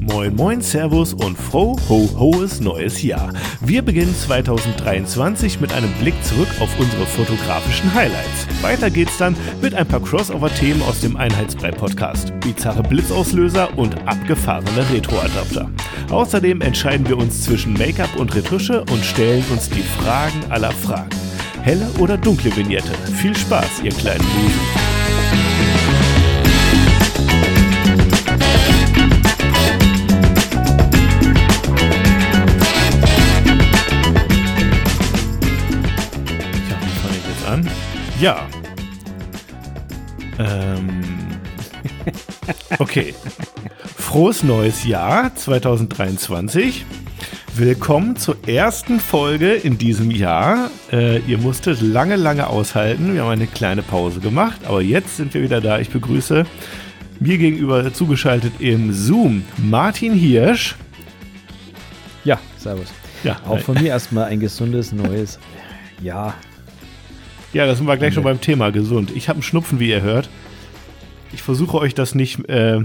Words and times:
Moin 0.00 0.34
Moin, 0.34 0.62
Servus 0.62 1.12
und 1.12 1.36
froh 1.36 1.76
ho 1.90 2.08
hoes 2.18 2.58
neues 2.58 3.02
Jahr. 3.02 3.34
Wir 3.60 3.82
beginnen 3.82 4.14
2023 4.14 5.60
mit 5.60 5.74
einem 5.74 5.92
Blick 6.00 6.14
zurück 6.24 6.48
auf 6.58 6.70
unsere 6.80 7.04
fotografischen 7.04 7.92
Highlights. 7.92 8.46
Weiter 8.62 8.88
geht's 8.88 9.18
dann 9.18 9.36
mit 9.60 9.74
ein 9.74 9.86
paar 9.86 10.00
Crossover-Themen 10.00 10.80
aus 10.82 11.00
dem 11.00 11.18
Einheitsbrei-Podcast, 11.18 12.32
bizarre 12.40 12.82
Blitzauslöser 12.82 13.76
und 13.76 13.94
abgefahrene 14.08 14.90
Retro-Adapter. 14.90 15.70
Außerdem 16.10 16.62
entscheiden 16.62 17.06
wir 17.06 17.18
uns 17.18 17.42
zwischen 17.42 17.74
Make-up 17.74 18.16
und 18.16 18.34
Retusche 18.34 18.80
und 18.80 19.04
stellen 19.04 19.44
uns 19.50 19.68
die 19.68 19.82
Fragen 19.82 20.50
aller 20.50 20.72
Fragen. 20.72 21.10
Helle 21.60 21.86
oder 21.98 22.16
dunkle 22.16 22.56
Vignette? 22.56 22.94
Viel 23.16 23.36
Spaß, 23.36 23.82
ihr 23.84 23.92
kleinen 23.92 24.24
Busen. 24.24 24.99
Ja. 38.20 38.46
Ähm. 40.38 41.02
Okay. 42.78 43.14
Frohes 43.96 44.42
neues 44.42 44.84
Jahr 44.84 45.34
2023. 45.34 46.84
Willkommen 47.54 48.16
zur 48.16 48.36
ersten 48.46 49.00
Folge 49.00 49.54
in 49.54 49.78
diesem 49.78 50.10
Jahr. 50.10 50.70
Äh, 50.92 51.20
ihr 51.20 51.38
musstet 51.38 51.80
lange, 51.80 52.16
lange 52.16 52.48
aushalten. 52.48 53.14
Wir 53.14 53.22
haben 53.22 53.30
eine 53.30 53.46
kleine 53.46 53.82
Pause 53.82 54.20
gemacht, 54.20 54.60
aber 54.66 54.82
jetzt 54.82 55.16
sind 55.16 55.32
wir 55.32 55.40
wieder 55.42 55.62
da. 55.62 55.78
Ich 55.78 55.88
begrüße 55.88 56.44
mir 57.20 57.38
gegenüber 57.38 57.90
zugeschaltet 57.94 58.52
im 58.58 58.92
Zoom 58.92 59.44
Martin 59.56 60.12
Hirsch. 60.12 60.76
Ja, 62.24 62.38
servus. 62.58 62.88
Ja, 63.24 63.40
Auch 63.46 63.60
von 63.60 63.76
mir 63.76 63.88
erstmal 63.88 64.24
ein 64.24 64.40
gesundes 64.40 64.92
neues 64.92 65.38
Jahr. 66.02 66.34
Ja, 67.52 67.66
da 67.66 67.74
sind 67.74 67.86
wir 67.86 67.96
gleich 67.96 68.14
schon 68.14 68.22
beim 68.22 68.40
Thema 68.40 68.70
gesund. 68.70 69.10
Ich 69.16 69.28
habe 69.28 69.38
einen 69.38 69.42
Schnupfen, 69.42 69.80
wie 69.80 69.90
ihr 69.90 70.02
hört. 70.02 70.30
Ich 71.32 71.42
versuche 71.42 71.78
euch 71.78 71.94
das 71.94 72.14
nicht 72.14 72.48
äh, 72.48 72.84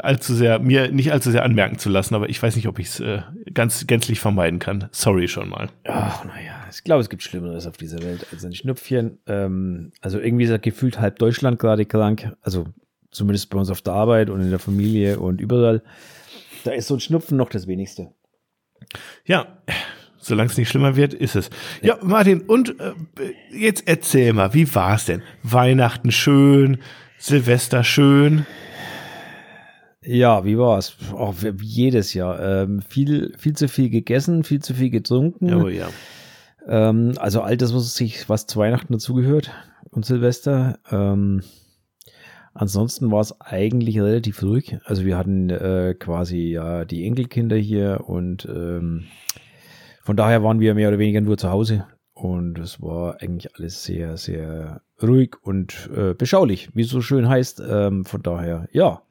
allzu 0.00 0.34
sehr, 0.34 0.58
mir 0.58 0.90
nicht 0.90 1.10
allzu 1.10 1.30
sehr 1.30 1.42
anmerken 1.42 1.78
zu 1.78 1.88
lassen, 1.88 2.14
aber 2.14 2.28
ich 2.28 2.42
weiß 2.42 2.56
nicht, 2.56 2.68
ob 2.68 2.78
ich 2.78 2.88
es 2.88 3.00
äh, 3.00 3.22
ganz 3.52 3.86
gänzlich 3.86 4.20
vermeiden 4.20 4.58
kann. 4.58 4.88
Sorry 4.92 5.26
schon 5.26 5.48
mal. 5.48 5.70
Ach, 5.84 6.24
naja, 6.24 6.66
ich 6.70 6.84
glaube, 6.84 7.00
es 7.00 7.08
gibt 7.08 7.22
Schlimmeres 7.22 7.66
auf 7.66 7.78
dieser 7.78 8.02
Welt 8.02 8.26
als 8.30 8.44
ein 8.44 8.54
Schnupfchen. 8.54 9.18
Ähm, 9.26 9.92
also 10.02 10.18
irgendwie 10.18 10.44
ist 10.44 10.50
ja 10.50 10.58
gefühlt 10.58 11.00
halb 11.00 11.18
Deutschland 11.18 11.58
gerade 11.58 11.86
krank. 11.86 12.36
Also 12.42 12.66
zumindest 13.10 13.48
bei 13.48 13.58
uns 13.58 13.70
auf 13.70 13.80
der 13.80 13.94
Arbeit 13.94 14.28
und 14.28 14.40
in 14.42 14.50
der 14.50 14.58
Familie 14.58 15.18
und 15.18 15.40
überall. 15.40 15.82
Da 16.64 16.72
ist 16.72 16.88
so 16.88 16.94
ein 16.94 17.00
Schnupfen 17.00 17.38
noch 17.38 17.48
das 17.48 17.66
Wenigste. 17.66 18.10
Ja, 19.24 19.46
solange 20.24 20.50
es 20.50 20.56
nicht 20.56 20.68
schlimmer 20.68 20.96
wird, 20.96 21.14
ist 21.14 21.36
es. 21.36 21.50
Ja, 21.82 21.98
Martin, 22.02 22.42
und 22.42 22.80
äh, 22.80 22.92
jetzt 23.52 23.86
erzähl 23.86 24.32
mal, 24.32 24.54
wie 24.54 24.72
war 24.74 24.96
es 24.96 25.06
denn? 25.06 25.22
Weihnachten 25.42 26.10
schön, 26.10 26.78
Silvester 27.18 27.84
schön. 27.84 28.46
Ja, 30.02 30.44
wie 30.44 30.58
war 30.58 30.78
es? 30.78 30.96
Auch 31.12 31.34
wie 31.40 31.64
jedes 31.64 32.12
Jahr. 32.12 32.40
Ähm, 32.40 32.82
viel, 32.82 33.32
viel 33.38 33.54
zu 33.54 33.68
viel 33.68 33.88
gegessen, 33.88 34.44
viel 34.44 34.60
zu 34.60 34.74
viel 34.74 34.90
getrunken. 34.90 35.54
Oh 35.54 35.68
ja. 35.68 35.88
Ähm, 36.66 37.14
also 37.16 37.40
all 37.40 37.56
das, 37.56 37.74
was 37.74 37.94
sich, 37.94 38.28
was 38.28 38.46
zu 38.46 38.58
Weihnachten 38.58 38.92
dazugehört 38.92 39.50
und 39.90 40.04
Silvester. 40.04 40.78
Ähm, 40.90 41.42
ansonsten 42.52 43.10
war 43.10 43.20
es 43.20 43.40
eigentlich 43.40 43.98
relativ 43.98 44.42
ruhig. 44.42 44.76
Also 44.84 45.04
wir 45.04 45.16
hatten 45.16 45.48
äh, 45.48 45.94
quasi 45.98 46.50
ja 46.50 46.84
die 46.84 47.06
Enkelkinder 47.06 47.56
hier 47.56 48.02
und 48.06 48.46
ähm, 48.46 49.04
von 50.04 50.16
daher 50.16 50.42
waren 50.42 50.60
wir 50.60 50.74
mehr 50.74 50.88
oder 50.88 50.98
weniger 50.98 51.22
nur 51.22 51.38
zu 51.38 51.50
Hause. 51.50 51.86
Und 52.12 52.58
es 52.58 52.80
war 52.80 53.20
eigentlich 53.22 53.56
alles 53.56 53.82
sehr, 53.84 54.16
sehr 54.18 54.82
ruhig 55.02 55.34
und 55.42 55.90
äh, 55.96 56.14
beschaulich, 56.14 56.68
wie 56.74 56.82
es 56.82 56.90
so 56.90 57.00
schön 57.00 57.28
heißt. 57.28 57.62
Ähm, 57.66 58.04
von 58.04 58.22
daher, 58.22 58.68
ja. 58.70 59.02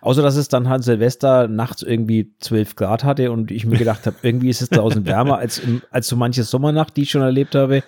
Außer, 0.00 0.22
dass 0.22 0.36
es 0.36 0.48
dann 0.48 0.68
halt 0.68 0.82
Silvester 0.84 1.48
nachts 1.48 1.82
irgendwie 1.82 2.32
12 2.40 2.76
Grad 2.76 3.04
hatte 3.04 3.30
und 3.30 3.50
ich 3.50 3.66
mir 3.66 3.76
gedacht 3.76 4.06
habe, 4.06 4.16
irgendwie 4.22 4.48
ist 4.48 4.62
es 4.62 4.70
draußen 4.70 5.06
wärmer 5.06 5.36
als, 5.36 5.58
im, 5.58 5.82
als 5.90 6.08
so 6.08 6.16
manche 6.16 6.42
Sommernacht, 6.42 6.96
die 6.96 7.02
ich 7.02 7.10
schon 7.10 7.22
erlebt 7.22 7.54
habe. 7.54 7.82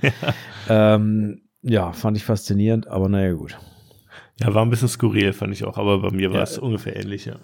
Ja, 0.69 0.94
ähm, 0.94 1.41
ja 1.62 1.92
fand 1.92 2.19
ich 2.19 2.25
faszinierend, 2.25 2.88
aber 2.88 3.09
naja, 3.09 3.32
gut. 3.32 3.59
Ja, 4.38 4.54
war 4.54 4.65
ein 4.65 4.71
bisschen 4.71 4.88
skurril, 4.88 5.32
fand 5.32 5.54
ich 5.54 5.65
auch, 5.65 5.78
aber 5.78 6.00
bei 6.00 6.10
mir 6.10 6.32
war 6.32 6.42
es 6.42 6.59
ungefähr 6.59 6.94
ähnlich, 6.94 7.25
ja. 7.25 7.37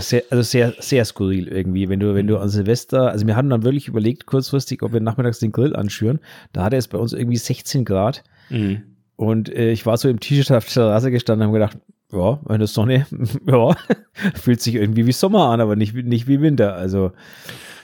Sehr, 0.00 0.22
also 0.30 0.42
sehr, 0.42 0.74
sehr 0.78 1.04
skurril 1.04 1.48
irgendwie, 1.48 1.88
wenn 1.88 2.00
du, 2.00 2.14
wenn 2.14 2.26
du 2.26 2.38
an 2.38 2.48
Silvester, 2.48 3.10
also 3.10 3.26
wir 3.26 3.36
hatten 3.36 3.50
dann 3.50 3.62
wirklich 3.62 3.88
überlegt 3.88 4.26
kurzfristig, 4.26 4.82
ob 4.82 4.92
wir 4.92 5.00
nachmittags 5.00 5.38
den 5.38 5.52
Grill 5.52 5.74
anschüren. 5.74 6.20
Da 6.52 6.64
hatte 6.64 6.76
es 6.76 6.88
bei 6.88 6.98
uns 6.98 7.12
irgendwie 7.12 7.36
16 7.36 7.84
Grad. 7.84 8.22
Mhm. 8.50 8.82
Und 9.16 9.48
äh, 9.48 9.70
ich 9.70 9.86
war 9.86 9.96
so 9.96 10.08
im 10.08 10.20
T-Shirt 10.20 10.52
auf 10.52 10.64
der 10.64 10.74
Terrasse 10.74 11.10
gestanden 11.10 11.48
und 11.48 11.54
habe 11.54 11.70
gedacht, 11.72 11.78
ja, 12.12 12.40
meine 12.44 12.66
Sonne, 12.66 13.06
ja, 13.46 13.76
fühlt 14.34 14.60
sich 14.60 14.74
irgendwie 14.74 15.06
wie 15.06 15.12
Sommer 15.12 15.50
an, 15.50 15.60
aber 15.60 15.76
nicht, 15.76 15.94
nicht 15.94 16.26
wie 16.28 16.40
Winter. 16.40 16.74
Also 16.74 17.12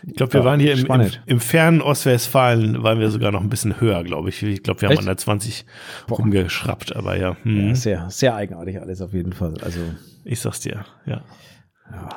ich 0.07 0.15
glaube, 0.15 0.35
wir 0.35 0.41
ja, 0.41 0.47
waren 0.47 0.61
hier 0.61 0.73
im, 0.75 0.85
im, 0.85 1.11
im, 1.27 1.41
fernen 1.41 1.81
Ostwestfalen, 1.81 2.83
waren 2.83 3.01
wir 3.01 3.11
sogar 3.11 3.33
noch 3.33 3.41
ein 3.41 3.49
bisschen 3.49 3.81
höher, 3.81 4.05
glaube 4.05 4.29
ich. 4.29 4.43
Ich 4.43 4.63
glaube, 4.63 4.83
wir 4.83 4.89
haben 4.89 4.93
Echt? 4.93 5.01
an 5.01 5.07
der 5.07 5.17
20 5.17 5.65
Boah. 6.07 6.17
rumgeschraubt, 6.17 6.95
aber 6.95 7.17
ja. 7.17 7.37
Hm. 7.43 7.69
ja. 7.69 7.75
Sehr, 7.75 8.11
sehr 8.11 8.35
eigenartig 8.35 8.81
alles 8.81 9.01
auf 9.01 9.15
jeden 9.15 9.33
Fall. 9.33 9.55
Also 9.63 9.81
ich 10.25 10.41
sag's 10.41 10.61
dir, 10.61 10.85
ja. 11.07 11.23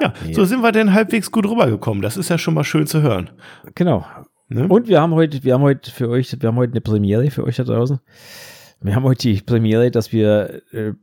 Ja, 0.01 0.13
nee. 0.25 0.33
so 0.33 0.45
sind 0.45 0.61
wir 0.61 0.72
denn 0.72 0.94
halbwegs 0.94 1.31
gut 1.31 1.45
rübergekommen. 1.45 2.01
Das 2.01 2.17
ist 2.17 2.29
ja 2.29 2.38
schon 2.38 2.53
mal 2.53 2.63
schön 2.63 2.88
zu 2.88 3.01
hören. 3.01 3.29
Genau. 3.75 4.05
Ne? 4.50 4.67
Und 4.67 4.88
wir 4.88 5.01
haben 5.01 5.13
heute, 5.13 5.44
wir 5.44 5.53
haben 5.53 5.63
heute 5.63 5.91
für 5.91 6.09
euch, 6.09 6.35
wir 6.39 6.47
haben 6.47 6.55
heute 6.55 6.73
eine 6.73 6.81
Premiere 6.81 7.29
für 7.31 7.44
euch 7.44 7.57
da 7.57 7.63
draußen. 7.63 8.00
Wir 8.81 8.95
haben 8.95 9.03
heute 9.03 9.28
die 9.28 9.41
Premiere, 9.41 9.91
dass 9.91 10.11
wir 10.11 10.61
äh, 10.72 10.94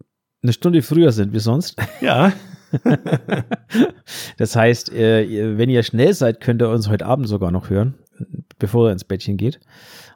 eine 0.43 0.53
Stunde 0.53 0.83
früher 0.83 1.13
sind 1.13 1.33
wie 1.33 1.41
sonst. 1.41 1.77
Ja. 2.01 2.33
das 4.37 4.57
heißt, 4.57 4.93
äh, 4.93 5.59
wenn 5.59 5.71
ihr 5.71 5.83
schnell 5.83 6.15
seid, 6.15 6.41
könnt 6.41 6.63
ihr 6.63 6.69
uns 6.69 6.89
heute 6.89 7.07
Abend 7.07 7.29
sogar 7.29 7.51
noch 7.51 7.71
hören, 7.71 7.95
bevor 8.59 8.89
ihr 8.89 8.93
ins 8.93 9.05
Bettchen 9.05 9.37
geht. 9.37 9.61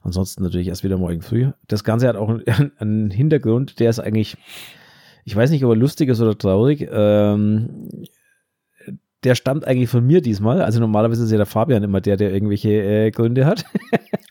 Ansonsten 0.02 0.42
natürlich 0.42 0.68
erst 0.68 0.84
wieder 0.84 0.98
morgen 0.98 1.22
früh. 1.22 1.50
Das 1.66 1.84
Ganze 1.84 2.08
hat 2.08 2.16
auch 2.16 2.40
einen 2.78 3.10
Hintergrund, 3.12 3.80
der 3.80 3.90
ist 3.90 3.98
eigentlich, 3.98 4.36
ich 5.24 5.34
weiß 5.34 5.50
nicht, 5.50 5.64
ob 5.64 5.72
er 5.72 5.76
lustig 5.76 6.08
ist 6.08 6.20
oder 6.20 6.36
traurig. 6.36 6.88
Ähm, 6.90 7.90
der 9.24 9.34
stammt 9.34 9.66
eigentlich 9.66 9.90
von 9.90 10.06
mir 10.06 10.20
diesmal. 10.20 10.62
Also 10.62 10.80
normalerweise 10.80 11.24
ist 11.24 11.30
ja 11.30 11.36
der 11.36 11.46
Fabian 11.46 11.82
immer 11.82 12.00
der, 12.00 12.16
der 12.16 12.32
irgendwelche 12.32 12.70
äh, 12.70 13.10
Gründe 13.10 13.46
hat. 13.46 13.64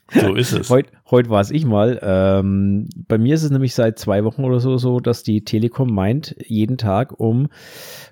So 0.10 0.36
ist 0.36 0.54
es. 0.54 0.70
Heute 0.70 0.90
heut 1.12 1.30
war 1.30 1.42
es 1.42 1.52
ich 1.52 1.66
mal. 1.66 2.00
Ähm, 2.02 2.88
bei 3.08 3.18
mir 3.18 3.36
ist 3.36 3.44
es 3.44 3.52
nämlich 3.52 3.76
seit 3.76 4.00
zwei 4.00 4.24
Wochen 4.24 4.46
oder 4.46 4.60
so 4.60 4.78
so, 4.78 5.00
dass 5.02 5.24
die 5.24 5.44
Telekom 5.44 5.94
meint, 5.94 6.36
jeden 6.48 6.78
Tag 6.78 7.20
um 7.20 7.50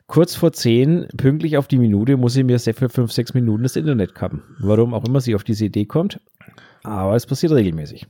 kurz 0.06 0.36
vor 0.36 0.52
zehn, 0.52 1.08
pünktlich 1.16 1.58
auf 1.58 1.68
die 1.68 1.78
Minute, 1.78 2.18
muss 2.18 2.34
sie 2.34 2.44
mir 2.44 2.60
sehr 2.60 2.74
für 2.74 2.90
fünf, 2.90 3.14
sechs 3.14 3.34
Minuten 3.34 3.64
das 3.64 3.78
Internet 3.78 4.14
kappen. 4.14 4.44
Warum 4.60 4.94
auch 4.94 5.06
immer 5.06 5.22
sie 5.22 5.36
auf 5.36 5.46
diese 5.46 5.66
Idee 5.66 5.86
kommt. 5.86 6.20
Aber 6.84 7.16
es 7.16 7.26
passiert 7.26 7.54
regelmäßig. 7.54 8.06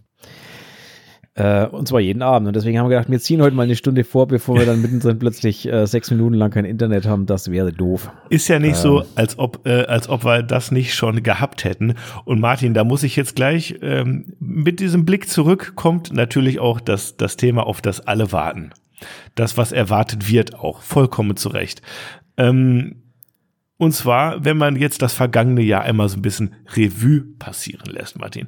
Äh, 1.38 1.66
und 1.66 1.86
zwar 1.88 2.00
jeden 2.00 2.22
Abend. 2.22 2.48
Und 2.48 2.56
deswegen 2.56 2.80
haben 2.80 2.86
wir 2.86 2.96
gedacht, 2.96 3.12
wir 3.12 3.20
ziehen 3.20 3.42
heute 3.42 3.56
mal 3.56 3.64
eine 3.64 3.76
Stunde 3.76 4.06
vor, 4.06 4.26
bevor 4.26 4.58
wir 4.58 4.66
dann 4.66 4.82
mittendrin 4.82 5.20
plötzlich 5.20 5.68
äh, 5.68 5.86
sechs 5.86 6.10
Minuten 6.10 6.36
lang 6.36 6.50
kein 6.50 6.64
Internet 6.64 7.06
haben. 7.06 7.26
Das 7.26 7.52
wäre 7.52 7.74
doof. 7.74 8.10
Ist 8.30 8.48
ja 8.48 8.58
nicht 8.58 8.78
ähm. 8.78 8.82
so, 8.82 9.06
als 9.16 9.38
ob, 9.38 9.68
äh, 9.68 9.84
als 9.84 10.08
ob 10.08 10.24
wir 10.24 10.44
das 10.44 10.72
nicht 10.72 10.96
schon 10.96 11.24
gehabt 11.24 11.66
hätten. 11.66 11.96
Und 12.24 12.40
Martin, 12.40 12.74
da 12.74 12.86
muss 12.86 13.04
ich 13.04 13.18
jetzt 13.18 13.36
gleich 13.36 13.76
ähm, 13.82 14.34
mit 14.40 14.80
diesem 14.80 15.04
Blick 15.04 15.30
zurück 15.30 15.74
kommt 15.76 16.14
natürlich 16.14 16.60
auch 16.60 16.80
das, 16.80 17.18
das 17.18 17.36
Thema, 17.36 17.68
auf 17.68 17.82
das 17.82 18.00
alle 18.00 18.32
warten. 18.32 18.72
Das, 19.36 19.58
was 19.58 19.74
erwartet 19.74 20.32
wird, 20.32 20.56
auch 20.56 20.82
vollkommen 20.82 21.36
zurecht. 21.36 21.82
Ähm, 22.38 23.02
und 23.76 23.92
zwar, 23.92 24.46
wenn 24.46 24.56
man 24.56 24.78
jetzt 24.78 25.02
das 25.02 25.12
vergangene 25.12 25.62
Jahr 25.62 25.82
einmal 25.82 26.08
so 26.08 26.16
ein 26.16 26.22
bisschen 26.22 26.56
Revue 26.78 27.26
passieren 27.40 27.92
lässt, 27.92 28.18
Martin. 28.18 28.48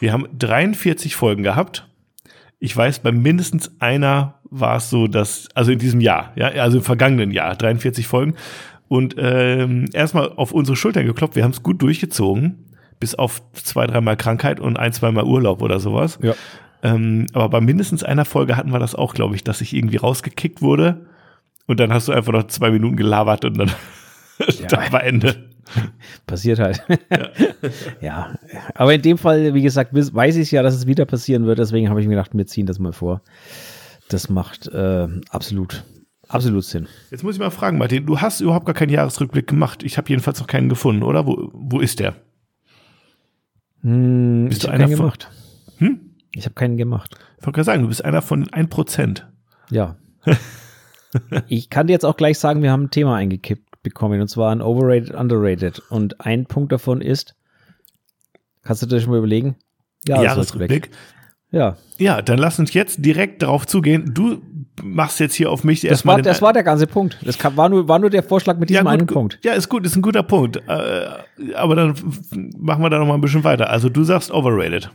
Wir 0.00 0.12
haben 0.12 0.26
43 0.36 1.16
Folgen 1.16 1.42
gehabt 1.42 1.88
ich 2.66 2.76
weiß, 2.76 2.98
bei 2.98 3.12
mindestens 3.12 3.70
einer 3.78 4.34
war 4.50 4.78
es 4.78 4.90
so, 4.90 5.06
dass, 5.06 5.48
also 5.54 5.70
in 5.70 5.78
diesem 5.78 6.00
Jahr, 6.00 6.32
ja, 6.34 6.48
also 6.48 6.78
im 6.78 6.82
vergangenen 6.82 7.30
Jahr, 7.30 7.54
43 7.54 8.08
Folgen. 8.08 8.34
Und 8.88 9.14
ähm, 9.18 9.86
erstmal 9.92 10.32
auf 10.32 10.50
unsere 10.50 10.76
Schultern 10.76 11.06
geklopft, 11.06 11.36
wir 11.36 11.44
haben 11.44 11.52
es 11.52 11.62
gut 11.62 11.80
durchgezogen, 11.80 12.64
bis 12.98 13.14
auf 13.14 13.40
zwei, 13.52 13.86
dreimal 13.86 14.16
Krankheit 14.16 14.58
und 14.58 14.80
ein, 14.80 14.92
zweimal 14.92 15.24
Urlaub 15.24 15.62
oder 15.62 15.78
sowas. 15.78 16.18
Ja. 16.20 16.34
Ähm, 16.82 17.28
aber 17.32 17.48
bei 17.48 17.60
mindestens 17.60 18.02
einer 18.02 18.24
Folge 18.24 18.56
hatten 18.56 18.72
wir 18.72 18.80
das 18.80 18.96
auch, 18.96 19.14
glaube 19.14 19.36
ich, 19.36 19.44
dass 19.44 19.60
ich 19.60 19.72
irgendwie 19.72 19.98
rausgekickt 19.98 20.60
wurde. 20.60 21.06
Und 21.68 21.78
dann 21.78 21.92
hast 21.92 22.08
du 22.08 22.12
einfach 22.12 22.32
noch 22.32 22.48
zwei 22.48 22.72
Minuten 22.72 22.96
gelabert 22.96 23.44
und 23.44 23.58
dann, 23.58 23.70
ja. 24.40 24.66
dann 24.66 24.92
war 24.92 25.04
Ende. 25.04 25.50
Passiert 26.26 26.58
halt. 26.58 26.82
Ja. 27.10 27.30
ja. 28.00 28.38
Aber 28.74 28.94
in 28.94 29.02
dem 29.02 29.18
Fall, 29.18 29.54
wie 29.54 29.62
gesagt, 29.62 29.92
weiß 29.94 30.36
ich 30.36 30.50
ja, 30.50 30.62
dass 30.62 30.74
es 30.74 30.86
wieder 30.86 31.04
passieren 31.06 31.46
wird. 31.46 31.58
Deswegen 31.58 31.88
habe 31.88 32.00
ich 32.00 32.06
mir 32.06 32.14
gedacht, 32.14 32.30
wir 32.34 32.46
ziehen 32.46 32.66
das 32.66 32.78
mal 32.78 32.92
vor. 32.92 33.22
Das 34.08 34.28
macht 34.28 34.68
äh, 34.68 35.08
absolut 35.30 35.84
absolut 36.28 36.64
Sinn. 36.64 36.88
Jetzt 37.10 37.22
muss 37.22 37.34
ich 37.36 37.40
mal 37.40 37.50
fragen, 37.50 37.78
Martin, 37.78 38.04
du 38.06 38.20
hast 38.20 38.40
überhaupt 38.40 38.66
gar 38.66 38.74
keinen 38.74 38.90
Jahresrückblick 38.90 39.46
gemacht. 39.46 39.82
Ich 39.84 39.96
habe 39.96 40.08
jedenfalls 40.08 40.40
noch 40.40 40.46
keinen 40.48 40.68
gefunden, 40.68 41.02
oder? 41.02 41.26
Wo, 41.26 41.50
wo 41.52 41.80
ist 41.80 42.00
der? 42.00 42.14
Hm, 43.82 44.46
Bist 44.48 44.58
ich 44.58 44.62
du 44.64 44.68
habe 44.68 44.74
einer 44.76 44.84
keinen 44.86 44.96
von- 44.96 45.04
gemacht. 45.06 45.30
Hm? 45.78 46.00
Ich 46.32 46.44
habe 46.44 46.54
keinen 46.54 46.76
gemacht. 46.76 47.16
Ich 47.38 47.46
wollte 47.46 47.56
gerade 47.56 47.64
sagen, 47.64 47.82
du 47.82 47.88
bist 47.88 48.04
einer 48.04 48.22
von 48.22 48.46
1%. 48.46 49.22
Ja. 49.70 49.96
ich 51.48 51.70
kann 51.70 51.86
dir 51.86 51.92
jetzt 51.94 52.04
auch 52.04 52.16
gleich 52.16 52.38
sagen, 52.38 52.62
wir 52.62 52.70
haben 52.72 52.84
ein 52.84 52.90
Thema 52.90 53.16
eingekippt 53.16 53.65
bekommen 53.86 54.20
und 54.20 54.28
zwar 54.28 54.52
ein 54.52 54.60
Overrated, 54.60 55.14
Underrated. 55.14 55.82
Und 55.90 56.20
ein 56.20 56.46
Punkt 56.46 56.72
davon 56.72 57.00
ist, 57.00 57.34
kannst 58.62 58.82
du 58.82 58.86
dir 58.86 59.00
schon 59.00 59.10
mal 59.10 59.18
überlegen? 59.18 59.56
Jahresrückblick. 60.06 60.90
Ja, 61.52 61.76
Ja, 61.98 62.22
dann 62.22 62.38
lass 62.38 62.58
uns 62.58 62.74
jetzt 62.74 63.04
direkt 63.04 63.42
darauf 63.42 63.66
zugehen. 63.66 64.12
Du 64.12 64.42
machst 64.82 65.20
jetzt 65.20 65.34
hier 65.34 65.50
auf 65.50 65.64
mich 65.64 65.80
das 65.80 65.90
erstmal 65.90 66.16
war, 66.16 66.22
das 66.22 66.42
war 66.42 66.52
der 66.52 66.64
ganze 66.64 66.86
Punkt. 66.86 67.18
Das 67.24 67.38
kam, 67.38 67.56
war, 67.56 67.68
nur, 67.68 67.88
war 67.88 67.98
nur 67.98 68.10
der 68.10 68.22
Vorschlag 68.22 68.58
mit 68.58 68.68
ja, 68.68 68.80
diesem 68.80 68.90
gut, 68.90 68.92
einen 68.92 69.06
Punkt. 69.06 69.38
Ja, 69.42 69.52
ist 69.52 69.68
gut, 69.68 69.86
ist 69.86 69.96
ein 69.96 70.02
guter 70.02 70.22
Punkt. 70.22 70.56
Äh, 70.68 71.54
aber 71.54 71.76
dann 71.76 71.94
machen 72.58 72.82
wir 72.82 72.90
da 72.90 72.98
noch 72.98 73.06
mal 73.06 73.14
ein 73.14 73.20
bisschen 73.20 73.44
weiter. 73.44 73.70
Also 73.70 73.88
du 73.88 74.02
sagst 74.04 74.30
overrated. 74.30 74.90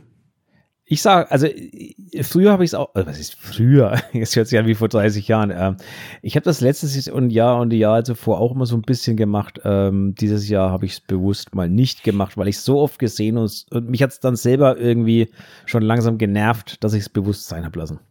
Ich 0.92 1.02
sage, 1.02 1.32
also 1.32 1.48
äh, 1.48 2.22
früher 2.22 2.52
habe 2.52 2.66
ich 2.66 2.72
es 2.72 2.74
auch, 2.74 2.94
äh, 2.96 3.06
was 3.06 3.18
ist 3.18 3.36
früher? 3.40 3.98
Jetzt 4.12 4.36
hört 4.36 4.48
sich 4.48 4.60
an 4.60 4.68
wie 4.68 4.76
vor 4.76 4.90
30 4.90 5.26
Jahren. 5.26 5.50
Ähm, 5.50 5.78
ich 6.22 6.36
habe 6.36 6.44
das 6.44 6.60
letztes 6.60 7.08
und 7.08 7.30
Jahr 7.30 7.62
und 7.62 7.70
die 7.70 7.78
Jahre 7.78 8.04
zuvor 8.04 8.42
auch 8.42 8.54
immer 8.54 8.66
so 8.66 8.76
ein 8.76 8.82
bisschen 8.82 9.16
gemacht. 9.16 9.62
Ähm, 9.64 10.16
dieses 10.16 10.50
Jahr 10.50 10.70
habe 10.70 10.86
ich 10.86 10.92
es 10.92 11.00
bewusst 11.00 11.56
mal 11.56 11.70
nicht 11.70 12.04
gemacht, 12.04 12.36
weil 12.36 12.50
ich 12.50 12.58
es 12.58 12.66
so 12.66 12.78
oft 12.78 13.00
gesehen 13.00 13.38
und, 13.38 13.68
und 13.72 13.90
mich 13.90 14.04
hat 14.04 14.10
es 14.10 14.20
dann 14.20 14.36
selber 14.36 14.78
irgendwie 14.78 15.32
schon 15.66 15.82
langsam 15.82 16.18
genervt, 16.18 16.84
dass 16.84 16.92
ich 16.92 17.04
es 17.04 17.10
bewusst 17.10 17.48
sein 17.48 17.64
habe 17.64 17.80
lassen. 17.80 18.02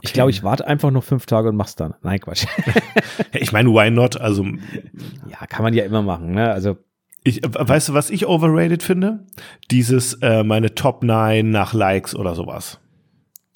Ich 0.00 0.14
glaube, 0.14 0.30
ich 0.30 0.42
warte 0.42 0.66
einfach 0.66 0.90
noch 0.90 1.04
fünf 1.04 1.26
Tage 1.26 1.50
und 1.50 1.56
mach's 1.56 1.76
dann. 1.76 1.92
Nein, 2.00 2.20
Quatsch. 2.20 2.46
Ich 3.32 3.52
meine, 3.52 3.68
why 3.68 3.90
not? 3.90 4.18
Also 4.18 4.44
ja, 4.44 5.46
kann 5.46 5.62
man 5.62 5.74
ja 5.74 5.84
immer 5.84 6.00
machen. 6.00 6.32
Ne? 6.32 6.50
Also 6.50 6.78
ich, 7.28 7.44
äh, 7.44 7.48
weißt 7.52 7.90
du, 7.90 7.94
was 7.94 8.10
ich 8.10 8.26
overrated 8.26 8.82
finde? 8.82 9.20
Dieses 9.70 10.14
äh, 10.14 10.42
meine 10.44 10.74
Top 10.74 11.02
9 11.04 11.48
nach 11.50 11.72
Likes 11.74 12.14
oder 12.14 12.34
sowas. 12.34 12.78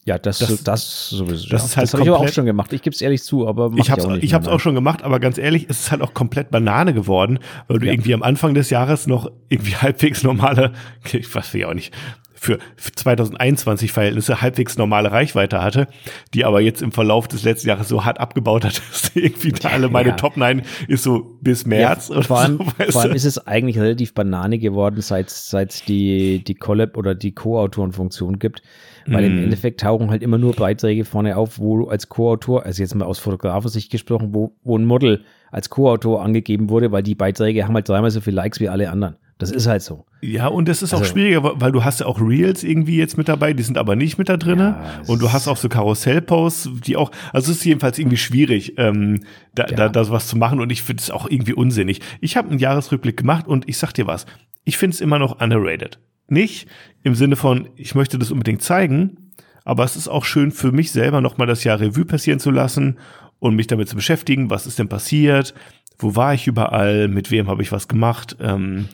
ja, 0.05 0.19
das, 0.19 0.41
Das- 0.41 0.65
das, 0.65 1.11
sowieso. 1.11 1.49
das 1.49 1.63
ja. 1.63 1.67
ist 1.67 1.77
halt 1.77 1.85
das 1.85 1.95
habe 1.95 2.03
ich 2.03 2.09
aber 2.11 2.19
auch 2.19 2.29
schon 2.29 2.45
gemacht. 2.45 2.73
Ich 2.73 2.83
gebe 2.83 2.93
es 2.95 3.01
ehrlich 3.01 3.23
zu, 3.23 3.47
aber 3.47 3.71
Ich 3.77 3.93
auch 3.93 4.09
nicht 4.09 4.25
ich 4.25 4.33
nein. 4.33 4.47
auch 4.49 4.59
schon 4.61 4.75
gemacht, 4.75 5.03
aber 5.03 5.21
ganz 5.21 5.39
ehrlich, 5.39 5.67
es 5.69 5.81
ist 5.81 5.91
halt 5.93 6.03
auch 6.03 6.13
komplett 6.13 6.51
Banane 6.51 6.93
geworden, 6.93 7.39
weil 7.69 7.79
du 7.79 7.87
Ja. 7.87 7.93
irgendwie 7.93 8.13
am 8.15 8.23
Anfang 8.25 8.55
des 8.55 8.71
Jahres 8.71 9.07
noch 9.07 9.31
irgendwie 9.49 9.77
halbwegs 9.77 10.23
normale, 10.25 10.73
ich 11.13 11.33
weiß 11.33 11.53
ja 11.55 11.69
auch 11.69 11.75
nicht, 11.75 11.95
für 12.43 12.59
2021 12.77 13.93
Verhältnisse 13.93 14.43
halbwegs 14.43 14.77
normale 14.77 15.13
Reichweite 15.13 15.63
hatte, 15.63 15.87
die 16.35 16.45
aber 16.45 16.61
jetzt 16.61 16.83
im 16.83 16.91
Verlauf 16.91 17.29
des 17.29 17.45
letzten 17.45 17.69
Jahres 17.69 17.87
so 17.89 18.05
hart 18.05 18.19
abgebaut 18.19 18.65
hat, 18.65 18.83
dass 18.91 19.13
irgendwie 19.15 19.53
da 19.53 19.69
alle 19.69 19.89
meine 19.89 20.09
Ja. 20.11 20.17
Top 20.17 20.37
9 20.37 20.63
ist 20.89 21.05
so 21.05 21.39
bis 21.41 21.67
März 21.67 22.09
Ja, 22.09 22.23
vor, 22.23 22.41
allem, 22.41 22.59
so, 22.59 22.65
vor 22.93 23.03
allem 23.03 23.13
ist 23.15 23.25
es 23.25 23.47
eigentlich 23.47 23.79
relativ 23.79 24.13
Banane 24.15 24.59
geworden, 24.59 25.01
seit 25.01 25.31
seit 25.31 25.87
die 25.89 26.43
die 26.43 26.55
Collab 26.55 26.97
oder 26.97 27.15
die 27.15 27.33
Co-Autoren-Funktion 27.33 28.39
gibt, 28.41 28.63
weil 29.07 29.29
Mhm. 29.29 29.37
im 29.39 29.45
Endeffekt 29.45 29.81
tauchen 29.81 30.11
halt 30.11 30.23
immer 30.23 30.39
nur 30.39 30.55
Beiträge 30.55 31.05
vorne 31.05 31.37
auf, 31.37 31.59
wo 31.61 31.79
du 31.79 31.89
als 31.89 32.09
Co-Autor, 32.09 32.65
also 32.67 32.83
jetzt 32.83 32.95
mal 32.97 33.05
aus 33.05 33.21
Fotografensicht 33.21 33.91
gesprochen, 33.93 34.31
wo, 34.35 34.57
wo 34.65 34.77
ein 34.77 34.85
Model 34.85 35.25
als 35.53 35.71
Co-Autor 35.71 36.23
angegeben 36.23 36.71
wurde, 36.71 36.91
weil 36.91 37.03
die 37.05 37.15
Beiträge 37.15 37.65
haben 37.65 37.75
halt 37.75 37.89
dreimal 37.89 38.11
so 38.11 38.21
viel 38.21 38.35
Likes 38.35 38.59
wie 38.59 38.69
alle 38.69 38.91
anderen. 38.91 39.17
Das 39.39 39.51
ist 39.51 39.67
halt 39.67 39.83
so. 39.83 40.05
Ja, 40.21 40.47
und 40.47 40.69
es 40.69 40.83
ist 40.83 40.95
auch 40.95 41.01
Also- 41.01 41.13
schwieriger, 41.13 41.43
weil- 41.61 41.73
du 41.73 41.83
hast 41.85 42.01
ja 42.01 42.07
auch 42.07 42.21
Reels 42.21 42.63
irgendwie 42.63 42.97
jetzt 42.97 43.17
mit 43.19 43.29
dabei, 43.29 43.53
die 43.55 43.63
sind 43.65 43.77
aber 43.77 43.97
nicht 43.97 44.17
mit 44.19 44.29
da 44.29 44.37
drinne. 44.37 44.77
Ja, 44.81 45.03
und 45.09 45.21
du 45.21 45.33
hast 45.33 45.49
auch 45.49 45.57
so 45.57 45.69
Karussellposts, 45.69 46.69
die 46.87 46.97
auch, 46.97 47.11
also 47.33 47.51
es 47.51 47.59
ist 47.59 47.65
jedenfalls 47.65 47.99
irgendwie 47.99 48.17
schwierig, 48.19 48.75
ähm, 48.79 49.25
da, 49.55 49.65
da, 49.65 49.89
da 49.89 50.09
was 50.11 50.29
zu 50.29 50.37
machen 50.39 50.61
und 50.61 50.71
ich 50.71 50.83
finde 50.83 51.01
es 51.03 51.11
auch 51.11 51.29
irgendwie 51.29 51.55
unsinnig. 51.55 52.01
Ich 52.21 52.37
habe 52.37 52.51
einen 52.51 52.59
Jahresrückblick 52.61 53.17
gemacht 53.17 53.47
und 53.49 53.69
ich 53.69 53.79
sag 53.79 53.93
dir 53.93 54.07
was, 54.07 54.27
ich 54.65 54.77
finde 54.79 54.95
es 54.95 55.01
immer 55.01 55.19
noch 55.19 55.41
underrated. 55.41 55.99
Nicht 56.29 56.69
im 57.03 57.15
Sinne 57.17 57.35
von, 57.37 57.69
ich 57.77 57.95
möchte 57.97 58.19
das 58.19 58.31
unbedingt 58.31 58.63
zeigen, 58.63 59.33
aber 59.65 59.83
es 59.85 59.97
ist 59.97 60.09
auch 60.09 60.25
schön 60.25 60.53
für 60.53 60.71
mich 60.73 60.93
selber 60.93 61.21
nochmal 61.21 61.47
das 61.49 61.65
Jahr 61.65 61.81
Revue 61.81 62.05
passieren 62.05 62.39
zu 62.39 62.51
lassen 62.53 62.99
und 63.41 63.57
mich 63.57 63.67
damit 63.67 63.89
zu 63.89 63.97
beschäftigen, 63.97 64.51
was 64.51 64.67
ist 64.67 64.79
denn 64.79 64.89
passiert, 64.89 65.53
wo 65.99 66.15
war 66.17 66.33
ich 66.35 66.47
überall, 66.47 67.09
mit 67.09 67.31
wem 67.31 67.49
habe 67.49 67.63
ich 67.63 67.73
was 67.73 67.89
gemacht, 67.89 68.37
ähm, 68.41 68.89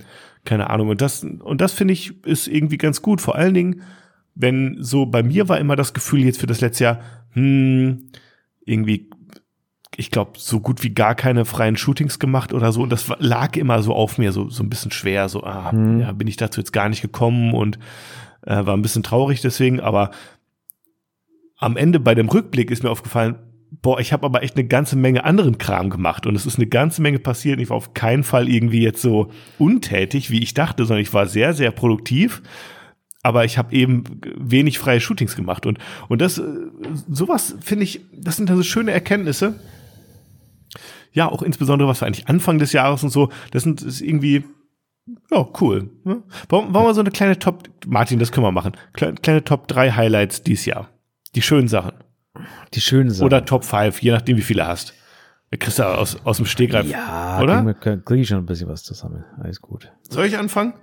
keine 0.49 0.71
Ahnung. 0.71 0.89
Und 0.89 1.01
das, 1.03 1.23
und 1.23 1.61
das 1.61 1.73
finde 1.73 1.93
ich 1.93 2.25
ist 2.25 2.49
irgendwie 2.49 2.79
ganz 2.79 3.03
gut. 3.03 3.21
Vor 3.21 3.37
allen 3.37 3.55
Dingen, 3.55 3.83
wenn 4.35 4.79
so 4.81 5.05
bei 5.05 5.23
mir 5.23 5.49
war 5.49 5.59
immer 5.59 5.77
das 5.77 5.93
Gefühl 5.93 6.25
jetzt 6.25 6.41
für 6.41 6.47
das 6.47 6.61
letzte 6.63 6.85
Jahr, 6.85 7.01
hm, 7.35 8.09
irgendwie, 8.65 9.11
ich 9.97 10.11
glaube, 10.11 10.33
so 10.39 10.61
gut 10.61 10.83
wie 10.83 10.95
gar 10.95 11.15
keine 11.15 11.45
freien 11.45 11.77
Shootings 11.77 12.19
gemacht 12.19 12.55
oder 12.55 12.73
so. 12.73 12.83
Und 12.83 12.91
das 12.91 13.09
lag 13.19 13.57
immer 13.57 13.83
so 13.83 13.95
auf 13.95 14.17
mir, 14.17 14.33
so, 14.33 14.49
so 14.49 14.63
ein 14.63 14.71
bisschen 14.71 14.91
schwer, 14.91 15.29
so, 15.29 15.45
ah, 15.45 15.71
Hm. 15.71 16.01
ja, 16.01 16.13
bin 16.13 16.29
ich 16.29 16.39
dazu 16.39 16.61
jetzt 16.61 16.73
gar 16.73 16.89
nicht 16.89 17.03
gekommen 17.03 17.53
und 17.53 17.79
äh, 18.47 18.65
war 18.65 18.75
ein 18.75 18.83
bisschen 18.83 19.03
traurig 19.03 19.43
deswegen, 19.43 19.81
aber 19.81 20.13
am 21.59 21.77
Ende 21.77 22.01
bei 22.01 22.15
dem 22.15 22.29
Rückblick 22.29 22.71
ist 22.71 22.83
mir 22.83 22.91
aufgefallen, 22.91 23.37
boah, 23.71 24.01
ich 24.01 24.13
habe 24.13 24.25
aber 24.25 24.43
echt 24.43 24.57
eine 24.57 24.67
ganze 24.67 24.97
Menge 24.97 25.25
anderen 25.25 25.59
Kram 25.59 25.91
gemacht 25.91 26.27
und 26.27 26.35
es 26.35 26.47
ist 26.47 26.57
eine 26.57 26.67
ganze 26.67 27.03
Menge 27.03 27.19
passiert. 27.19 27.59
und 27.59 27.63
Ich 27.63 27.71
war 27.71 27.77
auf 27.77 27.95
keinen 27.95 28.25
Fall 28.25 28.49
irgendwie 28.49 28.83
jetzt 28.83 29.03
so 29.03 29.31
untätig, 29.59 30.31
wie 30.31 30.43
ich 30.43 30.55
dachte, 30.55 30.85
sondern 30.85 31.03
ich 31.03 31.13
war 31.15 31.27
sehr, 31.27 31.55
sehr 31.55 31.71
produktiv. 31.71 32.43
Aber 33.23 33.45
ich 33.45 33.59
habe 33.59 33.75
eben 33.75 34.05
wenig 34.37 34.79
freie 34.79 35.01
Shootings 35.01 35.35
gemacht 35.35 35.67
und 35.67 35.79
und 36.09 36.21
das 36.21 36.39
äh, 36.39 36.45
sowas 37.11 37.57
finde 37.61 37.85
ich, 37.85 38.01
das 38.13 38.37
sind 38.37 38.51
also 38.51 38.63
schöne 38.63 38.93
Erkenntnisse. 38.93 39.59
Ja, 41.13 41.29
auch 41.29 41.43
insbesondere 41.43 41.89
was 41.89 42.01
war 42.01 42.07
eigentlich 42.07 42.29
Anfang 42.29 42.59
des 42.59 42.73
Jahres 42.73 43.03
und 43.03 43.11
so. 43.11 43.31
Das 43.51 43.65
sind 43.65 43.83
ist 43.83 44.01
irgendwie 44.01 44.45
ja, 45.31 45.47
cool. 45.61 45.91
Ne? 46.05 46.23
Wollen, 46.49 46.75
wollen 46.75 46.87
wir 46.87 46.95
so 46.95 47.01
eine 47.01 47.11
kleine 47.11 47.39
Top, 47.39 47.69
Martin, 47.87 48.19
das 48.19 48.31
können 48.31 48.47
wir 48.47 48.53
machen. 48.53 48.73
Kle 48.93 49.15
kleine 49.15 49.45
Top 49.45 49.69
3 49.69 49.93
Highlights 49.93 50.43
dieses 50.43 50.67
Jahr. 50.67 50.91
Die 51.35 51.43
schönen 51.43 51.69
Sachen. 51.69 51.93
Die 52.75 52.81
schönen 52.81 53.11
Sachen. 53.11 53.27
Oder 53.27 53.45
Top 53.45 53.65
5, 53.65 54.01
je 54.03 54.13
nachdem, 54.13 54.37
wie 54.37 54.43
viele 54.43 54.67
hast. 54.67 54.95
Kriegst 55.51 55.79
du 55.79 55.85
aus, 55.85 56.19
aus 56.25 56.37
dem 56.37 56.47
Stegreif. 56.47 56.87
ja, 56.87 57.41
oder? 57.41 57.75
kriege 57.75 58.17
ich 58.17 58.29
schon 58.29 58.39
ein 58.39 58.47
bisschen 58.47 58.69
was 58.69 58.83
zusammen. 58.83 59.25
Alles 59.41 59.63
gut. 59.63 59.91
Soll 60.09 60.27
ich 60.27 60.37
anfangen? 60.37 60.75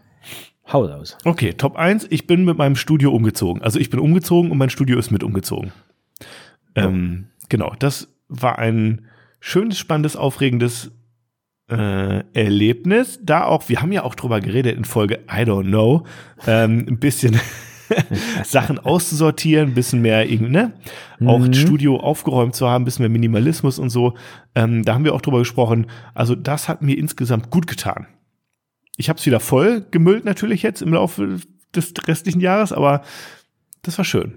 Hau 0.71 0.85
raus. 0.85 1.17
Okay, 1.23 1.53
Top 1.53 1.75
1, 1.75 2.07
ich 2.09 2.25
bin 2.25 2.45
mit 2.45 2.57
meinem 2.57 2.75
Studio 2.75 3.11
umgezogen. 3.11 3.61
Also 3.61 3.79
ich 3.79 3.91
bin 3.91 3.99
umgezogen 3.99 4.49
und 4.49 4.57
mein 4.57 4.71
Studio 4.71 4.97
ist 4.97 5.11
mit 5.11 5.23
umgezogen. 5.23 5.71
Ähm, 6.73 7.27
genau, 7.49 7.73
das 7.77 8.07
war 8.27 8.57
ein 8.57 9.05
schönes, 9.39 9.77
spannendes, 9.77 10.15
aufregendes 10.15 10.91
äh, 11.69 12.23
Erlebnis. 12.33 13.19
Da 13.21 13.45
auch, 13.45 13.69
wir 13.69 13.81
haben 13.81 13.91
ja 13.91 14.03
auch 14.03 14.15
drüber 14.15 14.41
geredet 14.41 14.75
in 14.75 14.85
Folge 14.85 15.19
I 15.29 15.41
don't 15.41 15.67
know, 15.67 16.05
ähm, 16.47 16.85
ein 16.87 16.99
bisschen 16.99 17.39
Sachen 18.43 18.79
auszusortieren, 18.79 19.69
ein 19.69 19.73
bisschen 19.73 20.01
mehr, 20.01 20.29
irgendwie, 20.29 20.51
ne? 20.51 20.73
Auch 21.25 21.39
Mhm. 21.39 21.51
das 21.51 21.57
Studio 21.61 21.97
aufgeräumt 21.99 22.55
zu 22.55 22.67
haben, 22.67 22.83
ein 22.83 22.85
bisschen 22.85 23.03
mehr 23.03 23.09
Minimalismus 23.09 23.79
und 23.79 23.89
so. 23.89 24.15
Ähm, 24.55 24.83
da 24.83 24.93
haben 24.95 25.03
wir 25.05 25.13
auch 25.13 25.21
drüber 25.21 25.39
gesprochen. 25.39 25.87
Also 26.13 26.35
das 26.35 26.67
hat 26.69 26.81
mir 26.81 26.97
insgesamt 26.97 27.49
gut 27.51 27.67
getan. 27.67 28.07
Ich 28.97 29.09
habe 29.09 29.19
es 29.19 29.25
wieder 29.25 29.39
voll 29.39 29.85
gemüllt 29.91 30.25
natürlich 30.25 30.63
jetzt 30.63 30.81
im 30.81 30.93
Laufe 30.93 31.37
des 31.75 31.93
restlichen 32.07 32.39
Jahres, 32.39 32.71
aber 32.71 33.01
das 33.81 33.97
war 33.97 34.05
schön. 34.05 34.35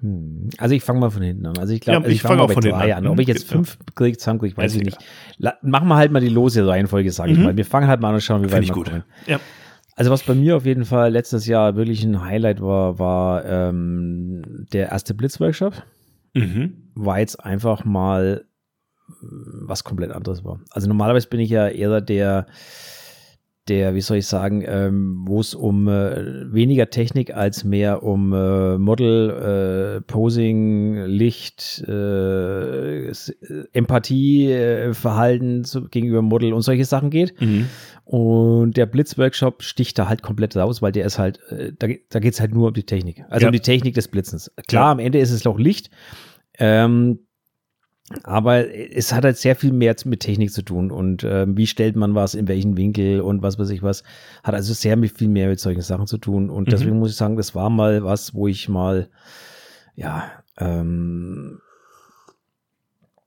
Hm. 0.00 0.50
Also 0.58 0.74
ich 0.74 0.82
fange 0.84 1.00
mal 1.00 1.10
von 1.10 1.22
hinten 1.22 1.46
an. 1.46 1.56
Also 1.58 1.72
ich 1.72 1.80
glaube, 1.80 1.94
Ja, 1.94 1.98
also 2.00 2.10
ich 2.10 2.16
ich 2.16 2.22
fang 2.22 2.30
fange 2.32 2.42
auch 2.42 2.48
mal 2.48 2.54
bei 2.54 2.54
von 2.54 2.62
hinten 2.64 2.78
drei 2.78 2.94
an. 2.94 3.06
an. 3.06 3.10
Ob 3.12 3.18
ich 3.18 3.26
Hm, 3.28 3.34
jetzt 3.34 3.50
ja. 3.50 3.56
fünf 3.56 3.78
kriege, 3.94 4.16
zusammenkriege, 4.18 4.56
weiß 4.56 4.72
Ist 4.72 4.78
ich 4.78 4.84
nicht. 4.84 4.98
egal. 4.98 5.08
La 5.38 5.54
machen 5.68 5.88
wir 5.88 5.96
halt 5.96 6.12
mal 6.12 6.20
die 6.20 6.28
lose 6.28 6.66
Reihenfolge, 6.66 7.10
sage 7.12 7.32
ich 7.32 7.38
Mhm. 7.38 7.44
mal. 7.44 7.56
Wir 7.56 7.64
fangen 7.64 7.88
halt 7.88 8.00
mal 8.00 8.08
an 8.10 8.14
und 8.16 8.20
schauen, 8.22 8.42
wie 8.44 8.52
weit 8.52 8.62
ich 8.62 8.68
wir 8.68 8.74
gut. 8.74 8.90
kommen. 8.90 9.04
Ja. 9.26 9.40
Also 9.96 10.10
was 10.10 10.22
bei 10.22 10.34
mir 10.34 10.56
auf 10.56 10.66
jeden 10.66 10.84
Fall 10.84 11.10
letztes 11.10 11.46
Jahr 11.46 11.74
wirklich 11.74 12.04
ein 12.04 12.22
Highlight 12.22 12.60
war, 12.60 12.98
war 12.98 13.44
ähm, 13.46 14.66
der 14.72 14.90
erste 14.90 15.14
Blitzworkshop. 15.14 15.82
Mhm. 16.34 16.90
War 16.94 17.18
jetzt 17.18 17.42
einfach 17.42 17.86
mal 17.86 18.44
äh, 19.08 19.12
was 19.62 19.84
komplett 19.84 20.12
anderes 20.12 20.44
war. 20.44 20.60
Also 20.70 20.86
normalerweise 20.86 21.28
bin 21.28 21.40
ich 21.40 21.48
ja 21.48 21.68
eher 21.68 22.02
der, 22.02 22.46
der, 23.68 23.94
wie 23.94 24.02
soll 24.02 24.18
ich 24.18 24.26
sagen, 24.26 24.62
ähm, 24.66 25.24
wo 25.26 25.40
es 25.40 25.54
um 25.54 25.88
äh, 25.88 26.52
weniger 26.52 26.90
Technik 26.90 27.34
als 27.34 27.64
mehr 27.64 28.02
um 28.02 28.34
äh, 28.34 28.76
Model, 28.76 29.96
äh, 29.96 30.00
Posing, 30.02 31.06
Licht, 31.06 31.82
äh, 33.06 33.10
S- 33.10 33.28
äh, 33.28 33.64
äh, 33.72 34.92
gegenüber 35.90 36.22
Model 36.22 36.52
und 36.52 36.62
solche 36.62 36.84
Sachen 36.84 37.10
geht. 37.10 37.40
Mhm. 37.40 37.66
Und 38.04 38.76
der 38.76 38.86
Blitzworkshop 38.86 39.62
sticht 39.62 39.98
da 39.98 40.08
halt 40.08 40.22
komplett 40.22 40.56
raus, 40.56 40.82
weil 40.82 40.92
der 40.92 41.06
ist 41.06 41.18
halt, 41.18 41.40
äh, 41.50 41.72
da, 41.78 41.88
da 42.10 42.18
geht 42.20 42.34
es 42.34 42.40
halt 42.40 42.54
nur 42.54 42.68
um 42.68 42.74
die 42.74 42.84
Technik. 42.84 43.24
Also 43.28 43.44
Ja. 43.44 43.48
um 43.48 43.52
die 43.52 43.60
Technik 43.60 43.94
des 43.94 44.08
Blitzens. 44.08 44.50
Klar, 44.68 44.84
Ja. 44.86 44.92
am 44.92 44.98
Ende 44.98 45.18
ist 45.18 45.30
es 45.32 45.44
noch 45.44 45.58
Licht. 45.58 45.90
Ähm, 46.58 47.20
aber 48.22 48.72
es 48.72 49.12
hat 49.12 49.24
halt 49.24 49.36
sehr 49.36 49.56
viel 49.56 49.72
mehr 49.72 49.96
mit 50.04 50.20
Technik 50.20 50.52
zu 50.52 50.62
tun 50.62 50.92
und 50.92 51.24
ähm, 51.24 51.56
wie 51.56 51.66
stellt 51.66 51.96
man 51.96 52.14
was 52.14 52.36
in 52.36 52.46
welchen 52.46 52.76
Winkel 52.76 53.20
und 53.20 53.42
was 53.42 53.58
weiß 53.58 53.68
ich 53.70 53.82
was. 53.82 54.04
Hat 54.44 54.54
also 54.54 54.74
sehr 54.74 54.96
viel 55.08 55.26
mehr 55.26 55.48
mit 55.48 55.58
solchen 55.58 55.82
Sachen 55.82 56.06
zu 56.06 56.18
tun. 56.18 56.48
Und 56.48 56.68
Mhm. 56.68 56.70
deswegen 56.70 56.98
muss 57.00 57.10
ich 57.10 57.16
sagen, 57.16 57.36
das 57.36 57.56
war 57.56 57.68
mal 57.68 58.04
was, 58.04 58.32
wo 58.32 58.46
ich 58.46 58.68
mal, 58.68 59.08
ja, 59.96 60.30
ähm, 60.56 61.58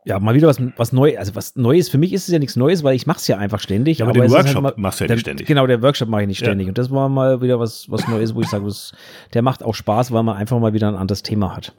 ja, 0.10 0.20
mal 0.20 0.34
wieder 0.34 0.48
was, 0.48 0.60
was 0.76 0.92
Neues. 0.92 1.18
Also 1.18 1.36
was 1.36 1.56
Neues, 1.56 1.88
für 1.88 1.98
mich 2.00 2.12
ist 2.12 2.28
es 2.28 2.34
ja 2.34 2.40
nichts 2.40 2.56
Neues, 2.56 2.84
weil 2.84 2.96
ich 2.96 3.06
mache 3.08 3.20
es 3.20 3.28
ja 3.28 3.38
einfach 3.38 3.60
ständig. 3.60 4.00
Ja, 4.00 4.06
aber, 4.06 4.12
aber 4.12 4.20
den 4.22 4.26
ist 4.26 4.32
Workshop 4.34 4.64
halt 4.64 4.78
mal, 4.78 4.82
machst 4.82 5.00
du 5.00 5.04
ja 5.04 5.08
der, 5.08 5.16
nicht 5.16 5.22
ständig. 5.22 5.48
Genau, 5.48 5.68
der 5.68 5.82
Workshop 5.82 6.10
mache 6.10 6.24
ich 6.24 6.28
nicht 6.28 6.42
Ja. 6.42 6.48
ständig. 6.48 6.68
Und 6.68 6.78
das 6.78 6.90
war 6.92 7.08
mal 7.08 7.42
wieder 7.42 7.60
was, 7.60 7.90
was 7.90 8.08
Neues, 8.08 8.34
wo 8.36 8.42
ich 8.42 8.48
sage, 8.48 8.66
das, 8.66 8.92
der 9.34 9.42
macht 9.44 9.64
auch 9.64 9.76
Spaß, 9.76 10.12
weil 10.12 10.24
man 10.24 10.36
einfach 10.36 10.60
mal 10.60 10.74
wieder 10.74 10.88
ein 10.90 10.96
anderes 10.96 11.24
Thema 11.24 11.56
hat. 11.56 11.76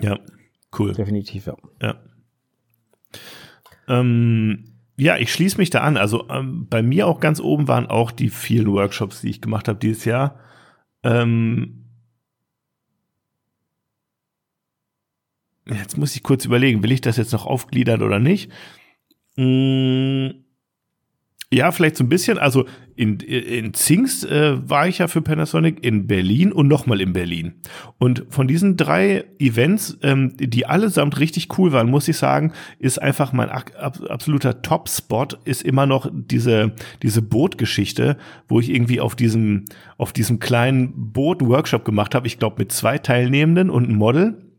Ja, 0.00 0.18
cool. 0.78 0.92
Definitiv, 0.92 1.46
ja. 1.46 1.56
Ja. 1.82 1.96
Ähm, 3.88 4.64
ja, 4.96 5.16
ich 5.16 5.32
schließe 5.32 5.58
mich 5.58 5.70
da 5.70 5.80
an. 5.80 5.96
Also 5.96 6.28
ähm, 6.30 6.66
bei 6.70 6.82
mir 6.82 7.06
auch 7.06 7.20
ganz 7.20 7.40
oben 7.40 7.66
waren 7.68 7.86
auch 7.86 8.10
die 8.12 8.28
vielen 8.28 8.70
Workshops, 8.72 9.22
die 9.22 9.30
ich 9.30 9.40
gemacht 9.40 9.68
habe 9.68 9.78
dieses 9.78 10.04
Jahr. 10.04 10.38
Ähm, 11.02 11.81
jetzt 15.66 15.96
muss 15.96 16.16
ich 16.16 16.22
kurz 16.22 16.44
überlegen, 16.44 16.82
will 16.82 16.92
ich 16.92 17.00
das 17.00 17.16
jetzt 17.16 17.32
noch 17.32 17.46
aufgliedern 17.46 18.02
oder 18.02 18.18
nicht? 18.18 18.50
Mm, 19.36 20.30
ja, 21.52 21.70
vielleicht 21.70 21.96
so 21.96 22.04
ein 22.04 22.08
bisschen. 22.08 22.38
Also 22.38 22.64
in, 22.96 23.20
in 23.20 23.74
Zingst 23.74 24.24
äh, 24.24 24.68
war 24.68 24.88
ich 24.88 24.98
ja 24.98 25.08
für 25.08 25.20
Panasonic, 25.20 25.84
in 25.84 26.06
Berlin 26.06 26.50
und 26.50 26.66
nochmal 26.66 27.02
in 27.02 27.12
Berlin. 27.12 27.60
Und 27.98 28.24
von 28.30 28.48
diesen 28.48 28.78
drei 28.78 29.24
Events, 29.38 29.98
ähm, 30.02 30.34
die 30.38 30.64
allesamt 30.64 31.20
richtig 31.20 31.58
cool 31.58 31.72
waren, 31.72 31.90
muss 31.90 32.08
ich 32.08 32.16
sagen, 32.16 32.52
ist 32.78 33.02
einfach 33.02 33.34
mein 33.34 33.50
absoluter 33.50 34.62
Top-Spot, 34.62 35.28
ist 35.44 35.62
immer 35.62 35.84
noch 35.84 36.10
diese, 36.10 36.72
diese 37.02 37.20
Bootgeschichte, 37.20 38.16
wo 38.48 38.58
ich 38.58 38.70
irgendwie 38.70 39.00
auf 39.00 39.14
diesem, 39.14 39.66
auf 39.98 40.14
diesem 40.14 40.38
kleinen 40.38 41.12
Boot-Workshop 41.12 41.84
gemacht 41.84 42.14
habe. 42.14 42.26
Ich 42.26 42.38
glaube, 42.38 42.56
mit 42.60 42.72
zwei 42.72 42.96
Teilnehmenden 42.96 43.68
und 43.68 43.84
einem 43.84 43.96
Model. 43.96 44.51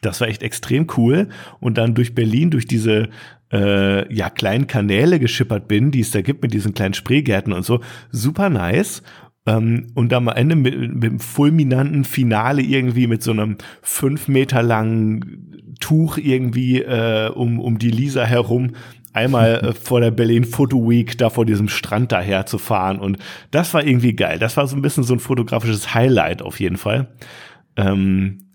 Das 0.00 0.20
war 0.20 0.28
echt 0.28 0.42
extrem 0.42 0.86
cool. 0.96 1.28
Und 1.60 1.78
dann 1.78 1.94
durch 1.94 2.14
Berlin, 2.14 2.50
durch 2.50 2.66
diese 2.66 3.08
äh, 3.52 4.12
ja, 4.12 4.30
kleinen 4.30 4.66
Kanäle 4.66 5.18
geschippert 5.18 5.68
bin, 5.68 5.90
die 5.90 6.00
es 6.00 6.10
da 6.10 6.22
gibt 6.22 6.42
mit 6.42 6.54
diesen 6.54 6.74
kleinen 6.74 6.94
Spreegärten 6.94 7.52
und 7.52 7.64
so. 7.64 7.80
Super 8.10 8.48
nice. 8.48 9.02
Ähm, 9.46 9.88
und 9.94 10.12
am 10.12 10.28
Ende 10.28 10.56
mit, 10.56 10.78
mit 10.78 11.10
einem 11.10 11.20
fulminanten 11.20 12.04
Finale 12.04 12.62
irgendwie 12.62 13.06
mit 13.06 13.22
so 13.22 13.32
einem 13.32 13.56
fünf 13.82 14.28
Meter 14.28 14.62
langen 14.62 15.76
Tuch 15.80 16.18
irgendwie 16.18 16.82
äh, 16.82 17.30
um, 17.30 17.58
um 17.58 17.78
die 17.78 17.90
Lisa 17.90 18.24
herum 18.24 18.72
einmal 19.12 19.54
äh, 19.64 19.72
vor 19.72 20.00
der 20.00 20.10
Berlin 20.10 20.44
Photo 20.44 20.88
Week 20.88 21.16
da 21.18 21.30
vor 21.30 21.46
diesem 21.46 21.68
Strand 21.68 22.12
daher 22.12 22.46
zu 22.46 22.58
fahren 22.58 22.98
und 22.98 23.18
das 23.50 23.74
war 23.74 23.84
irgendwie 23.84 24.14
geil. 24.14 24.38
Das 24.38 24.56
war 24.56 24.66
so 24.66 24.76
ein 24.76 24.82
bisschen 24.82 25.04
so 25.04 25.14
ein 25.14 25.20
fotografisches 25.20 25.94
Highlight 25.94 26.42
auf 26.42 26.60
jeden 26.60 26.76
Fall. 26.76 27.08
Ähm, 27.76 28.49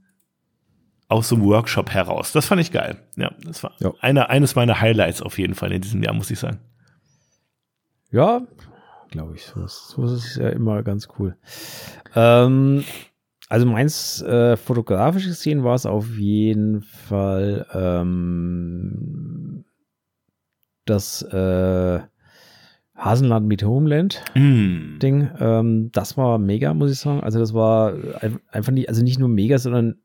aus 1.07 1.29
so 1.29 1.35
einem 1.35 1.45
Workshop 1.45 1.91
heraus. 1.91 2.31
Das 2.31 2.45
fand 2.47 2.61
ich 2.61 2.71
geil. 2.71 2.97
Ja, 3.15 3.31
das 3.43 3.61
war 3.63 3.71
Ja. 3.79 3.93
einer, 4.01 4.29
eines 4.29 4.55
meiner 4.55 4.81
Highlights 4.81 5.21
auf 5.21 5.37
jeden 5.37 5.53
Fall 5.55 5.71
in 5.71 5.81
diesem 5.81 6.01
Jahr, 6.03 6.13
muss 6.13 6.31
ich 6.31 6.39
sagen. 6.39 6.59
Ja, 8.11 8.41
glaube 9.11 9.35
ich. 9.35 9.43
So 9.45 9.63
ist, 9.63 9.89
so 9.89 10.03
ist 10.05 10.11
es 10.11 10.35
ja 10.37 10.49
immer 10.49 10.81
ganz 10.83 11.07
cool. 11.19 11.35
Ähm, 12.15 12.83
also 13.49 13.65
meins 13.67 14.21
äh, 14.23 14.57
fotografisch 14.57 15.25
gesehen 15.25 15.63
war 15.63 15.75
es 15.75 15.85
auf 15.85 16.09
jeden 16.17 16.81
Fall 16.81 17.67
ähm, 17.73 19.65
das 20.85 21.21
äh, 21.23 21.99
Hasenland 22.95 23.47
mit 23.47 23.63
Homeland 23.63 24.23
Mm. 24.35 24.99
Ding. 24.99 25.29
Ähm, 25.39 25.91
das 25.91 26.15
war 26.17 26.37
mega, 26.37 26.73
muss 26.73 26.91
ich 26.91 26.99
sagen. 26.99 27.21
Also 27.21 27.39
das 27.39 27.53
war 27.53 27.93
ein- 28.21 28.39
einfach 28.51 28.71
nicht, 28.71 28.87
also 28.89 29.03
nicht 29.03 29.19
nur 29.19 29.27
mega, 29.29 29.57
sondern 29.57 29.99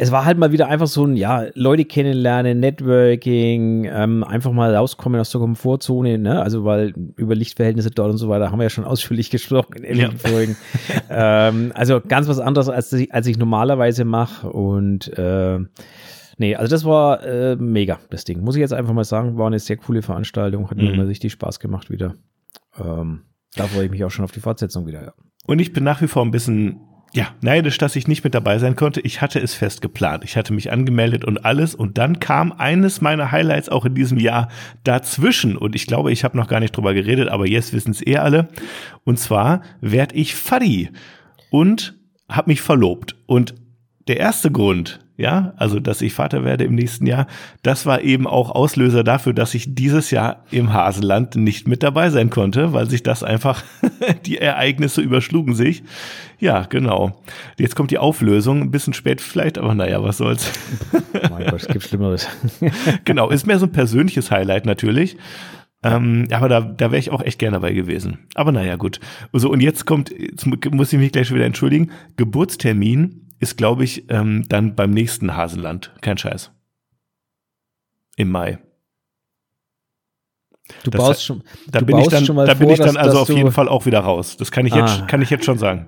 es 0.00 0.12
war 0.12 0.24
halt 0.24 0.38
mal 0.38 0.52
wieder 0.52 0.68
einfach 0.68 0.86
so 0.86 1.04
ein, 1.04 1.16
ja, 1.16 1.46
Leute 1.54 1.84
kennenlernen, 1.84 2.60
Networking, 2.60 3.84
ähm, 3.84 4.22
einfach 4.22 4.52
mal 4.52 4.74
rauskommen 4.74 5.20
aus 5.20 5.30
der 5.30 5.40
Komfortzone, 5.40 6.18
ne? 6.18 6.40
Also 6.40 6.64
weil 6.64 6.94
über 7.16 7.34
Lichtverhältnisse 7.34 7.90
dort 7.90 8.10
und 8.12 8.18
so 8.18 8.28
weiter 8.28 8.50
haben 8.52 8.58
wir 8.58 8.64
ja 8.64 8.70
schon 8.70 8.84
ausführlich 8.86 9.30
gesprochen 9.30 9.82
in 9.82 9.98
Ja. 9.98 10.06
einigen 10.06 10.18
Folgen. 10.18 10.56
ähm, 11.10 11.72
also 11.74 12.00
ganz 12.00 12.28
was 12.28 12.38
anderes, 12.38 12.68
als 12.68 12.92
ich, 12.92 13.12
als 13.12 13.26
ich 13.26 13.38
normalerweise 13.38 14.04
mache. 14.04 14.48
Und 14.50 15.08
äh, 15.18 15.58
nee, 16.38 16.54
also 16.54 16.70
das 16.70 16.84
war 16.84 17.24
äh, 17.24 17.56
mega, 17.56 17.98
das 18.10 18.24
Ding. 18.24 18.40
Muss 18.42 18.54
ich 18.54 18.60
jetzt 18.60 18.72
einfach 18.72 18.94
mal 18.94 19.04
sagen, 19.04 19.36
war 19.36 19.48
eine 19.48 19.58
sehr 19.58 19.76
coole 19.78 20.02
Veranstaltung, 20.02 20.70
hat 20.70 20.76
mir 20.78 20.90
Mhm. 20.90 20.96
mal 20.96 21.06
richtig 21.06 21.32
Spaß 21.32 21.58
gemacht 21.60 21.90
wieder. 21.90 22.14
Ähm, 22.78 23.22
da 23.56 23.64
freue 23.66 23.86
ich 23.86 23.90
mich 23.90 24.04
auch 24.04 24.10
schon 24.10 24.24
auf 24.24 24.32
die 24.32 24.40
Fortsetzung 24.40 24.86
wieder, 24.86 25.02
ja. 25.02 25.12
Und 25.46 25.60
ich 25.60 25.72
bin 25.72 25.82
nach 25.82 26.02
wie 26.02 26.06
vor 26.08 26.22
ein 26.22 26.30
bisschen, 26.30 26.78
ja, 27.14 27.28
neidisch, 27.40 27.78
dass 27.78 27.96
ich 27.96 28.06
nicht 28.06 28.22
mit 28.22 28.34
dabei 28.34 28.58
sein 28.58 28.76
konnte. 28.76 29.00
Ich 29.00 29.22
hatte 29.22 29.38
es 29.38 29.54
fest 29.54 29.80
geplant. 29.80 30.24
Ich 30.24 30.36
hatte 30.36 30.52
mich 30.52 30.70
angemeldet 30.70 31.24
und 31.24 31.44
alles. 31.44 31.74
Und 31.74 31.96
dann 31.96 32.20
kam 32.20 32.52
eines 32.52 33.00
meiner 33.00 33.32
Highlights 33.32 33.68
auch 33.70 33.86
in 33.86 33.94
diesem 33.94 34.18
Jahr 34.18 34.48
dazwischen. 34.84 35.56
Und 35.56 35.74
ich 35.74 35.86
glaube, 35.86 36.12
ich 36.12 36.24
habe 36.24 36.36
noch 36.36 36.48
gar 36.48 36.60
nicht 36.60 36.76
drüber 36.76 36.92
geredet, 36.92 37.28
aber 37.28 37.46
jetzt 37.46 37.72
wissen 37.72 37.92
es 37.92 38.06
eh 38.06 38.18
alle. 38.18 38.48
Und 39.04 39.18
zwar 39.18 39.62
werd 39.80 40.12
ich 40.12 40.34
Faddy 40.34 40.90
und 41.50 41.98
habe 42.28 42.50
mich 42.50 42.60
verlobt. 42.60 43.16
Und 43.26 43.54
der 44.08 44.18
erste 44.18 44.50
Grund, 44.50 45.00
ja, 45.16 45.52
also 45.56 45.80
dass 45.80 46.00
ich 46.00 46.12
Vater 46.14 46.44
werde 46.44 46.64
im 46.64 46.74
nächsten 46.74 47.06
Jahr, 47.06 47.26
das 47.62 47.86
war 47.86 48.02
eben 48.02 48.26
auch 48.26 48.50
Auslöser 48.50 49.04
dafür, 49.04 49.32
dass 49.32 49.54
ich 49.54 49.74
dieses 49.74 50.10
Jahr 50.10 50.44
im 50.50 50.72
Hasenland 50.72 51.36
nicht 51.36 51.68
mit 51.68 51.82
dabei 51.82 52.10
sein 52.10 52.30
konnte, 52.30 52.72
weil 52.72 52.88
sich 52.88 53.02
das 53.02 53.22
einfach, 53.22 53.62
die 54.26 54.38
Ereignisse 54.38 55.00
überschlugen 55.00 55.54
sich. 55.54 55.82
Ja, 56.38 56.62
genau. 56.68 57.20
Jetzt 57.58 57.74
kommt 57.76 57.90
die 57.90 57.98
Auflösung, 57.98 58.62
ein 58.62 58.70
bisschen 58.70 58.94
spät 58.94 59.20
vielleicht, 59.20 59.58
aber 59.58 59.74
naja, 59.74 60.02
was 60.02 60.18
soll's. 60.18 60.50
Mein 61.30 61.46
Gott, 61.46 61.62
es 61.62 61.68
gibt 61.68 61.82
Schlimmeres. 61.84 62.28
genau, 63.04 63.28
ist 63.30 63.46
mehr 63.46 63.58
so 63.58 63.66
ein 63.66 63.72
persönliches 63.72 64.30
Highlight 64.30 64.66
natürlich. 64.66 65.16
Ähm, 65.84 66.26
aber 66.32 66.48
da, 66.48 66.60
da 66.60 66.90
wäre 66.90 66.98
ich 66.98 67.10
auch 67.10 67.22
echt 67.22 67.38
gerne 67.38 67.54
dabei 67.56 67.72
gewesen. 67.72 68.18
Aber 68.34 68.50
naja, 68.50 68.74
gut. 68.76 68.98
So, 69.32 69.50
und 69.50 69.60
jetzt 69.60 69.84
kommt, 69.86 70.10
jetzt 70.10 70.44
mu- 70.46 70.56
muss 70.72 70.92
ich 70.92 70.98
mich 70.98 71.12
gleich 71.12 71.28
schon 71.28 71.36
wieder 71.36 71.46
entschuldigen. 71.46 71.90
Geburtstermin 72.16 73.27
ist, 73.40 73.56
glaube 73.56 73.84
ich, 73.84 74.10
ähm, 74.10 74.46
dann 74.48 74.74
beim 74.74 74.90
nächsten 74.90 75.36
Hasenland. 75.36 75.94
Kein 76.00 76.18
Scheiß. 76.18 76.50
Im 78.16 78.30
Mai. 78.30 78.58
Du 80.84 80.90
Das 80.90 80.98
baust 81.00 81.24
schon, 81.24 81.42
Da 81.68 81.80
bin 81.80 81.96
ich 81.98 82.08
dann, 82.08 82.24
schon 82.26 82.36
mal 82.36 82.46
da 82.46 82.54
bin 82.54 82.64
vor, 82.68 82.72
ich 82.72 82.78
dann 82.78 82.88
dass- 82.94 82.96
also 82.96 83.20
dass 83.20 83.30
auf 83.30 83.36
jeden 83.36 83.52
Fall 83.52 83.68
auch 83.68 83.86
wieder 83.86 84.00
raus. 84.00 84.36
Das 84.36 84.50
kann 84.50 84.66
ich 84.66 84.74
jetzt, 84.74 85.02
Ah. 85.02 85.06
kann 85.06 85.22
ich 85.22 85.30
jetzt 85.30 85.44
schon 85.44 85.58
sagen. 85.58 85.86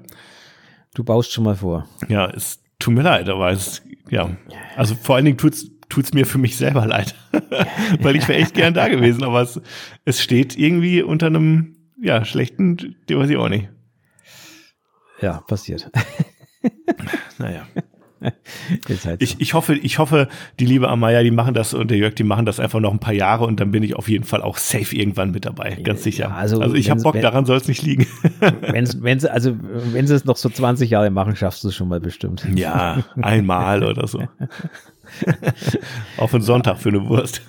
du 0.94 1.04
baust 1.04 1.32
schon 1.32 1.44
mal 1.44 1.54
vor. 1.56 1.86
Ja, 2.08 2.28
es 2.30 2.62
tut 2.78 2.94
mir 2.94 3.02
leid, 3.02 3.28
aber 3.28 3.50
es, 3.50 3.82
ja. 4.08 4.30
Also 4.76 4.94
vor 4.96 5.16
allen 5.16 5.24
Dingen 5.24 5.38
tut's, 5.38 5.66
tut's 5.88 6.12
mir 6.14 6.26
für 6.26 6.38
mich 6.38 6.56
selber 6.56 6.86
leid. 6.86 7.14
Weil 8.00 8.16
ich 8.16 8.26
wäre 8.26 8.38
echt 8.40 8.54
gern 8.54 8.74
da 8.74 8.88
gewesen, 8.88 9.22
aber 9.22 9.42
es, 9.42 9.60
es 10.04 10.20
steht 10.22 10.56
irgendwie 10.58 11.02
unter 11.02 11.26
einem, 11.26 11.76
ja, 12.00 12.24
schlechten, 12.24 12.96
die 13.08 13.16
weiß 13.16 13.28
ich 13.30 13.36
auch 13.36 13.48
nicht. 13.48 13.68
Ja, 15.20 15.40
passiert. 15.42 15.90
Naja. 17.38 17.66
Halt 18.22 19.22
Ich, 19.22 19.40
ich 19.40 19.54
hoffe, 19.54 19.74
ich 19.74 19.98
hoffe, 19.98 20.28
die 20.58 20.66
liebe 20.66 20.88
Amaya, 20.90 21.22
die 21.22 21.30
machen 21.30 21.54
das 21.54 21.72
und 21.72 21.90
der 21.90 21.96
Jörg, 21.96 22.14
die 22.16 22.22
machen 22.22 22.44
das 22.44 22.60
einfach 22.60 22.78
noch 22.78 22.92
ein 22.92 22.98
paar 22.98 23.14
Jahre 23.14 23.46
und 23.46 23.60
dann 23.60 23.70
bin 23.70 23.82
ich 23.82 23.96
auf 23.96 24.10
jeden 24.10 24.24
Fall 24.24 24.42
auch 24.42 24.58
safe 24.58 24.94
irgendwann 24.94 25.30
mit 25.30 25.46
dabei, 25.46 25.76
ganz 25.76 26.02
sicher. 26.02 26.24
Ja, 26.24 26.34
also 26.34 26.60
also, 26.60 26.74
ich 26.74 26.90
habe 26.90 27.00
Bock, 27.00 27.14
wenn- 27.14 27.22
daran 27.22 27.46
soll 27.46 27.56
es 27.56 27.66
nicht 27.66 27.80
liegen. 27.82 28.06
Wenn's, 28.60 29.02
wenn's, 29.02 29.24
also, 29.24 29.56
wenn 29.92 30.06
sie 30.06 30.14
es 30.14 30.26
noch 30.26 30.36
so 30.36 30.50
20 30.50 30.90
Jahre 30.90 31.08
machen, 31.10 31.34
schaffst 31.34 31.64
du 31.64 31.68
es 31.68 31.74
schon 31.74 31.88
mal 31.88 32.00
bestimmt. 32.00 32.46
ja, 32.54 33.02
einmal 33.22 33.82
oder 33.84 34.06
so. 34.06 34.22
Auf 36.18 36.34
einen 36.34 36.42
Sonntag 36.42 36.76
für 36.76 36.90
eine 36.90 37.08
Wurst. 37.08 37.40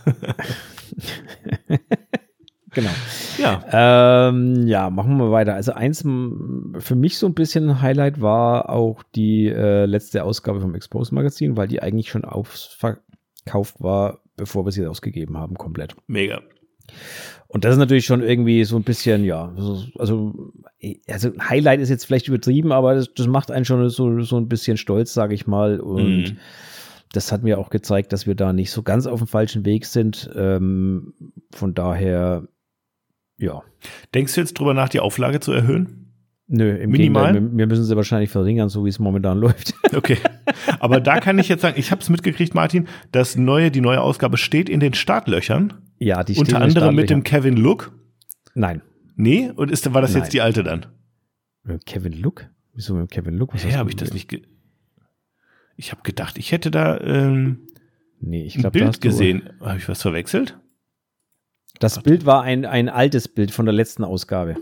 Genau. 2.74 2.90
Ja. 3.38 4.30
Ähm, 4.30 4.66
ja, 4.68 4.90
machen 4.90 5.18
wir 5.18 5.32
weiter. 5.32 5.56
Also 5.56 5.74
eins 5.74 6.02
für 6.04 6.96
mich 6.96 7.18
so 7.18 7.28
ein 7.28 7.34
bisschen 7.34 7.70
ein 7.70 7.82
Highlight 7.82 8.22
war 8.22 8.70
auch 8.70 9.04
die 9.16 9.48
äh, 9.48 9.86
letzte 9.86 10.24
Ausgabe 10.24 10.62
vom 10.62 10.74
Expose 10.76 11.14
Magazin, 11.14 11.58
weil 11.58 11.68
die 11.68 11.82
eigentlich 11.82 12.10
schon 12.10 12.24
ausverkauft 12.26 13.76
war, 13.82 14.20
bevor 14.38 14.66
wir 14.66 14.72
sie 14.72 14.86
ausgegeben 14.88 15.38
haben, 15.38 15.56
komplett. 15.56 15.96
Mega. 16.08 16.42
Und 17.48 17.66
das 17.66 17.74
ist 17.74 17.80
natürlich 17.80 18.06
schon 18.06 18.22
irgendwie 18.24 18.64
so 18.64 18.78
ein 18.78 18.84
bisschen, 18.84 19.24
ja, 19.26 19.54
so- 19.58 19.84
also, 20.00 20.34
also 21.10 21.32
Highlight 21.42 21.82
ist 21.82 21.90
jetzt 21.90 22.06
vielleicht 22.06 22.28
übertrieben, 22.30 22.72
aber 22.72 22.96
das, 22.96 23.14
das 23.14 23.28
macht 23.28 23.52
einen 23.52 23.66
schon 23.66 23.88
so, 23.90 24.22
so 24.22 24.38
ein 24.38 24.48
bisschen 24.48 24.78
stolz, 24.78 25.14
sage 25.14 25.34
ich 25.36 25.48
mal. 25.48 25.80
Und 25.82 26.18
Mhm. 26.32 26.38
das 27.12 27.32
hat 27.34 27.44
mir 27.44 27.60
auch 27.60 27.70
gezeigt, 27.70 28.14
dass 28.14 28.26
wir 28.28 28.36
da 28.36 28.54
nicht 28.54 28.72
so 28.72 28.84
ganz 28.84 29.06
auf 29.08 29.20
dem 29.20 29.28
falschen 29.28 29.66
Weg 29.66 29.86
sind. 29.86 30.30
Ähm, 30.36 31.14
von 31.52 31.74
daher, 31.74 32.48
ja. 33.42 33.62
Denkst 34.14 34.36
du 34.36 34.42
jetzt 34.42 34.54
drüber 34.54 34.74
nach, 34.74 34.90
die 34.90 35.00
Auflage 35.00 35.40
zu 35.40 35.52
erhöhen? 35.52 36.14
Nö, 36.48 36.70
im 36.76 36.92
Minimal? 36.92 37.34
Gegenteil, 37.34 37.58
wir, 37.58 37.68
müssen 37.68 37.84
sie 37.86 37.96
wahrscheinlich 37.96 38.30
verringern, 38.30 38.68
so 38.70 38.86
wie 38.86 38.90
es 38.90 39.00
momentan 39.00 39.38
läuft. 39.38 39.74
Okay. 39.94 40.18
Aber 40.80 41.02
da 41.02 41.20
kann 41.20 41.38
ich 41.38 41.50
jetzt 41.50 41.62
sagen, 41.62 41.78
ich 41.78 41.92
habe 41.92 42.02
es 42.02 42.10
mitgekriegt, 42.10 42.56
Martin, 42.56 42.88
das 43.12 43.36
neue, 43.36 43.72
die 43.72 43.82
neue 43.82 44.00
Ausgabe 44.00 44.38
steht 44.38 44.70
in 44.70 44.80
den 44.80 44.94
Startlöchern. 44.94 45.74
ja, 46.00 46.24
die 46.24 46.34
stehen 46.34 46.46
unter 46.46 46.62
anderem 46.62 46.96
mit 46.96 47.10
dem. 47.10 47.24
Kevin 47.24 47.58
Look. 47.58 47.92
Nein. 48.54 48.82
Nee, 49.18 49.52
und 49.54 49.70
ist, 49.70 49.94
war 49.94 50.02
das 50.02 50.14
Nein. 50.14 50.24
jetzt 50.24 50.34
die 50.34 50.40
alte 50.42 50.64
dann? 50.64 50.86
Dem 51.66 51.80
Kevin 51.86 52.14
Look? 52.14 52.50
Wieso 52.74 52.94
mit 52.94 53.02
dem 53.02 53.08
Kevin 53.10 53.36
Look? 53.36 53.54
Was 53.54 53.64
Ja, 53.66 53.78
habe 53.78 53.90
ich 53.90 53.98
das 53.98 54.14
nicht. 54.14 54.30
Ge 54.30 54.44
ich 55.76 55.92
habe 55.92 56.04
gedacht, 56.04 56.38
ich 56.38 56.52
hätte 56.52 56.72
da. 56.72 57.00
Ähm, 57.02 57.68
Nee, 58.22 58.44
ich 58.46 58.56
Ein 58.56 58.62
glaube, 58.62 58.80
Bild 58.80 59.02
gesehen. 59.02 59.50
Habe 59.60 59.78
ich 59.80 59.90
was 59.90 60.02
verwechselt? 60.02 60.58
Das 61.82 62.02
Bild 62.02 62.26
war 62.26 62.44
ein, 62.44 62.66
ein 62.66 62.90
altes 62.90 63.28
Bild 63.28 63.52
von 63.52 63.66
der 63.66 63.74
letzten 63.74 64.04
Ausgabe. 64.04 64.56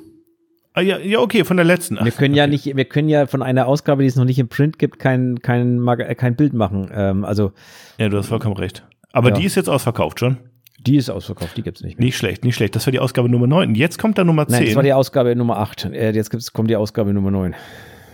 Ah, 0.73 0.81
ja, 0.81 0.97
ja, 0.99 1.19
okay, 1.19 1.43
von 1.43 1.57
der 1.57 1.65
letzten. 1.65 1.97
Wir 2.03 2.11
können 2.11 2.33
ja 2.35 2.47
nicht, 2.47 2.65
wir 2.75 2.85
können 2.85 3.09
ja 3.09 3.25
von 3.27 3.41
einer 3.43 3.67
Ausgabe, 3.67 4.03
die 4.03 4.07
es 4.07 4.15
noch 4.15 4.23
nicht 4.25 4.39
im 4.39 4.47
Print 4.47 4.79
gibt, 4.79 4.99
kein, 4.99 5.39
kein, 5.41 5.85
äh, 5.87 6.15
kein 6.15 6.35
Bild 6.35 6.53
machen. 6.53 6.89
Ähm, 6.93 7.25
also 7.25 7.51
Ja, 7.97 8.07
du 8.09 8.17
hast 8.17 8.27
vollkommen 8.27 8.55
recht. 8.55 8.85
Aber 9.11 9.29
Ja. 9.29 9.35
die 9.35 9.45
ist 9.45 9.55
jetzt 9.55 9.69
ausverkauft 9.69 10.19
schon. 10.19 10.37
die 10.81 10.95
ist 10.95 11.09
ausverkauft, 11.09 11.57
die 11.57 11.63
gibt's 11.63 11.81
nicht 11.81 11.97
mehr. 11.99 12.05
Nicht 12.05 12.15
schlecht, 12.17 12.45
nicht 12.45 12.55
schlecht. 12.55 12.73
Das 12.75 12.85
war 12.87 12.91
die 12.91 12.99
Ausgabe 12.99 13.27
Nummer 13.27 13.47
9. 13.47 13.75
Jetzt 13.75 13.99
kommt 13.99 14.17
da 14.17 14.23
Nummer 14.23 14.47
10. 14.47 14.55
Nein, 14.57 14.65
das 14.67 14.75
war 14.75 14.83
die 14.83 14.93
Ausgabe 14.93 15.35
Nummer 15.35 15.57
8. 15.57 15.85
Äh, 15.91 16.11
jetzt 16.11 16.29
gibt's, 16.29 16.53
kommt 16.53 16.69
die 16.69 16.77
Ausgabe 16.77 17.13
Nummer 17.13 17.31
9. 17.31 17.53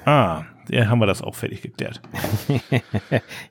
ah, 0.05 0.43
ja, 0.69 0.88
haben 0.88 1.00
wir 1.00 1.05
das 1.05 1.22
auch 1.22 1.36
fertig 1.36 1.62
geklärt. 1.62 2.01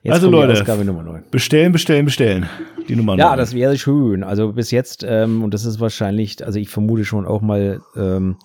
Also, 0.07 0.29
Leute. 0.29 0.53
die 0.53 0.59
Ausgabe 0.59 0.85
Nummer 0.85 1.03
9. 1.03 1.23
Bestellen, 1.31 1.71
bestellen, 1.71 2.05
bestellen. 2.05 2.47
Die 2.87 2.95
Nummer 2.95 3.15
Ja, 3.17 3.29
9. 3.29 3.37
das 3.37 3.53
wäre 3.55 3.77
schön. 3.77 4.23
Also 4.23 4.53
bis 4.53 4.71
jetzt, 4.71 5.03
ähm, 5.07 5.43
und 5.43 5.53
das 5.53 5.65
ist 5.65 5.79
wahrscheinlich, 5.79 6.45
also 6.45 6.59
ich 6.59 6.69
vermute 6.69 7.05
schon 7.05 7.25
auch 7.25 7.41
mal 7.41 7.81
ähm, 7.95 8.37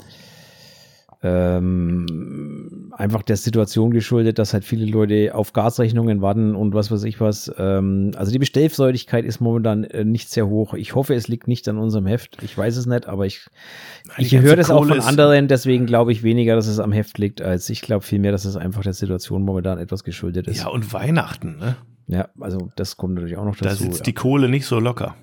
ähm, 1.22 2.90
einfach 2.96 3.22
der 3.22 3.36
Situation 3.36 3.90
geschuldet, 3.90 4.38
dass 4.38 4.54
halt 4.54 4.64
viele 4.64 4.86
Leute 4.86 5.34
auf 5.34 5.52
Gasrechnungen 5.52 6.22
warten 6.22 6.54
und 6.54 6.74
was 6.74 6.90
weiß 6.90 7.04
ich 7.04 7.20
was. 7.20 7.52
Ähm, 7.58 8.12
also 8.16 8.32
die 8.32 8.38
Bestellfreudigkeit 8.38 9.24
ist 9.24 9.40
momentan 9.40 9.84
äh, 9.84 10.04
nicht 10.04 10.30
sehr 10.30 10.46
hoch. 10.48 10.74
Ich 10.74 10.94
hoffe, 10.94 11.14
es 11.14 11.28
liegt 11.28 11.46
nicht 11.46 11.68
an 11.68 11.78
unserem 11.78 12.06
Heft. 12.06 12.42
Ich 12.42 12.56
weiß 12.56 12.76
es 12.76 12.86
nicht, 12.86 13.06
aber 13.06 13.26
ich, 13.26 13.46
ich 14.16 14.36
höre 14.38 14.56
das 14.56 14.70
auch 14.70 14.86
von 14.86 15.00
anderen, 15.00 15.48
deswegen 15.48 15.86
glaube 15.86 16.12
ich 16.12 16.22
weniger, 16.22 16.56
dass 16.56 16.66
es 16.66 16.78
am 16.78 16.92
Heft 16.92 17.18
liegt, 17.18 17.42
als 17.42 17.68
ich 17.68 17.82
glaube 17.82 18.04
vielmehr, 18.04 18.32
dass 18.32 18.44
es 18.44 18.56
einfach 18.56 18.82
der 18.82 18.94
Situation 18.94 19.42
momentan 19.42 19.78
etwas 19.78 20.04
geschuldet 20.04 20.46
ist. 20.48 20.58
ja, 20.58 20.68
und 20.68 20.92
Weihnachten, 20.92 21.58
ne? 21.58 21.76
Ja, 22.06 22.28
also 22.40 22.70
das 22.74 22.96
kommt 22.96 23.14
natürlich 23.14 23.36
auch 23.36 23.44
noch 23.44 23.56
Da 23.56 23.68
dazu. 23.68 23.84
sitzt 23.84 23.98
ja. 23.98 24.04
die 24.04 24.14
Kohle 24.14 24.48
nicht 24.48 24.66
so 24.66 24.80
locker. 24.80 25.14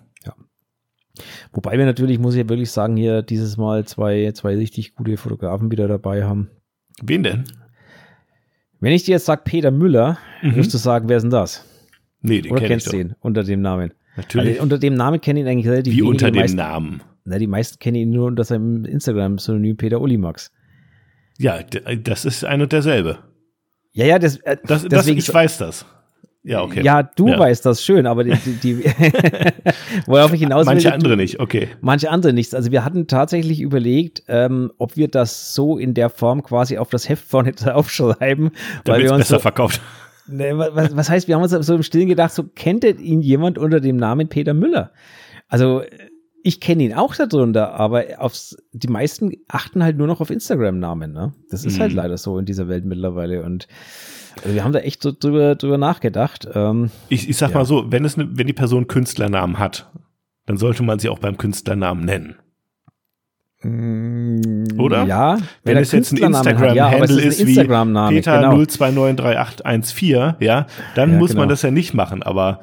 Wobei 1.54 1.78
wir 1.78 1.86
natürlich, 1.86 2.20
muss 2.20 2.36
ich 2.36 2.48
wirklich 2.50 2.72
sagen, 2.72 2.96
hier 2.98 3.22
dieses 3.22 3.58
Mal 3.58 3.86
zwei, 3.86 4.32
zwei 4.34 4.56
richtig 4.56 4.96
gute 4.96 5.18
Fotografen 5.18 5.72
wieder 5.72 5.88
dabei 5.88 6.24
haben. 6.24 6.50
Wen 7.02 7.24
denn? 7.24 7.44
Wenn 8.80 8.94
ich 8.94 9.04
dir 9.04 9.12
jetzt 9.14 9.26
sage 9.26 9.42
Peter 9.44 9.72
Müller, 9.72 10.18
Mhm. 10.42 10.56
wirst 10.56 10.74
du 10.74 10.78
sagen, 10.78 11.10
wer 11.10 11.18
ist 11.18 11.24
denn 11.24 11.32
das? 11.32 11.66
Nee, 12.22 12.42
den 12.42 12.52
Oder 12.52 12.62
kenn 12.62 12.70
kennst 12.70 12.92
du 12.92 12.98
ihn 12.98 13.16
unter 13.20 13.44
dem 13.44 13.62
Namen? 13.62 13.92
Natürlich. 14.16 14.50
Also, 14.54 14.64
unter 14.64 14.78
dem 14.80 14.94
Namen 14.96 15.22
kennen 15.22 15.40
ihn 15.40 15.48
eigentlich 15.48 15.68
relativ 15.68 15.94
Wie 15.94 15.98
wenige. 16.00 16.10
unter 16.12 16.32
dem 16.32 16.42
meisten, 16.42 16.58
Namen. 16.58 17.02
Na, 17.26 17.38
die 17.38 17.48
meisten 17.48 17.78
kennen 17.80 17.96
ihn 17.98 18.10
nur 18.12 18.26
unter 18.28 18.44
seinem 18.44 18.86
Instagram-Synonym 18.86 19.78
Peter 19.78 20.00
Ulimax. 20.02 20.52
Ja, 21.38 21.62
das 21.64 22.26
ist 22.26 22.44
ein 22.46 22.62
und 22.62 22.72
derselbe. 22.72 23.20
Ja, 23.92 24.06
ja, 24.06 24.18
das, 24.20 24.38
äh, 24.38 24.58
Das, 24.64 24.82
das, 24.84 24.90
deswegen, 24.90 25.18
ich 25.20 25.32
weiß 25.32 25.58
das. 25.60 25.86
Ja, 26.48 26.62
okay. 26.64 26.82
Ja, 26.82 27.04
du 27.04 27.28
Ja. 27.28 27.40
weißt 27.40 27.66
das 27.66 27.84
schön, 27.84 28.06
aber 28.08 28.24
die, 28.24 28.32
die, 28.46 28.54
die 28.54 28.84
worauf 30.06 30.32
ich 30.34 30.40
hinaus 30.40 30.66
will, 30.66 30.74
Manche 30.76 30.94
andere 30.94 31.18
nicht, 31.18 31.40
okay. 31.40 31.68
Manche 31.82 32.10
andere 32.10 32.32
nichts. 32.34 32.54
Also 32.54 32.72
wir 32.72 32.86
hatten 32.86 33.08
tatsächlich 33.08 33.60
überlegt, 33.62 34.24
ähm, 34.28 34.72
ob 34.78 34.96
wir 34.96 35.08
das 35.10 35.54
so 35.54 35.78
in 35.78 35.94
der 35.94 36.10
Form 36.10 36.44
quasi 36.44 36.78
auf 36.78 36.90
das 36.90 37.10
Heft 37.10 37.26
vorne 37.28 37.54
aufschreiben, 37.76 38.52
weil 38.52 38.82
Damit 38.86 39.02
wir 39.02 39.06
es 39.08 39.12
uns 39.12 39.20
besser 39.24 39.36
so, 39.36 39.40
verkauft. 39.42 39.82
Ne, 40.30 40.58
was, 40.58 40.96
was 40.96 41.10
heißt, 41.10 41.28
wir 41.28 41.36
haben 41.36 41.44
uns 41.44 41.52
so 41.52 41.76
im 41.76 41.84
Stillen 41.84 42.08
gedacht, 42.08 42.32
so 42.34 42.44
kennt 42.44 42.84
ihn 42.84 43.22
jemand 43.22 43.58
unter 43.58 43.80
dem 43.80 43.98
Namen 43.98 44.28
Peter 44.30 44.54
Müller? 44.54 44.92
Also 45.48 45.84
ich 46.44 46.62
kenne 46.62 46.84
ihn 46.84 46.94
auch 46.94 47.14
darunter, 47.16 47.74
aber 47.74 48.06
aufs, 48.20 48.56
die 48.72 48.88
meisten 48.88 49.32
achten 49.50 49.84
halt 49.84 49.98
nur 49.98 50.08
noch 50.08 50.22
auf 50.22 50.30
Instagram-Namen. 50.30 51.12
Ne? 51.12 51.34
Das 51.50 51.66
ist 51.66 51.78
Mhm. 51.78 51.82
halt 51.82 51.94
leider 51.94 52.18
so 52.18 52.38
in 52.40 52.46
dieser 52.46 52.70
Welt 52.70 52.86
mittlerweile. 52.86 53.44
Und 53.44 53.68
also 54.44 54.54
wir 54.56 54.64
haben 54.64 54.74
da 54.74 54.80
echt 54.80 55.02
so 55.02 55.12
drüber, 55.18 55.56
drüber 55.56 55.78
nachgedacht. 55.78 56.48
Ähm, 56.54 56.90
Ich, 57.10 57.30
ich 57.30 57.38
sag 57.38 57.52
Ja. 57.52 57.58
mal 57.60 57.66
so, 57.66 57.92
wenn, 57.92 58.06
es 58.06 58.18
ne, 58.18 58.28
wenn 58.32 58.48
die 58.48 58.54
Person 58.54 58.88
Künstlernamen 58.88 59.60
hat, 59.60 59.90
dann 60.46 60.58
sollte 60.58 60.84
man 60.84 61.00
sie 61.00 61.10
auch 61.10 61.20
beim 61.20 61.38
Künstlernamen 61.38 62.06
nennen. 62.06 62.36
Oder? 64.78 65.06
Ja, 65.06 65.38
Wenn 65.64 65.78
es 65.78 65.92
jetzt 65.92 66.12
ein 66.14 66.18
hat, 66.36 66.46
ja, 66.76 66.90
Instagram-Handle 66.92 67.04
ist 67.22 67.26
ist, 67.26 67.40
ein 67.42 67.48
wie 67.48 67.52
Instagram-Name, 67.52 68.16
Peter 68.18 68.38
genau. 68.38 68.54
02923814, 68.62 70.36
ja, 70.40 70.68
dann 70.96 71.12
Ja, 71.14 71.18
muss 71.18 71.30
genau. 71.32 71.42
man 71.42 71.50
das 71.50 71.64
ja 71.64 71.72
nicht 71.72 71.94
machen, 71.96 72.22
aber 72.22 72.60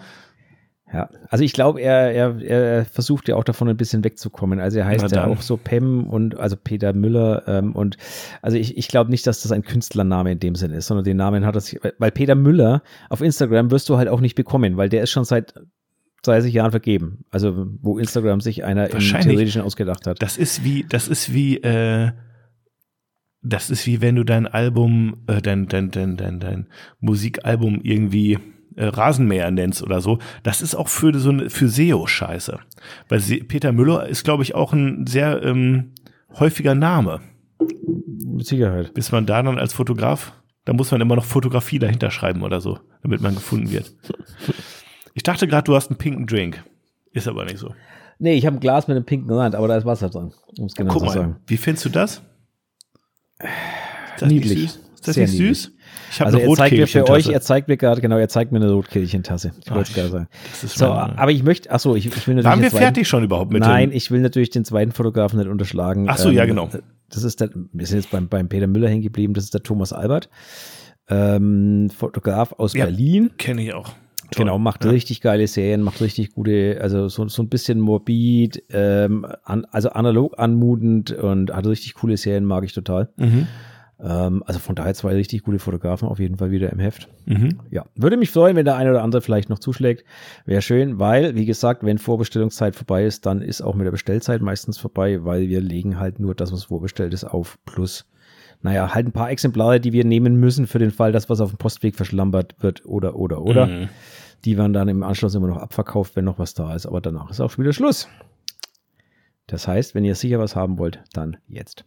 Ja, 0.95 1.11
also 1.29 1.43
ich 1.43 1.53
glaube, 1.53 1.81
er, 1.81 2.13
er, 2.13 2.41
er 2.41 2.85
versucht 2.85 3.27
ja 3.27 3.35
auch 3.35 3.43
davon 3.43 3.69
ein 3.69 3.77
bisschen 3.77 4.05
wegzukommen. 4.05 4.61
Also 4.61 4.79
er 4.79 4.87
heißt 4.87 5.11
ja 5.11 5.27
auch 5.27 5.43
so 5.43 5.57
Pem 5.57 6.07
und 6.07 6.39
also 6.39 6.55
Peter 6.57 6.93
Müller 6.93 7.43
ähm, 7.49 7.75
und 7.75 7.97
also 8.43 8.57
ich, 8.57 8.79
ich 8.79 8.87
glaube 8.87 9.11
nicht, 9.11 9.27
dass 9.27 9.43
das 9.43 9.51
ein 9.51 9.63
Künstlername 9.65 10.31
in 10.31 10.39
dem 10.39 10.55
Sinn 10.55 10.71
ist, 10.71 10.87
sondern 10.87 11.05
den 11.05 11.17
Namen 11.17 11.45
hat 11.45 11.57
er 11.57 11.63
sich, 11.63 11.81
weil 11.99 12.13
Peter 12.13 12.37
Müller 12.37 12.85
auf 13.11 13.23
Instagram 13.23 13.73
wirst 13.73 13.89
du 13.89 13.97
halt 13.97 14.09
auch 14.09 14.21
nicht 14.21 14.37
bekommen, 14.37 14.77
weil 14.77 14.89
der 14.89 15.03
ist 15.03 15.11
schon 15.11 15.25
seit 15.25 15.55
30 16.23 16.55
Jahren 16.55 16.71
vergeben. 16.71 17.25
Also 17.33 17.67
wo 17.83 17.99
Instagram 17.99 18.41
sich 18.41 18.63
einer 18.63 18.91
im. 18.91 19.01
Theoretischen 19.01 19.63
ausgedacht 19.63 20.07
hat. 20.07 20.23
das 20.23 20.37
ist 20.37 20.63
wie, 20.63 20.85
das 20.89 21.09
ist 21.09 21.35
wie, 21.35 21.57
äh, 21.57 22.13
das 23.43 23.69
ist 23.69 23.85
wie 23.89 24.01
wenn 24.01 24.15
du 24.15 24.23
dein 24.23 24.47
Album, 24.47 25.25
äh, 25.27 25.43
dein, 25.43 25.67
dein, 25.67 25.91
dein, 25.91 26.17
dein, 26.17 26.39
dein 26.39 26.69
Musikalbum 27.01 27.81
irgendwie 27.83 28.39
äh, 28.77 28.87
Rasenmäher 28.87 29.51
nennst 29.51 29.83
oder 29.83 30.01
so. 30.01 30.19
Das 30.43 30.63
ist 30.63 30.75
auch 30.75 30.89
für 30.89 31.17
so 31.19 31.31
eine, 31.31 31.51
für 31.51 31.69
SEO 31.69 32.07
scheiße. 32.07 32.59
Weil 33.09 33.21
Se 33.21 33.37
Peter 33.39 33.73
Müller 33.73 34.07
ist, 34.07 34.25
glaube 34.25 34.43
ich, 34.43 34.55
auch 34.55 34.73
ein 34.73 35.07
sehr 35.07 35.43
ähm, 35.43 35.93
häufiger 36.39 36.75
Name. 36.75 37.21
Mit 37.59 38.47
Sicherheit. 38.47 38.95
Bis 38.95 39.13
man 39.13 39.27
da 39.27 39.43
dann 39.43 39.59
als 39.59 39.73
Fotograf, 39.73 40.33
da 40.65 40.73
muss 40.73 40.91
man 40.91 41.01
immer 41.01 41.17
noch 41.17 41.25
Fotografie 41.25 41.79
dahinter 41.79 42.11
schreiben 42.11 42.43
oder 42.43 42.61
so, 42.61 42.79
damit 43.03 43.21
man 43.21 43.35
gefunden 43.35 43.71
wird. 43.71 43.95
Ich 45.15 45.23
dachte 45.23 45.47
gerade, 45.47 45.65
du 45.65 45.75
hast 45.77 45.91
einen 45.91 45.99
pinken 45.99 46.27
Drink. 46.27 46.63
Ist 47.13 47.29
aber 47.29 47.45
nicht 47.45 47.59
so. 47.59 47.73
Nee, 48.19 48.35
ich 48.35 48.47
habe 48.47 48.57
ein 48.57 48.61
Glas 48.61 48.89
mit 48.89 48.97
einem 48.97 49.07
pinken 49.07 49.31
Rand, 49.33 49.55
aber 49.55 49.69
da 49.69 49.77
ist 49.77 49.85
Wasser 49.85 50.09
drin, 50.11 50.33
um 50.59 50.67
es 50.67 50.75
genau 50.75 50.93
Guck 50.93 51.01
zu 51.03 51.07
mal, 51.07 51.13
sagen. 51.13 51.37
wie 51.47 51.57
findest 51.57 51.85
du 51.85 51.89
das? 51.91 52.23
Ist 53.39 54.23
das 54.23 54.29
Niedlich. 54.29 54.59
Nicht 54.59 54.73
süß? 54.73 54.81
Ist 54.95 55.09
das 55.09 55.15
Sehr 55.15 55.27
nicht 55.27 55.33
niedlich. 55.39 55.59
süß? 55.63 55.74
Ich 56.15 56.21
habe 56.21 56.27
Also 56.27 56.39
eine 56.39 56.49
er 56.49 56.55
zeigt 56.57 56.77
mir 56.77 56.87
für 56.87 57.09
euch, 57.11 57.29
er 57.29 57.41
zeigt 57.41 57.69
mir 57.69 57.77
gerade, 57.77 58.01
genau, 58.01 58.17
er 58.17 58.29
zeigt 58.29 58.53
mir 58.53 58.59
eine 58.61 58.71
Rotkehlchentasse. 58.71 59.51
Ich 59.65 59.71
wollte 59.75 59.93
gerade 59.93 60.09
sagen. 60.11 60.29
So, 60.53 60.87
aber 60.87 61.31
ich 61.33 61.43
möchte, 61.43 61.71
ach 61.73 61.81
so, 61.81 61.97
ich, 61.97 62.07
ich 62.07 62.29
will 62.29 62.37
natürlich 62.37 62.45
Waren 62.45 62.63
wir 62.63 62.71
zweiten- 62.71 62.83
fertig 62.85 63.09
schon 63.09 63.25
überhaupt 63.25 63.53
mit 63.53 63.63
Nein, 63.63 63.91
ich 63.93 64.11
will 64.11 64.21
natürlich 64.21 64.51
den 64.51 64.65
zweiten 64.65 64.93
Fotografen 64.93 65.39
nicht 65.39 65.49
unterschlagen. 65.49 66.07
Ach 66.09 66.17
so, 66.17 66.31
ja, 66.31 66.45
genau. 66.47 66.69
Das 67.11 67.23
ist 67.25 67.41
der, 67.41 67.51
wir 67.73 67.87
sind 67.87 67.99
jetzt 67.99 68.11
beim, 68.11 68.29
beim 68.29 68.49
Peter 68.49 68.67
Müller 68.67 68.89
hängen 68.89 69.03
geblieben, 69.03 69.35
das 69.35 69.45
ist 69.45 69.55
der 69.55 69.63
Thomas 69.63 69.93
Albert. 69.93 70.29
Ähm, 71.09 71.91
Fotograf 71.91 72.53
aus 72.53 72.75
Ja. 72.75 72.85
Berlin. 72.87 73.31
Kenne 73.37 73.63
ich 73.63 73.75
auch. 73.75 73.89
Toll. 74.31 74.45
Genau, 74.47 74.59
macht 74.59 74.85
Ja. 74.85 74.91
richtig 74.91 75.21
geile 75.21 75.47
Serien, 75.47 75.83
macht 75.83 76.01
richtig 76.01 76.33
gute, 76.33 76.79
also 76.81 77.09
so, 77.09 77.29
so 77.29 77.43
ein 77.43 77.49
bisschen 77.49 77.79
morbid, 77.79 78.63
ähm, 78.71 79.27
an, 79.45 79.67
also 79.71 79.91
analog 79.91 80.39
anmutend 80.39 81.13
und 81.13 81.53
hat 81.53 81.67
richtig 81.67 81.95
coole 81.95 82.17
Serien, 82.17 82.45
mag 82.45 82.65
ich 82.65 82.73
total. 82.73 83.11
Mhm. 83.17 83.47
Ähm, 84.01 84.43
also 84.47 84.59
von 84.59 84.75
daher 84.75 84.95
zwei 84.95 85.15
richtig 85.15 85.43
gute 85.43 85.59
Fotografen 85.59 86.09
auf 86.09 86.19
jeden 86.19 86.37
Fall 86.37 86.51
wieder 86.51 86.71
im 86.73 86.79
Heft. 86.79 87.09
Mhm. 87.27 87.61
Ja, 87.71 87.87
würde 87.95 88.17
mich 88.17 88.31
freuen, 88.31 88.57
wenn 88.57 88.65
der 88.65 88.77
eine 88.77 88.91
oder 88.91 89.03
andere 89.03 89.23
vielleicht 89.23 89.49
noch 89.49 89.59
zuschlägt. 89.59 90.05
Wäre 90.45 90.63
schön, 90.63 90.99
weil, 90.99 91.35
wie 91.37 91.47
gesagt, 91.47 91.85
wenn 91.85 91.99
Vorbestellungszeit 91.99 92.77
vorbei 92.77 93.05
ist, 93.05 93.27
dann 93.27 93.41
ist 93.41 93.63
auch 93.63 93.75
mit 93.75 93.87
der 93.87 93.93
Bestellzeit 93.93 94.43
meistens 94.43 94.79
vorbei, 94.79 95.25
weil 95.25 95.49
wir 95.49 95.61
legen 95.61 95.99
halt 95.99 96.19
nur 96.19 96.35
das, 96.35 96.53
was 96.53 96.65
vorbestellt 96.65 97.15
ist, 97.15 97.25
auf 97.25 97.59
plus. 97.65 98.07
Naja, 98.63 98.95
halt 98.95 99.07
ein 99.07 99.13
paar 99.13 99.31
Exemplare, 99.31 99.79
die 99.79 99.93
wir 99.93 100.05
nehmen 100.05 100.37
müssen 100.37 100.67
für 100.67 100.79
den 100.79 100.91
Fall, 100.91 101.13
dass 101.13 101.29
was 101.29 101.41
auf 101.41 101.51
dem 101.51 101.59
Postweg 101.59 101.95
verschlampert 101.97 102.55
wird 102.61 102.87
oder, 102.87 103.17
oder, 103.17 103.43
oder. 103.43 103.67
Mhm. 103.67 103.89
Die 104.45 104.59
werden 104.59 104.73
dann 104.73 104.89
im 104.89 105.03
Anschluss 105.03 105.35
immer 105.35 105.49
noch 105.49 105.59
abverkauft, 105.59 106.17
wenn 106.17 106.25
noch 106.25 106.39
was 106.39 106.55
da 106.55 106.75
ist. 106.75 106.87
Aber 106.87 107.01
danach 107.01 107.31
ist 107.31 107.41
auch 107.41 107.51
schon 107.51 107.65
wieder 107.65 107.73
Schluss. 107.73 108.09
Das 109.47 109.69
heißt, 109.69 109.95
wenn 109.95 110.05
ihr 110.05 110.15
sicher 110.15 110.39
was 110.39 110.57
haben 110.57 110.79
wollt, 110.79 111.03
dann 111.13 111.37
jetzt. 111.47 111.85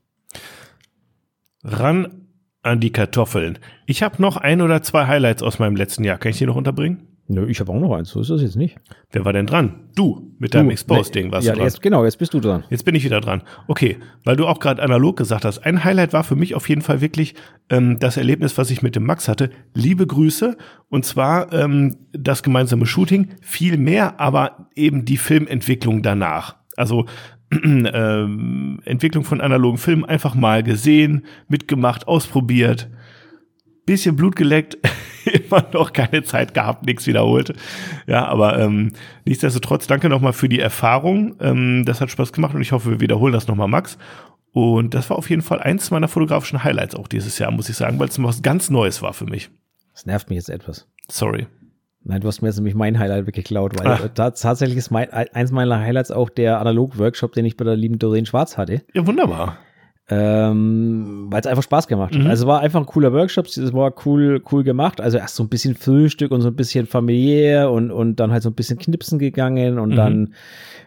Ran 1.67 2.27
an 2.63 2.80
die 2.80 2.91
Kartoffeln. 2.91 3.60
Ich 3.86 4.03
habe 4.03 4.21
noch 4.21 4.38
ein 4.38 4.62
oder 4.62 4.82
zwei 4.82 5.06
Highlights 5.06 5.43
aus 5.43 5.60
meinem 5.60 5.75
letzten 5.75 6.03
Jahr. 6.03 6.17
Kann 6.17 6.32
ich 6.32 6.38
die 6.38 6.45
noch 6.45 6.56
unterbringen? 6.56 7.08
Nö, 7.30 7.45
ich 7.49 7.60
habe 7.60 7.73
auch 7.73 7.80
noch 7.80 7.93
eins, 7.93 8.10
so 8.10 8.21
ist 8.21 8.30
das 8.30 8.41
jetzt 8.41 8.56
nicht. 8.56 8.77
Wer 9.12 9.25
war 9.25 9.34
denn 9.34 9.47
dran? 9.47 9.89
Du, 9.95 10.34
mit 10.39 10.53
deinem 10.53 10.67
Du, 10.67 10.71
Exposed-Ding 10.71 11.30
warst 11.30 11.45
ja, 11.45 11.51
du 11.53 11.58
dran. 11.58 11.67
jetzt, 11.67 11.82
genau, 11.82 12.06
jetzt 12.06 12.19
bist 12.19 12.34
du 12.34 12.39
dran. 12.39 12.63
Jetzt 12.69 12.86
bin 12.86 12.95
ich 12.95 13.03
wieder 13.03 13.19
dran. 13.19 13.41
Okay, 13.67 13.97
weil 14.23 14.38
du 14.38 14.47
auch 14.47 14.62
gerade 14.62 14.82
analog 14.82 15.17
gesagt 15.17 15.43
hast. 15.43 15.60
Ein 15.60 15.84
Highlight 15.84 16.13
war 16.13 16.23
für 16.23 16.38
mich 16.38 16.56
auf 16.56 16.69
jeden 16.69 16.82
Fall 16.82 17.01
wirklich 17.01 17.36
ähm, 17.69 17.99
das 17.99 18.15
Erlebnis, 18.15 18.58
was 18.58 18.71
ich 18.71 18.82
mit 18.82 18.95
dem 18.95 19.03
Max 19.03 19.27
hatte. 19.27 19.49
Liebe 19.73 20.08
Grüße. 20.08 20.56
Und 20.88 21.03
zwar 21.03 21.51
ähm, 21.51 21.97
das 22.13 22.43
gemeinsame 22.43 22.86
Shooting. 22.86 23.27
Viel 23.41 23.77
mehr, 23.77 24.21
aber 24.21 24.69
eben 24.75 25.03
die 25.03 25.17
Filmentwicklung 25.17 26.03
danach. 26.03 26.56
Also 26.77 27.08
ähm, 27.63 28.79
Entwicklung 28.83 29.23
von 29.23 29.41
analogen 29.41 29.77
Filmen 29.77 30.05
einfach 30.05 30.36
mal 30.36 30.63
gesehen, 30.63 31.25
mitgemacht, 31.47 32.07
ausprobiert. 32.07 32.89
Bisschen 33.86 34.17
Blut 34.17 34.36
geleckt, 34.36 34.77
immer 35.25 35.65
noch 35.71 35.93
keine 35.93 36.23
Zeit 36.23 36.53
gehabt, 36.53 36.86
nichts 36.86 37.07
wiederholt. 37.07 37.53
Ja, 38.05 38.25
aber 38.25 38.60
ähm, 38.60 38.91
nichtsdestotrotz 39.25 39.88
danke 39.88 40.10
nochmal 40.10 40.33
für 40.33 40.49
die 40.49 40.60
Erfahrung. 40.60 41.36
Ähm, 41.39 41.86
das 41.86 42.01
hat 42.01 42.12
Spaß 42.12 42.33
gemacht 42.33 42.53
und 42.53 42.62
ich 42.62 42.73
hoffe, 42.73 42.91
wir 42.91 42.99
wiederholen 42.99 43.33
das 43.33 43.47
nochmal, 43.47 43.67
Max. 43.69 43.97
Und 44.51 44.93
das 44.93 45.10
war 45.10 45.17
auf 45.17 45.29
jeden 45.29 45.41
Fall 45.41 45.60
eins 45.60 45.91
meiner 45.91 46.07
fotografischen 46.07 46.63
Highlights 46.63 46.95
auch 46.95 47.07
dieses 47.07 47.38
Jahr, 47.38 47.51
muss 47.51 47.69
ich 47.69 47.77
sagen, 47.77 47.99
weil 47.99 48.10
es 48.10 48.21
was 48.21 48.41
ganz 48.41 48.69
Neues 48.69 49.01
war 49.01 49.13
für 49.13 49.25
mich. 49.25 49.49
Das 49.93 50.05
nervt 50.05 50.29
mich 50.29 50.38
jetzt 50.38 50.49
etwas. 50.49 50.88
Sorry. 51.10 51.47
Nein, 52.08 52.22
du 52.22 52.28
hast 52.30 52.41
mir 52.41 52.48
jetzt 52.48 52.56
nämlich 52.56 52.74
mein 52.74 52.98
Highlight 52.98 53.28
weggeklaut, 53.28 53.78
weil 53.78 53.88
ah. 53.88 54.30
tatsächlich 54.32 54.78
ist 54.78 54.91
mein, 54.91 55.12
eins 55.12 55.52
meiner 55.52 55.78
Highlights 55.78 56.10
auch 56.10 56.30
der 56.30 56.62
Analog-Workshop, 56.62 57.34
den 57.34 57.43
ich 57.43 57.58
bei 57.58 57.65
der 57.65 57.76
lieben 57.76 58.00
Doreen 58.00 58.26
Schwarz 58.26 58.58
hatte. 58.58 58.82
Ja, 58.93 59.06
wunderbar. 59.06 59.58
Ähm, 60.10 61.28
weil 61.30 61.41
es 61.41 61.48
einfach 61.48 61.63
Spaß 61.63 61.89
gemacht 61.89 62.15
hat. 62.15 62.22
Mhm. 62.22 62.30
Also 62.30 62.48
war 62.48 62.62
einfach 62.62 62.80
ein 62.80 62.86
cooler 62.86 63.12
Workshop, 63.12 63.48
es 63.48 63.74
war 63.74 63.93
cool, 64.06 64.41
cool 64.54 64.63
gemacht. 64.63 65.02
Also 65.02 65.17
erst 65.17 65.36
so 65.36 65.43
ein 65.43 65.50
bisschen 65.50 65.76
Frühstück 65.76 66.32
und 66.32 66.39
so 66.39 66.48
ein 66.48 66.56
bisschen 66.56 66.86
familiär 66.86 67.70
und, 67.72 67.91
und 67.91 68.15
dann 68.15 68.32
halt 68.32 68.41
so 68.41 68.50
ein 68.50 68.56
bisschen 68.56 68.80
Knipsen 68.80 69.20
gegangen 69.20 69.78
und 69.78 69.89
mhm. 69.89 69.96
dann 69.96 70.34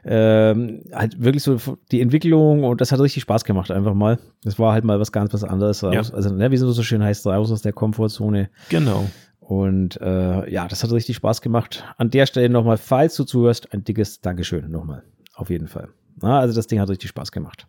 ähm, 0.06 0.84
halt 0.94 1.22
wirklich 1.22 1.42
so 1.42 1.58
die 1.92 2.00
Entwicklung 2.00 2.64
und 2.64 2.80
das 2.80 2.92
hat 2.92 3.00
richtig 3.00 3.24
Spaß 3.24 3.44
gemacht 3.44 3.70
einfach 3.70 3.92
mal. 3.92 4.18
Das 4.42 4.58
war 4.58 4.72
halt 4.72 4.84
mal 4.84 4.98
was 4.98 5.12
ganz 5.12 5.34
was 5.34 5.44
anderes. 5.44 5.82
Ja. 5.82 5.90
Also, 5.90 6.34
ne, 6.34 6.50
wie 6.50 6.54
es 6.54 6.62
so 6.62 6.82
schön 6.82 7.04
heißt, 7.04 7.26
raus 7.26 7.52
aus 7.52 7.60
der 7.60 7.74
Komfortzone. 7.74 8.48
Genau. 8.70 9.04
Und 9.50 10.00
äh, 10.00 10.48
ja, 10.48 10.68
das 10.68 10.84
hat 10.84 10.92
richtig 10.92 11.16
Spaß 11.16 11.42
gemacht. 11.42 11.84
An 11.96 12.08
der 12.08 12.26
Stelle 12.26 12.48
nochmal, 12.48 12.76
falls 12.76 13.16
du 13.16 13.24
zuhörst, 13.24 13.74
ein 13.74 13.82
dickes 13.82 14.20
Dankeschön 14.20 14.70
nochmal. 14.70 15.02
Auf 15.34 15.50
jeden 15.50 15.66
Fall. 15.66 15.88
Na, 16.22 16.38
also 16.38 16.54
das 16.54 16.68
Ding 16.68 16.78
hat 16.78 16.88
richtig 16.88 17.08
Spaß 17.08 17.32
gemacht. 17.32 17.66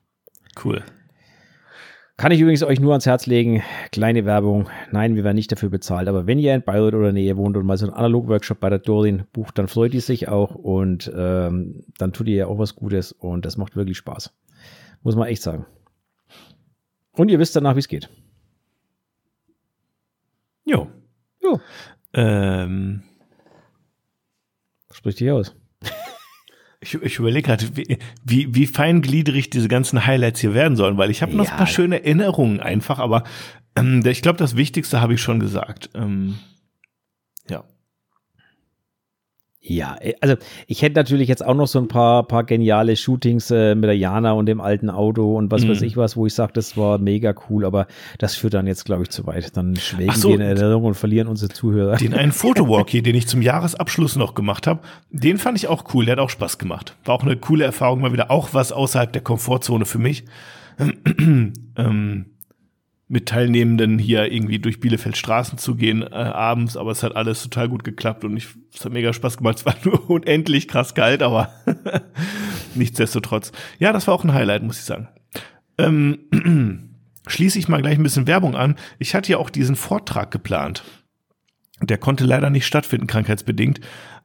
Cool. 0.64 0.84
Kann 2.18 2.32
ich 2.32 2.40
übrigens 2.40 2.62
euch 2.62 2.80
nur 2.80 2.92
ans 2.92 3.08
Herz 3.08 3.26
legen. 3.26 3.64
Kleine 3.92 4.26
Werbung. 4.26 4.70
Nein, 4.92 5.16
wir 5.16 5.24
werden 5.24 5.38
nicht 5.38 5.52
dafür 5.52 5.70
bezahlt. 5.70 6.08
Aber 6.08 6.28
wenn 6.28 6.38
ihr 6.38 6.54
in 6.54 6.62
Bayreuth 6.62 6.94
oder 6.94 7.12
Nähe 7.14 7.36
wohnt 7.36 7.58
und 7.58 7.66
mal 7.66 7.78
so 7.78 7.88
einen 7.88 7.96
Analog-Workshop 7.96 8.60
bei 8.60 8.70
der 8.70 8.78
Dorin 8.78 9.24
bucht, 9.34 9.58
dann 9.58 9.68
freut 9.68 9.96
ihr 9.96 10.02
sich 10.02 10.28
auch 10.28 10.54
und 10.54 11.12
ähm, 11.18 11.84
dann 11.98 12.14
tut 12.14 12.28
ihr 12.28 12.36
ja 12.36 12.46
auch 12.46 12.60
was 12.60 12.76
Gutes 12.76 13.12
und 13.12 13.44
das 13.44 13.58
macht 13.58 13.76
wirklich 13.76 13.98
Spaß. 13.98 14.32
Muss 15.02 15.16
man 15.16 15.28
echt 15.28 15.42
sagen. 15.42 15.66
Und 17.14 17.30
ihr 17.30 17.40
wisst 17.40 17.56
danach, 17.56 17.74
wie 17.76 17.80
es 17.80 17.88
geht. 17.88 18.08
Jo. 20.64 20.88
Jo. 21.42 21.60
Ähm. 22.14 23.04
Sprich 24.92 25.16
dich 25.16 25.32
aus. 25.32 25.56
Ich, 26.84 26.96
ich 26.96 27.20
überlege 27.20 27.44
gerade, 27.46 27.78
wie, 27.78 28.00
wie, 28.24 28.56
wie 28.56 28.66
feingliedrig 28.66 29.52
diese 29.52 29.68
ganzen 29.68 30.08
Highlights 30.08 30.42
hier 30.42 30.56
werden 30.56 30.76
sollen, 30.76 30.98
weil 30.98 31.12
ich 31.12 31.22
habe 31.22 31.36
noch 31.36 31.46
ja. 31.46 31.52
ein 31.52 31.58
paar 31.58 31.68
schöne 31.68 32.04
Erinnerungen 32.04 32.60
einfach, 32.60 32.98
aber 32.98 33.24
ähm, 33.76 34.04
ich 34.04 34.24
glaube, 34.24 34.40
das 34.40 34.56
Wichtigste 34.56 35.00
habe 35.00 35.14
ich 35.14 35.22
schon 35.22 35.40
gesagt. 35.40 35.92
Ähm, 35.94 36.40
ja. 37.48 37.64
Ja, 39.64 39.96
äh, 40.00 40.14
also 40.22 40.36
ich 40.66 40.82
hätte 40.82 40.96
natürlich 40.96 41.30
jetzt 41.30 41.46
auch 41.46 41.54
noch 41.54 41.68
so 41.68 41.80
ein 41.80 41.88
paar, 41.88 42.24
paar 42.24 42.44
geniale 42.44 42.96
Shootings 42.96 43.52
äh, 43.52 43.76
mit 43.76 43.86
der 43.86 43.98
Jana 43.98 44.32
und 44.32 44.48
dem 44.48 44.60
alten 44.60 44.90
Auto 44.90 45.38
und 45.38 45.52
was 45.52 45.64
mhm. 45.64 45.70
weiß 45.70 45.82
ich 45.84 45.98
was, 45.98 46.18
wo 46.18 46.26
ich 46.26 46.34
sage, 46.34 46.52
das 46.54 46.76
war 46.78 46.98
mega 46.98 47.36
cool, 47.50 47.64
aber 47.64 47.86
das 48.18 48.36
führt 48.36 48.56
dann 48.56 48.66
jetzt, 48.66 48.86
glaube 48.86 49.04
ich, 49.04 49.10
zu 49.10 49.28
weit. 49.28 49.56
Dann 49.56 49.76
schwelgen 49.76 50.16
so, 50.16 50.30
wir 50.30 50.36
in 50.36 50.42
Erinnerung 50.42 50.86
und 50.86 50.96
verlieren 50.96 51.28
unsere 51.28 51.54
Zuhörer. 51.54 51.98
Den 51.98 52.16
einen 52.16 52.32
Fotowalk 52.32 52.90
hier, 52.90 53.04
den 53.04 53.16
ich 53.16 53.28
zum 53.28 53.44
Jahresabschluss 53.44 54.16
noch 54.16 54.34
gemacht 54.34 54.66
habe, 54.66 54.80
den 55.12 55.38
fand 55.38 55.60
ich 55.60 55.68
auch 55.68 55.94
cool, 55.94 56.06
der 56.06 56.14
hat 56.14 56.20
auch 56.20 56.30
Spaß 56.32 56.58
gemacht. 56.58 56.96
War 57.06 57.16
auch 57.16 57.24
eine 57.24 57.38
coole 57.38 57.64
Erfahrung, 57.64 58.02
mal 58.02 58.14
wieder 58.14 58.32
auch 58.32 58.54
was 58.54 58.72
außerhalb 58.72 59.14
der 59.14 59.22
Komfortzone 59.22 59.86
für 59.86 60.00
mich. 60.00 60.26
ähm, 61.78 62.31
mit 63.12 63.28
Teilnehmenden 63.28 64.00
hier 64.00 64.32
irgendwie 64.32 64.60
durch 64.60 64.80
Bielefeld 64.80 65.18
Straßen 65.18 65.58
zu 65.58 65.76
gehen 65.76 66.02
äh, 66.02 66.16
abends, 66.16 66.78
aber 66.78 66.92
es 66.92 67.04
hat 67.04 67.14
alles 67.18 67.44
total 67.44 67.68
gut 67.68 67.84
geklappt 67.84 68.24
und 68.24 68.38
ich, 68.38 68.48
es 68.74 68.86
hat 68.86 68.94
mega 68.94 69.12
Spaß 69.12 69.38
gemacht. 69.38 69.58
Es 69.62 69.66
war 69.66 69.76
nur 69.84 70.10
unendlich 70.10 70.70
krass 70.70 70.96
kalt, 70.96 71.22
aber 71.22 71.52
nichtsdestotrotz. 72.76 73.52
Ja, 73.80 73.92
das 73.92 74.08
war 74.08 74.14
auch 74.14 74.24
ein 74.24 74.34
Highlight, 74.34 74.64
muss 74.64 74.80
ich 74.80 74.86
sagen. 74.86 75.10
Ähm, 75.78 76.94
schließe 77.28 77.60
ich 77.60 77.68
mal 77.68 77.82
gleich 77.82 77.98
ein 77.98 78.04
bisschen 78.04 78.28
Werbung 78.28 78.56
an. 78.56 78.76
Ich 78.98 79.14
hatte 79.14 79.34
ja 79.34 79.40
auch 79.40 79.50
diesen 79.50 79.76
Vortrag 79.76 80.32
geplant. 80.32 80.86
Der 81.82 81.98
konnte 81.98 82.24
leider 82.24 82.50
nicht 82.50 82.66
stattfinden, 82.66 83.08
krankheitsbedingt. 83.08 83.82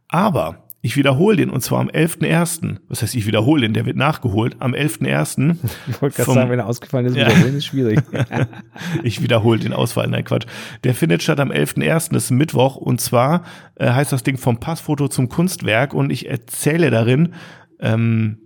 Aber 0.06 0.65
ich 0.86 0.96
wiederhole 0.96 1.36
den 1.36 1.50
und 1.50 1.62
zwar 1.62 1.80
am 1.80 1.88
11.01. 1.88 2.76
Was 2.88 3.02
heißt, 3.02 3.16
ich 3.16 3.26
wiederhole 3.26 3.62
den, 3.62 3.74
der 3.74 3.86
wird 3.86 3.96
nachgeholt. 3.96 4.56
Am 4.60 4.72
11.01. 4.72 5.56
Ich 5.88 6.00
wollte 6.00 6.16
gerade 6.16 6.32
sagen, 6.32 6.50
wenn 6.50 6.60
er 6.60 6.66
ausgefallen 6.66 7.06
ist, 7.06 7.16
wiederholen 7.16 7.52
ja. 7.52 7.58
ist 7.58 7.66
schwierig. 7.66 8.00
ich 9.02 9.20
wiederhole 9.20 9.58
den 9.58 9.72
Ausfall, 9.72 10.06
nein 10.06 10.24
Quatsch. 10.24 10.46
Der 10.84 10.94
findet 10.94 11.24
statt 11.24 11.40
am 11.40 11.50
11.01. 11.50 12.12
Das 12.12 12.24
ist 12.24 12.30
Mittwoch 12.30 12.76
und 12.76 13.00
zwar 13.00 13.42
äh, 13.74 13.90
heißt 13.90 14.12
das 14.12 14.22
Ding 14.22 14.38
vom 14.38 14.60
Passfoto 14.60 15.08
zum 15.08 15.28
Kunstwerk 15.28 15.92
und 15.92 16.10
ich 16.10 16.28
erzähle 16.28 16.90
darin, 16.90 17.34
ähm, 17.80 18.38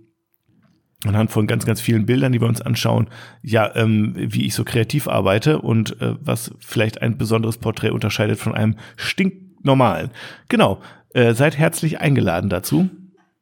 anhand 1.05 1.29
von 1.29 1.45
ganz, 1.45 1.65
ganz 1.65 1.79
vielen 1.79 2.07
Bildern, 2.07 2.31
die 2.31 2.41
wir 2.41 2.47
uns 2.47 2.61
anschauen, 2.61 3.07
ja, 3.43 3.75
ähm, 3.75 4.13
wie 4.15 4.45
ich 4.45 4.55
so 4.55 4.63
kreativ 4.63 5.07
arbeite 5.07 5.61
und 5.61 6.01
äh, 6.01 6.15
was 6.19 6.55
vielleicht 6.59 7.01
ein 7.03 7.19
besonderes 7.19 7.59
Porträt 7.59 7.91
unterscheidet 7.91 8.39
von 8.39 8.55
einem 8.55 8.77
stinknormalen. 8.97 10.09
Genau. 10.47 10.81
Äh, 11.13 11.33
seid 11.33 11.57
herzlich 11.57 11.99
eingeladen 11.99 12.49
dazu. 12.49 12.89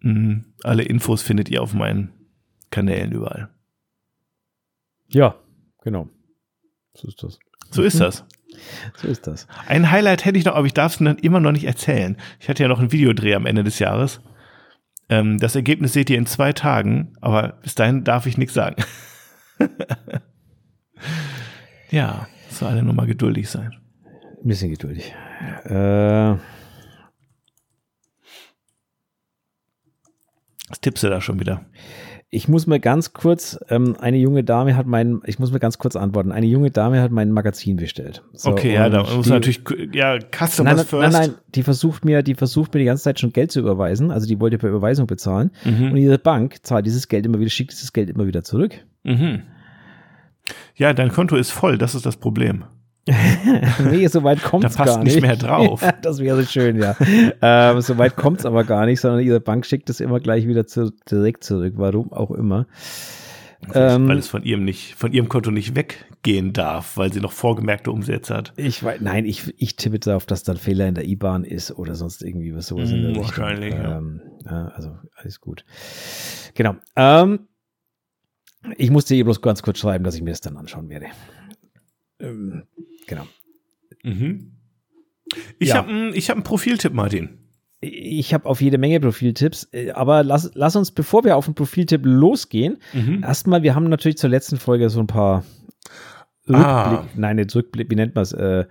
Mhm. 0.01 0.45
Alle 0.63 0.83
Infos 0.83 1.21
findet 1.21 1.49
ihr 1.49 1.61
auf 1.61 1.73
meinen 1.73 2.11
Kanälen 2.71 3.11
überall. 3.11 3.49
Ja, 5.07 5.35
genau. 5.81 6.09
So 6.93 7.07
ist 7.07 7.23
das. 7.23 7.39
So 7.71 7.83
ist 7.83 7.99
das. 7.99 8.25
So 8.97 9.07
ist 9.07 9.27
das. 9.27 9.47
Ein 9.67 9.89
Highlight 9.91 10.25
hätte 10.25 10.37
ich 10.37 10.43
noch, 10.43 10.55
aber 10.55 10.65
ich 10.65 10.73
darf 10.73 10.93
es 10.93 10.97
dann 10.97 11.17
immer 11.19 11.39
noch 11.39 11.51
nicht 11.51 11.65
erzählen. 11.65 12.17
Ich 12.39 12.49
hatte 12.49 12.63
ja 12.63 12.67
noch 12.67 12.79
einen 12.79 12.91
Videodreh 12.91 13.35
am 13.35 13.45
Ende 13.45 13.63
des 13.63 13.79
Jahres. 13.79 14.21
Ähm, 15.07 15.37
das 15.37 15.55
Ergebnis 15.55 15.93
seht 15.93 16.09
ihr 16.09 16.17
in 16.17 16.25
zwei 16.25 16.51
Tagen, 16.51 17.13
aber 17.21 17.59
bis 17.61 17.75
dahin 17.75 18.03
darf 18.03 18.25
ich 18.25 18.37
nichts 18.37 18.55
sagen. 18.55 18.83
ja, 21.91 22.27
soll 22.49 22.69
alle 22.69 22.83
nur 22.83 22.95
mal 22.95 23.07
geduldig 23.07 23.49
sein. 23.49 23.75
Ein 24.43 24.47
bisschen 24.47 24.71
geduldig. 24.71 25.13
Äh, 25.65 26.35
Was 30.69 30.79
tippst 30.79 31.03
du 31.03 31.09
da 31.09 31.19
schon 31.19 31.39
wieder? 31.39 31.65
Ich 32.31 32.47
muss 32.47 32.67
mir 32.67 32.79
ganz 32.79 33.13
kurz, 33.13 33.59
ähm, 33.69 33.95
eine 33.99 34.17
junge 34.17 34.43
Dame 34.43 34.77
hat 34.77 34.85
mein, 34.85 35.19
ich 35.25 35.39
muss 35.39 35.51
mir 35.51 35.59
ganz 35.59 35.79
kurz 35.79 35.95
antworten, 35.95 36.31
eine 36.31 36.45
junge 36.45 36.69
Dame 36.69 37.01
hat 37.01 37.11
mein 37.11 37.31
Magazin 37.31 37.77
bestellt. 37.77 38.21
So, 38.33 38.51
okay, 38.51 38.75
ja, 38.75 38.87
da 38.87 39.01
muss 39.01 39.25
die, 39.25 39.31
natürlich, 39.31 39.61
ja, 39.93 40.19
Customers 40.19 40.75
nein, 40.77 40.85
first. 40.85 41.11
Nein, 41.11 41.29
nein, 41.29 41.35
die 41.55 41.63
versucht 41.63 42.05
mir, 42.05 42.21
die 42.21 42.35
versucht 42.35 42.71
mir 42.75 42.81
die 42.81 42.85
ganze 42.85 43.03
Zeit 43.03 43.19
schon 43.19 43.33
Geld 43.33 43.51
zu 43.51 43.59
überweisen, 43.59 44.11
also 44.11 44.27
die 44.27 44.39
wollte 44.39 44.59
per 44.59 44.69
Überweisung 44.69 45.07
bezahlen 45.07 45.49
mhm. 45.65 45.91
und 45.91 45.97
ihre 45.97 46.19
Bank 46.19 46.57
zahlt 46.61 46.85
dieses 46.85 47.07
Geld 47.07 47.25
immer 47.25 47.39
wieder, 47.39 47.49
schickt 47.49 47.71
dieses 47.71 47.93
Geld 47.93 48.11
immer 48.11 48.27
wieder 48.27 48.43
zurück. 48.43 48.75
Mhm. 49.03 49.41
Ja, 50.75 50.93
dein 50.93 51.09
Konto 51.09 51.35
ist 51.35 51.49
voll, 51.49 51.79
das 51.79 51.95
ist 51.95 52.05
das 52.05 52.17
Problem. 52.17 52.63
nee, 53.91 54.07
so 54.07 54.23
weit 54.23 54.43
kommt 54.43 54.65
es 54.65 54.75
gar 54.75 55.03
nicht. 55.03 55.15
nicht 55.15 55.21
mehr 55.21 55.35
drauf. 55.35 55.83
das 56.01 56.19
wäre 56.19 56.41
so 56.41 56.47
schön, 56.47 56.77
ja. 56.77 56.95
ähm, 57.41 57.81
so 57.81 57.97
weit 57.97 58.15
kommt 58.15 58.39
es 58.39 58.45
aber 58.45 58.63
gar 58.63 58.85
nicht, 58.85 59.01
sondern 59.01 59.21
ihre 59.21 59.39
Bank 59.39 59.65
schickt 59.65 59.89
es 59.89 59.99
immer 59.99 60.19
gleich 60.19 60.47
wieder 60.47 60.67
zu, 60.67 60.91
direkt 61.09 61.43
zurück, 61.43 61.73
warum 61.77 62.11
auch 62.11 62.31
immer. 62.31 62.67
Ähm, 63.73 64.07
weil 64.07 64.17
es 64.17 64.27
von 64.27 64.43
ihrem 64.43 64.63
nicht, 64.63 64.95
von 64.95 65.11
ihrem 65.11 65.27
Konto 65.27 65.51
nicht 65.51 65.75
weggehen 65.75 66.53
darf, 66.53 66.95
weil 66.95 67.11
sie 67.11 67.19
noch 67.19 67.33
vorgemerkte 67.33 67.91
Umsätze 67.91 68.33
hat. 68.33 68.53
Ich 68.55 68.83
weiß, 68.83 69.01
nein, 69.01 69.25
ich, 69.25 69.53
ich 69.57 69.75
tippe 69.75 69.99
darauf, 69.99 70.25
dass 70.25 70.43
dann 70.43 70.57
Fehler 70.57 70.87
in 70.87 70.95
der 70.95 71.05
IBAN 71.05 71.43
ist 71.43 71.71
oder 71.71 71.95
sonst 71.95 72.23
irgendwie 72.23 72.55
was 72.55 72.67
sowas 72.67 72.89
mm, 72.89 72.93
in 72.93 73.13
der 73.13 73.15
Wahrscheinlich. 73.21 73.75
Ähm, 73.75 74.21
ja. 74.45 74.69
also 74.69 74.95
alles 75.15 75.41
gut. 75.41 75.65
Genau. 76.55 76.75
Ähm, 76.95 77.47
ich 78.77 78.91
musste 78.91 79.13
ihr 79.15 79.25
bloß 79.25 79.41
ganz 79.41 79.61
kurz 79.61 79.79
schreiben, 79.79 80.03
dass 80.03 80.15
ich 80.15 80.21
mir 80.21 80.31
das 80.31 80.41
dann 80.41 80.57
anschauen 80.57 80.89
werde. 80.89 81.07
Genau. 83.09 83.25
Mhm. 84.03 84.51
Ich 85.57 85.69
ja. 85.69 85.75
habe 85.75 85.89
einen 85.89 86.13
hab 86.13 86.43
Profiltipp, 86.43 86.93
Martin. 86.93 87.39
Ich 87.81 88.33
habe 88.33 88.45
auf 88.47 88.61
jede 88.61 88.77
Menge 88.77 88.99
Profiltipps, 88.99 89.69
äh, 89.71 89.91
aber 89.91 90.23
lass, 90.23 90.51
lass 90.53 90.75
uns, 90.75 90.91
bevor 90.91 91.23
wir 91.23 91.37
auf 91.37 91.45
den 91.45 91.55
Profiltipp 91.55 92.01
losgehen, 92.03 92.77
mhm. 92.93 93.23
erstmal, 93.23 93.63
wir 93.63 93.73
haben 93.73 93.85
natürlich 93.89 94.17
zur 94.17 94.29
letzten 94.29 94.57
Folge 94.57 94.89
so 94.89 94.99
ein 94.99 95.07
paar 95.07 95.43
ah. 96.49 96.91
Rückblick, 96.91 97.17
nein, 97.17 97.37
nicht 97.37 97.55
Rückblick, 97.55 97.89
wie 97.89 97.95
nennt 97.95 98.15
man 98.15 98.23
es? 98.23 98.33
Äh, 98.33 98.65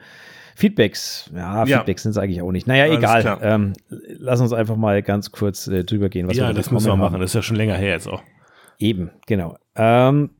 Feedbacks, 0.56 1.30
ja, 1.34 1.64
ja. 1.64 1.78
Feedbacks 1.78 2.02
sind 2.02 2.10
es 2.10 2.18
eigentlich 2.18 2.42
auch 2.42 2.50
nicht. 2.52 2.66
Naja, 2.66 2.84
Alles 2.84 2.98
egal. 2.98 3.38
Ähm, 3.42 3.72
lass 4.18 4.40
uns 4.40 4.52
einfach 4.52 4.76
mal 4.76 5.02
ganz 5.02 5.30
kurz 5.30 5.68
äh, 5.68 5.84
drüber 5.84 6.08
gehen. 6.08 6.28
Was 6.28 6.36
ja, 6.36 6.48
wir 6.48 6.54
das 6.54 6.70
müssen 6.70 6.88
wir 6.88 6.96
machen. 6.96 7.20
Das 7.20 7.30
ist 7.30 7.34
ja 7.34 7.42
schon 7.42 7.56
länger 7.56 7.76
her 7.76 7.90
jetzt 7.90 8.08
auch. 8.08 8.22
Eben, 8.78 9.10
genau. 9.26 9.56
Ähm, 9.76 10.30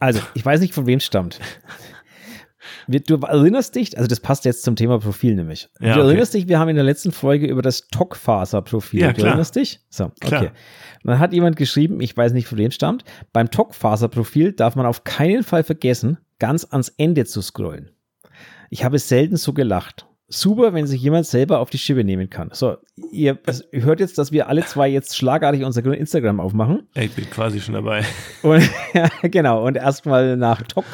Also, 0.00 0.20
ich 0.34 0.44
weiß 0.44 0.60
nicht, 0.60 0.74
von 0.74 0.86
wem 0.86 0.98
es 0.98 1.04
stammt. 1.04 1.38
Du 2.88 3.14
erinnerst 3.16 3.76
dich, 3.76 3.96
also 3.96 4.08
das 4.08 4.20
passt 4.20 4.44
jetzt 4.44 4.64
zum 4.64 4.74
Thema 4.74 4.98
Profil 4.98 5.36
nämlich. 5.36 5.68
Ja, 5.80 5.94
du 5.94 6.00
erinnerst 6.00 6.34
dich, 6.34 6.48
wir 6.48 6.58
haben 6.58 6.68
in 6.68 6.74
der 6.74 6.84
letzten 6.84 7.12
Folge 7.12 7.46
über 7.46 7.62
das 7.62 7.88
TOC-Faser-Profil. 7.88 9.00
Ja, 9.00 9.12
du 9.12 9.22
erinnerst 9.22 9.54
dich? 9.54 9.80
So, 9.90 10.10
klar. 10.20 10.42
okay. 10.42 10.50
dann 11.04 11.18
hat 11.20 11.32
jemand 11.32 11.56
geschrieben, 11.56 12.00
ich 12.00 12.16
weiß 12.16 12.32
nicht, 12.32 12.48
von 12.48 12.58
wem 12.58 12.68
es 12.68 12.74
stammt, 12.74 13.04
beim 13.32 13.50
TOC-Faser-Profil 13.50 14.52
darf 14.52 14.74
man 14.74 14.86
auf 14.86 15.04
keinen 15.04 15.44
Fall 15.44 15.62
vergessen, 15.62 16.18
ganz 16.38 16.64
ans 16.64 16.88
Ende 16.96 17.26
zu 17.26 17.42
scrollen. 17.42 17.90
Ich 18.70 18.82
habe 18.84 18.98
selten 18.98 19.36
so 19.36 19.52
gelacht 19.52 20.06
super, 20.30 20.72
wenn 20.72 20.86
sich 20.86 21.02
jemand 21.02 21.26
selber 21.26 21.58
auf 21.58 21.68
die 21.68 21.78
Schippe 21.78 22.04
nehmen 22.04 22.30
kann. 22.30 22.50
So, 22.52 22.76
ihr 23.12 23.38
hört 23.72 24.00
jetzt, 24.00 24.16
dass 24.16 24.32
wir 24.32 24.48
alle 24.48 24.64
zwei 24.64 24.88
jetzt 24.88 25.16
schlagartig 25.16 25.64
unser 25.64 25.84
Instagram 25.84 26.40
aufmachen. 26.40 26.88
Ich 26.94 27.12
bin 27.12 27.28
quasi 27.28 27.60
schon 27.60 27.74
dabei. 27.74 28.04
Und, 28.42 28.62
ja, 28.94 29.08
genau, 29.28 29.66
und 29.66 29.76
erstmal 29.76 30.36
nach 30.36 30.62
Tok 30.62 30.84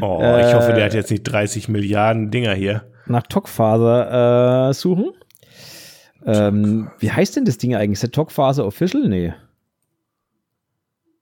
Oh, 0.00 0.18
ich 0.38 0.54
hoffe, 0.54 0.72
der 0.72 0.84
hat 0.84 0.94
jetzt 0.94 1.10
nicht 1.10 1.24
30 1.24 1.68
Milliarden 1.68 2.30
Dinger 2.30 2.54
hier. 2.54 2.84
Nach 3.06 3.22
Tokfaser 3.22 4.68
äh, 4.68 4.74
suchen. 4.74 5.12
Ähm, 6.24 6.90
wie 6.98 7.10
heißt 7.10 7.36
denn 7.36 7.44
das 7.44 7.58
Ding 7.58 7.74
eigentlich? 7.74 7.94
Ist 7.94 8.02
der 8.02 8.12
Tokfaser 8.12 8.66
Official? 8.66 9.08
Nee. 9.08 9.32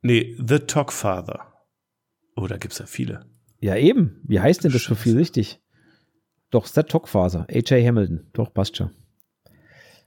Nee, 0.03 0.37
The 0.39 0.59
Talkfather. 0.61 1.53
Oh, 2.35 2.47
da 2.47 2.57
gibt's 2.57 2.79
ja 2.79 2.87
viele. 2.87 3.27
Ja, 3.61 3.77
eben. 3.77 4.21
Wie 4.25 4.41
heißt 4.41 4.65
denn 4.65 4.73
das 4.73 4.85
Profil 4.85 5.17
richtig? 5.17 5.61
Doch, 6.51 6.67
Set 6.67 6.89
Talkfaser. 6.89 7.47
AJ 7.51 7.87
Hamilton. 7.87 8.29
Doch, 8.33 8.53
passt 8.53 8.77
schon. 8.77 8.91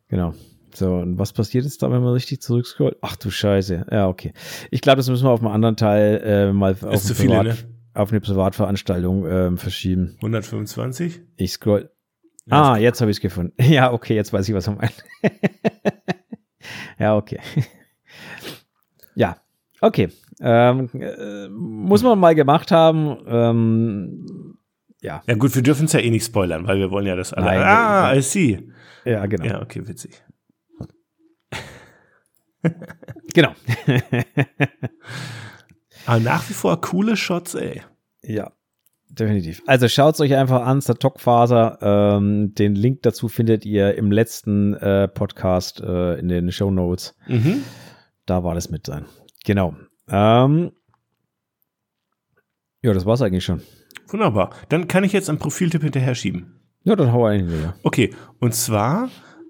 Genau. 0.08 0.34
So, 0.73 0.95
und 0.95 1.17
was 1.17 1.34
passiert 1.34 1.63
jetzt 1.65 1.82
da, 1.82 1.91
wenn 1.91 2.02
man 2.04 2.13
richtig 2.13 2.41
zurückscrollt? 2.41 2.97
Ach 3.02 3.15
du 3.15 3.30
Scheiße. 3.30 3.88
Ja, 3.91 4.08
okay. 4.08 4.34
Ich 4.71 4.82
glaube, 4.82 4.97
das 4.97 5.10
müssen 5.10 5.25
wir 5.25 5.32
auf 5.32 5.41
einen 5.41 5.52
anderen 5.52 5.75
Teil 5.75 6.21
äh, 6.23 6.54
mal 6.54 6.73
auf, 6.73 6.84
eine 6.84 6.99
viele, 6.99 7.30
Privat, 7.30 7.45
ne? 7.45 7.58
auf 7.93 8.12
eine 8.12 8.21
Privatveranstaltung 8.21 9.25
ähm, 9.28 9.58
verschieben. 9.58 10.15
125? 10.17 11.21
Ich 11.38 11.54
scroll. 11.54 11.89
ah, 12.49 12.78
jetzt 12.78 13.02
habe 13.02 13.12
ich 13.12 13.17
es 13.17 13.21
gefunden. 13.21 13.54
Ja, 13.62 13.91
okay, 13.91 14.15
jetzt 14.15 14.32
weiß 14.32 14.47
ich, 14.47 14.56
was 14.56 14.67
er 14.67 14.75
meint. 14.75 15.04
ja, 16.99 17.17
okay. 17.17 17.39
ja, 19.15 19.38
okay. 19.82 20.10
Ähm, 20.39 20.89
äh, 20.93 21.49
muss 21.49 22.04
man 22.04 22.17
mal 22.19 22.36
gemacht 22.36 22.71
haben. 22.71 23.17
Ähm, 23.28 24.48
ja, 25.01 25.23
Ja 25.27 25.35
gut, 25.35 25.55
wir 25.55 25.62
dürfen 25.62 25.85
es 25.85 25.93
ja 25.93 25.99
eh 25.99 26.09
nicht 26.09 26.25
spoilern, 26.25 26.67
weil 26.67 26.77
wir 26.77 26.91
wollen 26.91 27.05
ja 27.05 27.15
das 27.15 27.33
alle. 27.33 27.45
Nein, 27.45 27.62
ah, 27.62 28.13
I 28.15 28.21
see. 28.21 28.67
ja, 29.05 29.25
genau. 29.25 29.45
Ja, 29.45 29.62
okay, 29.62 29.88
witzig. 29.88 30.21
Genau. 33.33 33.53
Aber 36.05 36.19
nach 36.19 36.49
wie 36.49 36.53
vor 36.53 36.81
coole 36.81 37.15
Shots, 37.15 37.55
ey. 37.55 37.83
Ja, 38.23 38.51
definitiv. 39.07 39.62
Also 39.67 39.88
schaut 39.88 40.15
es 40.15 40.21
euch 40.21 40.35
einfach 40.35 40.65
an, 40.65 40.81
Stockfaser. 40.81 41.77
Ähm, 41.81 42.53
den 42.55 42.75
Link 42.75 43.03
dazu 43.03 43.27
findet 43.27 43.65
ihr 43.65 43.95
im 43.95 44.12
letzten 44.12 44.73
äh, 44.73 45.07
Podcast 45.07 45.81
äh, 45.81 46.15
in 46.19 46.27
den 46.27 46.51
Show 46.51 46.71
Notes. 46.71 47.15
Mhm. 47.27 47.63
Da 48.25 48.43
war 48.43 48.55
das 48.55 48.69
mit 48.69 48.85
sein. 48.88 49.05
Genau. 49.45 49.75
Ähm, 50.09 50.71
ja, 52.81 52.93
das 52.93 53.05
war's 53.05 53.21
eigentlich 53.21 53.45
schon. 53.45 53.62
Wunderbar. 54.12 54.54
Dann 54.69 54.88
kann 54.88 55.04
ich 55.04 55.13
jetzt 55.13 55.30
einen 55.30 55.39
Profiltipp 55.39 55.84
hinterher 55.84 56.15
schieben. 56.15 56.60
Ja, 56.84 56.95
dann 56.95 57.12
hau 57.12 57.26
einen 57.26 57.48
hinterher. 57.48 57.76
Okay, 57.84 58.13
und 58.39 58.56
zwar 58.56 59.10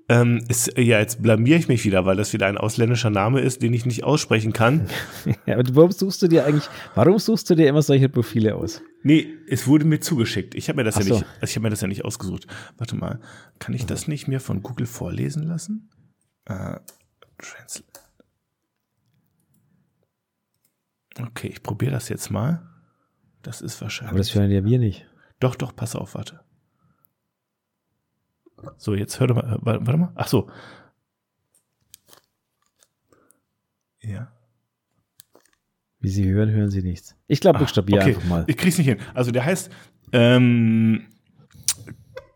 ähm, 0.10 0.44
ist, 0.48 0.76
ja, 0.78 1.00
jetzt 1.00 1.22
blamier 1.22 1.58
ich 1.58 1.68
mich 1.68 1.86
wieder, 1.86 2.06
weil 2.06 2.18
das 2.18 2.34
wieder 2.34 2.48
ein 2.48 2.58
ausländischer 2.58 3.12
Name 3.12 3.42
ist, 3.42 3.62
den 3.62 3.74
ich 3.74 3.86
nicht 3.86 4.04
aussprechen 4.04 4.54
kann. 4.54 4.90
Ja, 5.46 5.58
aber 5.58 5.76
warum 5.76 5.92
suchst 5.92 6.22
du 6.22 6.28
dir 6.28 6.46
eigentlich, 6.46 6.68
warum 6.96 7.20
suchst 7.20 7.50
du 7.50 7.56
dir 7.56 7.68
immer 7.68 7.82
solche 7.82 8.10
Profile 8.10 8.56
aus? 8.56 8.82
Nee, 9.04 9.28
es 9.48 9.68
wurde 9.68 9.86
mir 9.86 10.00
zugeschickt. 10.00 10.56
Ich 10.56 10.70
habe 10.70 10.78
mir 10.78 10.84
das 10.84 10.96
Ach 10.98 11.02
ja 11.02 11.06
so. 11.06 11.14
nicht, 11.16 11.26
also 11.42 11.52
ich 11.52 11.56
habe 11.56 11.64
mir 11.64 11.70
das 11.70 11.82
ja 11.82 11.88
nicht 11.88 12.06
ausgesucht. 12.06 12.48
Warte 12.78 12.96
mal, 12.96 13.20
kann 13.60 13.74
ich 13.74 13.86
das 13.86 14.08
nicht 14.08 14.28
mir 14.28 14.40
von 14.40 14.62
Google 14.62 14.88
vorlesen 14.88 15.44
lassen? 15.44 15.90
Äh, 16.46 16.80
Transl 17.38 17.84
okay, 21.22 21.48
ich 21.48 21.64
probiere 21.64 21.92
das 21.92 22.10
jetzt 22.10 22.30
mal. 22.30 22.69
Das 23.42 23.62
ist 23.62 23.82
wahrscheinlich. 23.82 24.12
Aber 24.12 24.18
das 24.20 24.36
hören 24.36 24.52
ja 24.52 24.64
wir 24.64 24.80
nicht. 24.80 25.08
Doch, 25.40 25.56
doch, 25.56 25.76
pass 25.76 25.96
auf, 25.96 26.16
warte. 26.16 26.42
So, 28.78 28.94
jetzt 28.94 29.20
hör 29.20 29.28
doch 29.28 29.36
mal, 29.36 29.54
äh, 29.54 29.58
warte, 29.62 29.86
warte 29.86 29.98
mal. 29.98 30.12
Ach 30.16 30.28
so. 30.28 30.50
Ja. 34.02 34.32
Wie 36.00 36.10
sie 36.10 36.30
hören, 36.30 36.50
hören 36.52 36.70
sie 36.70 36.82
nichts. 36.82 37.16
Ich 37.28 37.42
glaube, 37.42 37.60
buchstabier 37.60 37.98
okay. 37.98 38.10
einfach 38.10 38.26
mal. 38.26 38.44
Ich 38.48 38.58
krieg's 38.58 38.78
nicht 38.78 38.88
hin. 38.88 39.00
Also 39.14 39.32
der 39.32 39.46
heißt 39.46 39.70
ähm, 40.12 41.08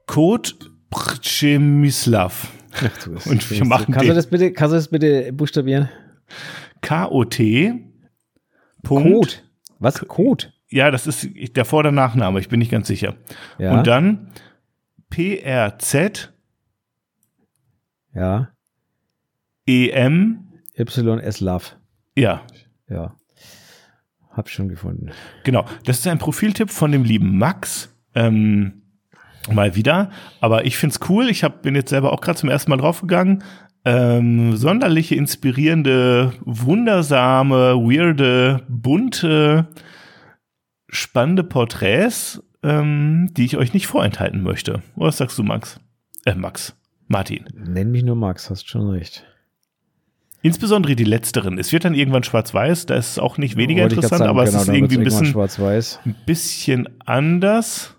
Kot 0.05 0.57
Przemyslav. 0.89 2.51
Und 3.25 3.51
wir 3.51 3.65
machen 3.65 3.93
kannst 3.93 4.09
du 4.09 4.13
das 4.13 4.27
bitte, 4.27 4.51
kannst 4.51 4.73
du 4.73 4.75
das 4.77 4.87
bitte 4.87 5.31
buchstabieren? 5.33 5.89
K-O-T. 6.81 7.89
Code. 8.85 9.29
Was? 9.79 9.99
Code? 9.99 10.52
Ja, 10.73 10.91
das 10.91 11.07
ist 11.07 11.27
der 11.55 11.65
Vor- 11.65 11.79
oder 11.79 11.91
Nachname, 11.91 12.39
ich 12.39 12.49
bin 12.49 12.59
nicht 12.59 12.71
ganz 12.71 12.87
sicher. 12.87 13.15
Ja. 13.57 13.77
Und 13.77 13.87
dann 13.87 14.29
P-R-Z 15.09 16.33
ja. 18.15 18.49
E-M. 19.65 20.39
YS 20.75 21.39
Love. 21.39 21.65
Ja, 22.15 22.41
Ja. 22.89 23.15
Hab 24.31 24.49
schon 24.49 24.67
gefunden. 24.67 25.11
Genau, 25.43 25.65
das 25.85 25.99
ist 25.99 26.07
ein 26.07 26.17
Profiltipp 26.17 26.71
von 26.71 26.91
dem 26.91 27.03
lieben 27.03 27.37
Max. 27.37 27.95
Ähm, 28.15 28.81
mal 29.51 29.75
wieder. 29.75 30.09
Aber 30.41 30.65
ich 30.65 30.75
find's 30.75 30.99
cool. 31.07 31.29
Ich 31.29 31.43
hab, 31.43 31.61
bin 31.61 31.75
jetzt 31.75 31.89
selber 31.89 32.11
auch 32.11 32.19
gerade 32.21 32.39
zum 32.39 32.49
ersten 32.49 32.71
Mal 32.71 32.77
draufgegangen. 32.77 33.43
Ähm, 33.85 34.55
sonderliche, 34.55 35.13
inspirierende, 35.15 36.33
wundersame, 36.45 37.75
weirde, 37.75 38.63
bunte, 38.67 39.67
spannende 40.93 41.43
Porträts, 41.43 42.41
ähm, 42.61 43.29
die 43.33 43.45
ich 43.45 43.57
euch 43.57 43.73
nicht 43.73 43.87
vorenthalten 43.87 44.41
möchte. 44.41 44.81
Was 44.95 45.17
sagst 45.17 45.37
du, 45.37 45.43
Max? 45.43 45.79
Äh, 46.25 46.35
Max. 46.35 46.75
Martin. 47.07 47.45
Nenn 47.53 47.91
mich 47.91 48.03
nur 48.03 48.15
Max, 48.15 48.49
hast 48.49 48.69
schon 48.69 48.89
recht. 48.89 49.25
Insbesondere 50.41 50.95
die 50.95 51.03
letzteren. 51.03 51.57
Es 51.57 51.71
wird 51.71 51.85
dann 51.85 51.93
irgendwann 51.93 52.23
schwarz-weiß, 52.23 52.85
da 52.85 52.95
ist 52.95 53.11
es 53.11 53.19
auch 53.19 53.37
nicht 53.37 53.55
weniger 53.55 53.83
Wollte 53.83 53.95
interessant, 53.95 54.19
sagen, 54.19 54.29
aber 54.29 54.45
genau, 54.45 54.57
es 54.57 54.63
ist 54.63 54.73
irgendwie 54.73 54.97
ein 54.97 55.03
bisschen, 55.03 55.99
ein 56.05 56.15
bisschen 56.25 56.89
anders. 57.05 57.95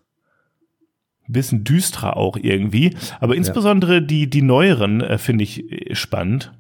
Ein 1.26 1.32
bisschen 1.32 1.64
düsterer 1.64 2.18
auch 2.18 2.36
irgendwie. 2.36 2.94
Aber 3.18 3.34
insbesondere 3.34 4.02
die, 4.02 4.28
die 4.28 4.42
neueren 4.42 5.00
äh, 5.00 5.16
finde 5.16 5.44
ich 5.44 5.72
äh, 5.72 5.94
spannend, 5.94 6.52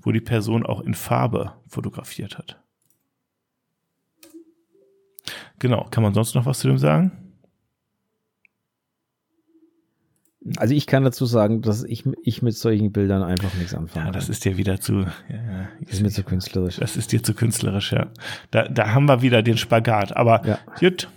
wo 0.00 0.12
die 0.12 0.20
Person 0.20 0.64
auch 0.64 0.80
in 0.80 0.94
Farbe 0.94 1.54
fotografiert 1.66 2.38
hat. 2.38 2.62
Genau. 5.58 5.86
Kann 5.90 6.02
man 6.02 6.14
sonst 6.14 6.34
noch 6.34 6.46
was 6.46 6.58
zu 6.60 6.68
dem 6.68 6.78
sagen? 6.78 7.12
Also 10.56 10.72
ich 10.72 10.86
kann 10.86 11.04
dazu 11.04 11.26
sagen, 11.26 11.60
dass 11.62 11.82
ich, 11.84 12.04
ich 12.22 12.42
mit 12.42 12.56
solchen 12.56 12.92
Bildern 12.92 13.22
einfach 13.22 13.52
nichts 13.54 13.74
anfangen 13.74 14.06
Ja, 14.06 14.12
das 14.12 14.28
ist 14.28 14.44
dir 14.44 14.56
wieder 14.56 14.80
zu. 14.80 15.00
Ja, 15.00 15.68
Das 15.82 15.94
ist 15.94 16.02
mir 16.02 16.10
zu 16.10 16.22
künstlerisch. 16.22 16.76
das 16.76 16.96
ist 16.96 17.12
dir 17.12 17.22
zu 17.22 17.34
künstlerisch, 17.34 17.92
ja. 17.92 18.06
Da, 18.50 18.66
da 18.68 18.94
haben 18.94 19.06
wir 19.06 19.20
wieder 19.20 19.42
den 19.42 19.58
Spagat. 19.58 20.16
Aber 20.16 20.46
Ja. 20.46 20.58
gut. 20.78 21.08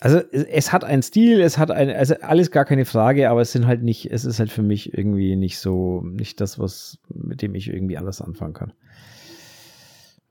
Also 0.00 0.18
es, 0.32 0.42
es 0.44 0.72
hat 0.72 0.84
einen 0.84 1.02
Stil, 1.02 1.40
es 1.40 1.58
hat 1.58 1.70
ein, 1.70 1.90
also 1.90 2.14
alles 2.22 2.50
gar 2.50 2.64
keine 2.64 2.84
Frage, 2.84 3.30
aber 3.30 3.40
es 3.40 3.52
sind 3.52 3.66
halt 3.66 3.82
nicht, 3.82 4.10
es 4.10 4.24
ist 4.24 4.38
halt 4.40 4.50
für 4.50 4.62
mich 4.62 4.92
irgendwie 4.92 5.36
nicht 5.36 5.58
so, 5.58 6.02
nicht 6.02 6.40
das, 6.40 6.58
was, 6.58 6.98
mit 7.08 7.40
dem 7.40 7.54
ich 7.54 7.68
irgendwie 7.68 7.96
alles 7.98 8.20
anfangen 8.20 8.52
kann. 8.54 8.72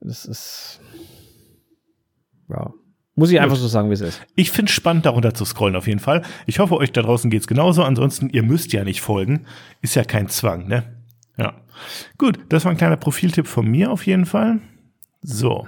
Das 0.00 0.24
ist, 0.26 0.80
ja. 2.48 2.72
Muss 3.18 3.30
ich 3.30 3.40
einfach 3.40 3.56
so 3.56 3.66
sagen, 3.66 3.88
wie 3.88 3.94
es 3.94 4.02
ist. 4.02 4.20
Ich 4.34 4.50
finde 4.50 4.68
es 4.68 4.74
spannend, 4.74 5.06
darunter 5.06 5.32
zu 5.32 5.46
scrollen 5.46 5.74
auf 5.74 5.86
jeden 5.86 6.00
Fall. 6.00 6.20
Ich 6.44 6.58
hoffe, 6.58 6.76
euch 6.76 6.92
da 6.92 7.00
draußen 7.00 7.30
geht's 7.30 7.46
genauso. 7.46 7.82
Ansonsten, 7.82 8.28
ihr 8.28 8.42
müsst 8.42 8.74
ja 8.74 8.84
nicht 8.84 9.00
folgen. 9.00 9.46
Ist 9.80 9.94
ja 9.94 10.04
kein 10.04 10.28
Zwang, 10.28 10.68
ne? 10.68 10.82
Ja. 11.38 11.54
Gut, 12.18 12.38
das 12.50 12.66
war 12.66 12.72
ein 12.72 12.76
kleiner 12.76 12.98
Profiltipp 12.98 13.46
von 13.46 13.66
mir 13.66 13.90
auf 13.90 14.06
jeden 14.06 14.26
Fall. 14.26 14.60
So. 15.22 15.66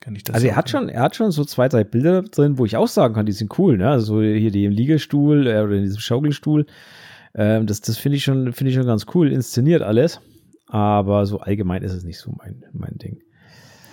Kann 0.00 0.16
ich 0.16 0.24
das 0.24 0.34
Also 0.36 0.46
er 0.46 0.56
hat 0.56 0.70
schon, 0.70 0.88
er 0.88 1.02
hat 1.02 1.16
schon 1.16 1.32
so 1.32 1.44
zwei, 1.44 1.68
drei 1.68 1.84
Bilder 1.84 2.22
drin, 2.22 2.56
wo 2.56 2.64
ich 2.64 2.78
auch 2.78 2.88
sagen 2.88 3.12
kann, 3.12 3.26
die 3.26 3.32
sind 3.32 3.58
cool, 3.58 3.76
ne? 3.76 3.90
Also 3.90 4.14
so 4.14 4.22
hier 4.22 4.50
die 4.50 4.64
im 4.64 4.72
Liegestuhl 4.72 5.46
äh, 5.46 5.60
oder 5.60 5.72
in 5.72 5.82
diesem 5.82 6.00
Schaukelstuhl. 6.00 6.64
Ähm, 7.34 7.66
das 7.66 7.82
das 7.82 7.98
finde 7.98 8.16
ich 8.16 8.24
schon, 8.24 8.54
finde 8.54 8.70
ich 8.70 8.76
schon 8.76 8.86
ganz 8.86 9.04
cool, 9.14 9.30
inszeniert 9.30 9.82
alles. 9.82 10.20
Aber 10.66 11.26
so 11.26 11.40
allgemein 11.40 11.82
ist 11.82 11.92
es 11.92 12.04
nicht 12.04 12.18
so 12.18 12.32
mein, 12.38 12.64
mein 12.72 12.96
Ding. 12.96 13.20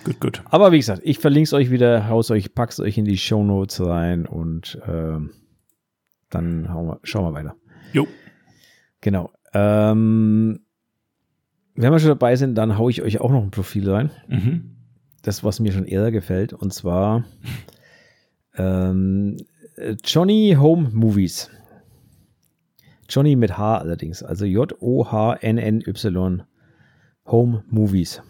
Gut, 0.03 0.19
gut. 0.19 0.43
Aber 0.45 0.71
wie 0.71 0.77
gesagt, 0.77 1.01
ich 1.05 1.19
verlinke 1.19 1.45
es 1.47 1.53
euch 1.53 1.71
wieder, 1.71 2.09
haus 2.09 2.29
euch, 2.31 2.53
pack's 2.53 2.79
euch 2.79 2.97
in 2.97 3.05
die 3.05 3.17
Show 3.17 3.43
Notes 3.43 3.79
rein 3.79 4.25
und 4.25 4.79
ähm, 4.87 5.31
dann 6.29 6.63
wir, 6.63 6.99
schauen 7.03 7.25
wir 7.25 7.33
weiter. 7.33 7.55
Jo. 7.93 8.07
Genau. 9.01 9.31
Ähm, 9.53 10.59
wenn 11.75 11.91
wir 11.91 11.99
schon 11.99 12.09
dabei 12.09 12.35
sind, 12.35 12.55
dann 12.55 12.77
haue 12.77 12.91
ich 12.91 13.01
euch 13.01 13.21
auch 13.21 13.31
noch 13.31 13.43
ein 13.43 13.51
Profil 13.51 13.89
rein. 13.89 14.11
Mhm. 14.27 14.75
Das, 15.21 15.43
was 15.43 15.59
mir 15.59 15.71
schon 15.71 15.85
eher 15.85 16.11
gefällt, 16.11 16.51
und 16.53 16.73
zwar 16.73 17.23
ähm, 18.57 19.37
Johnny 20.03 20.57
Home 20.59 20.89
Movies. 20.91 21.49
Johnny 23.09 23.35
mit 23.35 23.57
H 23.57 23.77
allerdings, 23.77 24.21
also 24.23 24.45
J-O-H-N-N-Y 24.45 26.43
Home 27.25 27.63
Movies. 27.69 28.21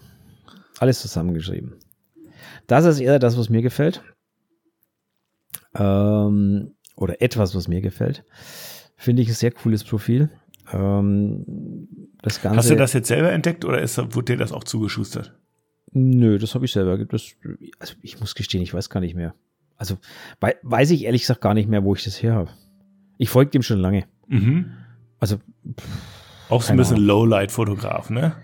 Alles 0.78 1.00
zusammengeschrieben. 1.00 1.74
Das 2.66 2.84
ist 2.84 3.00
eher 3.00 3.18
das, 3.18 3.38
was 3.38 3.48
mir 3.48 3.62
gefällt. 3.62 4.02
Ähm, 5.74 6.74
oder 6.96 7.20
etwas, 7.20 7.54
was 7.54 7.68
mir 7.68 7.80
gefällt. 7.80 8.24
Finde 8.96 9.22
ich 9.22 9.28
ein 9.28 9.34
sehr 9.34 9.50
cooles 9.50 9.84
Profil. 9.84 10.30
Ähm, 10.72 11.88
das 12.22 12.40
Ganze. 12.40 12.58
Hast 12.58 12.70
du 12.70 12.76
das 12.76 12.92
jetzt 12.92 13.08
selber 13.08 13.32
entdeckt 13.32 13.64
oder 13.64 13.80
ist, 13.80 13.98
wurde 13.98 14.32
dir 14.32 14.36
das 14.36 14.52
auch 14.52 14.64
zugeschustert? 14.64 15.34
Nö, 15.92 16.38
das 16.38 16.54
habe 16.54 16.64
ich 16.64 16.72
selber. 16.72 16.98
Das, 17.04 17.32
also 17.78 17.94
ich 18.02 18.18
muss 18.20 18.34
gestehen, 18.34 18.62
ich 18.62 18.74
weiß 18.74 18.90
gar 18.90 19.00
nicht 19.00 19.14
mehr. 19.14 19.34
Also 19.76 19.98
wei 20.40 20.56
weiß 20.62 20.90
ich 20.90 21.04
ehrlich 21.04 21.22
gesagt 21.22 21.40
gar 21.40 21.54
nicht 21.54 21.68
mehr, 21.68 21.84
wo 21.84 21.94
ich 21.94 22.04
das 22.04 22.22
her 22.22 22.34
habe. 22.34 22.50
Ich 23.18 23.28
folge 23.28 23.50
dem 23.50 23.62
schon 23.62 23.78
lange. 23.78 24.06
Mhm. 24.26 24.72
Also 25.18 25.36
pff, 25.36 25.86
auch 26.48 26.62
so 26.62 26.72
ein 26.72 26.76
bisschen 26.76 26.98
Lowlight-Fotograf, 26.98 28.10
ne? 28.10 28.34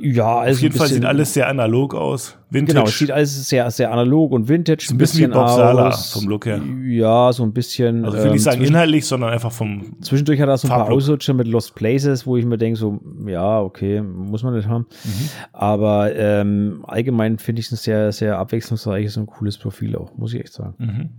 Ja, 0.00 0.38
also 0.38 0.58
auf 0.58 0.62
jeden 0.62 0.76
Fall 0.76 0.88
sieht 0.88 1.04
alles 1.04 1.34
sehr 1.34 1.48
analog 1.48 1.94
aus. 1.94 2.38
Vintage. 2.50 2.74
Genau, 2.74 2.86
es 2.88 2.98
sieht 2.98 3.10
alles 3.10 3.48
sehr, 3.48 3.70
sehr 3.70 3.90
analog 3.92 4.32
und 4.32 4.48
vintage. 4.48 4.84
So 4.86 4.94
ein 4.94 4.98
bisschen, 4.98 5.30
bisschen 5.30 5.30
wie 5.30 5.34
Bob 5.34 5.48
Sala 5.48 5.90
vom 5.90 6.28
Look 6.28 6.46
her. 6.46 6.62
Ja, 6.86 7.32
so 7.32 7.42
ein 7.42 7.52
bisschen. 7.52 8.04
Also 8.04 8.16
ich 8.16 8.22
will 8.22 8.30
nicht 8.30 8.40
ähm, 8.40 8.44
sagen 8.44 8.64
inhaltlich, 8.64 9.06
sondern 9.06 9.30
einfach 9.30 9.52
vom. 9.52 10.00
Zwischendurch 10.00 10.40
hat 10.40 10.48
er 10.48 10.56
so 10.56 10.68
ein 10.68 10.70
paar 10.70 10.90
Ausrutscher 10.90 11.34
mit 11.34 11.48
Lost 11.48 11.74
Places, 11.74 12.26
wo 12.26 12.36
ich 12.36 12.44
mir 12.44 12.56
denke, 12.58 12.78
so, 12.78 13.00
ja, 13.26 13.60
okay, 13.60 14.00
muss 14.00 14.42
man 14.42 14.54
nicht 14.54 14.68
haben. 14.68 14.86
Mhm. 15.04 15.28
Aber 15.52 16.14
ähm, 16.14 16.84
allgemein 16.86 17.38
finde 17.38 17.60
ich 17.60 17.66
es 17.66 17.72
ein 17.72 17.76
sehr, 17.76 18.12
sehr 18.12 18.38
abwechslungsreiches 18.38 19.16
und 19.16 19.26
cooles 19.26 19.58
Profil 19.58 19.96
auch, 19.96 20.16
muss 20.16 20.32
ich 20.32 20.40
echt 20.40 20.52
sagen. 20.52 20.74
Mhm. 20.78 21.10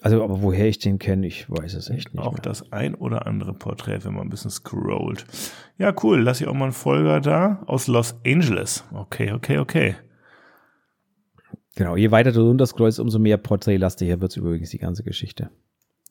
Also, 0.00 0.22
aber 0.22 0.42
woher 0.42 0.68
ich 0.68 0.78
den 0.78 0.98
kenne, 0.98 1.26
ich 1.26 1.50
weiß 1.50 1.74
es 1.74 1.90
echt 1.90 2.14
nicht. 2.14 2.24
Auch 2.24 2.34
mehr. 2.34 2.42
das 2.42 2.72
ein 2.72 2.94
oder 2.94 3.26
andere 3.26 3.52
Porträt, 3.52 4.04
wenn 4.04 4.14
man 4.14 4.28
ein 4.28 4.30
bisschen 4.30 4.50
scrollt. 4.50 5.26
Ja, 5.76 5.92
cool. 6.02 6.20
Lass 6.20 6.40
ich 6.40 6.46
auch 6.46 6.54
mal 6.54 6.66
einen 6.66 6.72
Folger 6.72 7.20
da 7.20 7.62
aus 7.66 7.88
Los 7.88 8.14
Angeles. 8.24 8.84
Okay, 8.92 9.32
okay, 9.32 9.58
okay. 9.58 9.96
Genau, 11.74 11.96
je 11.96 12.10
weiter 12.10 12.32
du 12.32 12.42
runterscrollst, 12.42 13.00
umso 13.00 13.18
mehr 13.18 13.38
porträtlastiger 13.38 14.20
wird 14.20 14.32
es 14.32 14.36
übrigens 14.36 14.70
die 14.70 14.78
ganze 14.78 15.02
Geschichte. 15.02 15.50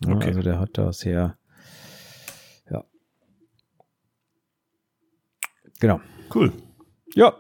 Ja, 0.06 0.14
okay. 0.14 0.28
Also 0.28 0.42
der 0.42 0.60
hat 0.60 0.78
da 0.78 0.92
sehr, 0.94 1.38
ja. 2.70 2.86
Genau. 5.80 6.00
Cool. 6.34 6.52
Ja, 7.16 7.36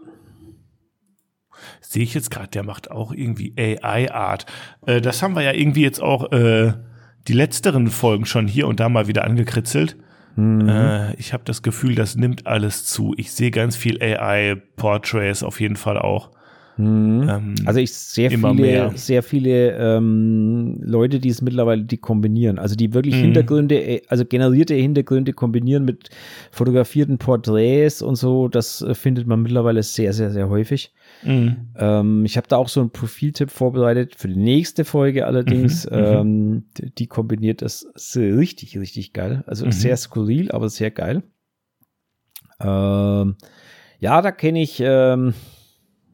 sehe 1.91 2.03
ich 2.03 2.13
jetzt 2.13 2.31
gerade, 2.31 2.49
der 2.49 2.63
macht 2.63 2.91
auch 2.91 3.11
irgendwie 3.13 3.53
AI-Art. 3.57 4.45
Äh, 4.85 5.01
das 5.01 5.21
haben 5.21 5.35
wir 5.35 5.41
ja 5.41 5.53
irgendwie 5.53 5.83
jetzt 5.83 6.01
auch 6.01 6.31
äh, 6.31 6.73
die 7.27 7.33
letzteren 7.33 7.87
Folgen 7.87 8.25
schon 8.25 8.47
hier 8.47 8.67
und 8.67 8.79
da 8.79 8.89
mal 8.89 9.07
wieder 9.07 9.23
angekritzelt. 9.25 9.97
Mhm. 10.35 10.69
Äh, 10.69 11.15
ich 11.15 11.33
habe 11.33 11.43
das 11.45 11.63
Gefühl, 11.63 11.95
das 11.95 12.15
nimmt 12.15 12.47
alles 12.47 12.85
zu. 12.85 13.13
Ich 13.17 13.31
sehe 13.31 13.51
ganz 13.51 13.75
viel 13.75 14.01
AI-Portraits 14.01 15.43
auf 15.43 15.59
jeden 15.59 15.75
Fall 15.75 15.97
auch. 15.97 16.31
Mhm. 16.77 17.27
Ähm, 17.27 17.55
also 17.65 17.79
ich 17.79 17.91
sehr 17.91 18.29
viele, 18.29 18.53
mehr. 18.53 18.91
sehr 18.93 19.23
viele 19.23 19.71
ähm, 19.77 20.77
Leute, 20.83 21.19
die 21.19 21.29
es 21.29 21.41
mittlerweile 21.41 21.83
die 21.83 21.97
kombinieren. 21.97 22.59
Also 22.59 22.75
die 22.75 22.93
wirklich 22.93 23.15
mhm. 23.15 23.21
Hintergründe, 23.21 23.75
äh, 23.75 24.01
also 24.09 24.25
generierte 24.25 24.75
Hintergründe 24.75 25.33
kombinieren 25.33 25.85
mit 25.85 26.09
fotografierten 26.51 27.17
Porträts 27.17 28.01
und 28.01 28.15
so. 28.15 28.47
Das 28.47 28.81
äh, 28.83 28.93
findet 28.93 29.25
man 29.25 29.41
mittlerweile 29.41 29.81
sehr, 29.81 30.13
sehr, 30.13 30.29
sehr 30.29 30.49
häufig. 30.49 30.93
Mhm. 31.23 31.69
Ähm, 31.75 32.25
ich 32.25 32.37
habe 32.37 32.47
da 32.47 32.57
auch 32.57 32.69
so 32.69 32.79
einen 32.79 32.91
Profiltipp 32.91 33.51
vorbereitet 33.51 34.15
für 34.15 34.27
die 34.27 34.35
nächste 34.35 34.85
Folge 34.85 35.25
allerdings. 35.25 35.89
Mhm. 35.89 35.97
mhm. 35.97 36.03
Ähm, 36.05 36.65
die, 36.77 36.95
die, 36.95 37.07
kombiniert 37.07 37.61
das 37.61 37.87
richtig, 38.15 38.77
richtig 38.77 39.13
geil. 39.13 39.43
Also 39.47 39.65
mhm. 39.65 39.71
sehr 39.71 39.97
skurril, 39.97 40.51
aber 40.51 40.69
sehr 40.69 40.91
geil. 40.91 41.23
Ähm, 42.59 43.35
ja, 43.99 44.21
da 44.21 44.31
kenne 44.31 44.61
ich 44.61 44.79
ähm, 44.79 45.33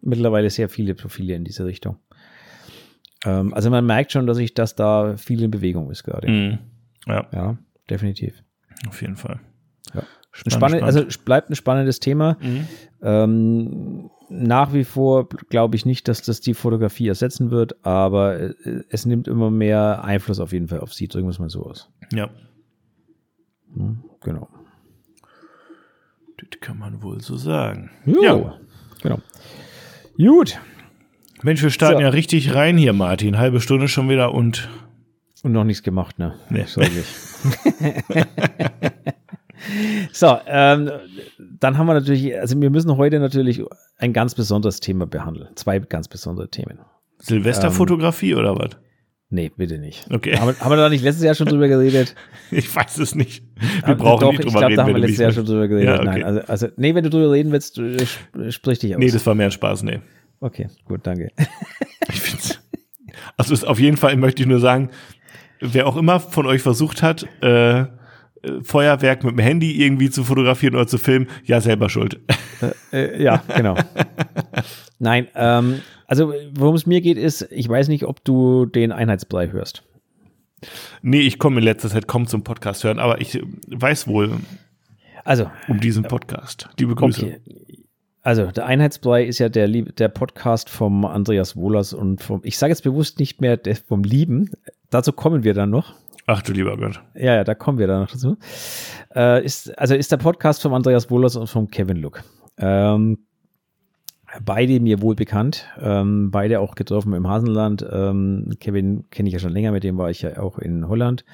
mittlerweile 0.01 0.49
sehr 0.49 0.69
viele 0.69 0.95
Profile 0.95 1.35
in 1.35 1.43
diese 1.43 1.65
Richtung. 1.65 1.97
Ähm, 3.25 3.53
also 3.53 3.69
man 3.69 3.85
merkt 3.85 4.11
schon, 4.11 4.27
dass 4.27 4.37
ich, 4.37 4.53
dass 4.53 4.75
da 4.75 5.17
viel 5.17 5.41
in 5.43 5.51
Bewegung 5.51 5.91
ist 5.91 6.03
gerade. 6.03 6.29
Mhm. 6.29 6.59
Ja. 7.07 7.27
ja, 7.33 7.57
definitiv. 7.89 8.43
Auf 8.87 9.01
jeden 9.01 9.15
Fall. 9.15 9.39
Ja. 9.93 10.03
Spannend, 10.33 10.53
spannend, 10.53 10.83
also 10.83 11.05
bleibt 11.25 11.51
ein 11.51 11.55
spannendes 11.55 11.99
Thema. 11.99 12.37
Mhm. 12.41 12.67
Ähm, 13.03 14.09
nach 14.29 14.73
wie 14.73 14.83
vor 14.83 15.29
glaube 15.29 15.75
ich 15.75 15.85
nicht, 15.85 16.07
dass 16.07 16.23
das 16.23 16.41
die 16.41 16.55
Fotografie 16.55 17.07
ersetzen 17.07 17.51
wird, 17.51 17.85
aber 17.85 18.39
äh, 18.39 18.53
es 18.89 19.05
nimmt 19.05 19.27
immer 19.27 19.51
mehr 19.51 20.03
Einfluss 20.03 20.39
auf 20.39 20.51
jeden 20.51 20.69
Fall 20.69 20.79
auf 20.79 20.91
sie. 20.91 21.07
Drücken 21.07 21.27
wir 21.27 21.31
es 21.31 21.37
mal 21.37 21.51
so 21.51 21.63
aus. 21.63 21.87
Ja. 22.11 22.31
Hm, 23.75 24.03
genau. 24.21 24.49
Das 26.37 26.59
kann 26.61 26.79
man 26.79 27.03
wohl 27.03 27.21
so 27.21 27.37
sagen. 27.37 27.91
Jo. 28.05 28.23
Ja. 28.23 28.57
Genau. 29.03 29.19
Gut. 30.17 30.59
Mensch, 31.43 31.61
wir 31.61 31.69
starten 31.69 31.97
so. 31.97 32.01
ja 32.01 32.09
richtig 32.09 32.55
rein 32.55 32.75
hier, 32.75 32.93
Martin. 32.93 33.37
Halbe 33.37 33.61
Stunde 33.61 33.87
schon 33.87 34.09
wieder 34.09 34.33
und. 34.33 34.67
Und 35.43 35.51
noch 35.51 35.65
nichts 35.65 35.83
gemacht, 35.83 36.17
ne? 36.17 36.33
Nee. 36.49 36.63
so, 36.65 36.81
ähm, 40.47 40.91
dann 41.59 41.77
haben 41.77 41.87
wir 41.87 41.93
natürlich, 41.93 42.37
also 42.39 42.59
wir 42.59 42.69
müssen 42.69 42.95
heute 42.97 43.19
natürlich 43.19 43.61
ein 43.97 44.13
ganz 44.13 44.35
besonderes 44.35 44.79
Thema 44.79 45.07
behandeln. 45.07 45.49
Zwei 45.55 45.79
ganz 45.79 46.07
besondere 46.07 46.49
Themen. 46.49 46.79
Silvesterfotografie 47.19 48.31
ähm, 48.31 48.37
oder 48.39 48.57
was? 48.57 48.71
Nee, 49.29 49.51
bitte 49.55 49.79
nicht. 49.79 50.05
Okay. 50.11 50.37
Haben, 50.37 50.55
haben 50.59 50.69
wir 50.69 50.77
da 50.77 50.89
nicht 50.89 51.03
letztes 51.03 51.23
Jahr 51.23 51.33
schon 51.33 51.47
drüber 51.47 51.67
geredet? 51.67 52.15
Ich 52.51 52.73
weiß 52.75 52.99
es 52.99 53.15
nicht. 53.15 53.43
Wir 53.83 53.95
brauchen 53.95 54.21
Doch, 54.21 54.31
nicht 54.31 54.43
drüber 54.43 54.49
ich 54.49 54.53
glaub, 54.53 54.63
reden. 54.65 54.75
Da 54.77 54.83
haben 54.83 54.93
wir 54.93 54.99
letztes 54.99 55.19
Jahr 55.19 55.31
schon 55.31 55.45
drüber 55.45 55.67
geredet. 55.67 55.87
Ja, 55.87 55.95
okay. 55.95 56.05
Nein, 56.05 56.23
also, 56.23 56.41
also, 56.41 56.67
nee, 56.77 56.93
wenn 56.93 57.03
du 57.03 57.09
drüber 57.09 57.31
reden 57.31 57.51
willst, 57.51 57.81
sprich 58.49 58.77
dich 58.77 58.93
aus. 58.93 58.99
Nee, 58.99 59.09
das 59.09 59.25
war 59.25 59.33
mehr 59.33 59.47
ein 59.47 59.51
Spaß, 59.51 59.81
nee. 59.81 60.01
Okay, 60.39 60.67
gut, 60.85 61.01
danke. 61.03 61.29
Ich 62.09 62.19
find's. 62.19 62.59
Also 63.37 63.65
auf 63.65 63.79
jeden 63.79 63.97
Fall 63.97 64.17
möchte 64.17 64.43
ich 64.43 64.47
nur 64.47 64.59
sagen, 64.59 64.89
wer 65.61 65.87
auch 65.87 65.95
immer 65.95 66.19
von 66.19 66.45
euch 66.45 66.61
versucht 66.61 67.01
hat, 67.01 67.25
äh, 67.41 67.85
Feuerwerk 68.63 69.23
mit 69.23 69.33
dem 69.33 69.39
Handy 69.39 69.83
irgendwie 69.83 70.09
zu 70.09 70.23
fotografieren 70.23 70.75
oder 70.75 70.87
zu 70.87 70.97
filmen, 70.97 71.27
ja, 71.45 71.61
selber 71.61 71.89
schuld. 71.89 72.19
Äh, 72.91 72.97
äh, 72.97 73.23
ja, 73.23 73.43
genau. 73.55 73.75
Nein, 74.99 75.27
ähm, 75.35 75.81
also 76.07 76.33
worum 76.53 76.75
es 76.75 76.85
mir 76.85 77.01
geht, 77.01 77.17
ist, 77.17 77.47
ich 77.51 77.67
weiß 77.67 77.87
nicht, 77.87 78.05
ob 78.05 78.23
du 78.23 78.65
den 78.65 78.91
Einheitsbrei 78.91 79.51
hörst. 79.51 79.83
Nee, 81.01 81.21
ich 81.21 81.39
komme 81.39 81.57
in 81.59 81.63
letzter 81.63 81.89
Zeit 81.89 82.07
kaum 82.07 82.27
zum 82.27 82.43
Podcast 82.43 82.83
hören, 82.83 82.99
aber 82.99 83.19
ich 83.19 83.41
weiß 83.67 84.07
wohl 84.07 84.37
also, 85.23 85.49
um 85.67 85.79
diesen 85.79 86.03
Podcast. 86.03 86.69
Liebe 86.77 86.95
Grüße. 86.95 87.25
Okay. 87.25 87.39
Also, 88.21 88.51
der 88.51 88.65
Einheitsbrei 88.65 89.25
ist 89.25 89.39
ja 89.39 89.49
der, 89.49 89.67
der 89.67 90.07
Podcast 90.07 90.69
vom 90.69 91.05
Andreas 91.05 91.55
Wohlers 91.55 91.93
und 91.93 92.21
vom, 92.21 92.41
ich 92.43 92.57
sage 92.57 92.71
jetzt 92.71 92.83
bewusst 92.83 93.19
nicht 93.19 93.41
mehr 93.41 93.59
vom 93.85 94.03
Lieben, 94.03 94.51
dazu 94.89 95.11
kommen 95.11 95.43
wir 95.43 95.53
dann 95.53 95.69
noch. 95.69 95.95
Ach 96.25 96.41
du 96.41 96.53
lieber 96.53 96.77
Gott. 96.77 97.01
Ja, 97.15 97.35
ja, 97.35 97.43
da 97.43 97.53
kommen 97.53 97.77
wir 97.77 97.87
dann 97.87 98.01
noch 98.01 98.11
dazu. 98.11 98.37
Äh, 99.13 99.43
ist, 99.43 99.77
also 99.77 99.95
ist 99.95 100.11
der 100.11 100.17
Podcast 100.17 100.61
vom 100.61 100.73
Andreas 100.73 101.09
Wohlers 101.09 101.35
und 101.35 101.47
vom 101.47 101.67
Kevin 101.69 101.97
Look. 101.97 102.23
Ähm, 102.57 103.17
beide 104.41 104.79
mir 104.79 105.01
wohl 105.01 105.15
bekannt, 105.15 105.67
ähm, 105.81 106.31
beide 106.31 106.59
auch 106.59 106.75
getroffen 106.75 107.13
im 107.13 107.27
Hasenland. 107.27 107.85
Ähm, 107.91 108.49
Kevin 108.59 109.09
kenne 109.09 109.27
ich 109.27 109.33
ja 109.33 109.39
schon 109.39 109.51
länger, 109.51 109.71
mit 109.71 109.83
dem 109.83 109.97
war 109.97 110.09
ich 110.09 110.21
ja 110.21 110.39
auch 110.39 110.59
in 110.59 110.87
Holland 110.87 111.25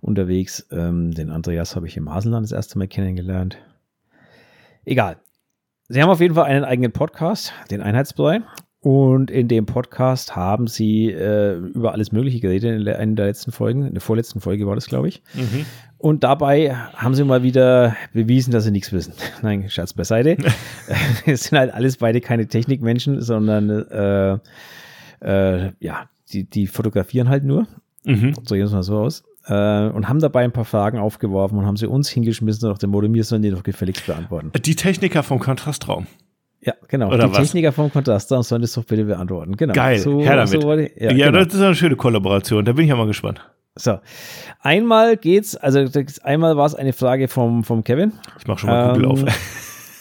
unterwegs. 0.00 0.66
Ähm, 0.70 1.12
den 1.12 1.30
Andreas 1.30 1.74
habe 1.74 1.86
ich 1.88 1.96
im 1.96 2.12
Hasenland 2.12 2.44
das 2.44 2.52
erste 2.52 2.78
Mal 2.78 2.88
kennengelernt. 2.88 3.58
Egal. 4.84 5.16
Sie 5.88 6.02
haben 6.02 6.10
auf 6.10 6.20
jeden 6.20 6.34
Fall 6.34 6.44
einen 6.44 6.64
eigenen 6.64 6.92
Podcast, 6.92 7.52
den 7.70 7.80
Einheitsbrei. 7.80 8.42
Und 8.80 9.30
in 9.30 9.48
dem 9.48 9.66
Podcast 9.66 10.36
haben 10.36 10.68
sie 10.68 11.10
äh, 11.10 11.56
über 11.56 11.92
alles 11.92 12.12
Mögliche 12.12 12.38
geredet 12.38 12.80
in 12.80 12.88
einer 12.88 13.14
der 13.14 13.26
letzten 13.26 13.50
Folgen. 13.50 13.86
In 13.86 13.94
der 13.94 14.00
vorletzten 14.00 14.40
Folge 14.40 14.66
war 14.66 14.76
das, 14.76 14.86
glaube 14.86 15.08
ich. 15.08 15.22
Mhm. 15.34 15.64
Und 15.98 16.22
dabei 16.22 16.74
haben 16.94 17.14
sie 17.16 17.24
mal 17.24 17.42
wieder 17.42 17.96
bewiesen, 18.12 18.52
dass 18.52 18.64
sie 18.64 18.70
nichts 18.70 18.92
wissen. 18.92 19.14
Nein, 19.42 19.68
Schatz 19.68 19.94
beiseite. 19.94 20.36
es 21.26 21.44
sind 21.44 21.58
halt 21.58 21.74
alles 21.74 21.96
beide 21.96 22.20
keine 22.20 22.46
Technikmenschen, 22.46 23.20
sondern 23.20 23.68
äh, 23.68 24.38
äh, 25.20 25.72
ja, 25.80 26.08
die, 26.32 26.44
die 26.44 26.68
fotografieren 26.68 27.28
halt 27.28 27.42
nur. 27.42 27.66
Mhm. 28.04 28.34
So 28.44 28.54
gehen 28.54 28.64
es 28.64 28.72
mal 28.72 28.84
so 28.84 28.98
aus. 28.98 29.24
Äh, 29.46 29.88
und 29.88 30.08
haben 30.08 30.20
dabei 30.20 30.44
ein 30.44 30.52
paar 30.52 30.64
Fragen 30.64 30.98
aufgeworfen 30.98 31.58
und 31.58 31.66
haben 31.66 31.76
sie 31.76 31.88
uns 31.88 32.08
hingeschmissen 32.08 32.68
nach 32.68 32.78
dem 32.78 32.90
Motto, 32.90 33.08
mir 33.08 33.24
sollen 33.24 33.42
die 33.42 33.50
doch 33.50 33.64
gefälligst 33.64 34.06
beantworten. 34.06 34.52
Die 34.64 34.76
Techniker 34.76 35.24
vom 35.24 35.40
Kontrastraum. 35.40 36.06
Ja, 36.60 36.74
genau. 36.88 37.08
Oder 37.08 37.26
die 37.26 37.30
was? 37.30 37.38
Techniker 37.38 37.72
vom 37.72 37.92
Kontraster 37.92 38.42
sollen 38.42 38.62
das 38.62 38.72
doch 38.72 38.84
bitte 38.84 39.04
beantworten. 39.04 39.56
Genau. 39.56 39.72
Geil, 39.72 39.98
so, 39.98 40.20
her 40.20 40.36
damit. 40.36 40.60
So 40.60 40.72
ja, 40.72 40.88
ja 40.96 41.26
genau. 41.30 41.44
das 41.44 41.54
ist 41.54 41.62
eine 41.62 41.74
schöne 41.74 41.96
Kollaboration. 41.96 42.64
Da 42.64 42.72
bin 42.72 42.84
ich 42.84 42.90
ja 42.90 42.96
mal 42.96 43.06
gespannt. 43.06 43.40
So, 43.76 43.98
einmal 44.60 45.16
geht's, 45.16 45.56
also 45.56 45.86
einmal 46.24 46.56
war 46.56 46.66
es 46.66 46.74
eine 46.74 46.92
Frage 46.92 47.28
vom, 47.28 47.62
vom 47.62 47.84
Kevin. 47.84 48.12
Ich 48.40 48.46
mache 48.46 48.58
schon 48.58 48.70
mal 48.70 48.92
Google 48.92 49.06
auf. 49.06 49.24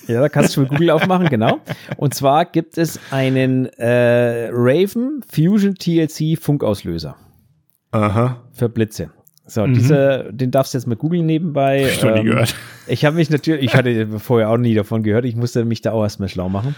Ja, 0.07 0.21
da 0.21 0.29
kannst 0.29 0.51
du 0.51 0.53
schon 0.53 0.63
mal 0.63 0.69
Google 0.69 0.91
aufmachen, 0.91 1.27
genau. 1.27 1.59
Und 1.97 2.13
zwar 2.13 2.45
gibt 2.45 2.77
es 2.77 2.97
einen 3.11 3.65
äh, 3.65 4.47
Raven 4.53 5.21
Fusion 5.29 5.75
TLC 5.75 6.39
Funkauslöser. 6.39 7.17
Aha. 7.91 8.41
Für 8.53 8.69
Blitze. 8.69 9.11
So, 9.47 9.65
mhm. 9.65 9.73
diese, 9.73 10.29
den 10.31 10.51
darfst 10.51 10.73
du 10.73 10.77
jetzt 10.77 10.87
mal 10.87 10.95
googeln 10.95 11.25
nebenbei. 11.25 11.87
Ich 11.87 12.03
ähm, 12.03 12.13
nie 12.15 12.23
gehört. 12.23 12.55
Ich 12.85 13.05
habe 13.05 13.15
mich 13.15 13.29
natürlich, 13.29 13.63
ich 13.63 13.75
hatte 13.75 14.19
vorher 14.19 14.49
auch 14.49 14.57
nie 14.57 14.75
davon 14.75 15.03
gehört, 15.03 15.25
ich 15.25 15.35
musste 15.35 15.65
mich 15.65 15.81
da 15.81 15.93
auch 15.93 16.03
erstmal 16.03 16.29
schlau 16.29 16.49
machen. 16.49 16.75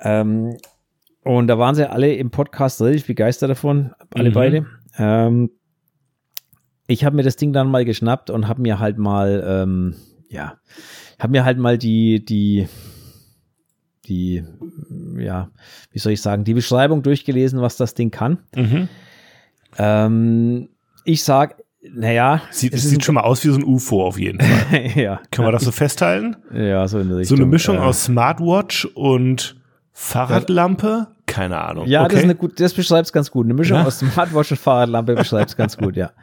Ähm, 0.00 0.56
und 1.24 1.46
da 1.46 1.58
waren 1.58 1.74
sie 1.74 1.88
alle 1.88 2.14
im 2.14 2.30
Podcast 2.30 2.80
relativ 2.80 3.06
begeistert 3.06 3.50
davon, 3.50 3.92
alle 4.14 4.30
mhm. 4.30 4.34
beide. 4.34 4.66
Ähm, 4.98 5.50
ich 6.86 7.04
habe 7.04 7.16
mir 7.16 7.22
das 7.22 7.36
Ding 7.36 7.52
dann 7.52 7.70
mal 7.70 7.84
geschnappt 7.84 8.28
und 8.28 8.48
habe 8.48 8.60
mir 8.60 8.78
halt 8.78 8.98
mal, 8.98 9.42
ähm, 9.46 9.94
ja, 10.28 10.58
habe 11.18 11.30
mir 11.30 11.44
halt 11.44 11.58
mal 11.58 11.78
die, 11.78 12.24
die, 12.24 12.68
die 14.06 14.44
ja, 15.16 15.50
wie 15.92 15.98
soll 15.98 16.12
ich 16.12 16.20
sagen, 16.20 16.44
die 16.44 16.54
Beschreibung 16.54 17.02
durchgelesen, 17.02 17.60
was 17.60 17.76
das 17.76 17.94
Ding 17.94 18.10
kann. 18.10 18.38
Mhm. 18.54 18.88
Ähm, 19.78 20.68
ich 21.04 21.22
sag, 21.22 21.61
naja. 21.82 22.42
Sieht, 22.50 22.74
es 22.74 22.82
sieht 22.82 23.04
schon 23.04 23.16
mal 23.16 23.22
aus 23.22 23.44
wie 23.44 23.48
so 23.48 23.56
ein 23.56 23.64
UFO 23.64 24.06
auf 24.06 24.18
jeden 24.18 24.40
Fall. 24.40 24.86
ja. 24.94 25.20
Können 25.30 25.48
wir 25.48 25.52
das 25.52 25.64
so 25.64 25.72
festhalten? 25.72 26.36
Ja, 26.52 26.86
so 26.86 26.98
in 26.98 27.08
der 27.08 27.18
Richtung. 27.18 27.36
So 27.36 27.42
eine 27.42 27.50
Mischung 27.50 27.76
äh, 27.76 27.80
aus 27.80 28.04
Smartwatch 28.04 28.84
und 28.94 29.56
Fahrradlampe? 29.92 31.08
Keine 31.26 31.60
Ahnung. 31.60 31.86
Ja, 31.86 32.04
okay. 32.04 32.16
das, 32.16 32.24
ist 32.24 32.38
gut, 32.38 32.60
das 32.60 32.74
beschreibt 32.74 33.06
es 33.06 33.12
ganz 33.12 33.30
gut. 33.30 33.46
Eine 33.46 33.54
Mischung 33.54 33.78
ja? 33.78 33.84
aus 33.84 33.98
Smartwatch 33.98 34.52
und 34.52 34.58
Fahrradlampe 34.58 35.14
beschreibt 35.14 35.50
es 35.50 35.56
ganz 35.56 35.76
gut, 35.76 35.96
ja. 35.96 36.12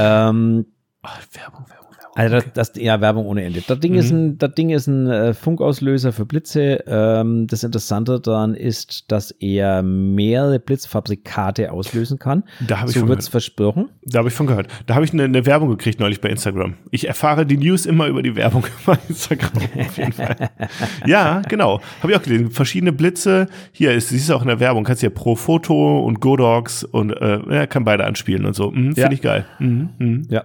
Ähm, 0.00 0.66
Ach, 1.02 1.20
Werbung, 1.32 1.64
Werbung. 1.68 1.85
Also 2.16 2.36
das, 2.36 2.72
das, 2.72 2.72
ja, 2.82 3.02
Werbung 3.02 3.26
ohne 3.26 3.44
Ende. 3.44 3.62
Das 3.66 3.78
Ding 3.78 3.92
mhm. 3.92 3.98
ist 3.98 4.10
ein, 4.10 4.38
das 4.38 4.54
Ding 4.54 4.70
ist 4.70 4.86
ein 4.86 5.06
äh, 5.06 5.34
Funkauslöser 5.34 6.12
für 6.12 6.24
Blitze. 6.24 6.82
Ähm, 6.86 7.46
das 7.46 7.62
Interessante 7.62 8.18
daran 8.20 8.54
ist, 8.54 9.12
dass 9.12 9.32
er 9.32 9.82
mehrere 9.82 10.58
Blitzfabrikate 10.58 11.70
auslösen 11.70 12.18
kann. 12.18 12.44
Da 12.66 12.80
habe 12.80 12.90
ich 12.90 12.96
so 12.96 13.06
wird's 13.06 13.28
versprochen. 13.28 13.90
Da 14.02 14.20
habe 14.20 14.28
ich 14.28 14.34
von 14.34 14.46
gehört. 14.46 14.68
Da 14.86 14.94
habe 14.94 15.04
ich 15.04 15.12
eine, 15.12 15.24
eine, 15.24 15.44
Werbung 15.44 15.68
gekriegt 15.68 16.00
neulich 16.00 16.22
bei 16.22 16.30
Instagram. 16.30 16.76
Ich 16.90 17.06
erfahre 17.06 17.44
die 17.44 17.58
News 17.58 17.84
immer 17.84 18.06
über 18.06 18.22
die 18.22 18.34
Werbung 18.34 18.64
bei 18.86 18.98
Instagram. 19.08 19.62
Auf 19.78 19.98
jeden 19.98 20.12
Fall. 20.12 20.36
ja, 21.06 21.42
genau. 21.46 21.82
Habe 22.00 22.12
ich 22.12 22.18
auch 22.18 22.22
gelesen. 22.22 22.50
Verschiedene 22.50 22.94
Blitze. 22.94 23.46
Hier 23.72 23.92
ist, 23.92 24.08
siehst 24.08 24.30
du 24.30 24.34
auch 24.34 24.42
in 24.42 24.48
der 24.48 24.58
Werbung. 24.58 24.84
Kannst 24.84 25.02
ja 25.02 25.10
pro 25.10 25.36
Foto 25.36 26.00
und 26.00 26.20
Godox 26.20 26.82
und 26.82 27.10
äh, 27.10 27.40
ja, 27.50 27.66
kann 27.66 27.84
beide 27.84 28.04
anspielen 28.06 28.46
und 28.46 28.54
so. 28.54 28.70
Mhm, 28.70 28.94
Finde 28.94 29.00
ja. 29.02 29.12
ich 29.12 29.20
geil. 29.20 29.44
Mhm, 29.58 29.90
mh. 29.98 30.22
Ja. 30.30 30.44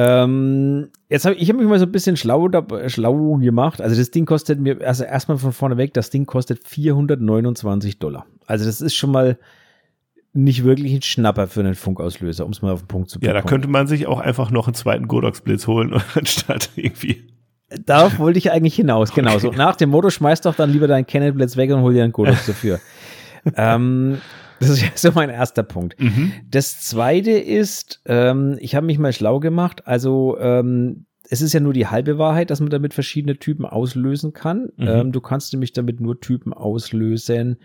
Ähm, 0.00 0.90
jetzt 1.08 1.24
habe 1.24 1.34
ich 1.34 1.48
hab 1.50 1.56
mich 1.56 1.66
mal 1.66 1.80
so 1.80 1.84
ein 1.84 1.90
bisschen 1.90 2.16
schlau, 2.16 2.48
schlau 2.86 3.34
gemacht. 3.38 3.80
Also 3.80 3.96
das 3.96 4.12
Ding 4.12 4.26
kostet 4.26 4.60
mir, 4.60 4.78
also 4.86 5.02
erstmal 5.02 5.38
von 5.38 5.52
vorne 5.52 5.76
weg, 5.76 5.92
das 5.92 6.10
Ding 6.10 6.24
kostet 6.24 6.64
429 6.64 7.98
Dollar. 7.98 8.24
Also 8.46 8.64
das 8.64 8.80
ist 8.80 8.94
schon 8.94 9.10
mal 9.10 9.38
nicht 10.32 10.62
wirklich 10.62 10.92
ein 10.92 11.02
Schnapper 11.02 11.48
für 11.48 11.60
einen 11.60 11.74
Funkauslöser, 11.74 12.46
um 12.46 12.52
es 12.52 12.62
mal 12.62 12.70
auf 12.70 12.82
den 12.82 12.86
Punkt 12.86 13.10
zu 13.10 13.18
bringen. 13.18 13.34
Ja, 13.34 13.40
da 13.40 13.44
könnte 13.44 13.66
man 13.66 13.88
sich 13.88 14.06
auch 14.06 14.20
einfach 14.20 14.52
noch 14.52 14.68
einen 14.68 14.74
zweiten 14.74 15.08
Godox-Blitz 15.08 15.66
holen, 15.66 15.92
anstatt 16.14 16.70
irgendwie. 16.76 17.24
Darauf 17.84 18.20
wollte 18.20 18.38
ich 18.38 18.52
eigentlich 18.52 18.76
hinaus, 18.76 19.12
genau. 19.12 19.32
Okay. 19.32 19.40
So 19.40 19.50
nach 19.50 19.74
dem 19.74 19.90
Motto, 19.90 20.10
schmeiß 20.10 20.42
doch 20.42 20.54
dann 20.54 20.70
lieber 20.70 20.86
deinen 20.86 21.08
Canon-Blitz 21.08 21.56
weg 21.56 21.72
und 21.72 21.80
hol 21.80 21.92
dir 21.92 22.04
einen 22.04 22.12
Godox 22.12 22.46
dafür. 22.46 22.78
ähm, 23.56 24.18
das 24.60 24.70
ist 24.70 24.82
ja 24.82 24.88
so 24.94 25.12
mein 25.14 25.30
erster 25.30 25.62
Punkt. 25.62 26.00
Mhm. 26.00 26.32
Das 26.48 26.80
zweite 26.80 27.32
ist, 27.32 28.00
ähm, 28.06 28.56
ich 28.60 28.74
habe 28.74 28.86
mich 28.86 28.98
mal 28.98 29.12
schlau 29.12 29.40
gemacht. 29.40 29.86
Also 29.86 30.38
ähm, 30.38 31.06
es 31.30 31.42
ist 31.42 31.52
ja 31.52 31.60
nur 31.60 31.72
die 31.72 31.86
halbe 31.86 32.18
Wahrheit, 32.18 32.50
dass 32.50 32.60
man 32.60 32.70
damit 32.70 32.94
verschiedene 32.94 33.36
Typen 33.36 33.64
auslösen 33.64 34.32
kann. 34.32 34.70
Mhm. 34.76 34.88
Ähm, 34.88 35.12
du 35.12 35.20
kannst 35.20 35.52
nämlich 35.52 35.72
damit 35.72 36.00
nur 36.00 36.20
Typen 36.20 36.52
auslösen, 36.52 37.58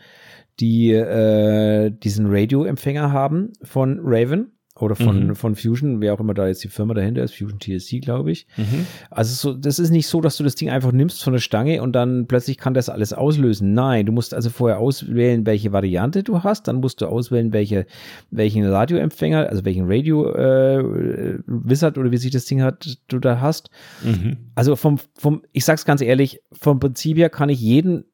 die 0.60 0.92
äh, 0.92 1.92
diesen 1.92 2.28
Radioempfänger 2.28 3.12
haben 3.12 3.54
von 3.64 4.00
Raven 4.04 4.53
oder 4.80 4.96
von, 4.96 5.28
mhm. 5.28 5.36
von 5.36 5.56
Fusion, 5.56 6.02
wer 6.02 6.16
auch 6.16 6.20
immer 6.20 6.34
da 6.34 6.48
jetzt 6.48 6.64
die 6.64 6.68
Firma 6.68 6.96
dahinter 6.96 7.24
ist, 7.24 7.36
Fusion 7.36 7.60
TSC, 7.60 8.00
glaube 8.00 8.32
ich. 8.32 8.48
Mhm. 8.58 8.88
Also 9.12 9.36
so, 9.36 9.54
das 9.58 9.78
ist 9.78 9.92
nicht 9.92 10.08
so, 10.08 10.20
dass 10.20 10.38
du 10.38 10.44
das 10.44 10.56
Ding 10.56 10.72
einfach 10.72 10.92
nimmst 10.92 11.24
von 11.24 11.34
der 11.34 11.40
Stange 11.40 11.84
und 11.84 11.94
dann 11.94 12.26
plötzlich 12.26 12.58
kann 12.58 12.74
das 12.74 12.90
alles 12.90 13.14
auslösen. 13.14 13.74
Nein, 13.74 14.08
du 14.08 14.12
musst 14.12 14.34
also 14.34 14.50
vorher 14.50 14.80
auswählen, 14.80 15.46
welche 15.46 15.72
Variante 15.74 16.24
du 16.24 16.44
hast, 16.44 16.68
dann 16.68 16.78
musst 16.78 17.02
du 17.02 17.06
auswählen, 17.06 17.54
welche, 17.54 17.86
welchen 18.32 18.66
Radioempfänger, 18.66 19.48
also 19.48 19.64
welchen 19.64 19.86
Radio 19.86 20.34
äh, 20.34 21.38
Wizard 21.46 22.00
oder 22.00 22.12
wie 22.12 22.18
sich 22.18 22.32
das 22.32 22.46
Ding 22.46 22.64
hat, 22.64 22.98
du 23.10 23.20
da 23.20 23.40
hast. 23.40 23.70
Mhm. 24.04 24.38
Also 24.56 24.76
vom, 24.76 24.98
vom, 25.14 25.44
ich 25.52 25.66
sag's 25.66 25.86
ganz 25.86 26.02
ehrlich, 26.02 26.42
vom 26.52 26.80
Prinzip 26.80 27.18
her 27.18 27.30
kann 27.30 27.50
ich 27.50 27.62
jeden 27.62 28.06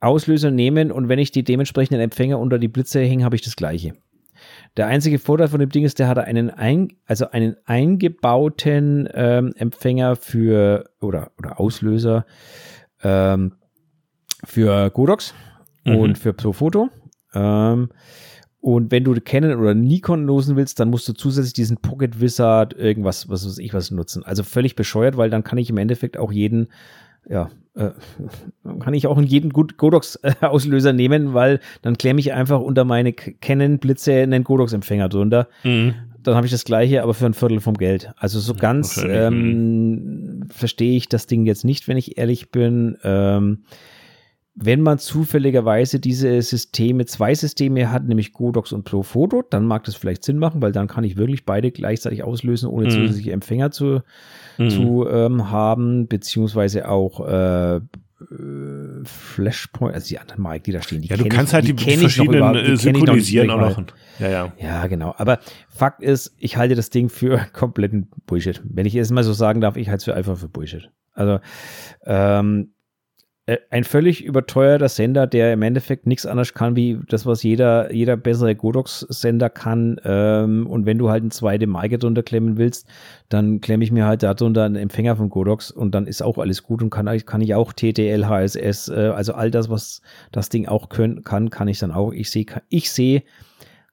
Auslöser 0.00 0.50
nehmen 0.50 0.90
und 0.90 1.08
wenn 1.10 1.18
ich 1.18 1.32
die 1.32 1.44
dementsprechenden 1.44 2.00
Empfänger 2.00 2.38
unter 2.38 2.58
die 2.58 2.68
Blitze 2.68 3.00
hänge, 3.00 3.24
habe 3.24 3.36
ich 3.36 3.42
das 3.42 3.56
gleiche. 3.56 3.94
Der 4.76 4.88
einzige 4.88 5.18
Vorteil 5.18 5.48
von 5.48 5.60
dem 5.60 5.70
Ding 5.70 5.84
ist, 5.84 5.98
der 5.98 6.08
hat 6.08 6.18
einen, 6.18 6.50
ein, 6.50 6.92
also 7.06 7.30
einen 7.30 7.56
eingebauten 7.64 9.08
ähm, 9.14 9.52
Empfänger 9.56 10.16
für 10.16 10.90
oder, 11.00 11.32
oder 11.38 11.58
Auslöser 11.58 12.26
ähm, 13.02 13.54
für 14.44 14.90
Godox 14.90 15.34
mhm. 15.84 15.96
und 15.96 16.18
für 16.18 16.34
Profoto. 16.34 16.90
Ähm, 17.34 17.88
und 18.60 18.90
wenn 18.90 19.04
du 19.04 19.14
Canon 19.20 19.60
oder 19.60 19.74
Nikon 19.74 20.26
losen 20.26 20.56
willst, 20.56 20.80
dann 20.80 20.90
musst 20.90 21.08
du 21.08 21.12
zusätzlich 21.12 21.52
diesen 21.52 21.76
Pocket 21.76 22.20
Wizard 22.20 22.74
irgendwas, 22.74 23.28
was 23.28 23.46
weiß 23.46 23.58
ich 23.58 23.72
was 23.72 23.90
nutzen. 23.90 24.24
Also 24.24 24.42
völlig 24.42 24.74
bescheuert, 24.74 25.16
weil 25.16 25.30
dann 25.30 25.44
kann 25.44 25.58
ich 25.58 25.70
im 25.70 25.78
Endeffekt 25.78 26.18
auch 26.18 26.32
jeden 26.32 26.68
ja, 27.28 27.50
äh, 27.74 27.90
kann 28.80 28.94
ich 28.94 29.06
auch 29.06 29.18
in 29.18 29.24
jeden 29.24 29.50
Godox-Auslöser 29.50 30.92
nehmen, 30.92 31.34
weil 31.34 31.60
dann 31.82 31.98
klemme 31.98 32.20
ich 32.20 32.32
einfach 32.32 32.60
unter 32.60 32.84
meine 32.84 33.12
Canon-Blitze 33.12 34.14
einen 34.14 34.44
Godox-Empfänger 34.44 35.08
drunter. 35.08 35.48
Mhm. 35.62 35.94
Dann 36.22 36.34
habe 36.34 36.46
ich 36.46 36.52
das 36.52 36.64
gleiche, 36.64 37.02
aber 37.02 37.14
für 37.14 37.26
ein 37.26 37.34
Viertel 37.34 37.60
vom 37.60 37.74
Geld. 37.74 38.12
Also 38.16 38.40
so 38.40 38.54
ganz 38.54 39.04
ähm, 39.06 40.38
mhm. 40.40 40.48
verstehe 40.48 40.96
ich 40.96 41.08
das 41.08 41.26
Ding 41.26 41.46
jetzt 41.46 41.64
nicht, 41.64 41.86
wenn 41.86 41.96
ich 41.96 42.18
ehrlich 42.18 42.50
bin. 42.50 42.96
Ähm, 43.04 43.64
wenn 44.58 44.80
man 44.80 44.98
zufälligerweise 44.98 46.00
diese 46.00 46.40
Systeme, 46.40 47.04
zwei 47.04 47.34
Systeme 47.34 47.92
hat, 47.92 48.08
nämlich 48.08 48.32
Godox 48.32 48.72
und 48.72 48.84
Profoto, 48.84 49.42
dann 49.42 49.66
mag 49.66 49.84
das 49.84 49.94
vielleicht 49.96 50.24
Sinn 50.24 50.38
machen, 50.38 50.62
weil 50.62 50.72
dann 50.72 50.88
kann 50.88 51.04
ich 51.04 51.18
wirklich 51.18 51.44
beide 51.44 51.70
gleichzeitig 51.70 52.24
auslösen, 52.24 52.70
ohne 52.70 52.86
mhm. 52.86 52.90
zusätzliche 52.90 53.32
Empfänger 53.32 53.70
zu, 53.70 54.00
mhm. 54.58 54.70
zu 54.70 55.08
ähm, 55.08 55.50
haben, 55.50 56.08
beziehungsweise 56.08 56.88
auch 56.88 57.26
äh, 57.26 57.80
Flashpoint, 59.04 59.94
also 59.94 60.08
die 60.08 60.18
anderen 60.18 60.42
Marken, 60.42 60.64
die 60.64 60.72
da 60.72 60.82
stehen, 60.82 61.02
die 61.02 61.08
Ja, 61.08 61.16
du 61.16 61.28
kannst 61.28 61.50
ich, 61.50 61.54
halt 61.54 61.68
die, 61.68 61.74
die 61.74 61.96
verschiedenen 61.96 62.40
noch 62.40 62.50
über, 62.50 62.62
die 62.62 62.76
synchronisieren 62.76 63.50
auch 63.50 63.76
noch. 63.76 63.84
Ja, 64.18 64.28
ja. 64.30 64.52
Ja, 64.58 64.86
genau. 64.86 65.14
Aber 65.18 65.38
Fakt 65.68 66.02
ist, 66.02 66.34
ich 66.38 66.56
halte 66.56 66.74
das 66.74 66.88
Ding 66.88 67.10
für 67.10 67.46
kompletten 67.52 68.08
Bullshit. 68.26 68.62
Wenn 68.64 68.86
ich 68.86 68.94
es 68.94 69.10
mal 69.10 69.22
so 69.22 69.34
sagen 69.34 69.60
darf, 69.60 69.76
ich 69.76 69.88
halte 69.88 69.98
es 69.98 70.04
für 70.04 70.14
einfach 70.14 70.38
für 70.38 70.48
Bullshit. 70.48 70.90
Also, 71.12 71.40
ähm, 72.04 72.70
äh, 72.70 72.75
ein 73.70 73.84
völlig 73.84 74.24
überteuerter 74.24 74.88
Sender, 74.88 75.28
der 75.28 75.52
im 75.52 75.62
Endeffekt 75.62 76.04
nichts 76.06 76.26
anderes 76.26 76.52
kann, 76.52 76.74
wie 76.74 76.98
das, 77.08 77.26
was 77.26 77.44
jeder, 77.44 77.92
jeder 77.92 78.16
bessere 78.16 78.56
Godox-Sender 78.56 79.50
kann. 79.50 80.00
Ähm, 80.04 80.66
und 80.66 80.84
wenn 80.84 80.98
du 80.98 81.10
halt 81.10 81.22
eine 81.22 81.30
zweite 81.30 81.68
Marke 81.68 81.98
drunter 81.98 82.24
klemmen 82.24 82.56
willst, 82.56 82.88
dann 83.28 83.60
klemme 83.60 83.84
ich 83.84 83.92
mir 83.92 84.04
halt 84.04 84.24
darunter 84.24 84.64
einen 84.64 84.74
Empfänger 84.74 85.14
von 85.14 85.30
Godox 85.30 85.70
und 85.70 85.94
dann 85.94 86.08
ist 86.08 86.22
auch 86.22 86.38
alles 86.38 86.64
gut 86.64 86.82
und 86.82 86.90
kann, 86.90 87.06
kann 87.24 87.40
ich 87.40 87.54
auch 87.54 87.72
TTL, 87.72 88.26
HSS, 88.26 88.88
äh, 88.88 89.12
also 89.14 89.34
all 89.34 89.52
das, 89.52 89.70
was 89.70 90.02
das 90.32 90.48
Ding 90.48 90.66
auch 90.66 90.88
können, 90.88 91.22
kann, 91.22 91.48
kann 91.48 91.68
ich 91.68 91.78
dann 91.78 91.92
auch. 91.92 92.12
Ich 92.12 92.32
sehe, 92.32 92.46
ich 92.68 92.90
sehe 92.90 93.22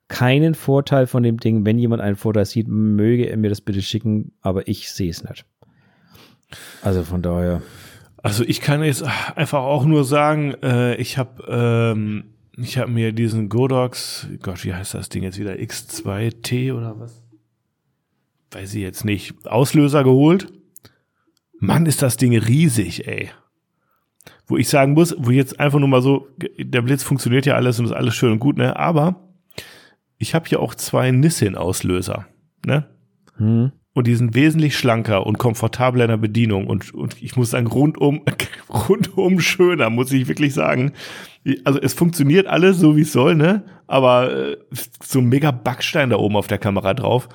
keinen 0.08 0.54
Vorteil 0.54 1.06
von 1.06 1.22
dem 1.22 1.38
Ding. 1.38 1.64
Wenn 1.64 1.78
jemand 1.78 2.02
einen 2.02 2.16
Vorteil 2.16 2.44
sieht, 2.44 2.66
möge 2.66 3.26
er 3.26 3.36
mir 3.36 3.50
das 3.50 3.60
bitte 3.60 3.82
schicken, 3.82 4.32
aber 4.40 4.66
ich 4.66 4.90
sehe 4.90 5.10
es 5.10 5.22
nicht. 5.22 5.44
Also 6.82 7.04
von 7.04 7.22
daher. 7.22 7.62
Also 8.24 8.42
ich 8.42 8.62
kann 8.62 8.82
jetzt 8.82 9.02
einfach 9.36 9.60
auch 9.60 9.84
nur 9.84 10.02
sagen, 10.02 10.54
äh, 10.62 10.94
ich 10.96 11.18
habe 11.18 11.44
ähm, 11.46 12.24
ich 12.56 12.78
habe 12.78 12.90
mir 12.90 13.12
diesen 13.12 13.50
Godox, 13.50 14.26
Gott, 14.40 14.64
wie 14.64 14.72
heißt 14.72 14.94
das 14.94 15.10
Ding 15.10 15.24
jetzt 15.24 15.38
wieder 15.38 15.52
X2T 15.52 16.72
oder 16.72 16.98
was? 16.98 17.22
Weiß 18.50 18.74
ich 18.74 18.80
jetzt 18.80 19.04
nicht. 19.04 19.46
Auslöser 19.46 20.04
geholt. 20.04 20.50
Mann, 21.58 21.84
ist 21.84 22.00
das 22.00 22.16
Ding 22.16 22.34
riesig, 22.34 23.06
ey. 23.06 23.28
Wo 24.46 24.56
ich 24.56 24.70
sagen 24.70 24.94
muss, 24.94 25.14
wo 25.18 25.30
jetzt 25.30 25.60
einfach 25.60 25.78
nur 25.78 25.88
mal 25.88 26.00
so, 26.00 26.26
der 26.58 26.80
Blitz 26.80 27.02
funktioniert 27.02 27.44
ja 27.44 27.56
alles 27.56 27.78
und 27.78 27.84
ist 27.84 27.92
alles 27.92 28.14
schön 28.14 28.32
und 28.32 28.38
gut, 28.38 28.56
ne? 28.56 28.74
Aber 28.76 29.28
ich 30.16 30.34
habe 30.34 30.48
hier 30.48 30.60
auch 30.60 30.74
zwei 30.74 31.10
Nissin-Auslöser, 31.10 32.26
ne? 32.64 32.88
Hm 33.36 33.72
und 33.94 34.08
die 34.08 34.16
sind 34.16 34.34
wesentlich 34.34 34.76
schlanker 34.76 35.24
und 35.26 35.38
komfortabler 35.38 36.04
in 36.04 36.10
der 36.10 36.16
Bedienung 36.16 36.66
und, 36.66 36.92
und 36.92 37.22
ich 37.22 37.36
muss 37.36 37.50
sagen, 37.50 37.68
rundum, 37.68 38.22
rundum 38.88 39.40
schöner, 39.40 39.88
muss 39.88 40.12
ich 40.12 40.28
wirklich 40.28 40.52
sagen. 40.52 40.92
Also 41.64 41.80
es 41.80 41.94
funktioniert 41.94 42.46
alles 42.46 42.78
so, 42.78 42.96
wie 42.96 43.02
es 43.02 43.12
soll, 43.12 43.36
ne? 43.36 43.62
Aber 43.86 44.32
äh, 44.32 44.56
so 45.02 45.20
ein 45.20 45.28
mega 45.28 45.52
Backstein 45.52 46.10
da 46.10 46.16
oben 46.16 46.36
auf 46.36 46.48
der 46.48 46.58
Kamera 46.58 46.92
drauf. 46.94 47.28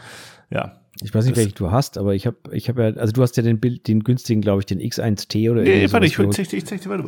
Ja. 0.49 0.81
Ich 1.01 1.13
weiß 1.13 1.25
nicht, 1.25 1.37
welchen 1.37 1.55
du 1.55 1.71
hast, 1.71 1.97
aber 1.97 2.13
ich 2.13 2.27
habe 2.27 2.37
ich 2.51 2.67
hab 2.67 2.77
ja, 2.77 2.87
also 2.87 3.13
du 3.13 3.21
hast 3.21 3.37
ja 3.37 3.43
den 3.43 3.61
Bild, 3.61 3.87
den 3.87 4.03
günstigen, 4.03 4.41
glaube 4.41 4.59
ich, 4.59 4.65
den 4.65 4.79
X1T 4.79 5.49
oder 5.49 5.61
Nee, 5.61 5.89
warte, 5.91 6.07
ich, 6.07 6.19
ich, 6.19 6.53
ich 6.53 6.65
zeig 6.65 6.81
dir 6.81 6.89
mal. 6.89 7.05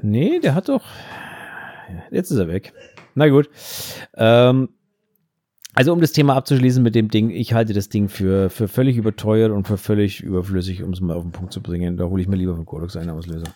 Nee, 0.00 0.40
der 0.40 0.54
hat 0.54 0.70
doch. 0.70 0.84
Jetzt 2.10 2.30
ist 2.30 2.38
er 2.38 2.48
weg. 2.48 2.72
Na 3.14 3.28
gut. 3.28 3.50
Ähm, 4.16 4.70
also 5.74 5.92
um 5.92 6.00
das 6.00 6.12
Thema 6.12 6.34
abzuschließen 6.34 6.82
mit 6.82 6.94
dem 6.94 7.08
Ding, 7.08 7.30
ich 7.30 7.52
halte 7.52 7.72
das 7.72 7.88
Ding 7.88 8.08
für, 8.08 8.50
für 8.50 8.68
völlig 8.68 8.96
überteuert 8.96 9.52
und 9.52 9.66
für 9.66 9.76
völlig 9.76 10.20
überflüssig, 10.20 10.82
um 10.82 10.92
es 10.92 11.00
mal 11.00 11.16
auf 11.16 11.22
den 11.22 11.32
Punkt 11.32 11.52
zu 11.52 11.62
bringen. 11.62 11.96
Da 11.96 12.04
hole 12.04 12.20
ich 12.20 12.28
mir 12.28 12.36
lieber 12.36 12.56
von 12.56 12.66
Codex 12.66 12.96
einen 12.96 13.10
Auslöser. 13.10 13.46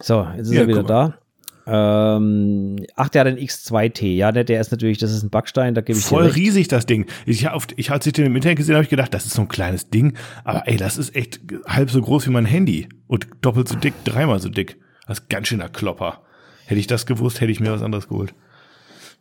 So, 0.00 0.26
jetzt 0.36 0.48
ist 0.48 0.54
ja, 0.54 0.62
er 0.62 0.68
wieder 0.68 0.82
da. 0.82 1.18
Ähm, 1.64 2.76
ach, 2.96 3.08
der 3.08 3.20
hat 3.20 3.28
einen 3.28 3.38
X2T. 3.38 4.16
Ja, 4.16 4.32
der, 4.32 4.42
der 4.42 4.60
ist 4.60 4.72
natürlich, 4.72 4.98
das 4.98 5.12
ist 5.12 5.22
ein 5.22 5.30
Backstein, 5.30 5.74
da 5.74 5.80
gebe 5.80 5.98
ich 5.98 6.04
Voll 6.04 6.26
riesig, 6.26 6.66
das 6.66 6.86
Ding. 6.86 7.06
Ich, 7.24 7.48
auf, 7.48 7.68
ich 7.76 7.92
als 7.92 8.04
ich 8.06 8.12
den 8.12 8.26
im 8.26 8.34
Internet 8.34 8.58
gesehen 8.58 8.74
habe, 8.74 8.82
ich 8.82 8.90
gedacht, 8.90 9.14
das 9.14 9.26
ist 9.26 9.34
so 9.34 9.42
ein 9.42 9.48
kleines 9.48 9.90
Ding. 9.90 10.14
Aber 10.42 10.66
ey, 10.66 10.76
das 10.76 10.98
ist 10.98 11.14
echt 11.14 11.40
halb 11.66 11.90
so 11.90 12.02
groß 12.02 12.26
wie 12.26 12.32
mein 12.32 12.46
Handy. 12.46 12.88
Und 13.06 13.28
doppelt 13.42 13.68
so 13.68 13.76
dick, 13.76 13.94
dreimal 14.04 14.40
so 14.40 14.48
dick. 14.48 14.78
Das 15.06 15.20
ist 15.20 15.28
ganz 15.28 15.48
schöner 15.48 15.68
Klopper. 15.68 16.22
Hätte 16.66 16.80
ich 16.80 16.88
das 16.88 17.06
gewusst, 17.06 17.40
hätte 17.40 17.52
ich 17.52 17.60
mir 17.60 17.72
was 17.72 17.82
anderes 17.82 18.08
geholt. 18.08 18.34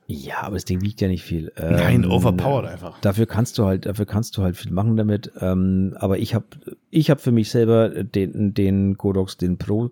Ja, 0.07 0.43
aber 0.43 0.55
das 0.55 0.65
Ding 0.65 0.81
wiegt 0.81 0.99
ja 1.01 1.07
nicht 1.07 1.23
viel. 1.23 1.51
Ähm, 1.57 1.75
Nein, 1.75 2.05
overpowered 2.05 2.69
einfach. 2.69 2.99
Dafür 3.01 3.25
kannst 3.25 3.57
du 3.57 3.65
halt, 3.65 3.85
dafür 3.85 4.05
kannst 4.05 4.37
du 4.37 4.41
halt 4.41 4.57
viel 4.57 4.71
machen 4.71 4.97
damit. 4.97 5.31
Ähm, 5.39 5.95
aber 5.97 6.19
ich 6.19 6.35
habe, 6.35 6.45
ich 6.89 7.09
habe 7.09 7.21
für 7.21 7.31
mich 7.31 7.49
selber 7.49 8.03
den, 8.03 8.53
den 8.53 8.95
Godox, 8.95 9.37
den 9.37 9.57
Pro. 9.57 9.91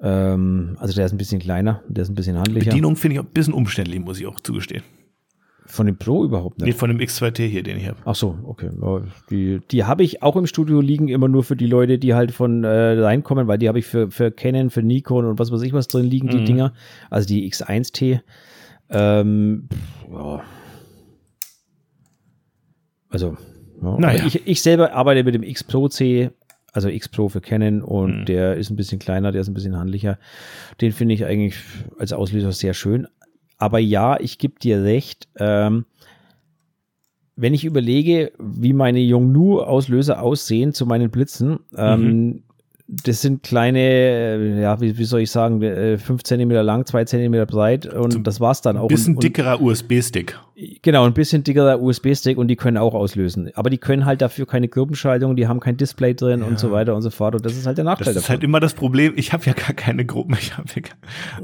Ähm, 0.00 0.76
also 0.78 0.94
der 0.94 1.06
ist 1.06 1.12
ein 1.12 1.18
bisschen 1.18 1.40
kleiner, 1.40 1.82
der 1.88 2.02
ist 2.02 2.10
ein 2.10 2.14
bisschen 2.14 2.36
handlicher. 2.36 2.70
Bedienung 2.70 2.96
finde 2.96 3.16
ich 3.16 3.20
ein 3.20 3.26
bisschen 3.26 3.54
umständlich, 3.54 4.00
muss 4.00 4.20
ich 4.20 4.26
auch 4.26 4.40
zugestehen. 4.40 4.82
Von 5.64 5.86
dem 5.86 5.96
Pro 5.96 6.24
überhaupt 6.24 6.58
nicht? 6.58 6.66
Nee, 6.66 6.72
von 6.72 6.90
dem 6.90 6.98
X2T 6.98 7.46
hier, 7.46 7.62
den 7.62 7.78
ich 7.78 7.86
habe. 7.86 7.96
Ach 8.04 8.16
so, 8.16 8.36
okay. 8.44 8.68
Die, 9.30 9.60
die 9.70 9.84
habe 9.84 10.02
ich 10.02 10.22
auch 10.22 10.36
im 10.36 10.46
Studio 10.46 10.80
liegen, 10.80 11.08
immer 11.08 11.28
nur 11.28 11.44
für 11.44 11.56
die 11.56 11.66
Leute, 11.66 11.98
die 11.98 12.14
halt 12.14 12.32
von 12.32 12.64
äh, 12.64 13.00
reinkommen, 13.00 13.46
weil 13.46 13.58
die 13.58 13.68
habe 13.68 13.78
ich 13.78 13.86
für, 13.86 14.10
für 14.10 14.32
Canon, 14.32 14.70
für 14.70 14.82
Nikon 14.82 15.24
und 15.24 15.38
was 15.38 15.52
weiß 15.52 15.62
ich 15.62 15.72
was 15.72 15.88
drin 15.88 16.04
liegen, 16.04 16.28
die 16.28 16.38
mhm. 16.38 16.44
Dinger. 16.44 16.72
Also 17.10 17.28
die 17.28 17.50
X1T. 17.50 18.20
Ähm, 18.92 19.68
ja. 20.10 20.42
Also, 23.08 23.36
ja. 23.82 23.98
Naja. 23.98 24.24
ich, 24.26 24.46
ich 24.46 24.62
selber 24.62 24.92
arbeite 24.92 25.24
mit 25.24 25.34
dem 25.34 25.42
X 25.42 25.64
Pro 25.64 25.88
C, 25.88 26.30
also 26.72 26.88
X 26.88 27.08
Pro 27.08 27.28
für 27.28 27.40
Canon 27.40 27.82
und 27.82 28.20
mhm. 28.20 28.24
der 28.26 28.56
ist 28.56 28.70
ein 28.70 28.76
bisschen 28.76 28.98
kleiner, 28.98 29.32
der 29.32 29.42
ist 29.42 29.48
ein 29.48 29.54
bisschen 29.54 29.78
handlicher. 29.78 30.18
Den 30.80 30.92
finde 30.92 31.14
ich 31.14 31.24
eigentlich 31.24 31.56
als 31.98 32.12
Auslöser 32.12 32.52
sehr 32.52 32.74
schön. 32.74 33.06
Aber 33.58 33.78
ja, 33.78 34.18
ich 34.18 34.38
gebe 34.38 34.58
dir 34.58 34.82
recht. 34.82 35.28
Ähm, 35.36 35.84
wenn 37.36 37.54
ich 37.54 37.64
überlege, 37.64 38.32
wie 38.38 38.72
meine 38.72 39.00
Yongnu-Auslöser 39.00 40.20
aussehen 40.20 40.72
zu 40.74 40.86
meinen 40.86 41.10
Blitzen, 41.10 41.60
ähm, 41.76 42.02
mhm 42.02 42.42
das 43.04 43.22
sind 43.22 43.42
kleine, 43.42 43.80
äh, 43.80 44.60
ja, 44.60 44.80
wie, 44.80 44.98
wie 44.98 45.04
soll 45.04 45.20
ich 45.20 45.30
sagen, 45.30 45.62
äh, 45.62 45.96
fünf 45.96 46.24
Zentimeter 46.24 46.62
lang, 46.62 46.84
zwei 46.84 47.04
Zentimeter 47.04 47.46
breit 47.46 47.86
und 47.86 48.12
so 48.12 48.18
das 48.18 48.38
war's 48.38 48.60
dann 48.60 48.76
auch. 48.76 48.82
Ein 48.82 48.88
bisschen 48.88 49.14
und, 49.14 49.22
dickerer 49.22 49.60
USB-Stick. 49.60 50.38
Genau, 50.84 51.04
ein 51.04 51.14
bisschen 51.14 51.44
dickerer 51.44 51.80
USB-Stick 51.80 52.36
und 52.36 52.48
die 52.48 52.56
können 52.56 52.76
auch 52.76 52.92
auslösen. 52.92 53.52
Aber 53.54 53.70
die 53.70 53.78
können 53.78 54.04
halt 54.04 54.20
dafür 54.20 54.46
keine 54.46 54.66
Gruppenschaltung, 54.66 55.36
die 55.36 55.46
haben 55.46 55.60
kein 55.60 55.76
Display 55.76 56.12
drin 56.12 56.40
ja. 56.40 56.46
und 56.46 56.58
so 56.58 56.72
weiter 56.72 56.96
und 56.96 57.02
so 57.02 57.10
fort. 57.10 57.36
Und 57.36 57.46
das 57.46 57.56
ist 57.56 57.66
halt 57.66 57.78
der 57.78 57.84
Nachteil. 57.84 58.06
Das 58.06 58.16
ist 58.16 58.22
davon. 58.24 58.34
halt 58.34 58.42
immer 58.42 58.58
das 58.58 58.74
Problem. 58.74 59.12
Ich 59.14 59.32
habe 59.32 59.44
ja 59.44 59.52
gar 59.52 59.74
keine 59.74 60.04
Gruppen. 60.04 60.36
Ich 60.40 60.56
habe 60.56 60.66
ja, 60.74 60.82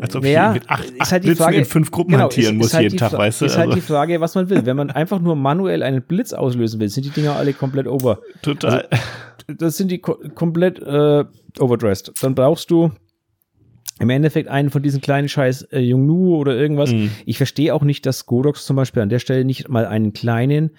als 0.00 0.16
ob 0.16 0.24
ja, 0.24 0.48
ich 0.48 0.60
mit 0.60 0.68
acht, 0.68 0.92
acht 0.98 1.12
halt 1.12 1.22
Blitzen 1.22 1.44
Frage, 1.44 1.56
in 1.58 1.64
fünf 1.66 1.92
Gruppen 1.92 2.12
genau, 2.12 2.24
hantieren 2.24 2.56
ist, 2.56 2.58
muss 2.58 2.66
ist 2.68 2.74
halt 2.74 2.82
jeden 2.82 2.98
Tag, 2.98 3.12
weißt 3.12 3.40
du? 3.40 3.44
Ist 3.44 3.52
halt 3.52 3.68
also. 3.68 3.72
halt 3.74 3.82
die 3.82 3.86
Frage, 3.86 4.20
was 4.20 4.34
man 4.34 4.50
will. 4.50 4.66
Wenn 4.66 4.76
man 4.76 4.90
einfach 4.90 5.20
nur 5.20 5.36
manuell 5.36 5.84
einen 5.84 6.02
Blitz 6.02 6.32
auslösen 6.32 6.80
will, 6.80 6.88
sind 6.88 7.06
die 7.06 7.10
Dinger 7.10 7.36
alle 7.36 7.52
komplett 7.52 7.86
over. 7.86 8.18
Total. 8.42 8.88
Also, 8.90 9.04
das 9.56 9.76
sind 9.76 9.92
die 9.92 9.98
ko 9.98 10.18
komplett 10.34 10.80
äh, 10.80 11.24
overdressed. 11.60 12.12
Dann 12.22 12.34
brauchst 12.34 12.72
du 12.72 12.90
im 14.00 14.10
Endeffekt 14.10 14.48
einen 14.48 14.70
von 14.70 14.82
diesen 14.82 15.00
kleinen 15.00 15.28
Scheiß 15.28 15.62
äh, 15.72 15.80
Yongnu 15.80 16.36
oder 16.36 16.54
irgendwas. 16.54 16.92
Mhm. 16.92 17.10
Ich 17.26 17.36
verstehe 17.36 17.74
auch 17.74 17.82
nicht, 17.82 18.06
dass 18.06 18.26
Godox 18.26 18.64
zum 18.64 18.76
Beispiel 18.76 19.02
an 19.02 19.08
der 19.08 19.18
Stelle 19.18 19.44
nicht 19.44 19.68
mal 19.68 19.86
einen 19.86 20.12
kleinen 20.12 20.70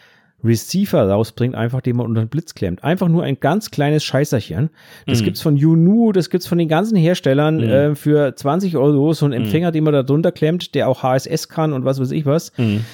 Receiver 0.44 1.10
rausbringt, 1.10 1.54
einfach 1.54 1.82
den 1.82 1.98
man 1.98 2.06
unter 2.06 2.22
den 2.22 2.30
Blitz 2.30 2.56
klemmt. 2.56 2.84
Einfach 2.84 3.10
nur 3.10 3.24
ein 3.24 3.40
ganz 3.40 3.72
kleines 3.72 4.06
Scheißerchen. 4.06 4.70
Das 5.06 5.20
mhm. 5.20 5.26
gibt's 5.26 5.42
von 5.42 5.58
Yunu, 5.58 6.14
das 6.14 6.30
gibt's 6.30 6.48
von 6.48 6.58
den 6.58 6.70
ganzen 6.70 6.96
Herstellern 6.96 7.58
mhm. 7.58 7.64
äh, 7.64 7.96
für 7.96 8.34
20 8.36 8.78
Euro. 8.78 9.12
So 9.14 9.26
ein 9.26 9.32
mhm. 9.32 9.38
Empfänger, 9.38 9.72
den 9.72 9.84
man 9.84 9.94
da 9.94 10.04
drunter 10.04 10.32
klemmt, 10.32 10.76
der 10.76 10.88
auch 10.88 11.04
HSS 11.04 11.50
kann 11.50 11.74
und 11.74 11.84
was 11.84 12.00
weiß 12.00 12.12
ich 12.12 12.26
was. 12.26 12.58
Mhm 12.58 12.86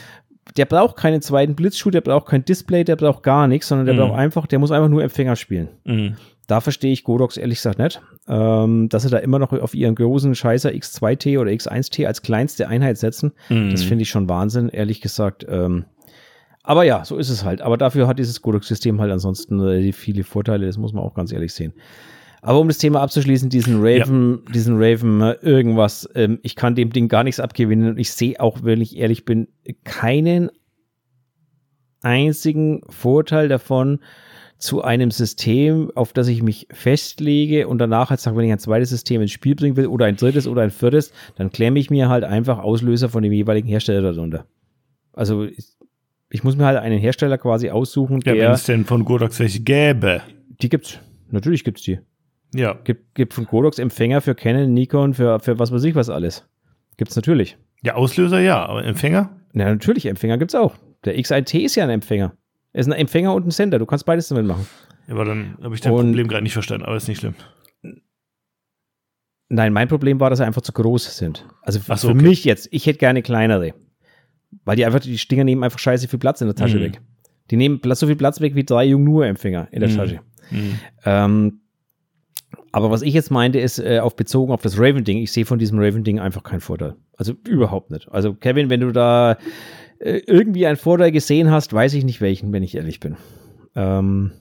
der 0.58 0.66
braucht 0.66 0.96
keinen 0.96 1.22
zweiten 1.22 1.56
Blitzschuh, 1.56 1.90
der 1.90 2.02
braucht 2.02 2.28
kein 2.28 2.46
Display, 2.46 2.84
der 2.84 2.96
braucht 2.96 3.24
gar 3.24 3.48
nichts, 3.48 3.68
sondern 3.68 3.86
der 3.88 3.96
mhm. 3.96 4.00
braucht 4.00 4.20
einfach, 4.20 4.48
der 4.48 4.60
muss 4.60 4.72
einfach 4.72 4.90
nur 4.90 5.04
Empfänger 5.04 5.36
spielen. 5.36 5.70
Mhm. 5.84 6.16
Da 6.48 6.62
verstehe 6.62 6.94
ich 6.94 7.04
Godox 7.04 7.38
ehrlich 7.38 7.60
gesagt 7.60 7.80
nicht, 7.80 8.02
ähm, 8.28 8.88
dass 8.90 9.04
sie 9.04 9.10
da 9.10 9.18
immer 9.18 9.40
noch 9.40 9.52
auf 9.52 9.74
ihren 9.74 9.96
großen 9.96 10.36
Scheißer 10.36 10.70
X2T 10.70 11.40
oder 11.40 11.52
X1T 11.52 12.06
als 12.06 12.22
kleinste 12.22 12.68
Einheit 12.68 12.98
setzen. 12.98 13.34
Mhm. 13.50 13.72
Das 13.72 13.84
finde 13.84 14.04
ich 14.04 14.10
schon 14.10 14.30
Wahnsinn, 14.30 14.70
ehrlich 14.70 15.02
gesagt. 15.02 15.46
Ähm, 15.50 15.86
aber 16.64 16.84
ja, 16.84 17.06
so 17.06 17.18
ist 17.18 17.30
es 17.30 17.44
halt. 17.44 17.62
Aber 17.62 17.78
dafür 17.78 18.08
hat 18.08 18.20
dieses 18.20 18.42
Godox-System 18.42 19.00
halt 19.00 19.12
ansonsten 19.12 19.60
äh, 19.60 19.92
viele 19.92 20.24
Vorteile, 20.24 20.66
das 20.66 20.78
muss 20.78 20.94
man 20.94 21.04
auch 21.04 21.14
ganz 21.14 21.32
ehrlich 21.32 21.54
sehen. 21.54 21.74
Aber 22.42 22.60
um 22.60 22.68
das 22.68 22.78
Thema 22.78 23.02
abzuschließen, 23.02 23.50
diesen 23.50 23.78
Raven, 23.80 24.44
ja. 24.46 24.52
diesen 24.52 24.76
Raven, 24.78 25.22
äh, 25.22 25.32
irgendwas, 25.42 26.08
ähm, 26.14 26.40
ich 26.44 26.56
kann 26.56 26.76
dem 26.76 26.92
Ding 26.92 27.08
gar 27.08 27.24
nichts 27.24 27.40
abgewinnen 27.40 27.90
und 27.90 27.98
ich 27.98 28.12
sehe 28.12 28.40
auch, 28.40 28.60
wenn 28.62 28.82
ich 28.82 28.98
ehrlich 28.98 29.26
bin, 29.26 29.48
keinen 29.84 30.52
einzigen 32.02 32.82
Vorteil 32.88 33.48
davon 33.48 34.00
zu 34.58 34.82
einem 34.82 35.12
System, 35.12 35.92
auf 35.96 36.14
das 36.14 36.28
ich 36.28 36.42
mich 36.42 36.68
festlege 36.72 37.68
und 37.68 37.78
danach 37.78 38.10
halt 38.10 38.20
sage, 38.20 38.38
wenn 38.38 38.46
ich 38.46 38.52
ein 38.52 38.60
zweites 38.60 38.90
System 38.90 39.22
ins 39.22 39.32
Spiel 39.32 39.56
bringen 39.56 39.76
will 39.76 39.88
oder 39.88 40.06
ein 40.06 40.16
drittes 40.16 40.48
oder 40.48 40.62
ein 40.62 40.72
viertes, 40.72 41.12
dann 41.36 41.52
klemme 41.52 41.80
ich 41.80 41.90
mir 41.90 42.10
halt 42.10 42.24
einfach 42.24 42.60
Auslöser 42.60 43.10
von 43.10 43.22
dem 43.22 43.34
jeweiligen 43.34 43.68
Hersteller 43.68 44.14
darunter. 44.14 44.46
Also 45.14 45.48
ich, 46.30 46.44
muss 46.44 46.56
mir 46.56 46.66
halt 46.66 46.78
einen 46.78 47.00
Hersteller 47.00 47.38
quasi 47.38 47.70
aussuchen, 47.70 48.22
der. 48.22 48.36
Ja, 48.36 48.46
wenn 48.46 48.52
es 48.52 48.64
denn 48.66 48.86
von 48.86 49.06
Godox 49.06 49.40
welche 49.40 49.62
gäbe. 49.62 50.22
Die 50.62 50.70
gibt's. 50.70 51.00
Natürlich 51.30 51.64
gibt's 51.64 51.84
die. 51.84 52.00
Ja. 52.54 52.78
Gibt, 52.84 53.16
gibt 53.16 53.34
von 53.34 53.46
Godox 53.46 53.80
Empfänger 53.80 54.22
für 54.22 54.36
Canon, 54.36 54.74
Nikon, 54.74 55.14
für, 55.14 55.40
für 55.40 55.60
was 55.60 55.72
weiß 55.72 55.84
ich 55.84 55.96
was 55.96 56.10
alles. 56.10 56.46
Gibt's 56.98 57.16
natürlich. 57.16 57.58
Ja, 57.84 57.96
Auslöser 57.96 58.40
ja, 58.40 58.66
aber 58.66 58.86
Empfänger? 58.86 59.38
Ja, 59.54 59.66
natürlich, 59.66 60.06
Empfänger 60.06 60.38
gibt's 60.38 60.56
auch. 60.56 60.76
Der 61.04 61.18
X1T 61.18 61.60
ist 61.60 61.76
ja 61.76 61.84
ein 61.84 61.90
Empfänger. 61.90 62.34
Er 62.76 62.82
ist 62.82 62.88
ein 62.88 62.92
Empfänger 62.92 63.34
und 63.34 63.48
ein 63.48 63.52
Sender. 63.52 63.80
Du 63.80 63.86
kannst 63.86 64.06
beides 64.06 64.28
damit 64.28 64.46
machen. 64.46 64.68
Ja, 65.08 65.14
aber 65.14 65.24
dann 65.24 65.58
habe 65.64 65.74
ich 65.74 65.80
dein 65.80 65.94
und, 65.94 66.08
Problem 66.08 66.28
gerade 66.28 66.44
nicht 66.44 66.52
verstanden, 66.52 66.84
aber 66.84 66.98
ist 66.98 67.08
nicht 67.08 67.20
schlimm. 67.20 67.34
Nein, 69.48 69.72
mein 69.72 69.88
Problem 69.88 70.20
war, 70.20 70.30
dass 70.30 70.40
sie 70.40 70.46
einfach 70.46 70.62
zu 70.62 70.74
groß 70.74 71.16
sind. 71.16 71.48
Also 71.62 71.80
so, 71.80 71.96
für 71.96 72.08
okay. 72.10 72.22
mich 72.22 72.44
jetzt, 72.44 72.68
ich 72.72 72.86
hätte 72.86 73.00
gerne 73.00 73.22
kleinere. 73.22 73.76
Weil 74.66 74.76
die 74.76 74.86
einfach, 74.86 75.00
die 75.00 75.18
Stinger 75.18 75.46
nehmen 75.46 75.64
einfach 75.64 75.80
scheiße 75.80 76.10
viel 76.10 76.20
Platz 76.20 76.42
in 76.42 76.48
der 76.48 76.56
Tasche 76.56 76.76
mhm. 76.76 76.82
weg. 76.82 77.02
Die 77.50 77.56
nehmen 77.56 77.80
so 77.82 78.08
viel 78.08 78.18
Platz 78.18 78.42
weg 78.42 78.56
wie 78.56 78.66
drei 78.66 78.84
Jung-Nur-Empfänger 78.84 79.70
in 79.72 79.80
der 79.80 79.90
mhm. 79.90 79.96
Tasche. 79.96 80.20
Mhm. 80.52 80.80
Ähm, 81.06 81.60
aber 82.74 82.92
was 82.92 83.04
ich 83.04 83.14
jetzt 83.14 83.32
meinte, 83.32 83.58
ist 83.58 83.80
äh, 83.80 84.00
auf 84.00 84.18
bezogen 84.18 84.52
auf 84.52 84.62
das 84.62 84.78
Raven-Ding. 84.78 85.20
Ich 85.20 85.32
sehe 85.32 85.46
von 85.46 85.60
diesem 85.60 85.80
Raven-Ding 85.80 86.20
einfach 86.20 86.44
keinen 86.44 86.60
Vorteil. 86.60 86.98
Also 87.16 87.36
überhaupt 87.48 87.90
nicht. 87.90 88.10
Also 88.12 88.34
Kevin, 88.34 88.70
wenn 88.70 88.82
du 88.82 88.92
da 88.92 89.38
irgendwie 90.00 90.68
einen 90.68 90.78
Vorteil 90.78 91.12
gesehen 91.12 91.52
hast, 91.52 91.74
weiß 91.74 91.94
ich 91.94 92.04
nicht 92.04 92.22
welchen, 92.22 92.52
wenn 92.54 92.64
ich 92.64 92.76
ehrlich 92.76 93.00
bin. 93.00 93.18
Ähm, 93.76 94.32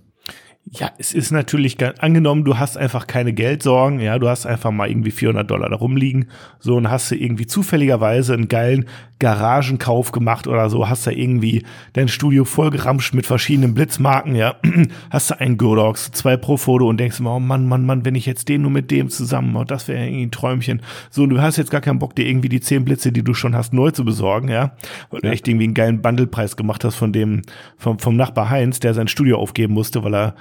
ja, 0.70 0.90
es 0.98 1.12
ist 1.12 1.30
natürlich, 1.30 1.76
angenommen, 2.00 2.44
du 2.44 2.58
hast 2.58 2.78
einfach 2.78 3.06
keine 3.06 3.32
Geldsorgen, 3.32 4.00
ja, 4.00 4.18
du 4.18 4.28
hast 4.28 4.46
einfach 4.46 4.70
mal 4.70 4.88
irgendwie 4.88 5.10
400 5.10 5.48
Dollar 5.48 5.68
da 5.68 5.76
rumliegen, 5.76 6.26
so, 6.58 6.76
und 6.76 6.90
hast 6.90 7.10
du 7.10 7.16
irgendwie 7.16 7.46
zufälligerweise 7.46 8.32
einen 8.32 8.48
geilen 8.48 8.86
Garagenkauf 9.18 10.10
gemacht 10.10 10.46
oder 10.46 10.70
so, 10.70 10.88
hast 10.88 11.06
du 11.06 11.10
irgendwie 11.10 11.64
dein 11.92 12.08
Studio 12.08 12.44
vollgeramscht 12.44 13.14
mit 13.14 13.26
verschiedenen 13.26 13.74
Blitzmarken, 13.74 14.34
ja, 14.34 14.56
hast 15.10 15.30
du 15.30 15.38
einen 15.38 15.58
Godox, 15.58 16.10
zwei 16.12 16.36
pro 16.38 16.56
Foto 16.56 16.88
und 16.88 16.98
denkst 16.98 17.20
immer, 17.20 17.36
oh 17.36 17.40
Mann, 17.40 17.66
Mann, 17.66 17.84
Mann, 17.84 18.04
wenn 18.06 18.14
ich 18.14 18.26
jetzt 18.26 18.48
den 18.48 18.62
nur 18.62 18.70
mit 18.70 18.90
dem 18.90 19.10
zusammen, 19.10 19.54
oh, 19.56 19.64
das 19.64 19.86
wäre 19.86 20.04
irgendwie 20.04 20.26
ein 20.26 20.30
Träumchen. 20.30 20.82
So, 21.10 21.24
und 21.24 21.30
du 21.30 21.40
hast 21.40 21.58
jetzt 21.58 21.70
gar 21.70 21.82
keinen 21.82 21.98
Bock, 21.98 22.16
dir 22.16 22.26
irgendwie 22.26 22.48
die 22.48 22.60
zehn 22.60 22.84
Blitze, 22.84 23.12
die 23.12 23.22
du 23.22 23.34
schon 23.34 23.54
hast, 23.54 23.74
neu 23.74 23.90
zu 23.90 24.04
besorgen, 24.04 24.48
ja, 24.48 24.72
weil 25.10 25.20
ja. 25.22 25.28
du 25.28 25.34
echt 25.34 25.46
irgendwie 25.46 25.64
einen 25.64 25.74
geilen 25.74 26.02
Bundlepreis 26.02 26.56
gemacht 26.56 26.84
hast 26.84 26.96
von 26.96 27.12
dem, 27.12 27.42
vom, 27.76 27.98
vom 27.98 28.16
Nachbar 28.16 28.48
Heinz, 28.50 28.80
der 28.80 28.94
sein 28.94 29.08
Studio 29.08 29.38
aufgeben 29.38 29.74
musste, 29.74 30.02
weil 30.02 30.14
er 30.14 30.34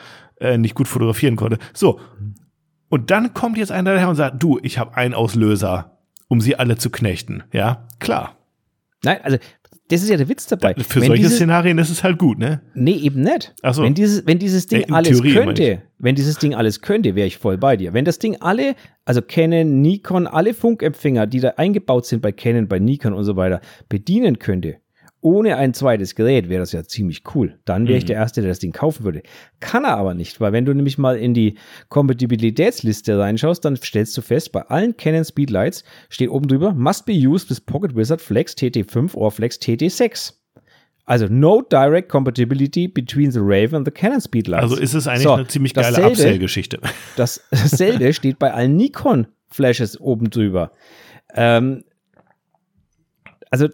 äh, 0.43 0.57
nicht 0.57 0.75
gut 0.75 0.87
fotografieren 0.87 1.35
konnte. 1.35 1.57
So. 1.73 1.99
Und 2.89 3.09
dann 3.09 3.33
kommt 3.33 3.57
jetzt 3.57 3.71
einer 3.71 3.93
daher 3.93 4.09
und 4.09 4.15
sagt, 4.15 4.43
du, 4.43 4.59
ich 4.61 4.77
habe 4.77 4.95
einen 4.95 5.13
Auslöser, 5.13 5.97
um 6.27 6.41
sie 6.41 6.55
alle 6.55 6.77
zu 6.77 6.89
knechten. 6.89 7.43
Ja, 7.51 7.87
klar. 7.99 8.37
Nein, 9.03 9.17
also 9.23 9.37
das 9.89 10.01
ist 10.01 10.09
ja 10.09 10.17
der 10.17 10.29
Witz 10.29 10.47
dabei. 10.47 10.73
Ja, 10.77 10.83
für 10.83 11.01
wenn 11.01 11.07
solche 11.07 11.23
diese, 11.23 11.35
Szenarien 11.35 11.77
ist 11.77 11.89
es 11.89 12.03
halt 12.03 12.17
gut, 12.17 12.39
ne? 12.39 12.61
Nee, 12.73 12.95
eben 12.95 13.21
nicht. 13.21 13.53
Ach 13.61 13.73
so. 13.73 13.83
Wenn 13.83 13.93
dieses, 13.93 14.25
wenn 14.25 14.39
dieses 14.39 14.67
Ding 14.67 14.85
ja, 14.87 14.95
alles 14.95 15.19
Theorie, 15.19 15.33
könnte, 15.33 15.81
wenn 15.99 16.15
dieses 16.15 16.37
Ding 16.37 16.55
alles 16.55 16.81
könnte, 16.81 17.15
wäre 17.15 17.27
ich 17.27 17.37
voll 17.37 17.57
bei 17.57 17.75
dir. 17.75 17.93
Wenn 17.93 18.05
das 18.05 18.17
Ding 18.17 18.37
alle, 18.39 18.75
also 19.05 19.21
Canon, 19.21 19.81
Nikon, 19.81 20.25
alle 20.25 20.53
Funkempfänger, 20.53 21.27
die 21.27 21.41
da 21.41 21.49
eingebaut 21.57 22.05
sind 22.05 22.21
bei 22.21 22.31
Canon, 22.31 22.67
bei 22.67 22.79
Nikon 22.79 23.13
und 23.13 23.23
so 23.23 23.35
weiter, 23.35 23.59
bedienen 23.89 24.39
könnte, 24.39 24.77
ohne 25.23 25.57
ein 25.57 25.73
zweites 25.73 26.15
Gerät 26.15 26.49
wäre 26.49 26.59
das 26.59 26.73
ja 26.73 26.83
ziemlich 26.83 27.23
cool. 27.33 27.57
Dann 27.65 27.87
wäre 27.87 27.97
ich 27.97 28.03
mhm. 28.03 28.07
der 28.07 28.17
Erste, 28.17 28.41
der 28.41 28.49
das 28.49 28.59
Ding 28.59 28.73
kaufen 28.73 29.03
würde. 29.05 29.23
Kann 29.59 29.85
er 29.85 29.97
aber 29.97 30.13
nicht, 30.13 30.41
weil 30.41 30.51
wenn 30.51 30.65
du 30.65 30.73
nämlich 30.73 30.97
mal 30.97 31.17
in 31.17 31.33
die 31.33 31.57
Kompatibilitätsliste 31.89 33.17
reinschaust, 33.17 33.63
dann 33.63 33.77
stellst 33.77 34.17
du 34.17 34.21
fest, 34.21 34.51
bei 34.51 34.61
allen 34.63 34.97
Canon 34.97 35.23
Speedlights 35.23 35.83
steht 36.09 36.29
oben 36.29 36.47
drüber, 36.47 36.73
must 36.73 37.05
be 37.05 37.13
used 37.13 37.49
with 37.49 37.61
Pocket 37.61 37.95
Wizard 37.95 38.21
Flex 38.21 38.53
TT5 38.53 39.15
or 39.15 39.31
Flex 39.31 39.57
TT6. 39.57 40.33
Also 41.05 41.27
no 41.29 41.61
direct 41.61 42.09
compatibility 42.09 42.87
between 42.87 43.31
the 43.31 43.39
Raven 43.41 43.75
and 43.75 43.85
the 43.85 43.91
Canon 43.91 44.21
Speedlights. 44.21 44.63
Also 44.63 44.77
ist 44.77 44.93
es 44.93 45.07
eigentlich 45.07 45.23
so, 45.23 45.33
eine 45.33 45.47
ziemlich 45.47 45.73
geile 45.73 46.05
Upsell-Geschichte. 46.05 46.79
Das, 47.15 47.43
dasselbe 47.51 48.13
steht 48.13 48.39
bei 48.39 48.53
allen 48.53 48.75
Nikon 48.75 49.27
Flashes 49.47 49.99
oben 49.99 50.29
drüber. 50.29 50.71
Ähm, 51.35 51.83
also 53.51 53.67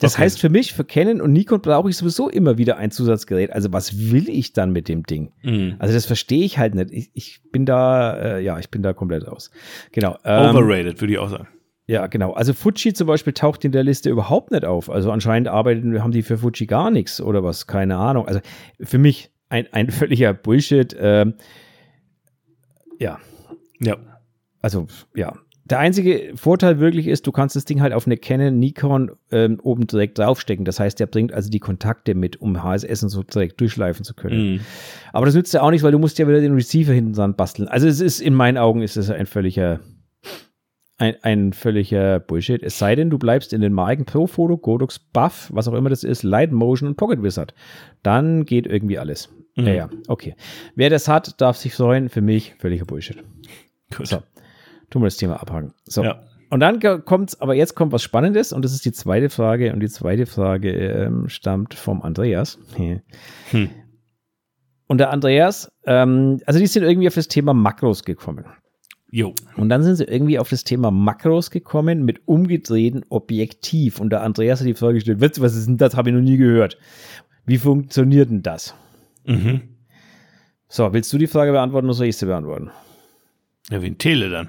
das 0.00 0.14
Okay. 0.14 0.22
heißt 0.22 0.40
für 0.40 0.48
mich, 0.48 0.72
für 0.74 0.84
Canon 0.84 1.20
und 1.20 1.32
Nikon 1.32 1.60
brauche 1.60 1.88
ich 1.90 1.96
sowieso 1.96 2.28
immer 2.28 2.58
wieder 2.58 2.76
ein 2.76 2.90
Zusatzgerät. 2.90 3.52
Also 3.52 3.72
was 3.72 4.10
will 4.10 4.28
ich 4.28 4.52
dann 4.52 4.70
mit 4.72 4.88
dem 4.88 5.02
Ding? 5.04 5.32
Mhm. 5.42 5.76
Also 5.78 5.94
das 5.94 6.06
verstehe 6.06 6.44
ich 6.44 6.58
halt 6.58 6.74
nicht. 6.74 6.90
Ich, 6.92 7.10
ich 7.14 7.40
bin 7.50 7.66
da, 7.66 8.16
äh, 8.36 8.40
ja, 8.42 8.58
ich 8.58 8.70
bin 8.70 8.82
da 8.82 8.92
komplett 8.92 9.26
raus. 9.26 9.50
Genau. 9.92 10.16
ähm, 10.24 10.54
Overrated, 10.56 11.00
würde 11.00 11.12
ich 11.12 11.18
auch 11.18 11.30
sagen. 11.30 11.48
Ja, 11.86 12.06
genau. 12.06 12.32
Also 12.34 12.52
Fuji 12.52 12.92
zum 12.92 13.06
Beispiel 13.06 13.32
taucht 13.32 13.64
in 13.64 13.72
der 13.72 13.82
Liste 13.82 14.10
überhaupt 14.10 14.50
nicht 14.50 14.64
auf. 14.66 14.90
Also 14.90 15.10
anscheinend 15.10 15.48
arbeiten, 15.48 16.02
haben 16.02 16.12
die 16.12 16.22
für 16.22 16.36
Fuji 16.38 16.66
gar 16.66 16.90
nichts 16.90 17.18
oder 17.20 17.42
was, 17.42 17.66
keine 17.66 17.96
Ahnung. 17.96 18.28
Also 18.28 18.40
für 18.80 18.98
mich 18.98 19.30
ein, 19.48 19.66
ein 19.72 19.90
völliger 19.90 20.34
Bullshit. 20.34 20.94
Ähm, 21.00 21.34
ja, 22.98 23.18
Ja. 23.80 23.96
also 24.60 24.86
ja. 25.14 25.34
Der 25.70 25.80
einzige 25.80 26.32
Vorteil 26.34 26.80
wirklich 26.80 27.06
ist, 27.08 27.26
du 27.26 27.32
kannst 27.32 27.54
das 27.54 27.66
Ding 27.66 27.82
halt 27.82 27.92
auf 27.92 28.06
eine 28.06 28.16
Canon 28.16 28.58
Nikon 28.58 29.10
ähm, 29.30 29.60
oben 29.62 29.86
direkt 29.86 30.18
draufstecken. 30.18 30.64
Das 30.64 30.80
heißt, 30.80 30.98
der 30.98 31.06
bringt 31.06 31.32
also 31.32 31.50
die 31.50 31.60
Kontakte 31.60 32.14
mit, 32.14 32.40
um 32.40 32.62
HSS 32.62 33.02
und 33.02 33.08
so 33.10 33.22
direkt 33.22 33.60
durchschleifen 33.60 34.04
zu 34.04 34.14
können. 34.14 34.52
Mhm. 34.52 34.60
Aber 35.12 35.26
das 35.26 35.34
nützt 35.34 35.52
ja 35.52 35.60
auch 35.60 35.70
nicht, 35.70 35.82
weil 35.82 35.92
du 35.92 35.98
musst 35.98 36.18
ja 36.18 36.26
wieder 36.26 36.40
den 36.40 36.54
Receiver 36.54 36.92
hinten 36.92 37.12
dran 37.12 37.34
basteln. 37.34 37.68
Also 37.68 37.86
es 37.86 38.00
ist, 38.00 38.20
in 38.20 38.34
meinen 38.34 38.56
Augen 38.56 38.80
ist 38.80 38.96
es 38.96 39.10
ein 39.10 39.26
völliger, 39.26 39.80
ein, 40.96 41.16
ein 41.22 41.52
völliger 41.52 42.18
Bullshit. 42.18 42.62
Es 42.62 42.78
sei 42.78 42.94
denn, 42.94 43.10
du 43.10 43.18
bleibst 43.18 43.52
in 43.52 43.60
den 43.60 43.74
Marken 43.74 44.06
Profoto, 44.06 44.56
Godox, 44.56 44.98
Buff, 44.98 45.50
was 45.52 45.68
auch 45.68 45.74
immer 45.74 45.90
das 45.90 46.02
ist, 46.02 46.22
Light 46.22 46.50
Motion 46.50 46.88
und 46.88 46.96
Pocket 46.96 47.22
Wizard. 47.22 47.52
Dann 48.02 48.46
geht 48.46 48.66
irgendwie 48.66 48.98
alles. 48.98 49.28
Mhm. 49.56 49.66
Ja, 49.66 49.72
ja, 49.74 49.90
okay. 50.06 50.34
Wer 50.76 50.88
das 50.88 51.08
hat, 51.08 51.38
darf 51.42 51.58
sich 51.58 51.74
freuen. 51.74 52.08
Für 52.08 52.22
mich 52.22 52.54
völliger 52.58 52.86
Bullshit. 52.86 53.18
Gut. 53.94 54.06
So. 54.06 54.22
Tun 54.90 55.02
wir 55.02 55.06
das 55.06 55.16
Thema 55.16 55.40
abhaken. 55.40 55.74
So. 55.84 56.02
Ja. 56.02 56.22
Und 56.50 56.60
dann 56.60 56.80
kommt, 57.04 57.40
aber 57.40 57.54
jetzt 57.54 57.74
kommt 57.74 57.92
was 57.92 58.02
Spannendes 58.02 58.52
und 58.52 58.64
das 58.64 58.72
ist 58.72 58.84
die 58.84 58.92
zweite 58.92 59.28
Frage 59.28 59.72
und 59.72 59.80
die 59.80 59.88
zweite 59.88 60.24
Frage 60.24 60.70
ähm, 60.72 61.28
stammt 61.28 61.74
vom 61.74 62.02
Andreas. 62.02 62.58
Hm. 63.50 63.70
Und 64.86 64.98
der 64.98 65.10
Andreas, 65.10 65.70
ähm, 65.84 66.40
also 66.46 66.58
die 66.58 66.66
sind 66.66 66.82
irgendwie 66.82 67.08
auf 67.08 67.14
das 67.14 67.28
Thema 67.28 67.52
Makros 67.52 68.04
gekommen. 68.04 68.46
Jo. 69.10 69.34
Und 69.56 69.68
dann 69.68 69.82
sind 69.82 69.96
sie 69.96 70.04
irgendwie 70.04 70.38
auf 70.38 70.48
das 70.48 70.64
Thema 70.64 70.90
Makros 70.90 71.50
gekommen 71.50 72.04
mit 72.04 72.26
umgedrehten 72.26 73.04
Objektiv. 73.10 74.00
Und 74.00 74.10
der 74.10 74.22
Andreas 74.22 74.60
hat 74.60 74.66
die 74.66 74.74
Frage 74.74 74.94
gestellt, 74.94 75.20
"Witz, 75.20 75.40
was 75.40 75.56
ist 75.56 75.66
denn 75.66 75.76
das? 75.76 75.94
Habe 75.94 76.08
ich 76.10 76.16
noch 76.16 76.22
nie 76.22 76.38
gehört. 76.38 76.78
Wie 77.44 77.58
funktioniert 77.58 78.30
denn 78.30 78.42
das? 78.42 78.74
Mhm. 79.24 79.76
So, 80.68 80.92
willst 80.92 81.12
du 81.12 81.18
die 81.18 81.26
Frage 81.26 81.52
beantworten 81.52 81.86
oder 81.86 81.94
soll 81.94 82.06
ich 82.06 82.16
sie 82.16 82.26
beantworten? 82.26 82.70
Ja, 83.70 83.82
wie 83.82 83.86
ein 83.86 83.98
Tele 83.98 84.28
dann. 84.30 84.48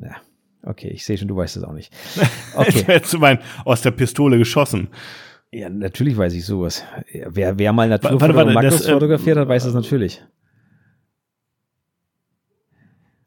Ja, 0.00 0.16
okay, 0.62 0.88
ich 0.88 1.04
sehe 1.04 1.18
schon, 1.18 1.28
du 1.28 1.36
weißt 1.36 1.56
es 1.56 1.64
auch 1.64 1.72
nicht. 1.72 1.92
Okay. 2.54 2.84
Hättest 2.84 3.14
du 3.14 3.18
meinen, 3.18 3.38
aus 3.64 3.80
der 3.80 3.92
Pistole 3.92 4.36
geschossen. 4.36 4.88
Ja, 5.50 5.70
natürlich 5.70 6.16
weiß 6.16 6.34
ich 6.34 6.44
sowas. 6.44 6.84
Wer, 7.10 7.58
wer 7.58 7.72
mal 7.72 7.88
warte, 7.88 8.04
Naturfoto 8.06 8.34
warte, 8.34 8.48
und 8.48 8.54
Makros 8.54 8.78
das, 8.78 8.86
äh, 8.86 8.92
fotografiert 8.92 9.38
hat, 9.38 9.48
weiß 9.48 9.64
das 9.64 9.74
natürlich. 9.74 10.22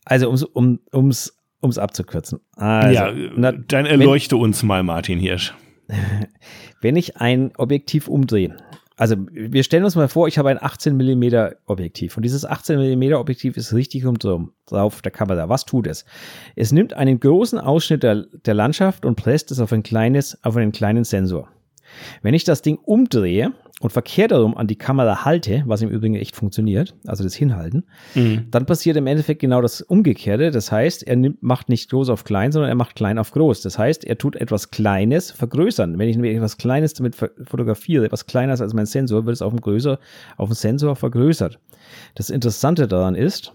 Also, 0.06 0.30
um's, 0.30 0.44
um 0.44 0.80
ums, 0.94 1.36
ums 1.62 1.78
abzukürzen. 1.80 2.40
Also, 2.56 2.94
ja, 2.94 3.12
na, 3.36 3.52
dann 3.52 3.88
erleuchte 3.88 4.38
uns 4.38 4.62
mal, 4.62 4.84
Martin 4.84 5.20
Hirsch. 5.20 5.56
wenn 6.82 6.96
ich 6.96 7.18
ein 7.18 7.52
Objektiv 7.58 8.08
umdrehe, 8.08 8.56
also 8.98 9.16
wir 9.30 9.64
stellen 9.64 9.84
uns 9.84 9.96
mal 9.96 10.08
vor, 10.08 10.28
ich 10.28 10.38
habe 10.38 10.50
ein 10.50 10.62
18 10.62 10.96
mm 10.96 11.56
Objektiv 11.66 12.16
und 12.16 12.24
dieses 12.24 12.46
18 12.46 12.80
mm 12.80 13.14
Objektiv 13.14 13.58
ist 13.58 13.74
richtig 13.74 14.06
rum 14.06 14.18
drauf 14.66 15.02
der 15.02 15.12
Kamera. 15.12 15.50
Was 15.50 15.66
tut 15.66 15.88
es? 15.88 16.06
Es 16.56 16.72
nimmt 16.72 16.94
einen 16.94 17.20
großen 17.20 17.60
Ausschnitt 17.60 18.04
der, 18.04 18.26
der 18.46 18.54
Landschaft 18.54 19.06
und 19.06 19.16
presst 19.16 19.52
es 19.52 19.60
auf 19.60 19.74
ein 19.74 19.84
kleines, 19.84 20.42
auf 20.44 20.56
einen 20.56 20.72
kleinen 20.72 21.04
Sensor. 21.04 21.50
Wenn 22.22 22.34
ich 22.34 22.46
das 22.46 22.62
Ding 22.62 22.78
umdrehe 22.78 23.52
und 23.82 23.92
verkehrt 23.92 24.32
darum 24.32 24.56
an 24.56 24.68
die 24.68 24.78
Kamera 24.78 25.26
halte, 25.26 25.64
was 25.66 25.82
im 25.82 25.90
Übrigen 25.90 26.16
echt 26.16 26.36
funktioniert, 26.36 26.96
also 27.06 27.24
das 27.26 27.36
Hinhalten, 27.36 27.86
Mhm. 28.14 28.48
dann 28.50 28.66
passiert 28.66 28.96
im 28.96 29.06
Endeffekt 29.06 29.42
genau 29.42 29.62
das 29.62 29.82
Umgekehrte. 29.82 30.50
Das 30.52 30.72
heißt, 30.72 31.04
er 31.06 31.18
nimmt, 31.18 31.44
macht 31.44 31.68
nicht 31.68 31.90
groß 31.90 32.10
auf 32.10 32.24
klein, 32.24 32.54
sondern 32.54 32.70
er 32.70 32.76
macht 32.76 32.96
klein 32.96 33.20
auf 33.20 33.32
groß. 33.32 33.62
Das 33.62 33.78
heißt, 33.78 34.06
er 34.06 34.18
tut 34.18 34.38
etwas 34.38 34.72
Kleines 34.72 35.32
vergrößern. 35.32 36.00
Wenn 36.00 36.08
ich 36.08 36.16
nämlich 36.16 36.36
etwas 36.36 36.58
Kleines 36.58 36.94
damit 36.94 37.16
fotografiere, 37.16 38.06
etwas 38.06 38.26
Kleines 38.26 38.62
als 38.62 38.74
mein 38.74 38.86
Sensor, 38.86 39.26
wird 39.26 39.36
es 39.36 39.42
auf 39.42 39.52
dem, 39.52 39.60
größer, 39.60 40.00
auf 40.38 40.50
dem 40.50 40.56
Sensor 40.56 40.96
vergrößert. 40.96 41.60
Das 42.16 42.30
Interessante 42.30 42.88
daran 42.88 43.16
ist, 43.16 43.54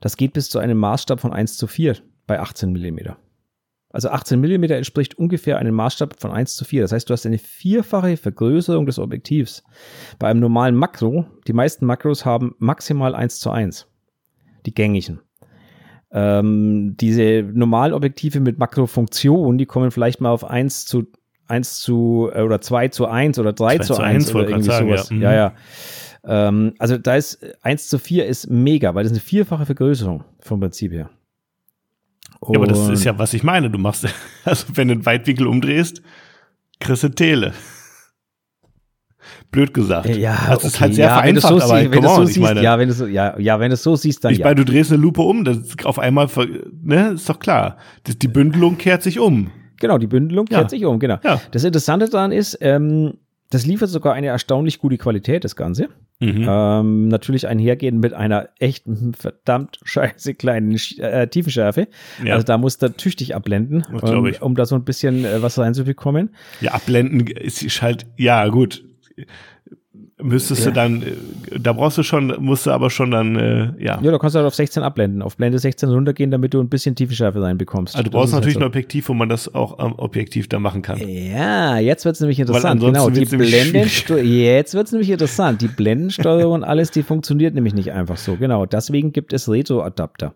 das 0.00 0.18
geht 0.18 0.34
bis 0.34 0.50
zu 0.50 0.58
einem 0.58 0.76
Maßstab 0.76 1.18
von 1.18 1.32
1 1.32 1.56
zu 1.56 1.66
4 1.66 1.96
bei 2.26 2.40
18 2.40 2.70
Millimeter. 2.70 3.16
Also 3.94 4.08
18 4.08 4.40
mm 4.40 4.64
entspricht 4.64 5.16
ungefähr 5.16 5.56
einem 5.58 5.76
Maßstab 5.76 6.20
von 6.20 6.32
1 6.32 6.56
zu 6.56 6.64
4. 6.64 6.82
Das 6.82 6.90
heißt, 6.90 7.08
du 7.08 7.12
hast 7.12 7.26
eine 7.26 7.38
vierfache 7.38 8.16
Vergrößerung 8.16 8.86
des 8.86 8.98
Objektivs. 8.98 9.62
Bei 10.18 10.26
einem 10.26 10.40
normalen 10.40 10.74
Makro, 10.74 11.26
die 11.46 11.52
meisten 11.52 11.86
Makros 11.86 12.24
haben 12.24 12.56
maximal 12.58 13.14
1 13.14 13.38
zu 13.38 13.52
1. 13.52 13.86
Die 14.66 14.74
gängigen. 14.74 15.20
Ähm, 16.10 16.96
diese 16.98 17.44
normalen 17.54 17.92
Objektive 17.92 18.40
mit 18.40 18.58
Makrofunktion, 18.58 19.58
die 19.58 19.66
kommen 19.66 19.92
vielleicht 19.92 20.20
mal 20.20 20.30
auf 20.30 20.42
1 20.42 20.86
zu 20.86 21.04
1 21.46 21.78
zu 21.78 22.30
äh, 22.34 22.42
oder 22.42 22.60
2 22.60 22.88
zu 22.88 23.06
1 23.06 23.38
oder 23.38 23.52
3 23.52 23.76
2 23.76 23.84
zu 23.84 23.94
zu 23.94 24.02
1 24.02 24.24
1 24.26 24.34
oder 24.34 24.48
irgendwie 24.48 24.70
sagen, 24.70 24.88
sowas. 24.88 25.10
ja. 25.10 25.16
Ja, 25.18 25.34
ja. 25.34 25.54
Ähm, 26.48 26.74
also 26.80 26.98
da 26.98 27.14
ist 27.14 27.46
1 27.62 27.86
zu 27.86 28.00
4 28.00 28.26
ist 28.26 28.50
mega, 28.50 28.92
weil 28.96 29.04
das 29.04 29.12
ist 29.12 29.18
eine 29.18 29.24
vierfache 29.24 29.66
Vergrößerung 29.66 30.24
vom 30.40 30.58
Prinzip 30.58 30.90
her. 30.90 31.10
Ja, 32.42 32.58
aber 32.58 32.66
das 32.66 32.88
ist 32.88 33.04
ja, 33.04 33.18
was 33.18 33.34
ich 33.34 33.42
meine. 33.42 33.70
Du 33.70 33.78
machst, 33.78 34.06
also 34.44 34.66
wenn 34.74 34.88
du 34.88 34.94
einen 34.94 35.06
Weitwinkel 35.06 35.46
umdrehst, 35.46 36.02
kriegst 36.80 37.02
du 37.02 37.08
Tele. 37.08 37.52
Blöd 39.50 39.72
gesagt. 39.72 40.08
Ja, 40.16 40.36
das 40.48 40.64
ist 40.64 40.74
okay, 40.74 40.80
halt 40.80 40.94
sehr 40.94 41.06
ja, 41.06 41.24
wenn 41.24 41.40
vereinfacht, 41.40 41.68
so 41.68 41.74
aber 41.74 41.90
wenn 41.90 42.02
so 42.02 42.08
on, 42.08 42.22
ich 42.22 42.28
siehst, 42.28 42.40
meine, 42.40 42.62
ja, 42.62 42.78
wenn 42.78 42.88
du 42.88 42.94
so, 42.94 43.06
ja, 43.06 43.38
ja, 43.38 43.60
wenn 43.60 43.70
du 43.70 43.76
so 43.76 43.96
siehst, 43.96 44.24
dann 44.24 44.32
ich 44.32 44.38
ja. 44.38 44.46
meine, 44.46 44.56
du 44.56 44.64
drehst 44.64 44.92
eine 44.92 45.00
Lupe 45.00 45.22
um, 45.22 45.44
das 45.44 45.58
ist 45.58 45.86
auf 45.86 45.98
einmal, 45.98 46.28
ne, 46.82 47.12
ist 47.14 47.28
doch 47.28 47.38
klar. 47.38 47.78
Das, 48.02 48.18
die 48.18 48.28
Bündelung 48.28 48.76
kehrt 48.78 49.02
sich 49.02 49.18
um. 49.18 49.50
Genau, 49.80 49.98
die 49.98 50.06
Bündelung 50.06 50.46
Ja. 50.50 50.58
kehrt 50.58 50.70
sich 50.70 50.84
um, 50.84 50.98
genau. 50.98 51.18
Ja. 51.22 51.40
Das 51.52 51.64
Interessante 51.64 52.08
daran 52.08 52.32
ist, 52.32 52.58
ähm, 52.60 53.14
das 53.54 53.66
liefert 53.66 53.88
sogar 53.88 54.14
eine 54.14 54.26
erstaunlich 54.26 54.80
gute 54.80 54.98
Qualität, 54.98 55.44
das 55.44 55.54
Ganze. 55.54 55.88
Mhm. 56.18 56.46
Ähm, 56.48 57.08
natürlich 57.08 57.46
einhergehend 57.46 58.00
mit 58.00 58.12
einer 58.12 58.48
echten, 58.58 59.14
verdammt 59.14 59.78
scheiße 59.84 60.34
kleinen 60.34 60.76
äh, 60.98 61.28
Tiefenschärfe. 61.28 61.86
Ja. 62.24 62.34
Also 62.34 62.44
da 62.44 62.58
muss 62.58 62.76
er 62.76 62.96
tüchtig 62.96 63.34
abblenden, 63.36 63.84
um, 63.92 64.26
ich. 64.26 64.42
um 64.42 64.56
da 64.56 64.66
so 64.66 64.74
ein 64.74 64.84
bisschen 64.84 65.24
äh, 65.24 65.40
was 65.40 65.56
reinzubekommen. 65.58 66.30
Ja, 66.60 66.72
abblenden 66.72 67.28
ist 67.28 67.80
halt, 67.80 68.06
ja, 68.16 68.48
gut. 68.48 68.84
Müsstest 70.24 70.64
Ja. 70.64 70.70
du 70.70 70.74
dann, 70.74 71.02
äh, 71.02 71.58
da 71.60 71.74
brauchst 71.74 71.98
du 71.98 72.02
schon, 72.02 72.34
musst 72.40 72.64
du 72.64 72.70
aber 72.70 72.88
schon 72.88 73.10
dann, 73.10 73.36
äh, 73.36 73.72
ja. 73.78 74.00
Ja, 74.00 74.10
da 74.10 74.18
kannst 74.18 74.34
du 74.34 74.38
halt 74.38 74.46
auf 74.46 74.54
16 74.54 74.82
abblenden, 74.82 75.20
auf 75.20 75.36
Blende 75.36 75.58
16 75.58 75.90
runtergehen, 75.90 76.30
damit 76.30 76.54
du 76.54 76.60
ein 76.60 76.70
bisschen 76.70 76.94
Tiefenschärfe 76.94 77.42
reinbekommst. 77.42 77.94
Also 77.94 78.04
du 78.04 78.10
Das 78.10 78.18
brauchst 78.18 78.32
halt 78.32 78.40
natürlich 78.42 78.54
so. 78.54 78.60
ein 78.60 78.66
Objektiv, 78.66 79.08
wo 79.10 79.14
man 79.14 79.28
das 79.28 79.54
auch 79.54 79.78
am 79.78 79.92
Objektiv 79.98 80.48
da 80.48 80.58
machen 80.58 80.80
kann. 80.80 80.98
Ja, 81.06 81.78
jetzt 81.78 82.06
wird 82.06 82.14
es 82.14 82.20
nämlich 82.20 82.40
interessant. 82.40 82.80
Genau, 82.80 83.10
die 83.10 83.30
wird's 83.30 83.50
Blendensteu 83.50 84.18
jetzt 84.22 84.72
wird 84.74 84.86
es 84.86 84.92
nämlich 84.92 85.10
interessant. 85.10 85.60
Die 85.60 85.68
Blendensteuerung 85.68 86.54
und 86.54 86.64
alles, 86.64 86.90
die 86.90 87.02
funktioniert 87.02 87.54
nämlich 87.54 87.74
nicht 87.74 87.92
einfach 87.92 88.16
so. 88.16 88.36
Genau, 88.36 88.64
deswegen 88.64 89.12
gibt 89.12 89.32
es 89.34 89.48
Retro-Adapter. 89.48 90.34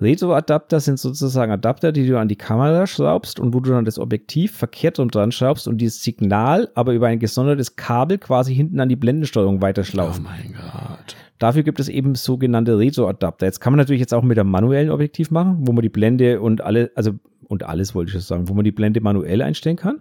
Retro-Adapter 0.00 0.80
sind 0.80 0.98
sozusagen 0.98 1.50
Adapter, 1.50 1.90
die 1.90 2.06
du 2.06 2.18
an 2.18 2.28
die 2.28 2.36
Kamera 2.36 2.86
schraubst 2.86 3.40
und 3.40 3.54
wo 3.54 3.60
du 3.60 3.70
dann 3.70 3.86
das 3.86 3.98
Objektiv 3.98 4.54
verkehrt 4.54 4.98
rum 4.98 5.10
dran 5.10 5.32
schraubst 5.32 5.66
und 5.68 5.78
dieses 5.78 6.02
Signal 6.02 6.70
aber 6.74 6.92
über 6.92 7.06
ein 7.06 7.18
gesondertes 7.18 7.76
Kabel 7.76 8.18
quasi 8.18 8.54
hinten 8.54 8.78
an 8.80 8.88
die 8.88 8.96
Blendensteuerung 8.96 9.62
weiterschlaufen. 9.62 10.24
mein 10.24 10.52
Gott. 10.52 11.16
Dafür 11.38 11.62
gibt 11.62 11.80
es 11.80 11.88
eben 11.88 12.14
sogenannte 12.14 12.78
Retro-Adapter. 12.78 13.46
Jetzt 13.46 13.60
kann 13.60 13.72
man 13.72 13.78
natürlich 13.78 14.00
jetzt 14.00 14.14
auch 14.14 14.22
mit 14.22 14.38
einem 14.38 14.50
manuellen 14.50 14.90
Objektiv 14.90 15.30
machen, 15.30 15.58
wo 15.60 15.72
man 15.72 15.82
die 15.82 15.88
Blende 15.88 16.40
und 16.40 16.60
alle, 16.62 16.90
also 16.94 17.12
und 17.48 17.62
alles 17.62 17.94
wollte 17.94 18.08
ich 18.08 18.12
schon 18.12 18.22
sagen, 18.22 18.48
wo 18.48 18.54
man 18.54 18.64
die 18.64 18.72
Blende 18.72 19.00
manuell 19.00 19.40
einstellen 19.40 19.76
kann. 19.76 20.00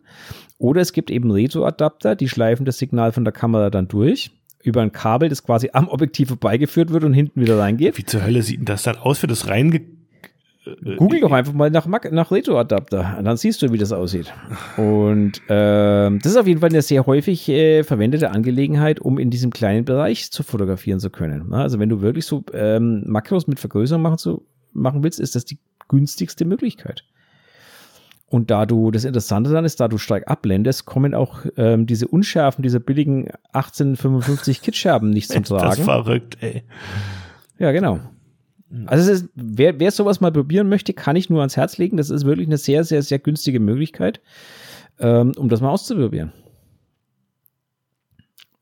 Oder 0.57 0.81
es 0.81 0.93
gibt 0.93 1.11
eben 1.11 1.31
Retro-Adapter, 1.31 2.15
die 2.15 2.27
schleifen 2.27 2.65
das 2.65 2.77
Signal 2.77 3.11
von 3.11 3.23
der 3.23 3.33
Kamera 3.33 3.69
dann 3.69 3.87
durch 3.87 4.31
über 4.65 4.81
ein 4.81 4.91
Kabel, 4.91 5.29
das 5.29 5.43
quasi 5.43 5.69
am 5.73 5.87
Objektiv 5.87 6.29
vorbeigeführt 6.29 6.91
wird 6.91 7.03
und 7.03 7.13
hinten 7.13 7.41
wieder 7.41 7.57
reingeht. 7.57 7.97
Wie 7.97 8.05
zur 8.05 8.23
Hölle 8.23 8.41
sieht 8.41 8.59
denn 8.59 8.65
das 8.65 8.83
dann 8.83 8.97
aus 8.97 9.19
für 9.19 9.27
das 9.27 9.47
reinge... 9.47 9.81
äh, 10.65 10.95
Google 10.95 11.21
doch 11.21 11.31
einfach 11.31 11.53
mal 11.53 11.69
nach, 11.69 11.85
nach 11.85 12.31
Retro-Adapter, 12.31 13.21
dann 13.23 13.37
siehst 13.37 13.61
du, 13.61 13.71
wie 13.71 13.77
das 13.77 13.91
aussieht. 13.91 14.33
Und 14.77 15.41
ähm, 15.49 16.19
das 16.21 16.31
ist 16.31 16.37
auf 16.37 16.47
jeden 16.47 16.59
Fall 16.59 16.69
eine 16.69 16.81
sehr 16.81 17.05
häufig 17.05 17.47
äh, 17.49 17.83
verwendete 17.83 18.31
Angelegenheit, 18.31 18.99
um 18.99 19.19
in 19.19 19.29
diesem 19.29 19.51
kleinen 19.51 19.85
Bereich 19.85 20.31
zu 20.31 20.43
fotografieren 20.43 20.99
zu 20.99 21.09
können. 21.09 21.45
Na, 21.49 21.61
Also 21.61 21.79
wenn 21.79 21.89
du 21.89 22.01
wirklich 22.01 22.25
so 22.25 22.43
ähm, 22.53 23.03
Makros 23.05 23.47
mit 23.47 23.59
Vergrößerung 23.59 24.01
machen, 24.01 24.17
zu, 24.17 24.45
machen 24.73 25.03
willst, 25.03 25.19
ist 25.19 25.35
das 25.35 25.45
die 25.45 25.59
günstigste 25.87 26.45
Möglichkeit. 26.45 27.03
Und 28.35 28.51
da 28.51 28.65
du, 28.65 28.91
das 28.91 29.05
Interessante 29.05 29.49
dann 29.51 29.63
ist, 29.63 29.79
da 29.79 29.87
du 29.87 29.97
stark 29.97 30.29
abblendest, 30.29 30.83
kommen 30.83 31.13
auch 31.13 31.45
ähm, 31.55 31.85
diese 31.85 32.05
Unschärfen 32.05 32.63
dieser 32.63 32.81
billigen 32.81 33.29
1855 33.53 34.61
Kitscherben 34.61 35.09
nicht 35.09 35.31
zum 35.31 35.43
Das 35.43 35.51
ist 35.51 35.61
Tragen. 35.61 35.83
verrückt, 35.85 36.37
ey. 36.41 36.63
Ja, 37.59 37.71
genau. 37.71 38.01
Also 38.87 39.09
ist, 39.09 39.29
wer, 39.35 39.79
wer 39.79 39.89
sowas 39.89 40.19
mal 40.19 40.33
probieren 40.33 40.67
möchte, 40.67 40.91
kann 40.91 41.15
ich 41.15 41.29
nur 41.29 41.39
ans 41.39 41.55
Herz 41.55 41.77
legen. 41.77 41.95
Das 41.95 42.09
ist 42.09 42.25
wirklich 42.25 42.49
eine 42.49 42.57
sehr, 42.57 42.83
sehr, 42.83 43.03
sehr 43.03 43.19
günstige 43.19 43.61
Möglichkeit, 43.61 44.19
ähm, 44.99 45.31
um 45.37 45.47
das 45.47 45.61
mal 45.61 45.69
auszuprobieren. 45.69 46.33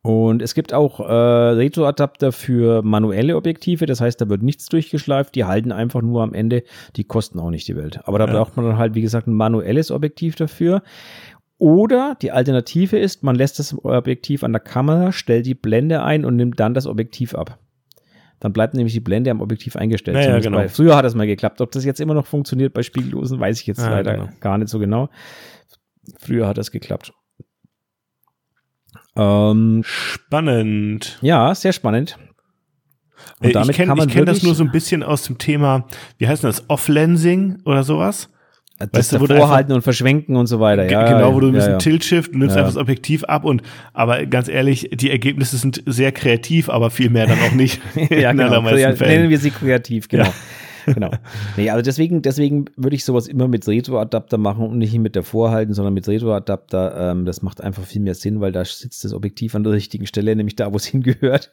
Und 0.06 0.42
es 0.42 0.54
gibt 0.54 0.74
auch 0.74 1.00
äh, 1.00 1.04
Retroadapter 1.04 2.34
für 2.34 2.82
manuelle 2.82 3.38
Objektive, 3.38 3.86
das 3.86 4.02
heißt, 4.02 4.20
da 4.20 4.28
wird 4.28 4.44
nichts 4.44 4.66
durchgeschleift, 4.66 5.34
die 5.34 5.46
halten 5.46 5.72
einfach 5.72 6.02
nur 6.02 6.24
am 6.24 6.34
Ende, 6.34 6.64
die 6.98 7.06
kosten 7.06 7.40
auch 7.40 7.50
nicht 7.50 7.70
die 7.70 7.78
Welt. 7.78 8.02
Aber 8.04 8.20
da 8.20 8.28
ja. 8.28 8.34
braucht 8.34 8.58
man 8.58 8.66
dann 8.66 8.78
halt, 8.78 8.96
wie 8.96 9.02
gesagt, 9.02 9.28
ein 9.28 9.34
manuelles 9.34 9.92
Objektiv 9.92 10.36
dafür. 10.36 10.84
Oder 11.58 12.18
die 12.22 12.32
Alternative 12.32 13.00
ist, 13.00 13.24
man 13.24 13.36
lässt 13.36 13.60
das 13.60 13.74
Objektiv 13.86 14.44
an 14.44 14.52
der 14.52 14.60
Kamera, 14.60 15.14
stellt 15.14 15.46
die 15.46 15.56
Blende 15.56 16.04
ein 16.04 16.26
und 16.26 16.36
nimmt 16.36 16.60
dann 16.60 16.74
das 16.74 16.86
Objektiv 16.86 17.34
ab. 17.34 17.60
Dann 18.42 18.52
bleibt 18.52 18.74
nämlich 18.74 18.92
die 18.92 19.00
Blende 19.00 19.32
am 19.32 19.40
Objektiv 19.40 19.78
eingestellt. 19.78 20.18
Ja, 20.18 20.32
ja, 20.32 20.40
genau. 20.40 20.58
bei, 20.58 20.68
früher 20.68 20.98
hat 20.98 21.06
das 21.06 21.16
mal 21.16 21.28
geklappt. 21.28 21.62
Ob 21.62 21.72
das 21.72 21.86
jetzt 21.86 22.02
immer 22.02 22.14
noch 22.14 22.26
funktioniert 22.26 22.74
bei 22.74 22.84
Spiegellosen, 22.84 23.40
weiß 23.40 23.62
ich 23.62 23.68
jetzt 23.68 23.80
leider 23.80 24.16
genau. 24.16 24.30
gar 24.42 24.58
nicht 24.58 24.68
so 24.68 24.80
genau. 24.80 25.08
Früher 26.20 26.46
hat 26.46 26.58
das 26.58 26.72
geklappt. 26.72 27.14
Ähm, 29.16 29.84
spannend. 29.86 31.20
Ja, 31.22 31.54
sehr 31.54 31.74
spannend. 31.74 32.18
Und 33.40 33.50
äh, 33.50 33.52
damit 33.54 33.72
ich 33.72 33.76
kenne 33.76 34.08
kenn 34.08 34.26
das 34.26 34.44
nur 34.44 34.56
so 34.56 34.64
ein 34.64 34.72
bisschen 34.72 35.04
aus 35.04 35.24
dem 35.24 35.38
Thema, 35.38 35.86
wie 36.18 36.28
heißt 36.28 36.44
das, 36.44 36.70
Off-Lensing 36.70 37.60
oder 37.66 37.84
sowas? 37.84 38.30
Das 38.80 39.14
weißt 39.14 39.22
du, 39.22 39.28
vorhalten 39.28 39.72
und 39.72 39.82
verschwenken 39.82 40.36
und 40.36 40.48
so 40.48 40.60
weiter. 40.60 40.90
Ja, 40.90 41.14
genau, 41.14 41.34
wo 41.34 41.40
du 41.40 41.48
ein 41.48 41.54
bisschen 41.54 41.72
ja, 41.72 41.76
ja. 41.76 41.80
Tilt-Shift, 41.80 42.34
du 42.34 42.38
nimmst 42.38 42.56
ja. 42.56 42.62
einfach 42.62 42.74
das 42.74 42.82
Objektiv 42.82 43.24
ab 43.26 43.46
und, 43.46 43.62
aber 43.94 44.26
ganz 44.26 44.50
ehrlich, 44.50 44.90
die 44.94 45.12
Ergebnisse 45.12 45.58
sind 45.58 45.84
sehr 45.86 46.12
kreativ, 46.12 46.70
aber 46.70 46.90
viel 46.90 47.10
mehr 47.10 47.28
dann 47.28 47.40
auch 47.40 47.54
nicht. 47.54 47.80
ja, 48.10 48.32
genau. 48.34 48.62
Nennen 48.62 49.30
wir 49.30 49.40
sie 49.40 49.52
kreativ, 49.52 50.08
genau. 50.08 50.34
Genau. 50.86 51.12
Nee, 51.58 51.70
also 51.70 51.82
deswegen, 51.82 52.22
deswegen 52.22 52.66
würde 52.76 52.96
ich 52.96 53.06
sowas 53.06 53.28
immer 53.28 53.48
mit 53.48 53.68
Retro-Adapter 53.68 54.38
machen 54.38 54.68
und 54.68 54.78
nicht 54.78 54.98
mit 54.98 55.16
der 55.16 55.24
Vorhalten, 55.24 55.74
sondern 55.74 55.94
mit 55.94 56.08
Retro-Adapter. 56.08 57.12
Ähm, 57.12 57.26
das 57.26 57.42
macht 57.42 57.62
einfach 57.62 57.84
viel 57.84 58.02
mehr 58.02 58.16
Sinn, 58.16 58.42
weil 58.42 58.52
da 58.52 58.64
sitzt 58.66 59.04
das 59.04 59.14
Objektiv 59.14 59.56
an 59.56 59.64
der 59.64 59.74
richtigen 59.74 60.06
Stelle, 60.06 60.36
nämlich 60.36 60.56
da, 60.56 60.72
wo 60.72 60.78
es 60.78 60.86
hingehört. 60.94 61.52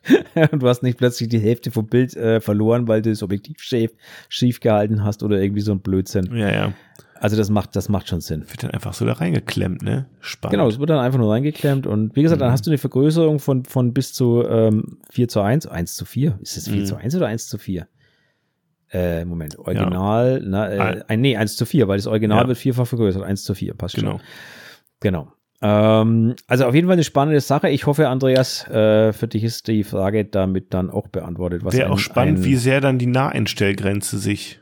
und 0.53 0.63
du 0.63 0.69
hast 0.69 0.83
nicht 0.83 0.99
plötzlich 0.99 1.29
die 1.29 1.39
Hälfte 1.39 1.71
vom 1.71 1.87
Bild 1.87 2.17
äh, 2.17 2.41
verloren, 2.41 2.89
weil 2.89 3.03
du 3.03 3.11
das 3.11 3.23
Objektiv 3.23 3.61
schief, 3.61 3.93
schief 4.29 4.61
gehalten 4.61 5.05
hast 5.05 5.23
oder 5.23 5.41
irgendwie 5.41 5.63
so 5.63 5.73
ein 5.73 5.81
Blödsinn. 5.81 6.31
Ja, 6.35 6.51
ja. 6.53 6.73
Also 7.21 7.37
das 7.37 7.51
macht, 7.51 7.77
das 7.77 7.91
macht 7.91 8.09
schon 8.09 8.23
Sinn. 8.23 8.49
Wird 8.49 8.63
dann 8.63 8.71
einfach 8.71 8.95
so 8.95 9.05
da 9.05 9.13
reingeklemmt, 9.13 9.83
ne? 9.83 10.07
Spannend. 10.21 10.53
Genau, 10.53 10.69
es 10.69 10.79
wird 10.79 10.89
dann 10.89 11.01
einfach 11.01 11.19
nur 11.19 11.31
reingeklemmt 11.31 11.87
und 11.87 12.17
wie 12.17 12.23
gesagt, 12.23 12.41
mhm. 12.41 12.45
dann 12.45 12.53
hast 12.53 12.67
du 12.67 12.71
eine 12.71 12.79
Vergrößerung 12.79 13.41
von, 13.41 13.67
von 13.67 13.93
bis 13.93 14.15
zu 14.15 14.43
ähm, 14.49 14.97
4 15.11 15.29
zu 15.29 15.43
1, 15.43 15.67
1 15.67 15.97
zu 15.97 16.07
4. 16.07 16.39
Ist 16.41 16.57
es 16.57 16.69
4 16.69 16.81
mhm. 16.81 16.87
zu 16.87 16.97
1 16.97 17.15
oder 17.15 17.27
1 17.27 17.49
zu 17.49 17.59
4? 17.59 17.87
Äh, 18.93 19.25
Moment, 19.25 19.59
Original, 19.59 20.41
ja. 20.43 20.49
na, 20.49 20.71
äh, 20.71 21.05
ein, 21.07 21.21
nee, 21.21 21.37
1 21.37 21.57
zu 21.57 21.65
4, 21.65 21.87
weil 21.87 21.99
das 21.99 22.09
Original 22.09 22.43
ja. 22.43 22.49
wird 22.49 22.59
vierfach 22.59 22.87
vergrößert, 22.87 23.23
1 23.23 23.45
zu 23.45 23.55
4, 23.55 23.75
passt 23.75 23.95
genau. 23.95 24.13
schon. 24.13 24.21
Genau. 25.01 25.33
Ähm, 25.63 26.35
also 26.47 26.65
auf 26.65 26.75
jeden 26.75 26.87
Fall 26.87 26.95
eine 26.95 27.05
spannende 27.05 27.41
Sache. 27.41 27.69
Ich 27.69 27.87
hoffe, 27.87 28.09
Andreas, 28.09 28.67
äh, 28.69 29.13
für 29.13 29.29
dich 29.29 29.45
ist 29.45 29.69
die 29.69 29.85
Frage 29.85 30.25
damit 30.25 30.73
dann 30.75 30.91
auch 30.91 31.09
beantwortet. 31.09 31.63
Wäre 31.71 31.91
auch 31.91 31.99
spannend, 31.99 32.45
wie 32.45 32.57
sehr 32.57 32.81
dann 32.81 32.99
die 32.99 33.07
Naheinstellgrenze 33.07 34.19
sich 34.19 34.61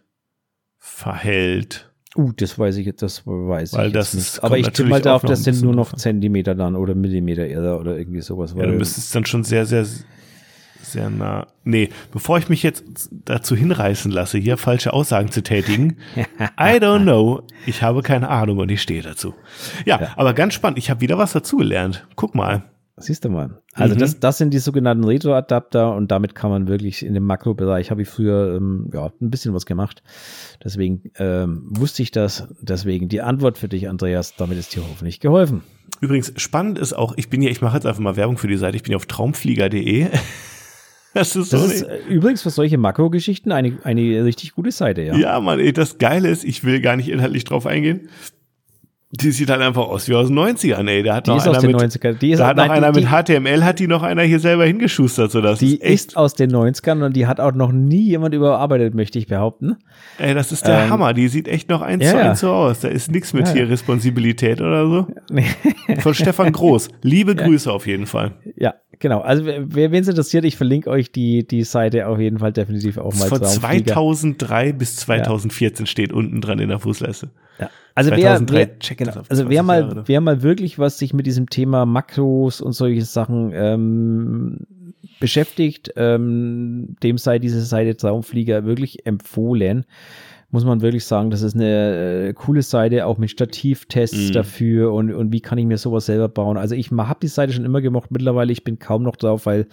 verhält. 0.77 1.93
Uh, 2.17 2.33
das 2.33 2.59
weiß 2.59 2.77
ich 2.79 2.87
jetzt, 2.87 3.03
das 3.03 3.27
weiß 3.27 3.75
weil 3.75 3.89
ich 3.89 3.93
das 3.93 4.15
nicht. 4.15 4.43
Aber 4.43 4.59
ich 4.59 4.69
tippe 4.71 4.89
mal 4.89 5.01
darauf, 5.01 5.23
das 5.23 5.45
sind 5.45 5.63
nur 5.63 5.75
noch 5.75 5.95
Zentimeter 5.95 6.55
dann 6.55 6.75
oder 6.75 6.95
Millimeter 6.95 7.47
eher 7.47 7.79
oder 7.79 7.97
irgendwie 7.97 8.23
sowas. 8.23 8.55
Ja, 8.57 8.67
du 8.67 8.73
müsstest 8.73 9.15
dann 9.15 9.25
schon 9.25 9.45
sehr, 9.45 9.67
sehr 9.67 9.87
sehr 10.93 11.11
nah. 11.11 11.47
Nee, 11.65 11.91
bevor 12.13 12.39
ich 12.39 12.49
mich 12.49 12.63
jetzt 12.63 12.85
dazu 13.11 13.55
hinreißen 13.55 14.11
lasse, 14.11 14.39
hier 14.39 14.57
falsche 14.57 14.93
Aussagen 14.93 15.31
zu 15.31 15.43
tätigen, 15.43 15.99
I 16.17 16.79
don't 16.79 17.03
know. 17.03 17.43
Ich 17.67 17.83
habe 17.83 18.03
keine 18.03 18.29
Ahnung 18.29 18.59
und 18.59 18.71
ich 18.71 18.83
stehe 18.83 19.03
dazu. 19.03 19.35
Ja, 19.85 20.01
ja. 20.01 20.13
aber 20.17 20.35
ganz 20.35 20.55
spannend. 20.55 20.79
Ich 20.79 20.91
habe 20.91 21.01
wieder 21.01 21.19
was 21.19 21.33
dazugelernt. 21.33 22.07
Guck 22.17 22.35
mal. 22.35 22.65
Siehst 23.01 23.25
du 23.25 23.29
mal. 23.29 23.63
Also 23.75 23.95
mhm. 23.95 24.01
das, 24.01 24.19
das 24.19 24.39
sind 24.39 24.53
die 24.53 24.59
sogenannten 24.59 25.05
Retro-Adapter 25.05 25.95
und 25.95 26.11
damit 26.11 26.35
kann 26.35 26.51
man 26.51 26.67
wirklich 26.67 27.05
in 27.05 27.15
dem 27.15 27.25
Makrobereich, 27.25 27.91
habe 27.91 28.03
ich 28.03 28.09
früher 28.09 28.57
ähm, 28.57 28.91
ja, 28.93 29.13
ein 29.21 29.31
bisschen 29.31 29.55
was 29.55 29.67
gemacht. 29.67 30.03
Deswegen 30.65 31.11
ähm, 31.19 31.63
wusste 31.69 32.03
ich 32.03 32.11
das. 32.11 32.49
Deswegen 32.61 33.09
die 33.09 33.21
Antwort 33.21 33.57
für 33.59 33.69
dich, 33.69 33.89
Andreas, 33.89 34.35
damit 34.37 34.59
ist 34.59 34.75
dir 34.75 34.83
hoffentlich 34.83 35.21
geholfen. 35.21 35.63
Übrigens, 36.01 36.33
spannend 36.37 36.79
ist 36.79 36.93
auch, 36.93 37.15
ich 37.17 37.31
bin 37.31 37.43
ja, 37.43 37.51
ich 37.51 37.61
mache 37.61 37.77
jetzt 37.77 37.87
einfach 37.87 38.01
mal 38.01 38.17
Werbung 38.17 38.37
für 38.37 38.49
die 38.49 38.57
Seite, 38.57 38.77
ich 38.77 38.83
bin 38.83 38.93
ja 38.93 38.97
auf 38.97 39.07
traumflieger.de. 39.07 40.09
Das 41.19 41.35
ist, 41.35 41.53
das 41.53 41.65
ist 41.65 41.83
äh, 41.83 41.99
übrigens 42.09 42.43
für 42.43 42.51
solche 42.51 42.79
Makrogeschichten 42.79 43.51
eine, 43.51 43.77
eine 43.83 44.25
richtig 44.25 44.55
gute 44.55 44.71
Seite, 44.71 45.03
ja. 45.03 45.17
Ja, 45.17 45.41
man, 45.41 45.59
ey, 45.59 45.73
das 45.73 45.99
Geile 45.99 46.29
ist, 46.29 46.45
ich 46.45 46.63
will 46.63 46.81
gar 46.81 46.97
nicht 46.97 47.09
inhaltlich 47.09 47.45
drauf 47.45 47.67
eingehen. 47.67 48.09
Die 49.11 49.31
sieht 49.31 49.49
halt 49.49 49.63
einfach 49.63 49.87
aus 49.87 50.07
wie 50.07 50.15
aus 50.15 50.27
den 50.27 50.39
90ern, 50.39 50.87
ey. 50.87 51.03
Da 51.03 51.17
hat 51.17 51.27
die 51.27 51.31
noch 51.31 51.39
ist 51.39 51.47
einer 51.47 51.57
aus 51.57 51.63
den 51.63 51.73
mit, 51.73 51.81
90ern. 51.81 52.19
Die 52.19 52.33
ist 52.33 52.41
da 52.41 52.49
hat 52.49 52.59
noch 52.59 52.69
einer 52.69 52.93
die, 52.93 53.01
mit 53.01 53.09
HTML, 53.09 53.65
hat 53.65 53.79
die 53.79 53.87
noch 53.87 54.03
einer 54.03 54.23
hier 54.23 54.39
selber 54.39 54.67
hingeschustert, 54.67 55.31
so 55.31 55.41
das 55.41 55.61
Die 55.61 55.77
ist, 55.77 55.83
echt, 55.83 56.09
ist 56.09 56.17
aus 56.19 56.35
den 56.35 56.51
90ern 56.51 57.03
und 57.03 57.17
die 57.17 57.27
hat 57.27 57.41
auch 57.41 57.55
noch 57.55 57.73
nie 57.73 58.03
jemand 58.03 58.35
überarbeitet, 58.35 58.95
möchte 58.95 59.19
ich 59.19 59.27
behaupten. 59.27 59.77
Ey, 60.19 60.35
das 60.35 60.53
ist 60.53 60.67
der 60.67 60.85
ähm, 60.85 60.91
Hammer. 60.91 61.15
Die 61.15 61.29
sieht 61.29 61.49
echt 61.49 61.71
noch 61.71 61.81
eins 61.81 62.05
ja, 62.05 62.11
zu 62.11 62.19
eins 62.19 62.41
so 62.41 62.53
aus. 62.53 62.81
Da 62.81 62.89
ist 62.89 63.11
nichts 63.11 63.33
mit 63.33 63.47
ja. 63.49 63.55
hier 63.55 63.71
Responsibilität 63.71 64.61
oder 64.61 64.87
so. 64.87 65.07
Von 66.01 66.13
Stefan 66.13 66.53
Groß. 66.53 66.91
Liebe 67.01 67.35
Grüße 67.37 67.73
auf 67.73 67.87
jeden 67.87 68.07
Fall. 68.07 68.33
Ja, 68.57 68.75
Genau, 69.01 69.21
also 69.21 69.45
wer 69.47 69.93
wen 69.93 70.03
es 70.03 70.09
interessiert, 70.09 70.45
ich 70.45 70.57
verlinke 70.57 70.91
euch 70.91 71.13
die, 71.13 71.47
die 71.47 71.63
Seite 71.63 72.09
auf 72.09 72.19
jeden 72.19 72.39
Fall 72.41 72.53
definitiv 72.53 72.99
auch 72.99 73.15
mal. 73.15 73.29
Von 73.29 73.45
2003 73.45 74.73
bis 74.73 74.97
2014 74.97 75.87
ja. 75.87 75.91
steht 75.91 76.13
unten 76.13 76.41
dran 76.41 76.59
in 76.59 76.69
der 76.69 76.81
Fußleiste. 76.81 77.31
Ja. 77.61 77.71
Also 77.99 78.13
wer, 78.13 78.41
wer 78.49 78.67
genau, 78.97 79.23
also 79.29 79.49
wer 79.49 79.63
mal, 79.65 79.81
Jahre, 79.81 80.03
wer 80.07 80.21
mal 80.21 80.43
wirklich 80.43 80.79
was 80.79 80.99
sich 80.99 81.13
mit 81.13 81.27
diesem 81.27 81.51
Thema 81.51 81.85
Makros 81.85 82.61
und 82.61 82.73
solche 82.73 83.05
Sachen 83.05 83.51
ähm, 83.53 84.59
beschäftigt, 85.19 85.93
ähm, 85.97 86.95
dem 87.03 87.19
sei 87.19 87.41
diese 87.41 87.61
Seite 87.61 87.97
Traumflieger 87.97 88.65
wirklich 88.65 89.05
empfohlen 89.05 89.85
muss 90.51 90.65
man 90.65 90.81
wirklich 90.81 91.05
sagen, 91.05 91.31
das 91.31 91.43
ist 91.43 91.55
eine 91.55 92.29
äh, 92.29 92.33
coole 92.33 92.63
Seite, 92.63 93.05
auch 93.05 93.19
mit 93.19 93.31
Stativtests 93.31 94.31
mm. 94.31 94.33
dafür 94.33 94.93
und, 94.93 95.13
und 95.13 95.31
wie 95.31 95.41
kann 95.41 95.59
ich 95.59 95.67
mir 95.67 95.77
sowas 95.77 96.07
selber 96.07 96.29
bauen. 96.29 96.57
Also 96.57 96.75
ich 96.75 96.91
habe 96.91 97.21
die 97.21 97.29
Seite 97.29 97.53
schon 97.53 97.67
immer 97.67 97.83
gemocht, 97.83 98.11
mittlerweile 98.11 98.51
ich 98.51 98.65
bin 98.65 98.79
kaum 98.79 99.03
noch 99.03 99.17
drauf, 99.17 99.45
weil 99.45 99.67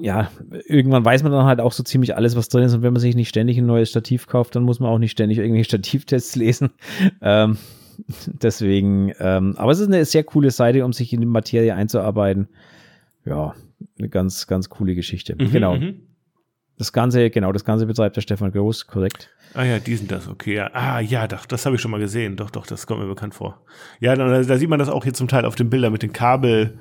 ja, 0.00 0.30
irgendwann 0.66 1.04
weiß 1.04 1.22
man 1.22 1.32
dann 1.32 1.44
halt 1.44 1.60
auch 1.60 1.72
so 1.72 1.82
ziemlich 1.82 2.16
alles, 2.16 2.36
was 2.36 2.48
drin 2.48 2.64
ist. 2.64 2.74
Und 2.74 2.82
wenn 2.82 2.92
man 2.92 3.00
sich 3.00 3.14
nicht 3.14 3.28
ständig 3.28 3.58
ein 3.58 3.66
neues 3.66 3.90
Stativ 3.90 4.26
kauft, 4.26 4.56
dann 4.56 4.62
muss 4.62 4.80
man 4.80 4.90
auch 4.90 4.98
nicht 4.98 5.12
ständig 5.12 5.38
irgendwelche 5.38 5.64
Stativtests 5.68 6.36
lesen. 6.36 6.70
Ähm, 7.20 7.58
deswegen, 8.26 9.12
ähm, 9.18 9.54
aber 9.58 9.72
es 9.72 9.80
ist 9.80 9.88
eine 9.88 10.04
sehr 10.04 10.24
coole 10.24 10.50
Seite, 10.50 10.84
um 10.84 10.92
sich 10.92 11.12
in 11.12 11.20
die 11.20 11.26
Materie 11.26 11.74
einzuarbeiten. 11.74 12.48
Ja, 13.24 13.54
eine 13.98 14.08
ganz, 14.08 14.46
ganz 14.46 14.68
coole 14.68 14.94
Geschichte. 14.94 15.36
Mhm, 15.38 15.50
genau. 15.50 15.76
Mhm. 15.76 16.00
Das 16.78 16.92
Ganze, 16.92 17.30
genau, 17.30 17.52
das 17.52 17.64
Ganze 17.64 17.86
betreibt 17.86 18.16
der 18.16 18.22
Stefan 18.22 18.50
Groß, 18.50 18.86
korrekt. 18.86 19.30
Ah 19.54 19.64
ja, 19.64 19.78
die 19.78 19.94
sind 19.94 20.10
das, 20.10 20.26
okay. 20.26 20.54
Ja. 20.54 20.70
Ah 20.72 21.00
ja, 21.00 21.28
doch, 21.28 21.44
das 21.44 21.66
habe 21.66 21.76
ich 21.76 21.82
schon 21.82 21.90
mal 21.90 22.00
gesehen. 22.00 22.36
Doch, 22.36 22.50
doch, 22.50 22.66
das 22.66 22.86
kommt 22.86 23.00
mir 23.00 23.06
bekannt 23.06 23.34
vor. 23.34 23.60
Ja, 24.00 24.16
da, 24.16 24.42
da 24.42 24.56
sieht 24.56 24.70
man 24.70 24.78
das 24.78 24.88
auch 24.88 25.04
hier 25.04 25.12
zum 25.12 25.28
Teil 25.28 25.44
auf 25.44 25.54
den 25.54 25.68
Bildern 25.68 25.92
mit 25.92 26.02
den 26.02 26.12
Kabel, 26.12 26.78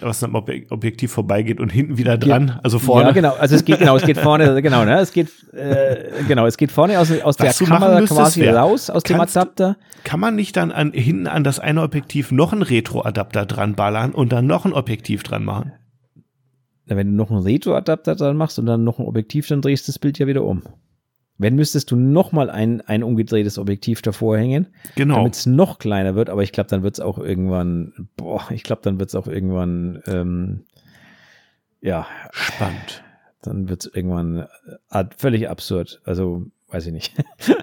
was, 0.00 0.22
am 0.22 0.34
Objektiv 0.34 1.12
vorbeigeht 1.12 1.60
und 1.60 1.70
hinten 1.70 1.98
wieder 1.98 2.18
dran, 2.18 2.58
also 2.62 2.78
vorne. 2.78 3.08
Ja, 3.08 3.12
genau, 3.12 3.34
also 3.34 3.54
es 3.54 3.64
geht 3.64 3.78
genau, 3.78 3.96
es 3.96 4.04
geht 4.04 4.18
vorne, 4.18 4.60
genau, 4.62 4.84
ne, 4.84 4.98
es 4.98 5.12
geht 5.12 5.28
äh, 5.52 6.24
genau, 6.26 6.46
es 6.46 6.56
geht 6.56 6.72
vorne 6.72 6.98
aus, 6.98 7.10
aus 7.22 7.36
der 7.36 7.52
Kamera 7.52 8.00
quasi 8.02 8.40
wär, 8.40 8.56
raus 8.56 8.90
aus 8.90 9.02
dem 9.02 9.20
Adapter. 9.20 9.76
Kann 10.04 10.20
man 10.20 10.36
nicht 10.36 10.56
dann 10.56 10.70
an, 10.70 10.92
hinten 10.92 11.26
an 11.26 11.44
das 11.44 11.58
eine 11.60 11.82
Objektiv 11.82 12.30
noch 12.32 12.52
einen 12.52 12.62
Retro-Adapter 12.62 13.46
dran 13.46 13.74
ballern 13.74 14.12
und 14.12 14.32
dann 14.32 14.46
noch 14.46 14.64
ein 14.64 14.72
Objektiv 14.72 15.22
dran 15.22 15.44
machen? 15.44 15.72
wenn 16.96 17.08
du 17.08 17.14
noch 17.14 17.30
einen 17.30 17.42
Retro-Adapter 17.42 18.14
dran 18.16 18.36
machst 18.36 18.58
und 18.58 18.66
dann 18.66 18.84
noch 18.84 18.98
ein 18.98 19.06
Objektiv, 19.06 19.46
dann 19.46 19.60
drehst 19.60 19.86
du 19.86 19.92
das 19.92 19.98
Bild 19.98 20.18
ja 20.18 20.26
wieder 20.26 20.42
um. 20.44 20.62
Wenn 21.38 21.54
müsstest 21.54 21.90
du 21.92 21.96
nochmal 21.96 22.50
ein, 22.50 22.80
ein 22.80 23.04
umgedrehtes 23.04 23.58
Objektiv 23.58 24.02
davor 24.02 24.36
hängen, 24.36 24.66
genau. 24.96 25.16
damit 25.16 25.34
es 25.34 25.46
noch 25.46 25.78
kleiner 25.78 26.16
wird, 26.16 26.30
aber 26.30 26.42
ich 26.42 26.50
glaube, 26.50 26.68
dann 26.68 26.82
wird 26.82 26.94
es 26.94 27.00
auch 27.00 27.18
irgendwann, 27.18 28.08
boah, 28.16 28.44
ich 28.50 28.64
glaube, 28.64 28.82
dann 28.82 28.98
wird 28.98 29.08
es 29.08 29.14
auch 29.14 29.28
irgendwann, 29.28 30.02
ähm, 30.06 30.64
ja. 31.80 32.06
Spannend. 32.32 33.04
Dann 33.42 33.68
wird 33.68 33.86
es 33.86 33.94
irgendwann 33.94 34.46
äh, 34.90 35.04
völlig 35.16 35.48
absurd. 35.48 36.00
Also, 36.04 36.46
weiß 36.70 36.86
ich 36.86 36.92
nicht. 36.92 37.14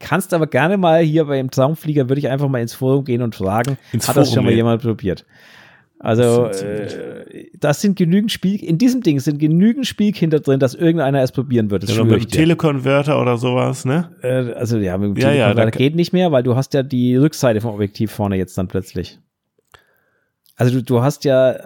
Kannst 0.00 0.34
aber 0.34 0.46
gerne 0.46 0.76
mal 0.76 1.02
hier 1.02 1.26
beim 1.26 1.50
Traumflieger, 1.50 2.08
würde 2.08 2.18
ich 2.18 2.28
einfach 2.28 2.48
mal 2.48 2.60
ins 2.60 2.74
Forum 2.74 3.04
gehen 3.04 3.22
und 3.22 3.36
fragen, 3.36 3.78
ins 3.92 4.08
hat 4.08 4.14
Forum 4.14 4.26
das 4.26 4.34
schon 4.34 4.44
mal 4.44 4.52
jemand 4.52 4.82
probiert? 4.82 5.24
Also 6.00 6.46
äh, 6.46 7.50
das 7.58 7.80
sind 7.80 7.96
genügend 7.96 8.30
Spiel 8.30 8.62
in 8.62 8.78
diesem 8.78 9.02
Ding 9.02 9.18
sind 9.18 9.38
genügend 9.38 9.86
Spielkinder 9.86 10.38
drin, 10.38 10.60
dass 10.60 10.74
irgendeiner 10.74 11.22
es 11.22 11.32
probieren 11.32 11.70
wird. 11.70 11.82
Das 11.82 11.96
ja, 11.96 12.04
mit 12.04 12.22
dem 12.22 12.28
Telekonverter 12.28 13.20
oder 13.20 13.36
sowas, 13.36 13.84
ne? 13.84 14.14
Äh, 14.22 14.52
also 14.52 14.78
ja, 14.78 14.96
mit 14.96 15.16
dem 15.16 15.16
ja, 15.16 15.30
Telekonverter 15.30 15.64
ja, 15.64 15.70
geht 15.70 15.96
nicht 15.96 16.12
mehr, 16.12 16.30
weil 16.30 16.44
du 16.44 16.54
hast 16.54 16.72
ja 16.74 16.84
die 16.84 17.16
Rückseite 17.16 17.60
vom 17.60 17.74
Objektiv 17.74 18.12
vorne 18.12 18.36
jetzt 18.36 18.56
dann 18.56 18.68
plötzlich. 18.68 19.18
Also 20.54 20.72
du, 20.74 20.84
du 20.84 21.02
hast 21.02 21.24
ja 21.24 21.56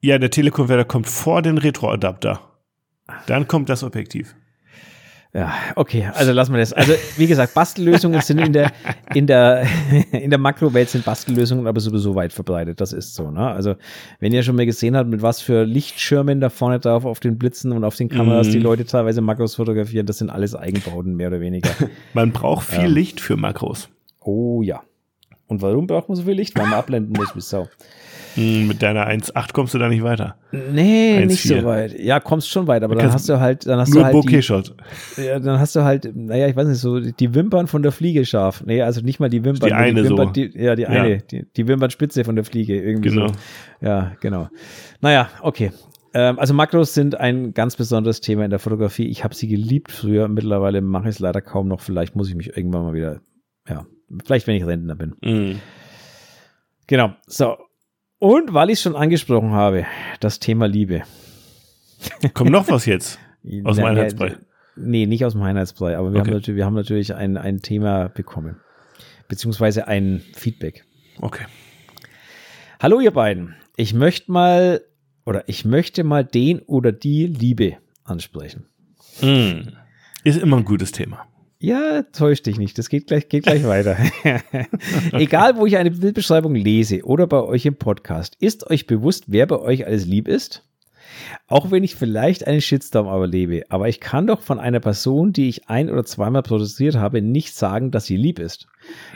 Ja, 0.00 0.18
der 0.18 0.30
Telekonverter 0.30 0.84
kommt 0.84 1.06
vor 1.06 1.42
den 1.42 1.58
Retroadapter. 1.58 2.40
Dann 3.26 3.46
kommt 3.46 3.68
das 3.68 3.82
Objektiv. 3.82 4.34
Ja, 5.34 5.54
okay, 5.76 6.10
also 6.12 6.30
lassen 6.32 6.52
wir 6.52 6.60
das. 6.60 6.74
Also, 6.74 6.92
wie 7.16 7.26
gesagt, 7.26 7.54
Bastellösungen 7.54 8.20
sind 8.20 8.38
in 8.38 8.52
der, 8.52 8.70
in 9.14 9.26
der, 9.26 9.66
in 10.12 10.28
der 10.28 10.38
Makrowelt 10.38 10.90
sind 10.90 11.06
Bastellösungen 11.06 11.66
aber 11.66 11.80
sowieso 11.80 12.14
weit 12.14 12.34
verbreitet. 12.34 12.82
Das 12.82 12.92
ist 12.92 13.14
so, 13.14 13.30
ne? 13.30 13.48
Also, 13.48 13.76
wenn 14.20 14.34
ihr 14.34 14.42
schon 14.42 14.56
mal 14.56 14.66
gesehen 14.66 14.94
habt, 14.94 15.08
mit 15.08 15.22
was 15.22 15.40
für 15.40 15.64
Lichtschirmen 15.64 16.42
da 16.42 16.50
vorne 16.50 16.80
drauf 16.80 17.06
auf 17.06 17.18
den 17.18 17.38
Blitzen 17.38 17.72
und 17.72 17.82
auf 17.82 17.96
den 17.96 18.10
Kameras 18.10 18.48
mm. 18.48 18.50
die 18.50 18.58
Leute 18.58 18.84
teilweise 18.84 19.22
Makros 19.22 19.54
fotografieren, 19.54 20.04
das 20.04 20.18
sind 20.18 20.28
alles 20.28 20.54
Eigenbauten, 20.54 21.16
mehr 21.16 21.28
oder 21.28 21.40
weniger. 21.40 21.70
Man 22.12 22.32
braucht 22.32 22.66
viel 22.66 22.84
ähm, 22.84 22.92
Licht 22.92 23.18
für 23.18 23.36
Makros. 23.38 23.88
Oh 24.20 24.60
ja. 24.60 24.82
Und 25.46 25.62
warum 25.62 25.86
braucht 25.86 26.08
man 26.08 26.16
so 26.16 26.24
viel 26.24 26.34
Licht? 26.34 26.58
Weil 26.58 26.64
man 26.64 26.78
abblenden 26.78 27.12
muss 27.14 27.32
bis 27.34 27.50
Sau. 27.50 27.68
Hm, 28.34 28.66
mit 28.66 28.82
deiner 28.82 29.06
1,8 29.06 29.52
kommst 29.52 29.74
du 29.74 29.78
da 29.78 29.88
nicht 29.88 30.02
weiter. 30.02 30.36
Nee, 30.52 31.18
1, 31.18 31.30
nicht 31.30 31.42
4. 31.42 31.60
so 31.60 31.66
weit. 31.66 31.98
Ja, 31.98 32.20
kommst 32.20 32.48
schon 32.48 32.66
weit, 32.66 32.82
aber 32.82 32.94
dann 32.94 33.12
hast 33.12 33.28
du 33.28 33.40
halt, 33.40 33.66
dann 33.66 33.80
hast 33.80 33.90
nur 33.90 34.00
du 34.00 34.04
halt. 34.06 34.12
Bokeh-Shot. 34.12 34.74
Ja, 35.16 35.38
dann 35.38 35.58
hast 35.58 35.76
du 35.76 35.82
halt, 35.82 36.10
naja, 36.14 36.48
ich 36.48 36.56
weiß 36.56 36.68
nicht, 36.68 36.78
so 36.78 37.00
die 37.00 37.34
Wimpern 37.34 37.66
von 37.66 37.82
der 37.82 37.92
Fliege 37.92 38.24
scharf. 38.24 38.62
Nee, 38.64 38.82
also 38.82 39.00
nicht 39.02 39.20
mal 39.20 39.28
die 39.28 39.44
Wimpern. 39.44 39.68
Die 39.68 39.74
eine 39.74 40.02
die 40.02 40.08
Wimpern, 40.08 40.28
so. 40.28 40.32
Die, 40.32 40.50
ja, 40.54 40.74
die 40.74 40.86
eine, 40.86 41.10
ja. 41.10 41.18
Die, 41.30 41.46
die 41.56 41.68
Wimpernspitze 41.68 42.24
von 42.24 42.36
der 42.36 42.44
Fliege. 42.44 42.80
Irgendwie 42.80 43.10
genau. 43.10 43.28
So. 43.28 43.34
Ja, 43.80 44.12
genau. 44.20 44.48
Naja, 45.00 45.28
okay. 45.42 45.72
Ähm, 46.14 46.38
also 46.38 46.54
Makros 46.54 46.94
sind 46.94 47.18
ein 47.18 47.54
ganz 47.54 47.76
besonderes 47.76 48.20
Thema 48.20 48.44
in 48.44 48.50
der 48.50 48.58
Fotografie. 48.58 49.08
Ich 49.08 49.24
habe 49.24 49.34
sie 49.34 49.48
geliebt 49.48 49.90
früher. 49.90 50.28
Mittlerweile 50.28 50.80
mache 50.80 51.08
ich 51.08 51.16
es 51.16 51.18
leider 51.18 51.40
kaum 51.40 51.68
noch. 51.68 51.80
Vielleicht 51.80 52.16
muss 52.16 52.28
ich 52.28 52.34
mich 52.34 52.56
irgendwann 52.56 52.82
mal 52.82 52.94
wieder, 52.94 53.20
ja, 53.68 53.86
vielleicht 54.24 54.46
wenn 54.46 54.56
ich 54.56 54.66
Rentner 54.66 54.94
bin. 54.94 55.14
Mm. 55.22 55.58
Genau. 56.86 57.12
So, 57.26 57.56
und 58.22 58.54
weil 58.54 58.70
ich 58.70 58.74
es 58.74 58.82
schon 58.82 58.94
angesprochen 58.94 59.50
habe, 59.50 59.84
das 60.20 60.38
Thema 60.38 60.66
Liebe. 60.66 61.02
Kommt 62.34 62.52
noch 62.52 62.68
was 62.68 62.86
jetzt 62.86 63.18
aus 63.64 63.76
dem 63.76 63.84
Einheitsbrei? 63.84 64.36
Nee, 64.76 65.06
nicht 65.06 65.24
aus 65.24 65.32
dem 65.32 65.42
Einheitsbrei, 65.42 65.98
aber 65.98 66.12
wir, 66.12 66.20
okay. 66.20 66.30
haben, 66.30 66.34
natürlich, 66.36 66.56
wir 66.56 66.64
haben 66.64 66.74
natürlich 66.74 67.16
ein, 67.16 67.36
ein 67.36 67.62
Thema 67.62 68.10
bekommen. 68.10 68.60
Beziehungsweise 69.26 69.88
ein 69.88 70.22
Feedback. 70.34 70.84
Okay. 71.20 71.46
Hallo 72.78 73.00
ihr 73.00 73.10
beiden. 73.10 73.56
Ich 73.76 73.92
möchte 73.92 74.30
mal 74.30 74.82
oder 75.26 75.48
ich 75.48 75.64
möchte 75.64 76.04
mal 76.04 76.24
den 76.24 76.60
oder 76.60 76.92
die 76.92 77.26
Liebe 77.26 77.78
ansprechen. 78.04 78.66
Mm. 79.20 79.68
Ist 80.22 80.40
immer 80.40 80.58
ein 80.58 80.64
gutes 80.64 80.92
Thema. 80.92 81.26
Ja, 81.62 82.02
täusch 82.02 82.42
dich 82.42 82.58
nicht. 82.58 82.76
Das 82.76 82.88
geht 82.88 83.06
gleich, 83.06 83.28
geht 83.28 83.44
gleich 83.44 83.64
weiter. 83.64 83.96
Egal, 85.12 85.56
wo 85.56 85.64
ich 85.64 85.76
eine 85.76 85.92
Bildbeschreibung 85.92 86.56
lese 86.56 87.04
oder 87.04 87.28
bei 87.28 87.40
euch 87.40 87.64
im 87.66 87.76
Podcast, 87.76 88.36
ist 88.40 88.68
euch 88.68 88.88
bewusst, 88.88 89.26
wer 89.28 89.46
bei 89.46 89.60
euch 89.60 89.86
alles 89.86 90.04
lieb 90.04 90.26
ist? 90.26 90.64
Auch 91.46 91.70
wenn 91.70 91.84
ich 91.84 91.94
vielleicht 91.94 92.46
einen 92.46 92.60
Shitstorm 92.60 93.06
überlebe, 93.06 93.64
aber 93.68 93.88
ich 93.88 94.00
kann 94.00 94.26
doch 94.26 94.40
von 94.40 94.58
einer 94.58 94.80
Person, 94.80 95.32
die 95.32 95.48
ich 95.48 95.68
ein- 95.68 95.90
oder 95.90 96.04
zweimal 96.04 96.42
produziert 96.42 96.96
habe, 96.96 97.22
nicht 97.22 97.54
sagen, 97.54 97.90
dass 97.90 98.06
sie 98.06 98.16
lieb 98.16 98.38
ist. 98.38 98.68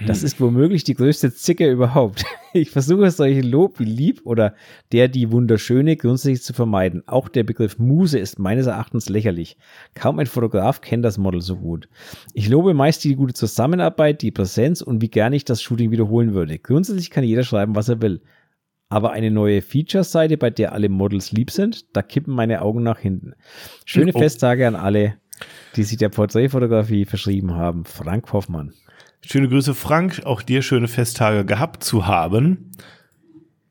Das 0.07 0.21
hm. 0.21 0.27
ist 0.27 0.41
womöglich 0.41 0.85
die 0.85 0.95
größte 0.95 1.33
Zicke 1.33 1.71
überhaupt. 1.71 2.25
Ich 2.53 2.71
versuche 2.71 3.11
solche 3.11 3.43
Lob 3.43 3.81
wie 3.81 3.85
lieb 3.85 4.23
oder 4.25 4.55
der 4.91 5.09
die 5.09 5.31
wunderschöne 5.31 5.95
grundsätzlich 5.99 6.43
zu 6.43 6.55
vermeiden. 6.55 7.03
Auch 7.07 7.29
der 7.29 7.43
Begriff 7.43 7.79
Muse 7.79 8.19
ist 8.19 8.39
meines 8.39 8.67
Erachtens 8.67 9.11
lächerlich. 9.11 9.59
Kaum 9.93 10.19
ein 10.19 10.25
Fotograf 10.25 10.81
kennt 10.81 11.05
das 11.05 11.19
Model 11.19 11.43
so 11.43 11.57
gut. 11.57 11.87
Ich 12.33 12.49
lobe 12.49 12.73
meist 12.73 13.05
die 13.05 13.15
gute 13.15 13.35
Zusammenarbeit, 13.35 14.23
die 14.23 14.31
Präsenz 14.31 14.81
und 14.81 15.03
wie 15.03 15.11
gern 15.11 15.35
ich 15.35 15.45
das 15.45 15.61
Shooting 15.61 15.91
wiederholen 15.91 16.33
würde. 16.33 16.59
Grundsätzlich 16.59 17.11
kann 17.11 17.25
jeder 17.25 17.43
schreiben, 17.43 17.75
was 17.75 17.91
er 17.91 18.01
will. 18.01 18.23
Aber 18.89 19.13
eine 19.13 19.31
neue 19.31 19.63
Feature-Seite, 19.63 20.37
bei 20.37 20.51
der 20.51 20.73
alle 20.73 20.89
Models 20.89 21.33
lieb 21.33 21.51
sind, 21.51 21.85
da 21.97 22.03
kippen 22.03 22.35
meine 22.35 22.63
Augen 22.63 22.83
nach 22.83 23.01
hinten. 23.01 23.35
Schöne 23.85 24.13
oh. 24.15 24.19
Festtage 24.19 24.67
an 24.67 24.77
alle, 24.77 25.15
die 25.75 25.83
sich 25.83 25.99
der 25.99 26.09
Porträtfotografie 26.09 27.05
verschrieben 27.05 27.55
haben. 27.55 27.85
Frank 27.85 28.33
Hoffmann. 28.33 28.73
Schöne 29.25 29.49
Grüße, 29.49 29.75
Frank. 29.75 30.23
Auch 30.25 30.43
dir 30.43 30.63
schöne 30.63 30.87
Festtage 30.87 31.45
gehabt 31.45 31.83
zu 31.83 32.07
haben. 32.07 32.73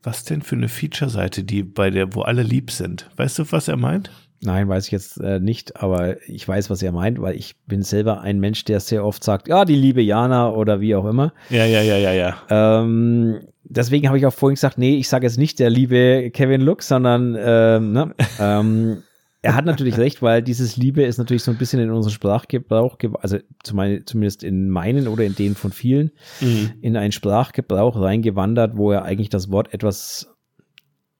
Was 0.02 0.24
denn 0.24 0.42
für 0.42 0.54
eine 0.54 0.68
Feature-Seite, 0.68 1.44
die 1.44 1.62
bei 1.62 1.90
der, 1.90 2.14
wo 2.14 2.20
alle 2.20 2.42
lieb 2.42 2.70
sind? 2.70 3.10
Weißt 3.16 3.38
du, 3.38 3.50
was 3.50 3.68
er 3.68 3.76
meint? 3.76 4.10
Nein, 4.42 4.68
weiß 4.68 4.86
ich 4.86 4.92
jetzt 4.92 5.18
äh, 5.18 5.40
nicht, 5.40 5.76
aber 5.82 6.22
ich 6.28 6.46
weiß, 6.46 6.68
was 6.68 6.82
er 6.82 6.92
meint, 6.92 7.20
weil 7.20 7.36
ich 7.36 7.56
bin 7.66 7.82
selber 7.82 8.20
ein 8.20 8.38
Mensch, 8.38 8.64
der 8.64 8.80
sehr 8.80 9.04
oft 9.04 9.24
sagt, 9.24 9.48
ja, 9.48 9.64
die 9.64 9.74
liebe 9.74 10.02
Jana 10.02 10.50
oder 10.50 10.80
wie 10.80 10.94
auch 10.94 11.06
immer. 11.06 11.32
Ja, 11.48 11.64
ja, 11.64 11.80
ja, 11.80 11.96
ja, 11.96 12.12
ja. 12.12 12.36
Ähm, 12.50 13.40
deswegen 13.68 14.08
habe 14.08 14.18
ich 14.18 14.26
auch 14.26 14.32
vorhin 14.32 14.54
gesagt, 14.54 14.78
nee, 14.78 14.96
ich 14.96 15.08
sage 15.08 15.26
jetzt 15.26 15.38
nicht 15.38 15.58
der 15.58 15.70
liebe 15.70 16.30
Kevin 16.32 16.60
Look, 16.60 16.82
sondern 16.82 17.36
ähm, 17.38 17.92
ne, 17.92 18.14
ähm, 18.40 19.02
er 19.42 19.54
hat 19.54 19.64
natürlich 19.64 19.96
recht, 19.96 20.22
weil 20.22 20.42
dieses 20.42 20.76
Liebe 20.76 21.04
ist 21.04 21.18
natürlich 21.18 21.44
so 21.44 21.52
ein 21.52 21.58
bisschen 21.58 21.80
in 21.80 21.90
unseren 21.90 22.12
Sprachgebrauch, 22.12 22.98
also 23.20 23.38
zumindest 23.62 24.42
in 24.42 24.70
meinen 24.70 25.06
oder 25.06 25.24
in 25.24 25.36
denen 25.36 25.54
von 25.54 25.70
vielen, 25.70 26.10
mhm. 26.40 26.72
in 26.80 26.96
einen 26.96 27.12
Sprachgebrauch 27.12 28.00
reingewandert, 28.00 28.76
wo 28.76 28.90
er 28.90 29.04
eigentlich 29.04 29.28
das 29.28 29.50
Wort 29.52 29.72
etwas 29.72 30.34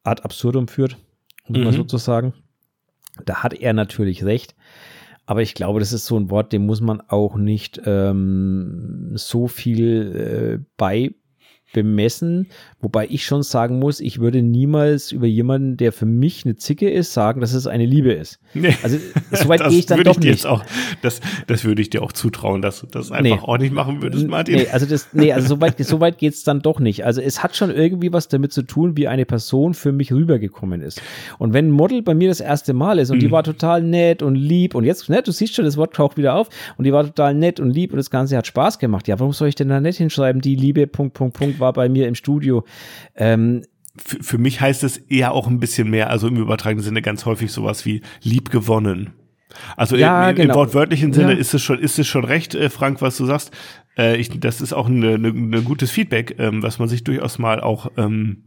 ad 0.03 0.23
absurdum 0.23 0.67
führt, 0.67 0.97
um 1.47 1.57
mhm. 1.57 1.65
mal 1.65 1.73
so 1.73 1.85
zu 1.85 1.99
sagen. 1.99 2.35
Da 3.25 3.45
hat 3.45 3.55
er 3.55 3.73
natürlich 3.73 4.25
recht. 4.25 4.57
Aber 5.25 5.43
ich 5.43 5.55
glaube, 5.55 5.81
das 5.81 5.93
ist 5.93 6.07
so 6.07 6.19
ein 6.19 6.31
Wort, 6.31 6.53
dem 6.53 6.67
muss 6.67 6.81
man 6.81 7.01
auch 7.01 7.37
nicht 7.37 7.81
ähm, 7.85 9.13
so 9.15 9.47
viel 9.49 10.61
äh, 10.61 10.65
bei 10.77 11.15
bemessen, 11.73 12.47
wobei 12.81 13.07
ich 13.11 13.25
schon 13.25 13.43
sagen 13.43 13.79
muss, 13.79 14.01
ich 14.01 14.19
würde 14.21 14.43
niemals 14.43 15.13
über 15.13 15.27
jemanden, 15.27 15.77
der 15.77 15.93
für 15.93 16.07
mich 16.07 16.45
eine 16.45 16.57
Zicke 16.57 16.89
ist, 16.89 17.13
sagen, 17.13 17.41
dass 17.41 17.53
es 17.53 17.67
eine 17.67 17.85
Liebe 17.85 18.13
ist. 18.13 18.39
Nee, 18.55 18.75
also 18.83 18.99
soweit 19.33 19.63
gehe 19.69 19.79
ich 19.79 19.87
dann 19.87 20.03
doch 20.03 20.19
ich 20.19 20.25
nicht. 20.25 20.47
Auch, 20.47 20.65
das, 21.03 21.21
das 21.47 21.65
würde 21.65 21.83
ich 21.83 21.91
dir 21.91 22.03
auch 22.03 22.13
zutrauen, 22.13 22.63
dass 22.63 22.81
du 22.81 22.87
das 22.87 23.11
einfach 23.11 23.43
nee. 23.43 23.49
auch 23.49 23.59
nicht 23.59 23.73
machen 23.73 24.03
würdest, 24.03 24.27
Martin. 24.29 24.57
Nee, 24.57 24.69
also 24.69 24.87
das, 24.87 25.09
nee, 25.13 25.33
also 25.33 25.49
soweit 25.49 25.79
so 25.85 26.01
weit 26.01 26.19
geht 26.19 26.35
es 26.35 26.45
dann 26.45 26.63
doch 26.63 26.81
nicht. 26.81 27.05
Also 27.05 27.21
es 27.21 27.43
hat 27.43 27.57
schon 27.57 27.71
irgendwie 27.71 28.13
was 28.13 28.29
damit 28.29 28.53
zu 28.53 28.63
tun, 28.63 28.97
wie 28.97 29.09
eine 29.09 29.27
Person 29.27 29.75
für 29.75 29.93
mich 29.93 30.13
rübergekommen 30.13 30.81
ist. 30.81 31.03
Und 31.39 31.53
wenn 31.53 31.69
ein 31.69 31.73
Model 31.73 32.03
bei 32.03 32.15
mir 32.15 32.29
das 32.29 32.41
erste 32.41 32.73
Mal 32.73 32.99
ist 32.99 33.11
und 33.11 33.19
mhm. 33.19 33.21
die 33.21 33.31
war 33.31 33.43
total 33.43 33.83
nett 33.83 34.23
und 34.23 34.35
lieb 34.35 34.75
und 34.75 34.85
jetzt, 34.85 35.09
ne, 35.09 35.23
du 35.23 35.33
siehst 35.33 35.55
schon, 35.55 35.65
das 35.65 35.77
Wort 35.77 35.95
taucht 35.95 36.17
wieder 36.17 36.35
auf 36.35 36.49
und 36.77 36.85
die 36.85 36.93
war 36.93 37.05
total 37.05 37.35
nett 37.35 37.61
und 37.61 37.71
lieb 37.71 37.93
und 37.93 37.99
das 37.99 38.11
Ganze 38.11 38.37
hat 38.37 38.47
Spaß 38.47 38.79
gemacht. 38.79 39.09
Ja, 39.09 39.19
warum 39.19 39.33
soll 39.33 39.49
ich 39.49 39.55
denn 39.55 39.69
da 39.69 39.81
nett 39.81 39.97
hinschreiben, 39.97 40.41
die 40.41 40.55
Liebe, 40.55 40.87
Punkt, 40.87 41.15
Punkt, 41.15 41.37
Punkt, 41.37 41.56
war 41.61 41.73
bei 41.73 41.89
mir 41.89 42.09
im 42.09 42.15
Studio. 42.15 42.65
Ähm, 43.15 43.63
für, 43.97 44.23
für 44.23 44.39
mich 44.39 44.61
heißt 44.61 44.85
es 44.85 44.99
eher 44.99 45.33
auch 45.33 45.47
ein 45.47 45.61
bisschen 45.61 45.91
mehr, 45.91 46.11
also 46.11 46.29
im 46.29 46.37
übertragenen 46.37 46.85
Sinne 46.85 47.03
ganz 47.03 47.25
häufig 47.25 47.53
sowas 47.53 47.85
wie 47.87 48.03
lieb 48.23 48.51
gewonnen. 48.51 49.13
Also 49.77 49.97
ja, 49.97 50.25
im, 50.25 50.37
im, 50.37 50.43
genau. 50.43 50.55
wortwörtlichen 50.57 51.13
Sinne 51.13 51.33
ja. 51.33 51.39
ist 51.39 51.55
es 51.55 51.63
schon, 51.63 51.79
ist 51.79 51.99
es 51.99 52.07
schon 52.07 52.25
recht, 52.25 52.55
äh, 52.55 52.69
Frank, 52.69 53.01
was 53.01 53.17
du 53.17 53.25
sagst. 53.27 53.53
Äh, 53.97 54.17
ich, 54.17 54.29
das 54.41 54.61
ist 54.61 54.73
auch 54.73 54.89
ein 54.89 54.99
ne, 54.99 55.19
ne 55.19 55.63
gutes 55.63 55.91
Feedback, 55.91 56.37
ähm, 56.39 56.63
was 56.63 56.79
man 56.79 56.89
sich 56.89 57.05
durchaus 57.05 57.39
mal 57.39 57.61
auch 57.61 57.91
ähm, 57.97 58.45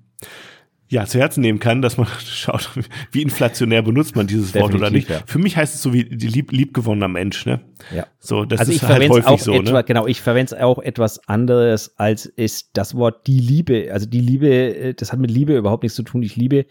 ja, 0.90 1.06
zu 1.06 1.20
Herzen 1.20 1.42
nehmen 1.42 1.60
kann, 1.60 1.82
dass 1.82 1.98
man 1.98 2.08
schaut, 2.26 2.70
wie 3.12 3.22
inflationär 3.22 3.84
benutzt 3.84 4.16
man 4.16 4.26
dieses 4.26 4.52
Definitiv, 4.52 4.74
Wort 4.74 4.82
oder 4.82 4.92
nicht. 4.92 5.10
Ja. 5.10 5.22
Für 5.26 5.38
mich 5.38 5.56
heißt 5.56 5.76
es 5.76 5.82
so 5.84 5.94
wie 5.94 6.04
die 6.04 6.28
lieb, 6.28 6.52
liebgewonnener 6.52 7.08
Mensch, 7.08 7.46
ne? 7.46 7.62
Ja. 7.96 8.08
So, 8.18 8.44
das 8.44 8.60
also 8.60 8.72
ist 8.72 8.88
halt 8.88 9.08
häufig 9.08 9.28
auch 9.28 9.40
so, 9.40 9.54
etwa, 9.54 9.72
ne? 9.72 9.84
Genau, 9.84 10.08
ich 10.08 10.22
verwende 10.22 10.56
es 10.56 10.62
auch 10.62 10.80
etwas 10.80 11.28
anderes 11.28 11.98
als 11.98 12.26
ist 12.26 12.72
das 12.74 12.96
Wort 12.96 13.28
die 13.28 13.40
Liebe. 13.40 13.90
Also 13.94 14.08
die 14.08 14.22
Liebe, 14.22 14.50
äh, 14.50 14.94
das 14.96 15.12
hat 15.14 15.20
mit 15.20 15.30
Liebe 15.30 15.56
überhaupt 15.56 15.84
nichts 15.84 15.96
zu 15.96 16.04
tun. 16.04 16.24
Ich 16.24 16.36
liebe 16.36 16.66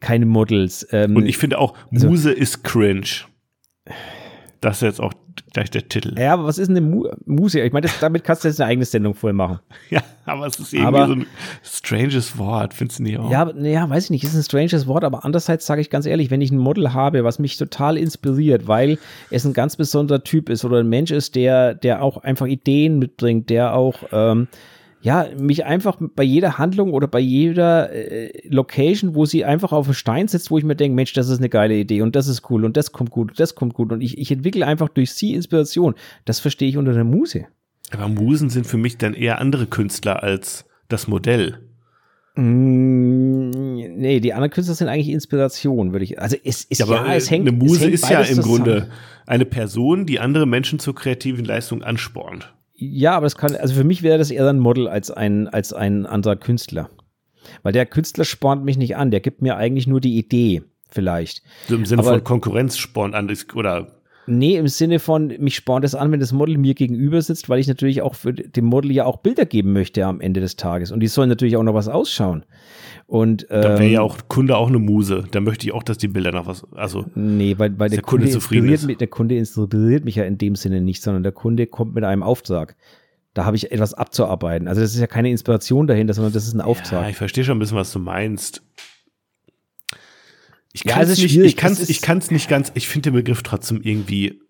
keine 0.00 0.26
Models. 0.26 0.86
Ähm, 0.90 1.16
Und 1.16 1.26
ich 1.26 1.38
finde 1.38 1.58
auch, 1.58 1.74
also 1.92 2.08
Muse 2.08 2.30
also, 2.30 2.40
ist 2.40 2.64
cringe. 2.64 3.24
Das 4.60 4.76
ist 4.78 4.82
jetzt 4.82 5.00
auch 5.00 5.14
gleich 5.52 5.70
der 5.70 5.88
Titel. 5.88 6.18
Ja, 6.18 6.34
aber 6.34 6.44
was 6.44 6.58
ist 6.58 6.68
denn 6.68 6.76
eine 6.76 6.86
Mu 6.86 7.08
Muse? 7.26 7.60
Ich 7.60 7.72
meine, 7.72 7.88
damit 8.00 8.24
kannst 8.24 8.44
du 8.44 8.48
jetzt 8.48 8.60
eine 8.60 8.70
eigene 8.70 8.84
Sendung 8.84 9.14
voll 9.14 9.32
machen. 9.32 9.58
Ja, 9.90 10.02
aber 10.26 10.46
es 10.46 10.58
ist 10.58 10.74
irgendwie 10.74 10.86
aber, 10.86 11.06
so 11.06 11.12
ein 11.14 11.26
stranges 11.62 12.36
Wort, 12.36 12.74
findest 12.74 12.98
du 12.98 13.04
nicht 13.04 13.18
auch? 13.18 13.30
Ja, 13.30 13.50
ja, 13.56 13.88
weiß 13.88 14.04
ich 14.04 14.10
nicht, 14.10 14.24
ist 14.24 14.34
ein 14.34 14.42
stranges 14.42 14.86
Wort, 14.86 15.02
aber 15.02 15.24
andererseits 15.24 15.64
sage 15.64 15.80
ich 15.80 15.88
ganz 15.88 16.04
ehrlich, 16.04 16.30
wenn 16.30 16.42
ich 16.42 16.50
ein 16.50 16.58
Model 16.58 16.92
habe, 16.92 17.24
was 17.24 17.38
mich 17.38 17.56
total 17.56 17.96
inspiriert, 17.96 18.68
weil 18.68 18.98
es 19.30 19.46
ein 19.46 19.54
ganz 19.54 19.76
besonderer 19.76 20.22
Typ 20.24 20.50
ist 20.50 20.64
oder 20.64 20.80
ein 20.80 20.88
Mensch 20.88 21.10
ist, 21.10 21.36
der, 21.36 21.74
der 21.74 22.02
auch 22.02 22.18
einfach 22.18 22.46
Ideen 22.46 22.98
mitbringt, 22.98 23.48
der 23.48 23.74
auch 23.74 24.02
ähm, 24.12 24.48
ja, 25.08 25.26
mich 25.38 25.64
einfach 25.64 25.96
bei 25.98 26.22
jeder 26.22 26.58
Handlung 26.58 26.92
oder 26.92 27.08
bei 27.08 27.18
jeder 27.18 27.90
äh, 27.90 28.46
Location, 28.46 29.14
wo 29.14 29.24
sie 29.24 29.42
einfach 29.42 29.72
auf 29.72 29.86
einen 29.86 29.94
Stein 29.94 30.28
sitzt, 30.28 30.50
wo 30.50 30.58
ich 30.58 30.64
mir 30.64 30.76
denke, 30.76 30.94
Mensch, 30.94 31.14
das 31.14 31.30
ist 31.30 31.38
eine 31.38 31.48
geile 31.48 31.76
Idee 31.76 32.02
und 32.02 32.14
das 32.14 32.28
ist 32.28 32.50
cool 32.50 32.62
und 32.66 32.76
das 32.76 32.92
kommt 32.92 33.10
gut 33.10 33.30
und 33.30 33.40
das 33.40 33.54
kommt 33.54 33.72
gut 33.72 33.90
und 33.90 34.02
ich, 34.02 34.18
ich 34.18 34.30
entwickle 34.30 34.66
einfach 34.66 34.90
durch 34.90 35.12
sie 35.12 35.32
Inspiration. 35.32 35.94
Das 36.26 36.40
verstehe 36.40 36.68
ich 36.68 36.76
unter 36.76 36.92
der 36.92 37.04
Muse. 37.04 37.46
Aber 37.90 38.06
Musen 38.06 38.50
sind 38.50 38.66
für 38.66 38.76
mich 38.76 38.98
dann 38.98 39.14
eher 39.14 39.38
andere 39.38 39.66
Künstler 39.66 40.22
als 40.22 40.66
das 40.88 41.08
Modell. 41.08 41.58
Mm, 42.34 43.48
nee, 43.48 44.20
die 44.20 44.34
anderen 44.34 44.50
Künstler 44.50 44.74
sind 44.74 44.88
eigentlich 44.88 45.08
Inspiration, 45.08 45.92
würde 45.92 46.04
ich. 46.04 46.20
Also 46.20 46.36
es 46.44 46.64
ist 46.64 46.80
ja, 46.80 46.86
ja, 46.86 47.14
es 47.14 47.30
hängt. 47.30 47.48
Eine 47.48 47.56
Muse 47.56 47.80
hängt 47.80 47.94
ist 47.94 48.10
ja 48.10 48.20
im 48.20 48.26
zusammen. 48.26 48.46
Grunde 48.46 48.90
eine 49.24 49.46
Person, 49.46 50.04
die 50.04 50.20
andere 50.20 50.44
Menschen 50.44 50.78
zur 50.78 50.94
kreativen 50.94 51.46
Leistung 51.46 51.82
anspornt. 51.82 52.52
Ja, 52.80 53.16
aber 53.16 53.26
es 53.26 53.36
kann, 53.36 53.56
also 53.56 53.74
für 53.74 53.82
mich 53.84 54.02
wäre 54.04 54.18
das 54.18 54.30
eher 54.30 54.48
ein 54.48 54.60
Model 54.60 54.86
als 54.88 55.10
ein, 55.10 55.48
als 55.48 55.72
ein 55.72 56.06
anderer 56.06 56.36
Künstler. 56.36 56.88
Weil 57.62 57.72
der 57.72 57.86
Künstler 57.86 58.24
spornt 58.24 58.64
mich 58.64 58.78
nicht 58.78 58.96
an, 58.96 59.10
der 59.10 59.20
gibt 59.20 59.42
mir 59.42 59.56
eigentlich 59.56 59.86
nur 59.86 60.00
die 60.00 60.16
Idee. 60.16 60.62
vielleicht. 60.90 61.42
So 61.66 61.74
Im 61.74 61.84
Sinne 61.84 62.00
Aber- 62.00 62.12
von 62.12 62.24
Konkurrenz 62.24 62.78
spornt 62.78 63.14
an 63.14 63.30
oder 63.54 63.88
Nee, 64.26 64.56
im 64.56 64.68
Sinne 64.68 64.98
von, 65.00 65.26
mich 65.38 65.54
spornt 65.56 65.84
es 65.86 65.94
an, 65.94 66.12
wenn 66.12 66.20
das 66.20 66.32
Model 66.32 66.56
mir 66.58 66.74
gegenüber 66.74 67.20
sitzt, 67.20 67.48
weil 67.48 67.58
ich 67.60 67.66
natürlich 67.66 68.00
auch 68.02 68.14
für 68.14 68.32
dem 68.32 68.64
Model 68.66 68.90
ja 68.92 69.04
auch 69.06 69.18
Bilder 69.18 69.44
geben 69.46 69.72
möchte 69.72 70.04
am 70.06 70.20
Ende 70.20 70.40
des 70.40 70.56
Tages. 70.56 70.90
Und 70.92 71.00
die 71.00 71.06
sollen 71.06 71.28
natürlich 71.30 71.56
auch 71.56 71.62
noch 71.62 71.74
was 71.74 71.88
ausschauen. 71.88 72.44
Und 73.08 73.46
da 73.48 73.62
wäre 73.62 73.84
ähm, 73.84 73.90
ja 73.90 74.02
auch 74.02 74.18
Kunde 74.28 74.54
auch 74.58 74.68
eine 74.68 74.78
Muse. 74.78 75.24
Da 75.30 75.40
möchte 75.40 75.66
ich 75.66 75.72
auch, 75.72 75.82
dass 75.82 75.96
die 75.96 76.08
Bilder 76.08 76.30
noch 76.30 76.46
was, 76.46 76.70
also 76.74 77.06
Nee, 77.14 77.54
weil, 77.58 77.70
weil 77.78 77.88
der, 77.88 77.96
der 77.96 78.02
Kunde 78.02 78.26
Kunde, 78.26 78.38
zufrieden 78.38 78.68
ist. 78.68 78.84
mich, 78.86 78.98
der 78.98 79.06
Kunde 79.06 79.34
inspiriert 79.38 80.04
mich 80.04 80.16
ja 80.16 80.24
in 80.24 80.36
dem 80.36 80.54
Sinne 80.56 80.82
nicht, 80.82 81.02
sondern 81.02 81.22
der 81.22 81.32
Kunde 81.32 81.66
kommt 81.66 81.94
mit 81.94 82.04
einem 82.04 82.22
Auftrag. 82.22 82.76
Da 83.32 83.46
habe 83.46 83.56
ich 83.56 83.72
etwas 83.72 83.94
abzuarbeiten. 83.94 84.68
Also 84.68 84.82
das 84.82 84.92
ist 84.92 85.00
ja 85.00 85.06
keine 85.06 85.30
Inspiration 85.30 85.86
dahinter, 85.86 86.12
sondern 86.12 86.34
das 86.34 86.46
ist 86.46 86.52
ein 86.52 86.60
Auftrag. 86.60 87.04
Ja, 87.04 87.08
ich 87.08 87.16
verstehe 87.16 87.44
schon 87.44 87.56
ein 87.56 87.60
bisschen, 87.60 87.78
was 87.78 87.90
du 87.92 87.98
meinst. 87.98 88.62
Ich 90.74 90.84
kann 90.84 91.00
es 91.00 91.18
nicht, 91.18 91.34
ich 91.34 91.56
kann's, 91.56 91.88
ich 91.88 92.02
kann's 92.02 92.30
nicht 92.30 92.50
ganz, 92.50 92.70
ich 92.74 92.88
finde 92.88 93.10
den 93.10 93.14
Begriff 93.14 93.42
trotzdem 93.42 93.80
irgendwie 93.82 94.42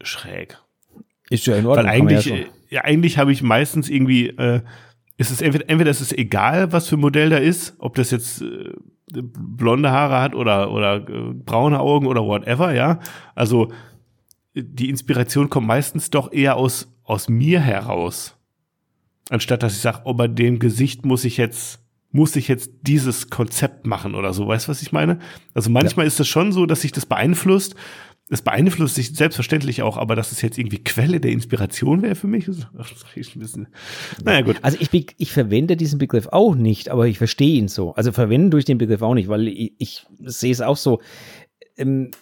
schräg. 0.00 0.58
ist 1.28 1.44
ja 1.46 1.56
in 1.56 1.64
Weil 1.64 1.78
Ordnung. 1.78 1.86
man 1.86 1.94
eigentlich, 1.94 2.26
ja 2.26 2.36
ja, 2.36 2.44
ja, 2.68 2.80
eigentlich 2.82 3.18
habe 3.18 3.32
ich 3.32 3.42
meistens 3.42 3.88
irgendwie, 3.88 4.28
äh, 4.28 4.60
ist 5.20 5.30
es 5.30 5.42
entweder, 5.42 5.68
entweder 5.68 5.90
ist 5.90 6.00
es 6.00 6.12
egal, 6.12 6.72
was 6.72 6.88
für 6.88 6.96
ein 6.96 7.00
Modell 7.00 7.28
da 7.28 7.36
ist, 7.36 7.74
ob 7.78 7.94
das 7.94 8.10
jetzt 8.10 8.40
äh, 8.40 8.72
blonde 9.12 9.90
Haare 9.90 10.18
hat 10.18 10.34
oder, 10.34 10.72
oder 10.72 10.96
äh, 10.96 11.34
braune 11.34 11.78
Augen 11.78 12.06
oder 12.06 12.24
whatever, 12.24 12.72
ja. 12.72 13.00
Also 13.34 13.70
die 14.54 14.88
Inspiration 14.88 15.50
kommt 15.50 15.66
meistens 15.66 16.08
doch 16.08 16.32
eher 16.32 16.56
aus, 16.56 16.96
aus 17.04 17.28
mir 17.28 17.60
heraus. 17.60 18.38
Anstatt 19.28 19.62
dass 19.62 19.74
ich 19.74 19.82
sage, 19.82 20.00
oh, 20.04 20.14
bei 20.14 20.26
dem 20.26 20.58
Gesicht 20.58 21.04
muss 21.04 21.26
ich 21.26 21.36
jetzt, 21.36 21.80
muss 22.12 22.34
ich 22.34 22.48
jetzt 22.48 22.70
dieses 22.80 23.28
Konzept 23.28 23.86
machen 23.86 24.14
oder 24.14 24.32
so. 24.32 24.48
Weißt 24.48 24.68
du, 24.68 24.70
was 24.70 24.80
ich 24.80 24.90
meine? 24.90 25.18
Also 25.52 25.68
manchmal 25.68 26.06
ist 26.06 26.18
es 26.18 26.28
schon 26.28 26.50
so, 26.50 26.64
dass 26.64 26.80
sich 26.80 26.92
das 26.92 27.04
beeinflusst. 27.04 27.74
Es 28.32 28.42
beeinflusst 28.42 28.94
sich 28.94 29.14
selbstverständlich 29.14 29.82
auch, 29.82 29.96
aber 29.96 30.14
dass 30.14 30.30
es 30.30 30.40
jetzt 30.40 30.56
irgendwie 30.56 30.82
Quelle 30.82 31.20
der 31.20 31.32
Inspiration 31.32 32.00
wäre 32.00 32.14
für 32.14 32.28
mich, 32.28 32.46
ist, 32.46 32.68
ist 33.16 33.36
ein 33.36 33.40
bisschen. 33.40 33.68
Naja, 34.24 34.42
gut. 34.42 34.56
Also 34.62 34.78
ich, 34.80 35.14
ich 35.18 35.32
verwende 35.32 35.76
diesen 35.76 35.98
Begriff 35.98 36.28
auch 36.28 36.54
nicht, 36.54 36.90
aber 36.90 37.08
ich 37.08 37.18
verstehe 37.18 37.58
ihn 37.58 37.66
so. 37.68 37.92
Also 37.94 38.12
verwenden 38.12 38.50
durch 38.50 38.64
den 38.64 38.78
Begriff 38.78 39.02
auch 39.02 39.14
nicht, 39.14 39.28
weil 39.28 39.48
ich, 39.48 39.74
ich 39.78 40.06
sehe 40.20 40.52
es 40.52 40.60
auch 40.60 40.76
so. 40.76 41.00
Ähm, 41.76 42.12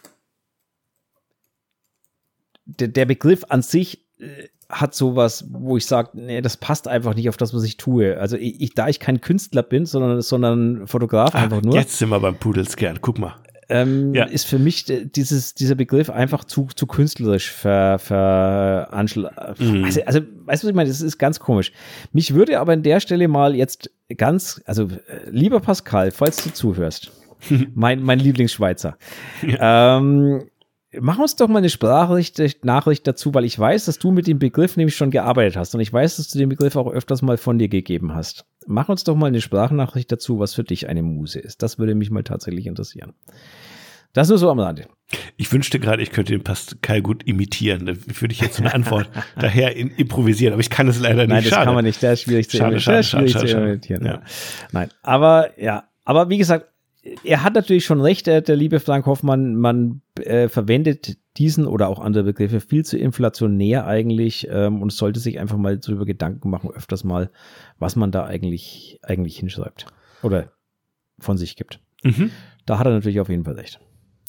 der, 2.64 2.88
der 2.88 3.04
Begriff 3.04 3.44
an 3.50 3.62
sich 3.62 4.06
äh, 4.18 4.48
hat 4.70 4.94
sowas, 4.94 5.46
wo 5.50 5.76
ich 5.76 5.86
sage, 5.86 6.10
nee, 6.14 6.40
das 6.42 6.56
passt 6.58 6.88
einfach 6.88 7.14
nicht 7.14 7.28
auf 7.28 7.36
das, 7.36 7.54
was 7.54 7.64
ich 7.64 7.78
tue. 7.78 8.18
Also 8.18 8.36
ich, 8.36 8.60
ich 8.60 8.74
da 8.74 8.88
ich 8.88 9.00
kein 9.00 9.20
Künstler 9.20 9.62
bin, 9.62 9.86
sondern, 9.86 10.20
sondern 10.20 10.86
Fotograf 10.86 11.34
einfach 11.34 11.62
nur, 11.62 11.74
Jetzt 11.74 11.98
sind 11.98 12.10
wir 12.10 12.20
beim 12.20 12.36
Pudelskern. 12.36 12.98
Guck 13.00 13.18
mal. 13.18 13.36
Ähm, 13.68 14.14
Ja. 14.14 14.24
ist 14.24 14.46
für 14.46 14.58
mich 14.58 14.88
äh, 14.90 15.04
dieses, 15.04 15.54
dieser 15.54 15.74
Begriff 15.74 16.10
einfach 16.10 16.44
zu, 16.44 16.68
zu 16.74 16.86
künstlerisch 16.86 17.50
ver, 17.50 17.98
veranschl 17.98 19.28
Mhm. 19.58 19.84
also, 19.84 20.02
also, 20.04 20.20
weißt 20.20 20.62
du, 20.62 20.66
was 20.66 20.70
ich 20.70 20.74
meine? 20.74 20.88
Das 20.88 21.00
ist 21.00 21.18
ganz 21.18 21.40
komisch. 21.40 21.72
Mich 22.12 22.34
würde 22.34 22.58
aber 22.60 22.72
an 22.72 22.82
der 22.82 23.00
Stelle 23.00 23.28
mal 23.28 23.54
jetzt 23.54 23.90
ganz, 24.16 24.62
also, 24.66 24.84
äh, 24.84 25.28
lieber 25.30 25.60
Pascal, 25.60 26.10
falls 26.10 26.42
du 26.42 26.50
zuhörst, 26.52 27.12
mein, 27.74 28.02
mein 28.02 28.18
Lieblingsschweizer, 28.18 28.96
ähm, 29.42 30.48
mach 31.00 31.18
uns 31.18 31.36
doch 31.36 31.48
mal 31.48 31.58
eine 31.58 31.68
Sprachnachricht 31.68 32.64
Nachricht 32.64 33.06
dazu, 33.06 33.34
weil 33.34 33.44
ich 33.44 33.58
weiß, 33.58 33.84
dass 33.84 33.98
du 33.98 34.10
mit 34.10 34.26
dem 34.26 34.38
Begriff 34.38 34.76
nämlich 34.76 34.96
schon 34.96 35.10
gearbeitet 35.10 35.56
hast 35.56 35.74
und 35.74 35.80
ich 35.80 35.92
weiß, 35.92 36.16
dass 36.16 36.28
du 36.28 36.38
den 36.38 36.48
Begriff 36.48 36.76
auch 36.76 36.90
öfters 36.90 37.22
mal 37.22 37.36
von 37.36 37.58
dir 37.58 37.68
gegeben 37.68 38.14
hast. 38.14 38.44
Mach 38.70 38.90
uns 38.90 39.02
doch 39.02 39.16
mal 39.16 39.28
eine 39.28 39.40
Sprachnachricht 39.40 40.12
dazu, 40.12 40.38
was 40.38 40.52
für 40.52 40.62
dich 40.62 40.88
eine 40.88 41.02
Muse 41.02 41.38
ist. 41.38 41.62
Das 41.62 41.78
würde 41.78 41.94
mich 41.94 42.10
mal 42.10 42.22
tatsächlich 42.22 42.66
interessieren. 42.66 43.14
Das 44.12 44.28
nur 44.28 44.36
so 44.36 44.50
am 44.50 44.58
Rande. 44.58 44.88
Ich 45.38 45.50
wünschte 45.50 45.80
gerade, 45.80 46.02
ich 46.02 46.10
könnte 46.10 46.32
den 46.32 46.44
Pascal 46.44 47.00
gut 47.00 47.22
imitieren. 47.26 47.86
Da 47.86 47.94
würde 48.20 48.32
ich 48.32 48.40
jetzt 48.40 48.56
so 48.56 48.62
eine 48.62 48.74
Antwort 48.74 49.08
daher 49.38 49.74
in, 49.74 49.88
improvisieren, 49.92 50.52
aber 50.52 50.60
ich 50.60 50.68
kann 50.68 50.86
es 50.86 51.00
leider 51.00 51.22
nicht. 51.22 51.28
Nein, 51.28 51.44
das 51.44 51.50
Schade. 51.50 51.64
kann 51.64 51.74
man 51.74 51.84
nicht. 51.84 52.02
Der 52.02 52.12
ist 52.12 52.22
schwierig 52.22 52.50
zu 52.50 52.58
Schade, 52.58 52.72
imitieren. 52.72 52.92
Der 52.92 53.00
ist 53.00 53.08
schade, 53.08 53.28
schwierig 53.28 53.32
schade, 53.32 53.46
zu 53.46 53.52
schade. 53.52 53.70
imitieren. 53.70 54.04
Ja. 54.04 54.12
Ja. 54.12 54.22
Nein, 54.72 54.90
aber 55.02 55.58
ja, 55.58 55.84
aber 56.04 56.28
wie 56.28 56.36
gesagt, 56.36 56.66
er 57.24 57.44
hat 57.44 57.54
natürlich 57.54 57.84
schon 57.84 58.00
recht, 58.00 58.26
der, 58.26 58.40
der 58.40 58.56
liebe 58.56 58.80
Frank 58.80 59.06
Hoffmann. 59.06 59.54
Man 59.54 60.02
äh, 60.20 60.48
verwendet 60.48 61.16
diesen 61.36 61.66
oder 61.66 61.88
auch 61.88 62.00
andere 62.00 62.24
Begriffe 62.24 62.60
viel 62.60 62.84
zu 62.84 62.98
inflationär 62.98 63.86
eigentlich 63.86 64.48
ähm, 64.50 64.82
und 64.82 64.92
sollte 64.92 65.20
sich 65.20 65.38
einfach 65.38 65.56
mal 65.56 65.78
darüber 65.78 66.04
Gedanken 66.04 66.50
machen, 66.50 66.70
öfters 66.70 67.04
mal, 67.04 67.30
was 67.78 67.96
man 67.96 68.10
da 68.10 68.24
eigentlich 68.24 68.98
eigentlich 69.02 69.38
hinschreibt 69.38 69.86
oder 70.22 70.52
von 71.18 71.36
sich 71.36 71.56
gibt. 71.56 71.80
Mhm. 72.02 72.30
Da 72.66 72.78
hat 72.78 72.86
er 72.86 72.92
natürlich 72.92 73.20
auf 73.20 73.28
jeden 73.28 73.44
Fall 73.44 73.54
recht. 73.54 73.80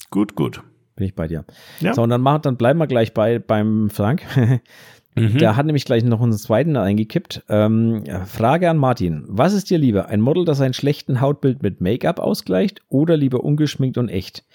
Gut, 0.10 0.36
gut. 0.36 0.64
Bin 0.96 1.08
ich 1.08 1.16
bei 1.16 1.28
dir. 1.28 1.46
Ja. 1.80 1.94
So, 1.94 2.04
und 2.04 2.10
dann, 2.10 2.22
mach, 2.22 2.40
dann 2.40 2.58
bleiben 2.58 2.80
wir 2.80 2.88
gleich 2.88 3.14
bei, 3.14 3.40
beim 3.40 3.90
Frank. 3.90 4.24
Mhm. 5.20 5.38
Der 5.38 5.56
hat 5.56 5.66
nämlich 5.66 5.86
gleich 5.86 6.04
noch 6.04 6.22
einen 6.22 6.34
zweiten 6.34 6.78
eingekippt. 6.78 7.44
Ähm, 7.50 8.04
Frage 8.26 8.70
an 8.70 8.78
Martin. 8.78 9.26
Was 9.28 9.54
ist 9.54 9.70
dir 9.70 9.78
lieber? 9.78 10.08
Ein 10.08 10.22
Model, 10.22 10.46
das 10.46 10.62
ein 10.62 10.74
schlechten 10.74 11.22
Hautbild 11.22 11.62
mit 11.62 11.82
Make-up 11.82 12.20
ausgleicht 12.20 12.82
oder 12.90 13.18
lieber 13.18 13.44
ungeschminkt 13.44 13.98
und 13.98 14.10
echt? 14.10 14.46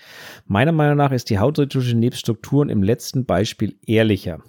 Meiner 0.46 0.72
Meinung 0.72 0.96
nach 0.96 1.12
ist 1.12 1.30
die 1.30 1.38
Hautretusche 1.38 1.96
nebst 1.96 2.20
Strukturen 2.20 2.68
im 2.68 2.82
letzten 2.82 3.26
Beispiel 3.26 3.76
ehrlicher. 3.86 4.40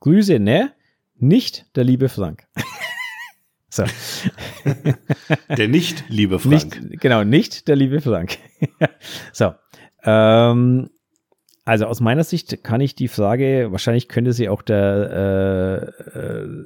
Grüße, 0.00 0.38
ne? 0.38 0.72
Nicht 1.16 1.66
der 1.76 1.84
liebe 1.84 2.08
Frank. 2.08 2.46
so. 3.68 3.84
Der 5.56 5.68
nicht, 5.68 6.04
liebe 6.08 6.38
Frank. 6.38 6.80
Nicht, 6.82 7.00
genau, 7.00 7.24
nicht 7.24 7.68
der 7.68 7.76
liebe 7.76 8.00
Frank. 8.00 8.38
so. 9.32 9.54
Ähm, 10.04 10.90
also 11.68 11.84
aus 11.84 12.00
meiner 12.00 12.24
Sicht 12.24 12.64
kann 12.64 12.80
ich 12.80 12.94
die 12.94 13.08
Frage, 13.08 13.68
wahrscheinlich 13.70 14.08
könnte 14.08 14.32
sie 14.32 14.48
auch 14.48 14.62
der 14.62 15.92
äh, 16.14 16.18
äh, 16.18 16.64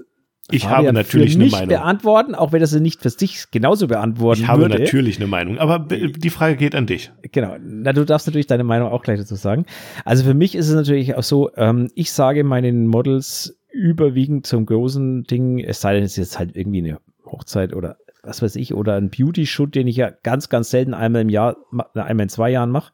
ich 0.50 0.62
Fabian 0.62 0.78
habe 0.78 0.92
natürlich 0.92 1.34
für 1.34 1.40
eine 1.40 1.50
Meinung. 1.50 1.68
beantworten, 1.68 2.34
auch 2.34 2.52
wenn 2.52 2.60
er 2.60 2.66
sie 2.66 2.80
nicht 2.80 3.00
für 3.00 3.10
sich 3.10 3.50
genauso 3.50 3.88
beantworten 3.88 4.42
Ich 4.42 4.48
habe 4.48 4.62
würde. 4.62 4.78
natürlich 4.78 5.18
eine 5.18 5.26
Meinung, 5.26 5.58
aber 5.58 5.78
die 5.80 6.30
Frage 6.30 6.56
geht 6.56 6.74
an 6.74 6.86
dich. 6.86 7.10
Genau. 7.32 7.56
Na, 7.60 7.92
du 7.92 8.04
darfst 8.04 8.26
natürlich 8.26 8.46
deine 8.46 8.64
Meinung 8.64 8.90
auch 8.90 9.02
gleich 9.02 9.18
dazu 9.18 9.34
sagen. 9.34 9.66
Also 10.04 10.24
für 10.24 10.34
mich 10.34 10.54
ist 10.54 10.68
es 10.68 10.74
natürlich 10.74 11.14
auch 11.16 11.22
so, 11.22 11.50
ähm, 11.56 11.88
ich 11.94 12.12
sage 12.12 12.44
meinen 12.44 12.86
Models 12.86 13.58
überwiegend 13.72 14.46
zum 14.46 14.66
großen 14.66 15.24
Ding, 15.24 15.58
es 15.58 15.80
sei 15.80 15.94
denn, 15.94 16.04
es 16.04 16.12
ist 16.12 16.16
jetzt 16.18 16.38
halt 16.38 16.54
irgendwie 16.56 16.78
eine 16.78 16.98
Hochzeit 17.24 17.72
oder 17.72 17.96
was 18.22 18.42
weiß 18.42 18.56
ich, 18.56 18.74
oder 18.74 18.94
ein 18.94 19.10
Beauty-Shoot, 19.10 19.74
den 19.74 19.86
ich 19.86 19.96
ja 19.96 20.10
ganz, 20.22 20.48
ganz 20.48 20.70
selten 20.70 20.94
einmal 20.94 21.22
im 21.22 21.28
Jahr, 21.28 21.56
ma- 21.70 21.88
einmal 21.94 22.24
in 22.24 22.28
zwei 22.28 22.50
Jahren 22.50 22.70
mache. 22.70 22.92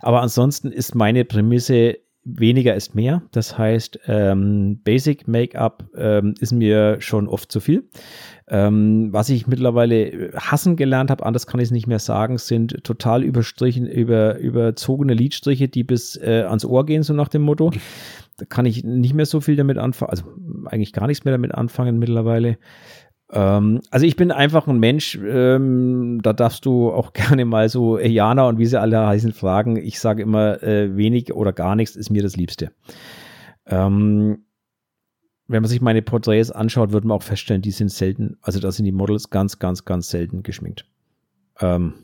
Aber 0.00 0.22
ansonsten 0.22 0.70
ist 0.70 0.94
meine 0.94 1.24
Prämisse, 1.24 1.98
weniger 2.24 2.76
ist 2.76 2.94
mehr. 2.94 3.22
Das 3.32 3.58
heißt, 3.58 3.98
ähm, 4.06 4.80
Basic 4.84 5.26
Make-up 5.26 5.84
ähm, 5.96 6.34
ist 6.38 6.52
mir 6.52 7.00
schon 7.00 7.26
oft 7.26 7.50
zu 7.50 7.58
viel. 7.58 7.88
Ähm, 8.46 9.08
was 9.12 9.28
ich 9.28 9.48
mittlerweile 9.48 10.30
hassen 10.36 10.76
gelernt 10.76 11.10
habe, 11.10 11.26
anders 11.26 11.48
kann 11.48 11.58
ich 11.58 11.64
es 11.64 11.70
nicht 11.72 11.88
mehr 11.88 11.98
sagen, 11.98 12.38
sind 12.38 12.84
total 12.84 13.24
überstrichen, 13.24 13.86
über, 13.86 14.38
überzogene 14.38 15.14
Lidstriche, 15.14 15.68
die 15.68 15.82
bis 15.82 16.16
äh, 16.16 16.44
ans 16.46 16.64
Ohr 16.64 16.86
gehen, 16.86 17.02
so 17.02 17.12
nach 17.12 17.28
dem 17.28 17.42
Motto. 17.42 17.72
Da 18.36 18.44
kann 18.44 18.66
ich 18.66 18.84
nicht 18.84 19.14
mehr 19.14 19.26
so 19.26 19.40
viel 19.40 19.56
damit 19.56 19.78
anfangen, 19.78 20.10
also 20.10 20.24
eigentlich 20.66 20.92
gar 20.92 21.06
nichts 21.06 21.24
mehr 21.24 21.32
damit 21.32 21.54
anfangen 21.54 21.98
mittlerweile. 21.98 22.56
Ähm, 23.32 23.80
also 23.90 24.04
ich 24.04 24.16
bin 24.16 24.30
einfach 24.30 24.68
ein 24.68 24.78
Mensch, 24.78 25.18
ähm, 25.22 26.20
da 26.22 26.32
darfst 26.32 26.66
du 26.66 26.92
auch 26.92 27.12
gerne 27.14 27.44
mal 27.44 27.68
so 27.68 27.98
äh, 27.98 28.08
Jana 28.08 28.46
und 28.46 28.58
wie 28.58 28.66
sie 28.66 28.80
alle 28.80 29.06
heißen 29.06 29.32
fragen. 29.32 29.76
Ich 29.76 29.98
sage 29.98 30.22
immer, 30.22 30.62
äh, 30.62 30.96
wenig 30.96 31.32
oder 31.32 31.52
gar 31.52 31.74
nichts 31.74 31.96
ist 31.96 32.10
mir 32.10 32.22
das 32.22 32.36
Liebste. 32.36 32.72
Ähm, 33.66 34.44
wenn 35.48 35.62
man 35.62 35.68
sich 35.68 35.80
meine 35.80 36.02
Porträts 36.02 36.50
anschaut, 36.50 36.92
wird 36.92 37.04
man 37.04 37.16
auch 37.16 37.22
feststellen, 37.22 37.62
die 37.62 37.72
sind 37.72 37.90
selten, 37.90 38.36
also 38.42 38.60
da 38.60 38.70
sind 38.70 38.84
die 38.84 38.92
Models 38.92 39.30
ganz, 39.30 39.58
ganz, 39.58 39.84
ganz 39.84 40.08
selten 40.08 40.42
geschminkt. 40.42 40.86
Ähm, 41.60 41.94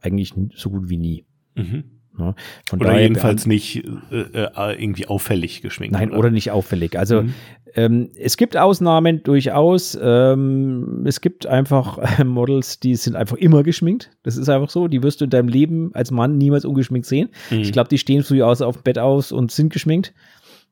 eigentlich 0.00 0.34
so 0.54 0.70
gut 0.70 0.88
wie 0.88 0.98
nie. 0.98 1.24
Mhm. 1.54 1.97
Von 2.18 2.80
Oder 2.80 2.90
daher 2.90 3.02
jedenfalls 3.02 3.46
nicht 3.46 3.84
äh, 4.10 4.20
äh, 4.44 4.82
irgendwie 4.82 5.06
auffällig 5.06 5.62
geschminkt. 5.62 5.92
Nein, 5.94 6.12
oder 6.12 6.30
nicht 6.30 6.50
auffällig. 6.50 6.98
Also 6.98 7.22
Mhm. 7.22 7.34
ähm, 7.74 8.10
es 8.18 8.36
gibt 8.36 8.56
Ausnahmen 8.56 9.22
durchaus. 9.22 9.98
Ähm, 10.00 11.04
es 11.06 11.20
gibt 11.20 11.46
einfach 11.46 11.98
äh, 12.18 12.24
Models, 12.24 12.80
die 12.80 12.94
sind 12.96 13.16
einfach 13.16 13.36
immer 13.36 13.62
geschminkt. 13.62 14.10
Das 14.22 14.36
ist 14.36 14.48
einfach 14.48 14.70
so. 14.70 14.88
Die 14.88 15.02
wirst 15.02 15.20
du 15.20 15.24
in 15.24 15.30
deinem 15.30 15.48
Leben 15.48 15.90
als 15.94 16.10
Mann 16.10 16.36
niemals 16.38 16.64
ungeschminkt 16.64 17.06
sehen. 17.06 17.30
Mhm. 17.50 17.58
Ich 17.60 17.72
glaube, 17.72 17.88
die 17.88 17.98
stehen 17.98 18.22
früh 18.22 18.42
aus 18.42 18.62
auf 18.62 18.76
dem 18.78 18.82
Bett 18.82 18.98
aus 18.98 19.32
und 19.32 19.50
sind 19.52 19.72
geschminkt. 19.72 20.12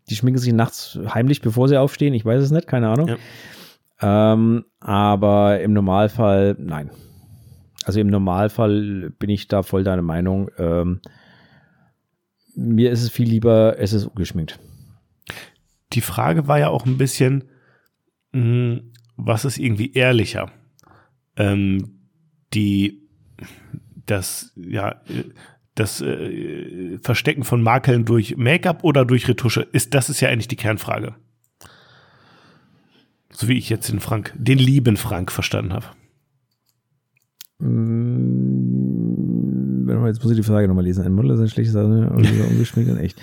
Die 0.08 0.14
schminken 0.16 0.38
sich 0.40 0.52
nachts 0.52 0.98
heimlich, 1.12 1.40
bevor 1.42 1.68
sie 1.68 1.78
aufstehen. 1.78 2.14
Ich 2.14 2.24
weiß 2.24 2.42
es 2.42 2.50
nicht, 2.50 2.66
keine 2.68 2.88
Ahnung. 2.88 3.08
Ja. 3.08 3.16
Ähm, 4.34 4.64
aber 4.80 5.60
im 5.60 5.72
Normalfall, 5.72 6.54
nein. 6.58 6.90
Also 7.84 8.00
im 8.00 8.08
Normalfall 8.08 9.10
bin 9.18 9.30
ich 9.30 9.48
da 9.48 9.62
voll 9.62 9.84
deiner 9.84 10.02
Meinung. 10.02 10.50
Ähm, 10.58 11.00
mir 12.56 12.90
ist 12.90 13.02
es 13.02 13.10
viel 13.10 13.28
lieber, 13.28 13.76
es 13.78 13.92
ist 13.92 14.06
ungeschminkt. 14.06 14.58
Die 15.92 16.00
Frage 16.00 16.48
war 16.48 16.58
ja 16.58 16.68
auch 16.68 16.86
ein 16.86 16.98
bisschen, 16.98 17.44
mh, 18.32 18.80
was 19.16 19.44
ist 19.44 19.58
irgendwie 19.58 19.92
ehrlicher? 19.92 20.50
Ähm, 21.36 22.00
die, 22.54 23.02
das, 24.06 24.52
ja, 24.56 25.00
das 25.74 26.00
äh, 26.00 26.98
Verstecken 26.98 27.44
von 27.44 27.62
Makeln 27.62 28.04
durch 28.04 28.36
Make-up 28.36 28.82
oder 28.82 29.04
durch 29.04 29.28
Retusche? 29.28 29.60
Ist, 29.60 29.94
das 29.94 30.08
ist 30.08 30.20
ja 30.20 30.28
eigentlich 30.28 30.48
die 30.48 30.56
Kernfrage. 30.56 31.14
So 33.30 33.48
wie 33.48 33.58
ich 33.58 33.68
jetzt 33.68 33.90
den 33.90 34.00
Frank, 34.00 34.32
den 34.34 34.58
lieben 34.58 34.96
Frank 34.96 35.30
verstanden 35.30 35.74
habe. 35.74 35.86
Mm, 37.58 38.55
jetzt 40.08 40.22
muss 40.22 40.32
ich 40.32 40.36
die 40.38 40.42
Frage 40.42 40.68
nochmal 40.68 40.84
lesen. 40.84 41.04
Ein 41.04 41.12
Model 41.12 41.32
ist 41.32 41.40
ein 41.40 41.48
schlechtes 41.48 41.74
Sache 41.74 41.86
oder 41.86 42.48
ungeschminkt 42.50 42.90
und 42.90 42.98
echt. 43.00 43.18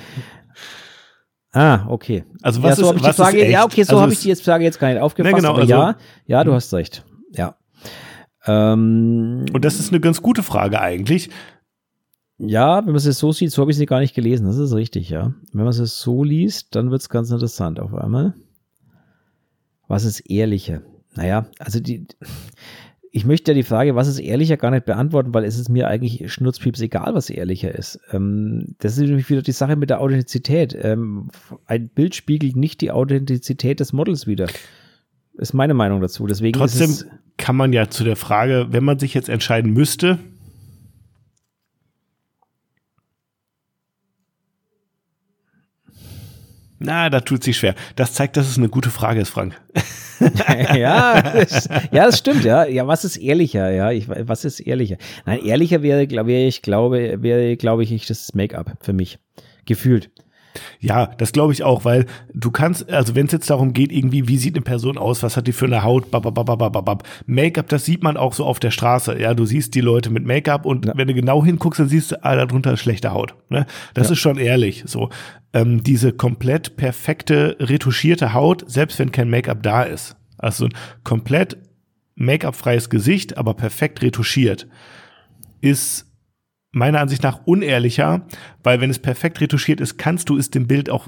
Ah, 1.51 1.85
okay. 1.87 2.23
Also 2.41 2.63
was 2.63 2.77
ja, 2.79 2.85
so 2.85 2.93
ist, 2.93 3.03
was 3.03 3.15
Frage, 3.15 3.37
ist 3.37 3.43
echt? 3.43 3.51
Ja, 3.51 3.63
okay, 3.65 3.83
so 3.83 3.91
Also 3.93 4.01
habe 4.01 4.13
ich 4.13 4.19
die 4.21 4.29
jetzt 4.29 4.43
Frage 4.43 4.63
jetzt 4.63 4.79
gar 4.79 4.89
nicht 4.89 4.99
aufgefasst. 5.01 5.31
Ja, 5.31 5.37
genau, 5.37 5.49
aber 5.51 5.59
also- 5.61 5.71
ja, 5.71 5.95
ja, 6.25 6.43
du 6.43 6.53
hast 6.53 6.73
recht. 6.73 7.05
Ja. 7.31 7.55
Ähm, 8.45 9.45
Und 9.53 9.63
das 9.63 9.79
ist 9.79 9.91
eine 9.91 9.99
ganz 10.01 10.21
gute 10.21 10.43
Frage 10.43 10.81
eigentlich. 10.81 11.29
ja, 12.39 12.77
wenn 12.79 12.87
man 12.87 12.95
es 12.95 13.05
jetzt 13.05 13.19
so 13.19 13.31
sieht, 13.31 13.51
so 13.51 13.61
habe 13.61 13.71
ich 13.71 13.77
sie 13.77 13.85
gar 13.85 13.99
nicht 13.99 14.15
gelesen. 14.15 14.47
Das 14.47 14.57
ist 14.57 14.73
richtig, 14.73 15.09
ja. 15.09 15.33
Wenn 15.53 15.63
man 15.63 15.73
es 15.73 15.99
so 15.99 16.23
liest, 16.23 16.75
dann 16.75 16.89
wird 16.91 17.01
es 17.01 17.09
ganz 17.09 17.29
interessant 17.29 17.79
auf 17.79 17.93
einmal. 17.93 18.33
Was 19.87 20.03
ist 20.05 20.21
ehrlicher? 20.21 20.81
Naja, 21.15 21.45
also 21.59 21.79
die, 21.79 22.07
ich 23.15 23.25
möchte 23.25 23.51
ja 23.51 23.55
die 23.55 23.63
Frage, 23.63 23.93
was 23.95 24.07
ist 24.07 24.17
ehrlicher, 24.17 24.57
gar 24.57 24.71
nicht 24.71 24.85
beantworten, 24.85 25.35
weil 25.35 25.43
es 25.45 25.59
ist 25.59 25.69
mir 25.69 25.87
eigentlich 25.87 26.33
schnurzpieps 26.33 26.81
egal, 26.81 27.13
was 27.13 27.29
ehrlicher 27.29 27.73
ist. 27.73 27.99
Ähm, 28.11 28.75
das 28.79 28.97
ist 28.97 29.07
nämlich 29.07 29.29
wieder 29.29 29.43
die 29.43 29.51
Sache 29.51 29.75
mit 29.75 29.91
der 29.91 30.01
Authentizität. 30.01 30.75
Ähm, 30.81 31.29
ein 31.67 31.89
Bild 31.89 32.15
spiegelt 32.15 32.55
nicht 32.55 32.81
die 32.81 32.89
Authentizität 32.89 33.79
des 33.79 33.93
Models 33.93 34.25
wider. 34.25 34.47
Ist 35.35 35.53
meine 35.53 35.75
Meinung 35.75 36.01
dazu. 36.01 36.25
Deswegen 36.25 36.57
Trotzdem 36.57 36.89
ist 36.89 37.01
es, 37.01 37.07
kann 37.37 37.55
man 37.55 37.71
ja 37.71 37.87
zu 37.87 38.03
der 38.03 38.15
Frage, 38.15 38.69
wenn 38.71 38.83
man 38.83 38.97
sich 38.97 39.13
jetzt 39.13 39.29
entscheiden 39.29 39.73
müsste, 39.73 40.17
na, 46.83 47.09
da 47.09 47.21
tut 47.21 47.43
sich 47.43 47.57
schwer. 47.57 47.75
Das 47.95 48.13
zeigt, 48.13 48.37
dass 48.37 48.47
es 48.47 48.57
eine 48.57 48.69
gute 48.69 48.89
Frage 48.89 49.21
ist, 49.21 49.29
Frank. 49.29 49.59
ja, 50.75 51.41
ja, 51.91 52.05
das 52.05 52.19
stimmt, 52.19 52.43
ja. 52.43 52.65
Ja, 52.65 52.87
was 52.87 53.05
ist 53.05 53.17
ehrlicher? 53.17 53.71
Ja, 53.71 53.91
ich, 53.91 54.07
was 54.07 54.45
ist 54.45 54.59
ehrlicher? 54.59 54.97
Nein, 55.25 55.43
ehrlicher 55.43 55.81
wäre, 55.81 56.07
glaube 56.07 56.33
ich, 56.33 56.61
glaube, 56.61 57.21
wäre, 57.21 57.57
glaube 57.57 57.83
ich, 57.83 58.05
das 58.05 58.33
Make-up 58.33 58.77
für 58.81 58.93
mich. 58.93 59.19
Gefühlt. 59.65 60.11
Ja, 60.79 61.07
das 61.17 61.31
glaube 61.31 61.53
ich 61.53 61.63
auch, 61.63 61.85
weil 61.85 62.05
du 62.33 62.51
kannst, 62.51 62.89
also 62.91 63.15
wenn 63.15 63.25
es 63.25 63.31
jetzt 63.31 63.49
darum 63.49 63.73
geht, 63.73 63.91
irgendwie, 63.91 64.27
wie 64.27 64.37
sieht 64.37 64.55
eine 64.55 64.63
Person 64.63 64.97
aus, 64.97 65.23
was 65.23 65.37
hat 65.37 65.47
die 65.47 65.51
für 65.51 65.65
eine 65.65 65.83
Haut. 65.83 66.05
Make-up, 67.25 67.69
das 67.69 67.85
sieht 67.85 68.03
man 68.03 68.17
auch 68.17 68.33
so 68.33 68.45
auf 68.45 68.59
der 68.59 68.71
Straße. 68.71 69.19
Ja, 69.19 69.33
du 69.33 69.45
siehst 69.45 69.75
die 69.75 69.81
Leute 69.81 70.09
mit 70.09 70.25
Make-up 70.25 70.65
und 70.65 70.85
Ja. 70.85 70.93
wenn 70.95 71.07
du 71.07 71.13
genau 71.13 71.43
hinguckst, 71.43 71.79
dann 71.79 71.89
siehst 71.89 72.11
du, 72.11 72.23
ah, 72.23 72.35
darunter 72.35 72.73
ist 72.73 72.81
schlechte 72.81 73.11
Haut. 73.11 73.35
Ne? 73.49 73.65
Das 73.93 74.07
Ja. 74.07 74.13
ist 74.13 74.19
schon 74.19 74.37
ehrlich. 74.37 74.83
So, 74.85 75.09
ähm, 75.53 75.83
diese 75.83 76.11
komplett 76.13 76.75
perfekte, 76.75 77.57
retuschierte 77.59 78.33
Haut, 78.33 78.63
selbst 78.67 78.99
wenn 78.99 79.11
kein 79.11 79.29
Make-up 79.29 79.63
da 79.63 79.83
ist. 79.83 80.15
Also 80.37 80.65
ein 80.65 80.73
komplett 81.03 81.57
Make-up-freies 82.15 82.89
Gesicht, 82.89 83.37
aber 83.37 83.53
perfekt 83.55 84.01
retuschiert, 84.01 84.67
ist 85.61 86.05
meiner 86.73 86.99
Ansicht 86.99 87.23
nach 87.23 87.39
unehrlicher, 87.45 88.27
weil 88.63 88.81
wenn 88.81 88.89
es 88.89 88.99
perfekt 88.99 89.39
retuschiert 89.39 89.79
ist, 89.79 89.97
kannst 89.97 90.29
du 90.29 90.37
es 90.37 90.49
dem 90.49 90.67
Bild 90.67 90.89
auch, 90.89 91.07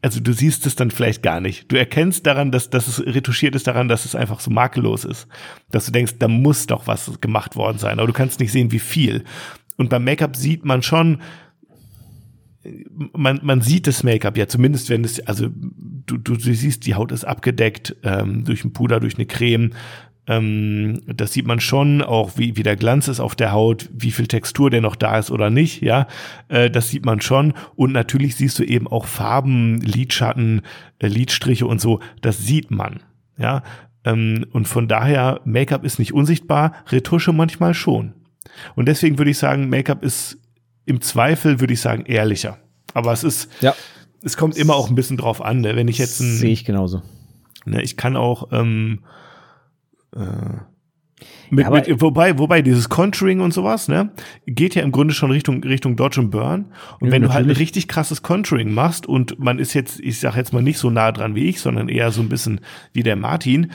also 0.00 0.20
du 0.20 0.32
siehst 0.32 0.64
es 0.64 0.76
dann 0.76 0.90
vielleicht 0.90 1.22
gar 1.22 1.40
nicht. 1.40 1.70
Du 1.70 1.76
erkennst 1.76 2.24
daran, 2.26 2.52
dass, 2.52 2.70
dass 2.70 2.86
es 2.86 3.04
retuschiert 3.04 3.54
ist, 3.54 3.66
daran, 3.66 3.88
dass 3.88 4.04
es 4.04 4.14
einfach 4.14 4.40
so 4.40 4.50
makellos 4.50 5.04
ist. 5.04 5.26
Dass 5.70 5.86
du 5.86 5.92
denkst, 5.92 6.14
da 6.18 6.28
muss 6.28 6.66
doch 6.66 6.86
was 6.86 7.20
gemacht 7.20 7.56
worden 7.56 7.78
sein, 7.78 7.98
aber 7.98 8.06
du 8.06 8.12
kannst 8.12 8.40
nicht 8.40 8.52
sehen, 8.52 8.70
wie 8.72 8.78
viel. 8.78 9.24
Und 9.76 9.90
beim 9.90 10.04
Make-up 10.04 10.36
sieht 10.36 10.64
man 10.64 10.82
schon, 10.82 11.20
man, 13.12 13.40
man 13.42 13.60
sieht 13.60 13.88
das 13.88 14.04
Make-up 14.04 14.36
ja, 14.36 14.46
zumindest 14.46 14.88
wenn 14.88 15.04
es, 15.04 15.20
also 15.26 15.48
du, 15.50 16.16
du, 16.16 16.36
siehst, 16.36 16.86
die 16.86 16.94
Haut 16.94 17.10
ist 17.10 17.24
abgedeckt 17.24 17.96
ähm, 18.04 18.44
durch 18.44 18.64
ein 18.64 18.72
Puder, 18.72 19.00
durch 19.00 19.16
eine 19.16 19.26
Creme. 19.26 19.72
Ähm, 20.26 21.02
das 21.06 21.32
sieht 21.32 21.46
man 21.46 21.58
schon, 21.58 22.00
auch 22.00 22.32
wie, 22.36 22.56
wie 22.56 22.62
der 22.62 22.76
Glanz 22.76 23.08
ist 23.08 23.18
auf 23.18 23.34
der 23.34 23.52
Haut, 23.52 23.88
wie 23.92 24.12
viel 24.12 24.28
Textur 24.28 24.70
der 24.70 24.80
noch 24.80 24.94
da 24.94 25.18
ist 25.18 25.30
oder 25.30 25.50
nicht, 25.50 25.82
ja. 25.82 26.06
Äh, 26.48 26.70
das 26.70 26.88
sieht 26.88 27.04
man 27.04 27.20
schon. 27.20 27.54
Und 27.74 27.92
natürlich 27.92 28.36
siehst 28.36 28.58
du 28.58 28.62
eben 28.62 28.86
auch 28.86 29.06
Farben, 29.06 29.80
Lidschatten, 29.80 30.62
äh, 31.00 31.08
Lidstriche 31.08 31.66
und 31.66 31.80
so. 31.80 32.00
Das 32.20 32.38
sieht 32.38 32.70
man, 32.70 33.00
ja. 33.36 33.62
Ähm, 34.04 34.46
und 34.52 34.68
von 34.68 34.86
daher, 34.86 35.40
Make-up 35.44 35.84
ist 35.84 35.98
nicht 35.98 36.12
unsichtbar, 36.12 36.72
Retusche 36.88 37.32
manchmal 37.32 37.74
schon. 37.74 38.14
Und 38.76 38.86
deswegen 38.86 39.18
würde 39.18 39.30
ich 39.30 39.38
sagen, 39.38 39.68
Make-up 39.68 40.04
ist 40.04 40.38
im 40.84 41.00
Zweifel, 41.00 41.60
würde 41.60 41.72
ich 41.72 41.80
sagen, 41.80 42.04
ehrlicher. 42.06 42.58
Aber 42.94 43.12
es 43.12 43.24
ist, 43.24 43.50
Ja, 43.60 43.74
es 44.22 44.36
kommt 44.36 44.56
immer 44.56 44.74
auch 44.74 44.88
ein 44.88 44.94
bisschen 44.94 45.16
drauf 45.16 45.42
an, 45.42 45.60
ne? 45.60 45.74
wenn 45.74 45.88
ich 45.88 45.98
jetzt 45.98 46.20
ein, 46.20 46.36
sehe 46.36 46.52
ich 46.52 46.64
genauso. 46.64 47.02
Ne, 47.64 47.82
ich 47.82 47.96
kann 47.96 48.16
auch 48.16 48.48
ähm, 48.52 49.00
äh, 49.00 49.21
mit, 51.50 51.64
Ja, 51.64 51.70
mit, 51.70 52.00
wobei, 52.00 52.38
wobei 52.38 52.62
dieses 52.62 52.88
Contouring 52.88 53.40
und 53.40 53.52
sowas, 53.52 53.88
ne, 53.88 54.10
geht 54.46 54.74
ja 54.74 54.82
im 54.82 54.92
Grunde 54.92 55.14
schon 55.14 55.30
Richtung 55.30 55.62
Richtung 55.62 55.96
Dodge 55.96 56.20
und 56.20 56.30
Burn. 56.30 56.72
Und 57.00 57.08
Ja, 57.08 57.12
wenn 57.12 57.22
du 57.22 57.28
halt 57.28 57.44
ein 57.44 57.48
natürlich. 57.48 57.60
richtig 57.60 57.88
krasses 57.88 58.22
Contouring 58.22 58.72
machst 58.72 59.06
und 59.06 59.38
man 59.38 59.58
ist 59.58 59.74
jetzt, 59.74 60.00
ich 60.00 60.18
sag 60.18 60.36
jetzt 60.36 60.52
mal 60.52 60.62
nicht 60.62 60.78
so 60.78 60.90
nah 60.90 61.12
dran 61.12 61.34
wie 61.34 61.48
ich, 61.48 61.60
sondern 61.60 61.88
eher 61.88 62.10
so 62.10 62.22
ein 62.22 62.28
bisschen 62.28 62.60
wie 62.92 63.02
der 63.02 63.16
Martin, 63.16 63.70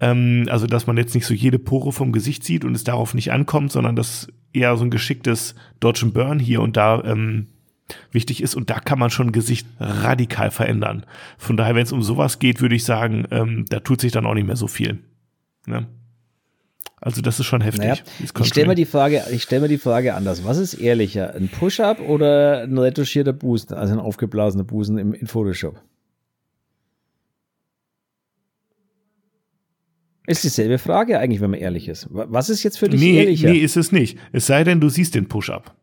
ähm, 0.00 0.46
also 0.50 0.66
dass 0.66 0.86
man 0.86 0.96
jetzt 0.96 1.14
nicht 1.14 1.26
so 1.26 1.34
jede 1.34 1.58
Pore 1.58 1.92
vom 1.92 2.12
Gesicht 2.12 2.44
sieht 2.44 2.64
und 2.64 2.74
es 2.74 2.84
darauf 2.84 3.14
nicht 3.14 3.32
ankommt, 3.32 3.72
sondern 3.72 3.96
dass 3.96 4.28
eher 4.52 4.76
so 4.76 4.84
ein 4.84 4.90
geschicktes 4.90 5.54
Dodge 5.80 6.02
and 6.04 6.14
Burn 6.14 6.38
hier 6.38 6.60
und 6.60 6.76
da 6.76 7.02
ähm, 7.04 7.46
wichtig 8.10 8.42
ist 8.42 8.54
und 8.54 8.70
da 8.70 8.78
kann 8.78 8.98
man 8.98 9.10
schon 9.10 9.28
ein 9.28 9.32
Gesicht 9.32 9.66
radikal 9.78 10.50
verändern. 10.50 11.04
Von 11.38 11.56
daher, 11.56 11.74
wenn 11.74 11.84
es 11.84 11.92
um 11.92 12.02
sowas 12.02 12.38
geht, 12.38 12.60
würde 12.60 12.74
ich 12.74 12.84
sagen, 12.84 13.26
ähm, 13.30 13.64
da 13.68 13.80
tut 13.80 14.00
sich 14.00 14.12
dann 14.12 14.26
auch 14.26 14.34
nicht 14.34 14.46
mehr 14.46 14.56
so 14.56 14.66
viel. 14.66 14.98
Ne? 15.66 15.86
Also 17.00 17.20
das 17.20 17.40
ist 17.40 17.46
schon 17.46 17.60
heftig. 17.62 17.80
Naja, 17.82 17.96
ich 18.20 18.46
stelle 18.46 18.68
mir 18.68 18.74
die 18.76 18.84
Frage, 18.84 19.24
ich 19.32 19.42
stelle 19.42 19.62
mir 19.62 19.68
die 19.68 19.78
Frage 19.78 20.14
anders. 20.14 20.44
Was 20.44 20.58
ist 20.58 20.74
ehrlicher? 20.74 21.34
Ein 21.34 21.48
Push-Up 21.48 22.00
oder 22.00 22.62
ein 22.62 22.78
retuschierter 22.78 23.32
Busen, 23.32 23.74
also 23.74 23.92
ein 23.94 23.98
aufgeblasener 24.00 24.62
Busen 24.64 24.98
im, 24.98 25.12
in 25.12 25.26
Photoshop? 25.26 25.80
Ist 30.26 30.44
dieselbe 30.44 30.78
Frage 30.78 31.18
eigentlich, 31.18 31.40
wenn 31.40 31.50
man 31.50 31.58
ehrlich 31.60 31.88
ist. 31.88 32.06
Wa- 32.14 32.26
Was 32.28 32.48
ist 32.48 32.62
jetzt 32.62 32.78
für 32.78 32.88
dich 32.88 33.00
nee, 33.00 33.18
ehrlicher? 33.18 33.50
nee, 33.50 33.58
ist 33.58 33.76
es 33.76 33.90
nicht. 33.90 34.16
Es 34.30 34.46
sei 34.46 34.62
denn, 34.62 34.80
du 34.80 34.88
siehst 34.88 35.16
den 35.16 35.26
Push-Up. 35.26 35.74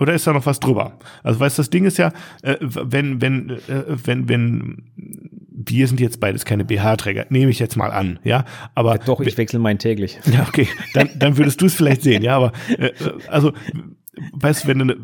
Oder 0.00 0.12
ist 0.14 0.26
da 0.26 0.32
noch 0.32 0.44
was 0.44 0.58
drüber? 0.60 0.98
Also 1.22 1.38
weißt 1.40 1.56
du, 1.56 1.60
das 1.62 1.70
Ding 1.70 1.84
ist 1.84 1.96
ja, 1.96 2.12
äh, 2.42 2.56
wenn, 2.60 3.20
wenn, 3.20 3.50
äh, 3.50 3.84
wenn, 4.04 4.28
wenn, 4.28 4.90
wir 5.66 5.86
sind 5.88 6.00
jetzt 6.00 6.20
beides 6.20 6.44
keine 6.44 6.64
BH-Träger, 6.64 7.26
nehme 7.30 7.50
ich 7.50 7.58
jetzt 7.58 7.76
mal 7.76 7.90
an, 7.90 8.18
ja. 8.24 8.44
Aber 8.74 8.98
Doch, 8.98 9.20
ich 9.20 9.36
wechsle 9.38 9.58
meinen 9.58 9.78
täglich. 9.78 10.18
Ja, 10.32 10.46
okay, 10.48 10.68
dann, 10.94 11.10
dann 11.18 11.36
würdest 11.36 11.60
du 11.60 11.66
es 11.66 11.74
vielleicht 11.74 12.02
sehen, 12.02 12.22
ja, 12.22 12.36
aber 12.36 12.52
äh, 12.78 12.90
also 13.28 13.52
weißt 14.32 14.64
du, 14.64 14.68
wenn, 14.68 14.80
eine- 14.80 14.96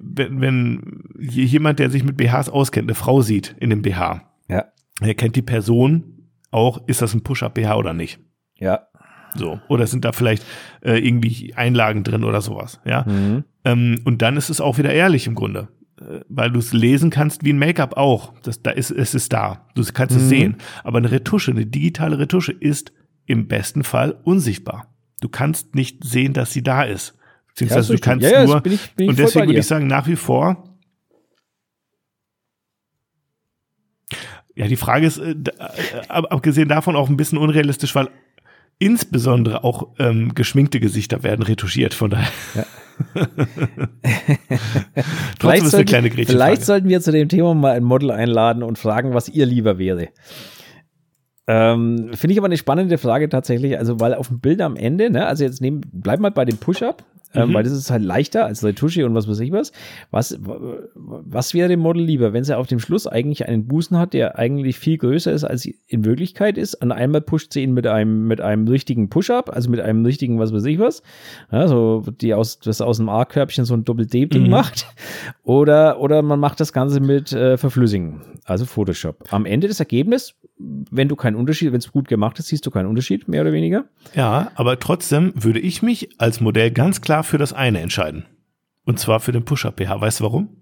wenn, 0.00 0.40
wenn 0.40 1.02
jemand, 1.20 1.78
der 1.78 1.90
sich 1.90 2.04
mit 2.04 2.16
BHs 2.16 2.48
auskennt, 2.48 2.88
eine 2.88 2.94
Frau 2.94 3.20
sieht 3.22 3.56
in 3.58 3.70
dem 3.70 3.82
BH, 3.82 4.22
Ja, 4.48 4.64
er 5.00 5.14
kennt 5.14 5.36
die 5.36 5.42
Person 5.42 6.28
auch, 6.50 6.86
ist 6.86 7.02
das 7.02 7.14
ein 7.14 7.22
Push-Up-BH 7.22 7.76
oder 7.76 7.92
nicht? 7.92 8.20
ja. 8.58 8.86
So. 9.34 9.58
Oder 9.70 9.86
sind 9.86 10.04
da 10.04 10.12
vielleicht 10.12 10.44
äh, 10.82 10.98
irgendwie 10.98 11.54
Einlagen 11.54 12.04
drin 12.04 12.22
oder 12.22 12.42
sowas, 12.42 12.82
ja? 12.84 13.06
Mhm. 13.08 13.44
Ähm, 13.64 14.02
und 14.04 14.20
dann 14.20 14.36
ist 14.36 14.50
es 14.50 14.60
auch 14.60 14.76
wieder 14.76 14.92
ehrlich 14.92 15.26
im 15.26 15.34
Grunde. 15.34 15.68
Äh, 16.08 16.20
Weil 16.28 16.50
du 16.50 16.58
es 16.58 16.72
lesen 16.72 17.10
kannst 17.10 17.44
wie 17.44 17.52
ein 17.52 17.58
Make-up 17.58 17.96
auch. 17.96 18.32
Das, 18.42 18.62
da 18.62 18.70
ist, 18.70 18.90
es 18.90 19.14
ist 19.14 19.32
da. 19.32 19.66
Du 19.74 19.82
kannst 19.92 20.16
es 20.16 20.22
Mhm. 20.24 20.28
sehen. 20.28 20.56
Aber 20.84 20.98
eine 20.98 21.10
Retusche, 21.10 21.50
eine 21.52 21.66
digitale 21.66 22.18
Retusche 22.18 22.52
ist 22.52 22.92
im 23.26 23.48
besten 23.48 23.84
Fall 23.84 24.18
unsichtbar. 24.24 24.88
Du 25.20 25.28
kannst 25.28 25.74
nicht 25.74 26.02
sehen, 26.04 26.32
dass 26.32 26.52
sie 26.52 26.62
da 26.62 26.82
ist. 26.82 27.14
Ja, 27.16 27.22
Beziehungsweise 27.48 27.94
ist 27.94 28.02
du 28.02 28.04
kannst 28.08 28.24
Ja, 28.24 28.32
ja, 28.40 28.44
nur. 28.46 28.60
bin 28.60 28.72
ich- 28.72 28.94
bin 28.94 29.04
ich 29.04 29.10
und 29.10 29.18
deswegen 29.18 29.46
würde 29.46 29.58
ich 29.60 29.66
sagen, 29.66 29.86
nach 29.86 30.06
wie 30.06 30.16
vor. 30.16 30.64
Ja, 34.54 34.66
die 34.68 34.76
Frage 34.76 35.06
ist, 35.06 35.18
äh, 35.18 35.30
äh, 35.32 35.52
ab- 36.08 36.26
abgesehen 36.30 36.68
davon 36.68 36.94
auch 36.96 37.08
ein 37.08 37.16
bisschen 37.16 37.38
unrealistisch, 37.38 37.94
weil 37.94 38.08
insbesondere 38.78 39.64
auch 39.64 39.94
ähm, 39.98 40.34
geschminkte 40.34 40.78
Gesichter 40.80 41.22
werden 41.22 41.42
retuschiert. 41.42 41.94
Von 41.94 42.10
daher. 42.10 42.28
Ja. 42.54 42.64
Trotzdem 45.38 45.66
ist 45.66 45.74
eine 45.74 45.84
sollten- 45.84 45.86
vielleicht 46.26 46.62
sollten 46.66 46.88
wir 46.88 47.00
zu 47.00 47.12
dem 47.12 47.28
Thema 47.28 47.54
mal 47.54 47.72
ein 47.72 47.84
Model 47.84 48.10
einladen 48.10 48.62
und 48.62 48.78
fragen, 48.78 49.14
was 49.14 49.28
ihr 49.28 49.46
lieber 49.46 49.78
wäre. 49.78 50.08
Ähm, 51.48 52.10
Finde 52.14 52.32
ich 52.32 52.38
aber 52.38 52.46
eine 52.46 52.56
spannende 52.56 52.98
Frage 52.98 53.28
tatsächlich, 53.28 53.76
also 53.78 53.98
weil 54.00 54.14
auf 54.14 54.28
dem 54.28 54.40
Bild 54.40 54.60
am 54.60 54.76
Ende, 54.76 55.10
ne, 55.10 55.26
also 55.26 55.42
jetzt 55.44 55.60
nehmen, 55.60 55.80
bleib 55.92 56.20
mal 56.20 56.30
bei 56.30 56.44
dem 56.44 56.56
Push-Up. 56.56 57.04
Ähm, 57.34 57.50
mhm. 57.50 57.54
weil 57.54 57.64
das 57.64 57.72
ist 57.72 57.90
halt 57.90 58.02
leichter 58.02 58.46
als 58.46 58.64
Retusche 58.64 59.06
und 59.06 59.14
was 59.14 59.28
weiß 59.28 59.40
ich 59.40 59.52
was. 59.52 59.72
Was, 60.10 60.38
was 60.94 61.54
wäre 61.54 61.68
dem 61.68 61.80
Model 61.80 62.02
lieber, 62.02 62.32
wenn 62.32 62.44
sie 62.44 62.56
auf 62.56 62.66
dem 62.66 62.78
Schluss 62.78 63.06
eigentlich 63.06 63.48
einen 63.48 63.66
Busen 63.66 63.98
hat, 63.98 64.12
der 64.12 64.38
eigentlich 64.38 64.78
viel 64.78 64.98
größer 64.98 65.32
ist, 65.32 65.44
als 65.44 65.66
in 65.66 66.04
Wirklichkeit 66.04 66.58
ist? 66.58 66.74
Und 66.74 66.92
einmal 66.92 67.20
pusht 67.20 67.52
sie 67.52 67.62
ihn 67.62 67.72
mit 67.72 67.86
einem, 67.86 68.26
mit 68.26 68.40
einem 68.40 68.68
richtigen 68.68 69.08
Push-Up, 69.08 69.50
also 69.54 69.70
mit 69.70 69.80
einem 69.80 70.04
richtigen 70.04 70.38
was 70.38 70.52
weiß 70.52 70.64
ich 70.64 70.78
was, 70.78 71.02
ja, 71.50 71.68
so 71.68 72.04
die 72.20 72.34
aus, 72.34 72.58
das 72.58 72.80
aus 72.80 72.98
dem 72.98 73.08
A-Körbchen 73.08 73.64
so 73.64 73.74
ein 73.74 73.84
Doppel-D-Ding 73.84 74.44
mhm. 74.44 74.50
macht. 74.50 74.86
Oder, 75.44 76.00
oder 76.00 76.22
man 76.22 76.40
macht 76.40 76.60
das 76.60 76.72
Ganze 76.72 77.00
mit 77.00 77.32
äh, 77.32 77.56
Verflüssigen, 77.56 78.22
also 78.44 78.64
Photoshop. 78.64 79.32
Am 79.32 79.44
Ende 79.44 79.68
des 79.68 79.80
Ergebnisses, 79.80 80.34
wenn 80.58 81.08
du 81.08 81.16
keinen 81.16 81.36
Unterschied, 81.36 81.72
wenn 81.72 81.78
es 81.78 81.90
gut 81.90 82.08
gemacht 82.08 82.38
ist, 82.38 82.48
siehst 82.48 82.64
du 82.66 82.70
keinen 82.70 82.86
Unterschied, 82.86 83.28
mehr 83.28 83.42
oder 83.42 83.52
weniger. 83.52 83.84
Ja, 84.14 84.50
aber 84.54 84.78
trotzdem 84.78 85.32
würde 85.34 85.60
ich 85.60 85.82
mich 85.82 86.10
als 86.18 86.40
Modell 86.40 86.70
ganz 86.70 87.00
klar 87.00 87.21
für 87.24 87.38
das 87.38 87.52
eine 87.52 87.80
entscheiden. 87.80 88.26
Und 88.84 88.98
zwar 88.98 89.20
für 89.20 89.32
den 89.32 89.44
Push-Up-BH. 89.44 90.00
Weißt 90.00 90.20
du 90.20 90.24
warum? 90.24 90.56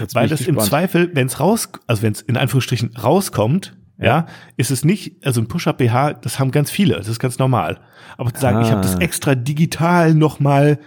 Jetzt 0.00 0.14
Weil 0.14 0.28
das 0.28 0.40
gespannt. 0.40 0.58
im 0.58 0.64
Zweifel, 0.64 1.10
wenn 1.14 1.26
es 1.26 1.40
raus, 1.40 1.68
also 1.86 2.02
wenn 2.02 2.12
es 2.12 2.22
in 2.22 2.36
Anführungsstrichen 2.36 2.96
rauskommt, 2.96 3.76
ja. 3.98 4.06
ja. 4.06 4.26
ist 4.56 4.70
es 4.70 4.84
nicht, 4.84 5.24
also 5.26 5.40
ein 5.40 5.48
Push-Up-BH, 5.48 6.14
das 6.14 6.38
haben 6.38 6.50
ganz 6.50 6.70
viele, 6.70 6.96
das 6.96 7.08
ist 7.08 7.18
ganz 7.18 7.38
normal. 7.38 7.80
Aber 8.16 8.32
zu 8.32 8.40
sagen, 8.40 8.58
ah. 8.58 8.62
ich 8.62 8.70
habe 8.70 8.80
das 8.80 8.96
extra 8.96 9.34
digital 9.34 10.14
nochmal 10.14 10.78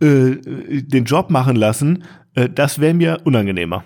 äh, 0.00 0.36
den 0.36 1.04
Job 1.04 1.30
machen 1.30 1.56
lassen, 1.56 2.04
äh, 2.34 2.48
das 2.48 2.78
wäre 2.78 2.94
mir 2.94 3.18
unangenehmer. 3.24 3.84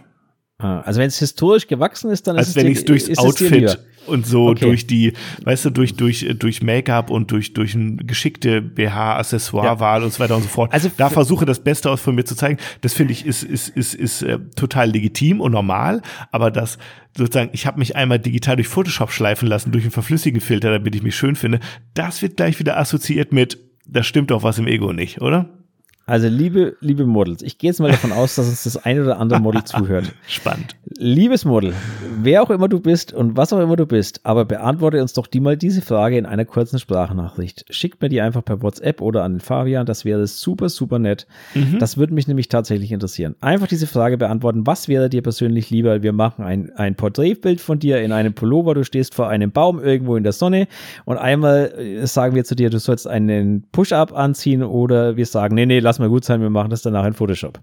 Ah, 0.59 0.81
also 0.81 1.01
wenn 1.01 1.09
es 1.09 1.19
historisch 1.19 1.67
gewachsen 1.67 2.11
ist, 2.11 2.29
dann 2.29 2.37
Als 2.37 2.51
ist 2.51 2.57
wenn 2.57 2.69
ich 2.69 2.79
es 2.79 2.85
durchs 2.85 3.19
Outfit 3.19 3.77
und 4.07 4.25
so 4.25 4.51
okay. 4.51 4.67
durch 4.67 4.87
die, 4.87 5.13
weißt 5.43 5.65
du, 5.65 5.71
durch 5.71 5.97
durch 5.97 6.27
durch 6.39 6.63
Make-up 6.63 7.11
und 7.11 7.33
durch 7.33 7.55
durch 7.55 7.75
ein 7.75 7.97
geschickte 8.07 8.63
BH 8.63 9.17
Accessoirewahl 9.17 10.01
ja. 10.01 10.05
und 10.05 10.13
so 10.13 10.21
weiter 10.21 10.37
und 10.37 10.43
so 10.43 10.49
fort. 10.49 10.73
Also 10.73 10.93
da 10.97 11.11
versuche 11.11 11.45
das 11.45 11.59
Beste 11.59 11.91
aus 11.91 12.01
von 12.01 12.15
mir 12.15 12.25
zu 12.25 12.37
zeigen. 12.37 12.59
Das 12.83 12.93
finde 12.93 13.15
ich 13.15 13.27
ist 13.27 13.43
ist 13.43 13.69
ist 13.69 13.95
ist 13.95 14.23
äh, 14.23 14.39
total 14.55 14.91
legitim 14.91 15.41
und 15.41 15.51
normal, 15.51 16.03
aber 16.31 16.53
das 16.53 16.79
sozusagen, 17.17 17.51
ich 17.53 17.67
habe 17.67 17.81
mich 17.81 17.97
einmal 17.97 18.21
digital 18.21 18.55
durch 18.55 18.69
Photoshop 18.69 19.11
schleifen 19.11 19.49
lassen 19.49 19.73
durch 19.73 19.85
einen 19.85 19.91
verflüssigen 19.91 20.41
Filter, 20.41 20.71
damit 20.71 20.95
ich 20.95 21.03
mich 21.03 21.17
schön 21.17 21.35
finde. 21.35 21.59
Das 21.95 22.23
wird 22.23 22.37
gleich 22.37 22.61
wieder 22.61 22.79
assoziiert 22.79 23.33
mit, 23.33 23.59
da 23.87 24.05
stimmt 24.05 24.31
doch 24.31 24.45
was 24.45 24.59
im 24.59 24.69
Ego 24.69 24.93
nicht, 24.93 25.21
oder? 25.21 25.49
Also, 26.07 26.29
liebe, 26.29 26.77
liebe 26.81 27.07
Models, 27.07 27.41
ich 27.43 27.57
gehe 27.57 27.71
jetzt 27.71 27.81
mal 27.81 27.91
davon 27.91 28.13
aus, 28.13 28.35
dass 28.35 28.47
uns 28.47 28.65
das 28.65 28.77
eine 28.77 29.03
oder 29.03 29.19
andere 29.19 29.41
Model 29.41 29.65
zuhört. 29.65 30.13
Spannend. 30.27 30.77
Liebes 30.99 31.45
Model, 31.45 31.73
wer 32.21 32.43
auch 32.43 32.51
immer 32.51 32.69
du 32.69 32.79
bist 32.79 33.13
und 33.13 33.37
was 33.37 33.53
auch 33.53 33.59
immer 33.59 33.77
du 33.77 33.87
bist, 33.87 34.21
aber 34.23 34.45
beantworte 34.45 35.01
uns 35.01 35.15
doch 35.15 35.27
die 35.27 35.41
mal 35.41 35.57
diese 35.57 35.81
Frage 35.81 36.19
in 36.19 36.27
einer 36.27 36.45
kurzen 36.45 36.79
Sprachnachricht. 36.79 37.65
Schickt 37.71 38.03
mir 38.03 38.11
die 38.11 38.21
einfach 38.21 38.45
per 38.45 38.63
WhatsApp 38.63 39.01
oder 39.01 39.25
an 39.25 39.35
den 39.35 39.41
Fabian, 39.41 39.87
das 39.87 40.05
wäre 40.05 40.27
super, 40.27 40.69
super 40.69 40.99
nett. 40.99 41.27
Mhm. 41.55 41.79
Das 41.79 41.97
würde 41.97 42.13
mich 42.13 42.29
nämlich 42.29 42.49
tatsächlich 42.49 42.93
interessieren. 42.93 43.35
Einfach 43.41 43.67
diese 43.67 43.87
Frage 43.87 44.19
beantworten, 44.19 44.67
was 44.67 44.89
wäre 44.89 45.09
dir 45.09 45.23
persönlich 45.23 45.71
lieber? 45.71 46.03
Wir 46.03 46.13
machen 46.13 46.45
ein, 46.45 46.71
ein 46.77 46.95
Porträtbild 46.95 47.61
von 47.61 47.79
dir 47.79 48.03
in 48.03 48.13
einem 48.13 48.35
Pullover, 48.35 48.75
du 48.75 48.85
stehst 48.85 49.15
vor 49.15 49.29
einem 49.29 49.51
Baum 49.51 49.83
irgendwo 49.83 50.17
in 50.17 50.23
der 50.23 50.33
Sonne 50.33 50.69
und 51.07 51.17
einmal 51.17 51.73
äh, 51.79 52.07
sagen 52.07 52.35
wir 52.35 52.45
zu 52.45 52.55
dir, 52.55 52.69
du 52.69 52.79
sollst 52.79 53.09
einen 53.09 53.65
Push-Up 53.73 54.13
anziehen 54.13 54.63
oder 54.63 55.17
wir 55.17 55.27
sagen, 55.27 55.55
nee, 55.55 55.67
nee, 55.67 55.81
lass 55.81 55.94
lass 55.95 55.99
mal 56.01 56.09
gut 56.09 56.25
sein, 56.25 56.41
wir 56.41 56.51
machen 56.51 56.71
das 56.71 56.83
danach 56.83 57.07
in 57.07 57.13
Photoshop. 57.13 57.61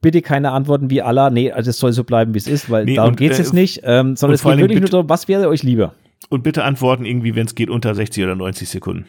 Bitte 0.00 0.20
keine 0.20 0.50
Antworten 0.50 0.90
wie 0.90 1.00
Allah, 1.00 1.30
nee, 1.30 1.48
das 1.48 1.56
also 1.56 1.72
soll 1.72 1.92
so 1.92 2.04
bleiben, 2.04 2.34
wie 2.34 2.38
es 2.38 2.48
ist, 2.48 2.68
weil 2.70 2.84
nee, 2.84 2.96
darum 2.96 3.14
geht 3.14 3.30
es 3.30 3.38
äh, 3.38 3.42
jetzt 3.42 3.54
nicht, 3.54 3.80
ähm, 3.84 4.16
sondern 4.16 4.34
es 4.34 4.42
geht 4.42 4.58
wirklich 4.58 4.80
nur 4.80 4.90
darum, 4.90 5.08
was 5.08 5.28
wäre 5.28 5.48
euch 5.48 5.62
lieber? 5.62 5.94
Und 6.28 6.42
bitte 6.42 6.64
antworten 6.64 7.04
irgendwie, 7.04 7.36
wenn 7.36 7.46
es 7.46 7.54
geht, 7.54 7.70
unter 7.70 7.94
60 7.94 8.24
oder 8.24 8.34
90 8.34 8.68
Sekunden. 8.68 9.06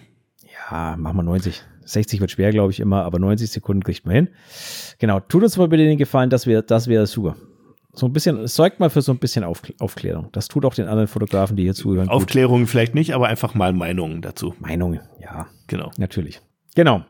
Ja, 0.72 0.96
machen 0.98 1.18
wir 1.18 1.24
90. 1.24 1.64
60 1.86 2.22
wird 2.22 2.32
schwer, 2.32 2.52
glaube 2.52 2.72
ich, 2.72 2.80
immer, 2.80 3.04
aber 3.04 3.20
90 3.20 3.50
Sekunden 3.50 3.84
kriegt 3.84 4.06
man 4.06 4.16
hin. 4.16 4.28
Genau, 5.00 5.20
tut 5.20 5.44
uns 5.44 5.58
mal 5.58 5.68
bitte 5.68 5.84
den 5.84 5.98
Gefallen, 5.98 6.30
das 6.30 6.48
wäre 6.48 6.64
das 6.64 6.88
wäre 6.88 7.08
super. 7.08 7.36
So 7.96 8.08
ein 8.08 8.14
bisschen, 8.14 8.40
es 8.40 8.56
sorgt 8.56 8.80
mal 8.80 8.90
für 8.90 9.02
so 9.02 9.12
ein 9.12 9.20
bisschen 9.20 9.44
Auf, 9.44 9.62
Aufklärung. 9.80 10.30
Das 10.32 10.48
tut 10.48 10.66
auch 10.66 10.74
den 10.74 10.88
anderen 10.88 11.08
Fotografen, 11.08 11.56
die 11.56 11.64
hier 11.64 11.76
zuhören. 11.76 12.10
Aufklärung 12.10 12.66
vielleicht 12.68 12.96
nicht, 12.96 13.14
aber 13.14 13.28
einfach 13.28 13.54
mal 13.54 13.74
Meinungen 13.74 14.22
dazu. 14.22 14.56
Meinungen, 14.60 15.02
ja. 15.22 15.48
Genau. 15.68 15.92
Natürlich. 15.98 16.42
Genau. 16.76 17.04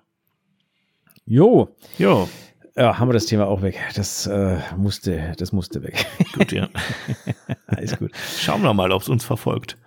Jo. 1.25 1.75
Jo. 1.97 2.27
Ja, 2.75 2.97
haben 2.97 3.07
wir 3.07 3.13
das 3.13 3.27
Thema 3.27 3.47
auch 3.47 3.61
weg. 3.61 3.79
Das 3.95 4.25
äh, 4.25 4.57
musste, 4.77 5.33
das 5.37 5.51
musste 5.51 5.83
weg. 5.83 6.07
Gut, 6.33 6.51
ja. 6.51 6.69
Alles 7.67 7.97
gut. 7.97 8.11
Schauen 8.39 8.63
wir 8.63 8.73
mal, 8.73 8.91
ob 8.91 9.03
es 9.03 9.09
uns 9.09 9.23
verfolgt. 9.23 9.77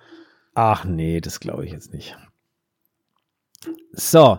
Ach 0.54 0.84
nee, 0.84 1.20
das 1.20 1.40
glaube 1.40 1.66
ich 1.66 1.72
jetzt 1.72 1.92
nicht. 1.92 2.16
So. 3.92 4.38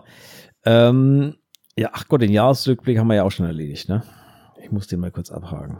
Ähm, 0.64 1.36
ja, 1.76 1.90
ach 1.92 2.08
Gott, 2.08 2.22
den 2.22 2.32
Jahresrückblick 2.32 2.98
haben 2.98 3.08
wir 3.08 3.16
ja 3.16 3.22
auch 3.24 3.30
schon 3.30 3.46
erledigt, 3.46 3.88
ne? 3.88 4.02
Ich 4.62 4.72
muss 4.72 4.86
den 4.86 5.00
mal 5.00 5.10
kurz 5.10 5.30
abhaken. 5.30 5.78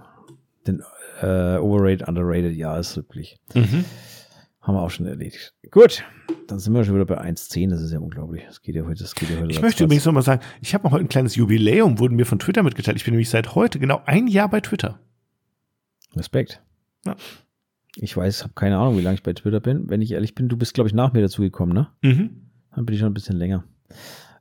Den 0.67 0.83
äh, 1.23 1.57
Overrated, 1.57 2.07
Underrated 2.07 2.55
Jahresrückblick. 2.55 3.39
Mhm. 3.55 3.85
Haben 4.69 4.75
wir 4.75 4.83
auch 4.83 4.91
schon 4.91 5.07
erledigt. 5.07 5.55
Gut, 5.71 6.05
dann 6.47 6.59
sind 6.59 6.75
wir 6.75 6.85
schon 6.85 6.95
wieder 6.95 7.07
bei 7.07 7.19
1,10. 7.19 7.71
Das 7.71 7.81
ist 7.81 7.91
ja 7.91 8.01
unglaublich. 8.01 8.45
Das 8.47 8.61
geht 8.61 8.75
ja 8.75 8.85
heute. 8.85 9.03
Das 9.03 9.15
geht 9.15 9.31
ja 9.31 9.39
heute 9.39 9.51
ich 9.51 9.63
möchte 9.63 9.83
übrigens 9.83 10.05
nochmal 10.05 10.23
sagen, 10.23 10.43
ich 10.61 10.75
habe 10.75 10.91
heute 10.91 11.07
ein 11.07 11.09
kleines 11.09 11.37
Jubiläum, 11.37 11.99
wurden 11.99 12.17
mir 12.17 12.27
von 12.27 12.39
Twitter 12.39 12.63
mitgeteilt. 12.63 12.99
Ich 12.99 13.05
bin 13.05 13.15
nämlich 13.15 13.31
seit 13.31 13.55
heute 13.55 13.79
genau 13.79 14.03
ein 14.05 14.27
Jahr 14.27 14.51
bei 14.51 14.61
Twitter. 14.61 15.01
Respekt. 16.15 16.61
Ja. 17.07 17.17
Ich 17.97 18.15
weiß, 18.15 18.43
habe 18.43 18.53
keine 18.55 18.77
Ahnung, 18.77 18.99
wie 18.99 19.01
lange 19.01 19.15
ich 19.15 19.23
bei 19.23 19.33
Twitter 19.33 19.61
bin. 19.61 19.89
Wenn 19.89 20.03
ich 20.03 20.13
ehrlich 20.13 20.35
bin, 20.35 20.51
du 20.51 20.59
bist, 20.59 20.75
glaube 20.75 20.89
ich, 20.89 20.93
nach 20.93 21.15
mir 21.15 21.23
dazugekommen, 21.23 21.75
ne? 21.75 21.89
Mhm. 22.03 22.51
Dann 22.75 22.85
bin 22.85 22.93
ich 22.93 23.01
schon 23.01 23.11
ein 23.11 23.15
bisschen 23.15 23.39
länger. 23.39 23.65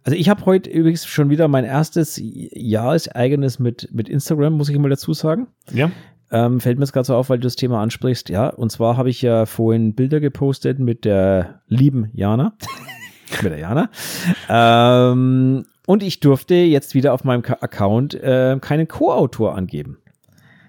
Also 0.04 0.18
ich 0.18 0.28
habe 0.28 0.45
heute 0.45 0.70
übrigens 0.70 1.06
schon 1.06 1.30
wieder 1.30 1.48
mein 1.48 1.64
erstes 1.64 2.20
Jahreseigenes 2.22 3.60
mit, 3.60 3.94
mit 3.94 4.10
Instagram, 4.10 4.56
muss 4.58 4.68
ich 4.68 4.78
mal 4.78 4.90
dazu 4.90 5.14
sagen. 5.14 5.48
Ja. 5.72 5.90
Ähm, 6.30 6.60
fällt 6.60 6.78
mir 6.78 6.84
jetzt 6.84 6.91
gerade 6.91 7.06
so 7.06 7.16
auf, 7.16 7.30
weil 7.30 7.38
du 7.38 7.44
das 7.44 7.56
Thema 7.56 7.82
ansprichst. 7.82 8.30
Ja, 8.30 8.49
und 8.49 8.72
zwar 8.72 8.98
habe 8.98 9.10
ich 9.10 9.22
ja 9.22 9.45
vorhin 9.45 9.94
Bilder 9.94 10.20
gepostet 10.20 10.80
mit 10.80 11.06
der 11.06 11.62
lieben 11.68 12.10
Jana. 12.14 12.54
mit 13.41 13.52
der 13.52 13.60
Jana. 13.60 13.90
Ähm, 14.49 15.66
und 15.86 16.04
ich 16.04 16.20
durfte 16.20 16.56
jetzt 16.56 16.95
wieder 16.95 17.14
auf 17.14 17.24
meinem 17.24 17.44
Account 17.45 18.14
äh, 18.16 18.58
keinen 18.60 18.90
Co-Autor 18.90 19.56
angeben. 19.56 19.99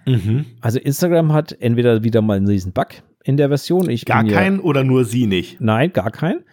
Mhm. 0.07 0.47
Also 0.61 0.79
Instagram 0.79 1.33
hat 1.33 1.57
entweder 1.61 2.05
wieder 2.05 2.23
mal 2.23 2.37
einen 2.37 2.47
riesen 2.47 2.73
Bug 2.73 2.89
in 3.25 3.37
der 3.37 3.49
Version. 3.49 3.91
Ich 3.91 4.05
gar 4.05 4.25
keinen 4.25 4.59
ja, 4.59 4.63
oder 4.63 4.85
nur 4.85 5.05
sie 5.05 5.27
nicht? 5.27 5.61
Nein, 5.61 5.93
gar 5.93 6.13
keinen. 6.13 6.45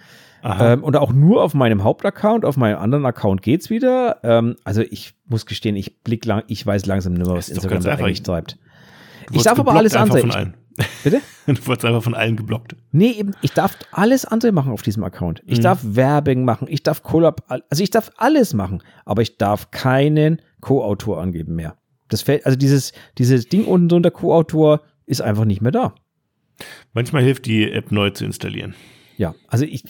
Ähm, 0.44 0.84
und 0.84 0.96
auch 0.96 1.12
nur 1.12 1.42
auf 1.42 1.56
meinem 1.56 1.84
Hauptaccount, 1.84 2.46
auf 2.46 2.56
meinem 2.56 2.78
anderen 2.78 3.06
Account 3.06 3.42
geht's 3.42 3.70
wieder. 3.70 4.18
Ähm, 4.24 4.56
also 4.64 4.82
ich 4.82 5.14
muss 5.28 5.46
gestehen, 5.46 5.76
ich 5.76 6.04
blick 6.04 6.26
lang, 6.26 6.44
ich 6.48 6.66
weiß 6.66 6.86
langsam 6.86 7.14
nicht 7.14 7.26
mehr, 7.26 7.36
was 7.36 7.50
Instagram 7.50 7.82
da 7.82 7.94
eigentlich 7.94 8.24
treibt 8.24 8.58
ich 9.32 9.44
darf 9.44 9.60
aber 9.60 9.74
alles 9.74 9.96
andere. 9.96 10.20
Von 10.20 10.32
allen. 10.32 10.58
Bitte? 11.04 11.22
Du 11.46 11.68
wurdest 11.68 11.86
einfach 11.86 12.04
von 12.04 12.16
allen 12.16 12.36
geblockt. 12.36 12.76
Nee, 12.92 13.12
eben, 13.12 13.34
ich 13.42 13.52
darf 13.52 13.78
alles 13.92 14.26
andere 14.26 14.52
machen 14.52 14.72
auf 14.72 14.82
diesem 14.82 15.04
Account. 15.04 15.44
Ich 15.46 15.60
mhm. 15.60 15.64
darf 15.64 15.80
Werbung 15.84 16.44
machen, 16.44 16.68
ich 16.70 16.82
darf 16.82 17.04
Collab, 17.04 17.46
also 17.70 17.84
ich 17.84 17.92
darf 17.92 18.12
alles 18.18 18.54
machen, 18.54 18.82
aber 19.06 19.22
ich 19.22 19.38
darf 19.38 19.70
keinen 19.70 20.42
Co-Autor 20.62 21.22
angeben 21.22 21.56
mehr. 21.56 21.78
Das 22.08 22.24
fällt, 22.24 22.46
also 22.46 22.58
dieses, 22.58 22.94
dieses 23.18 23.48
Ding 23.48 23.66
unten 23.66 23.90
drunter 23.90 24.12
Co-Autor 24.12 24.82
ist 25.06 25.22
einfach 25.22 25.46
nicht 25.46 25.62
mehr 25.62 25.72
da. 25.72 25.94
Manchmal 26.94 27.24
hilft 27.24 27.46
die 27.46 27.72
App 27.72 27.92
neu 27.92 28.10
zu 28.10 28.26
installieren. 28.26 28.74
Ja, 29.18 29.36
also 29.48 29.66
ich, 29.66 29.84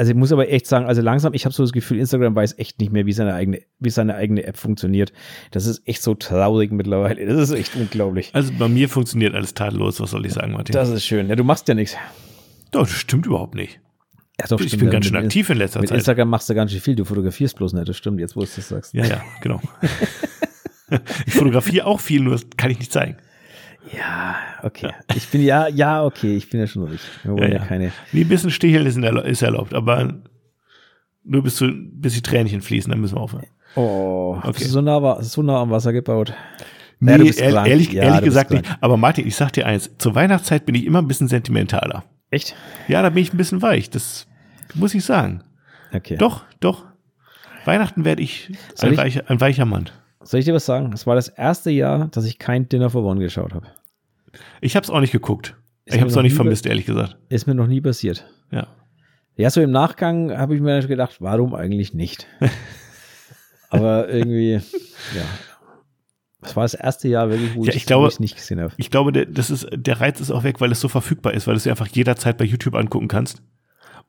also 0.00 0.12
ich 0.12 0.16
muss 0.16 0.32
aber 0.32 0.50
echt 0.50 0.66
sagen, 0.66 0.86
also 0.86 1.02
langsam, 1.02 1.34
ich 1.34 1.44
habe 1.44 1.54
so 1.54 1.62
das 1.62 1.72
Gefühl, 1.72 1.98
Instagram 1.98 2.34
weiß 2.34 2.58
echt 2.58 2.80
nicht 2.80 2.90
mehr, 2.90 3.04
wie 3.04 3.12
seine 3.12 3.34
eigene, 3.34 3.60
wie 3.80 3.90
seine 3.90 4.14
eigene 4.14 4.44
App 4.44 4.56
funktioniert. 4.56 5.12
Das 5.50 5.66
ist 5.66 5.86
echt 5.86 6.00
so 6.00 6.14
traurig 6.14 6.72
mittlerweile. 6.72 7.26
Das 7.26 7.50
ist 7.50 7.54
echt 7.54 7.76
unglaublich. 7.76 8.30
Also 8.32 8.50
bei 8.58 8.66
mir 8.66 8.88
funktioniert 8.88 9.34
alles 9.34 9.52
tadellos, 9.52 10.00
was 10.00 10.12
soll 10.12 10.24
ich 10.24 10.32
sagen, 10.32 10.52
Martin? 10.52 10.72
Das 10.72 10.88
ist 10.88 11.04
schön. 11.04 11.28
Ja, 11.28 11.36
du 11.36 11.44
machst 11.44 11.68
ja 11.68 11.74
nichts. 11.74 11.98
Doch, 12.70 12.86
das 12.86 12.92
stimmt 12.92 13.26
überhaupt 13.26 13.54
nicht. 13.54 13.78
Ja, 14.40 14.46
doch, 14.46 14.58
ich 14.58 14.68
stimmt. 14.68 14.84
bin 14.84 14.90
ganz 14.90 15.04
schön 15.04 15.16
aktiv 15.16 15.50
in 15.50 15.58
letzter 15.58 15.80
mit 15.80 15.90
Zeit. 15.90 15.96
Mit 15.96 16.00
Instagram 16.00 16.30
machst 16.30 16.48
du 16.48 16.54
ganz 16.54 16.70
schön 16.70 16.80
viel, 16.80 16.94
du 16.94 17.04
fotografierst 17.04 17.56
bloß 17.56 17.74
nicht, 17.74 17.86
das 17.86 17.98
stimmt, 17.98 18.20
jetzt 18.20 18.34
wo 18.36 18.40
du 18.40 18.46
es 18.46 18.54
sagst. 18.54 18.94
Ja, 18.94 19.04
ja, 19.04 19.20
genau. 19.42 19.60
ich 21.26 21.34
fotografiere 21.34 21.84
auch 21.84 22.00
viel, 22.00 22.22
nur 22.22 22.32
das 22.32 22.46
kann 22.56 22.70
ich 22.70 22.78
nicht 22.78 22.90
zeigen. 22.90 23.18
Ja, 23.92 24.36
okay. 24.62 24.92
Ich 25.14 25.28
bin 25.28 25.42
ja, 25.42 25.68
ja, 25.68 26.04
okay, 26.04 26.36
ich 26.36 26.50
bin 26.50 26.60
ja 26.60 26.66
schon 26.66 26.84
ruhig. 26.84 27.00
Wir 27.22 27.32
wollen 27.32 27.42
ja, 27.42 27.48
ja. 27.48 27.60
ja 27.60 27.66
keine. 27.66 27.92
Wie 28.12 28.22
ein 28.22 28.28
bisschen 28.28 28.50
Sticheln 28.50 28.86
ist, 28.86 28.96
ist 28.98 29.42
erlaubt, 29.42 29.74
aber 29.74 30.20
nur 31.24 31.42
bis, 31.42 31.56
zu, 31.56 31.70
bis 31.72 32.14
die 32.14 32.22
Tränchen 32.22 32.60
fließen, 32.60 32.90
dann 32.90 33.00
müssen 33.00 33.16
wir 33.16 33.20
aufhören. 33.20 33.46
Oh, 33.76 34.38
okay. 34.42 34.64
so 34.64 34.80
nah, 34.80 35.22
so 35.22 35.42
nah 35.42 35.60
am 35.60 35.70
Wasser 35.70 35.92
gebaut? 35.92 36.34
Nee, 36.98 37.16
naja, 37.16 37.32
ehrlich, 37.32 37.40
ehrlich, 37.40 37.92
ja, 37.92 38.02
ehrlich 38.02 38.22
gesagt 38.22 38.50
nicht. 38.50 38.64
Aber 38.80 38.96
Martin, 38.96 39.26
ich 39.26 39.36
sag 39.36 39.52
dir 39.52 39.66
eins, 39.66 39.90
zur 39.96 40.14
Weihnachtszeit 40.14 40.66
bin 40.66 40.74
ich 40.74 40.84
immer 40.84 41.00
ein 41.00 41.08
bisschen 41.08 41.28
sentimentaler. 41.28 42.04
Echt? 42.30 42.54
Ja, 42.88 43.02
da 43.02 43.10
bin 43.10 43.22
ich 43.22 43.32
ein 43.32 43.38
bisschen 43.38 43.62
weich, 43.62 43.88
das 43.90 44.26
muss 44.74 44.94
ich 44.94 45.04
sagen. 45.04 45.42
Okay. 45.92 46.16
Doch, 46.16 46.44
doch. 46.60 46.84
Weihnachten 47.64 48.04
werde 48.04 48.22
ich 48.22 48.50
ein, 48.80 48.92
ich 48.92 48.98
weicher, 48.98 49.22
ein 49.28 49.40
weicher 49.40 49.64
Mann. 49.64 49.90
Soll 50.22 50.40
ich 50.40 50.46
dir 50.46 50.54
was 50.54 50.66
sagen? 50.66 50.92
Es 50.92 51.06
war 51.06 51.14
das 51.14 51.28
erste 51.28 51.70
Jahr, 51.70 52.08
dass 52.08 52.24
ich 52.24 52.38
kein 52.38 52.68
Dinner 52.68 52.90
for 52.90 53.04
One 53.04 53.20
geschaut 53.20 53.54
habe. 53.54 53.66
Ich 54.60 54.76
habe 54.76 54.84
es 54.84 54.90
auch 54.90 55.00
nicht 55.00 55.12
geguckt. 55.12 55.56
Ist 55.86 55.94
ich 55.94 56.00
habe 56.00 56.10
es 56.10 56.16
auch 56.16 56.22
nicht 56.22 56.34
vermisst, 56.34 56.66
ehrlich 56.66 56.86
gesagt. 56.86 57.16
Ist 57.28 57.46
mir 57.46 57.54
noch 57.54 57.66
nie 57.66 57.80
passiert. 57.80 58.26
Ja. 58.50 58.68
Ja, 59.36 59.48
so 59.48 59.62
im 59.62 59.70
Nachgang 59.70 60.36
habe 60.36 60.54
ich 60.54 60.60
mir 60.60 60.86
gedacht, 60.86 61.16
warum 61.20 61.54
eigentlich 61.54 61.94
nicht? 61.94 62.26
Aber 63.70 64.08
irgendwie, 64.08 64.52
ja. 64.54 65.24
Das 66.42 66.56
war 66.56 66.64
das 66.64 66.74
erste 66.74 67.08
Jahr 67.08 67.30
wirklich, 67.30 67.54
wo 67.54 67.64
ja, 67.64 67.72
ich, 67.72 67.86
glaube, 67.86 68.10
nicht 68.18 68.36
gesehen 68.36 68.60
habe. 68.60 68.72
Ich 68.76 68.90
glaube, 68.90 69.12
der, 69.12 69.26
das 69.26 69.50
ist, 69.50 69.68
der 69.72 70.00
Reiz 70.00 70.20
ist 70.20 70.30
auch 70.30 70.42
weg, 70.42 70.60
weil 70.60 70.72
es 70.72 70.80
so 70.80 70.88
verfügbar 70.88 71.34
ist, 71.34 71.46
weil 71.46 71.54
du 71.54 71.58
es 71.58 71.66
einfach 71.66 71.86
jederzeit 71.86 72.38
bei 72.38 72.44
YouTube 72.44 72.74
angucken 72.74 73.08
kannst. 73.08 73.42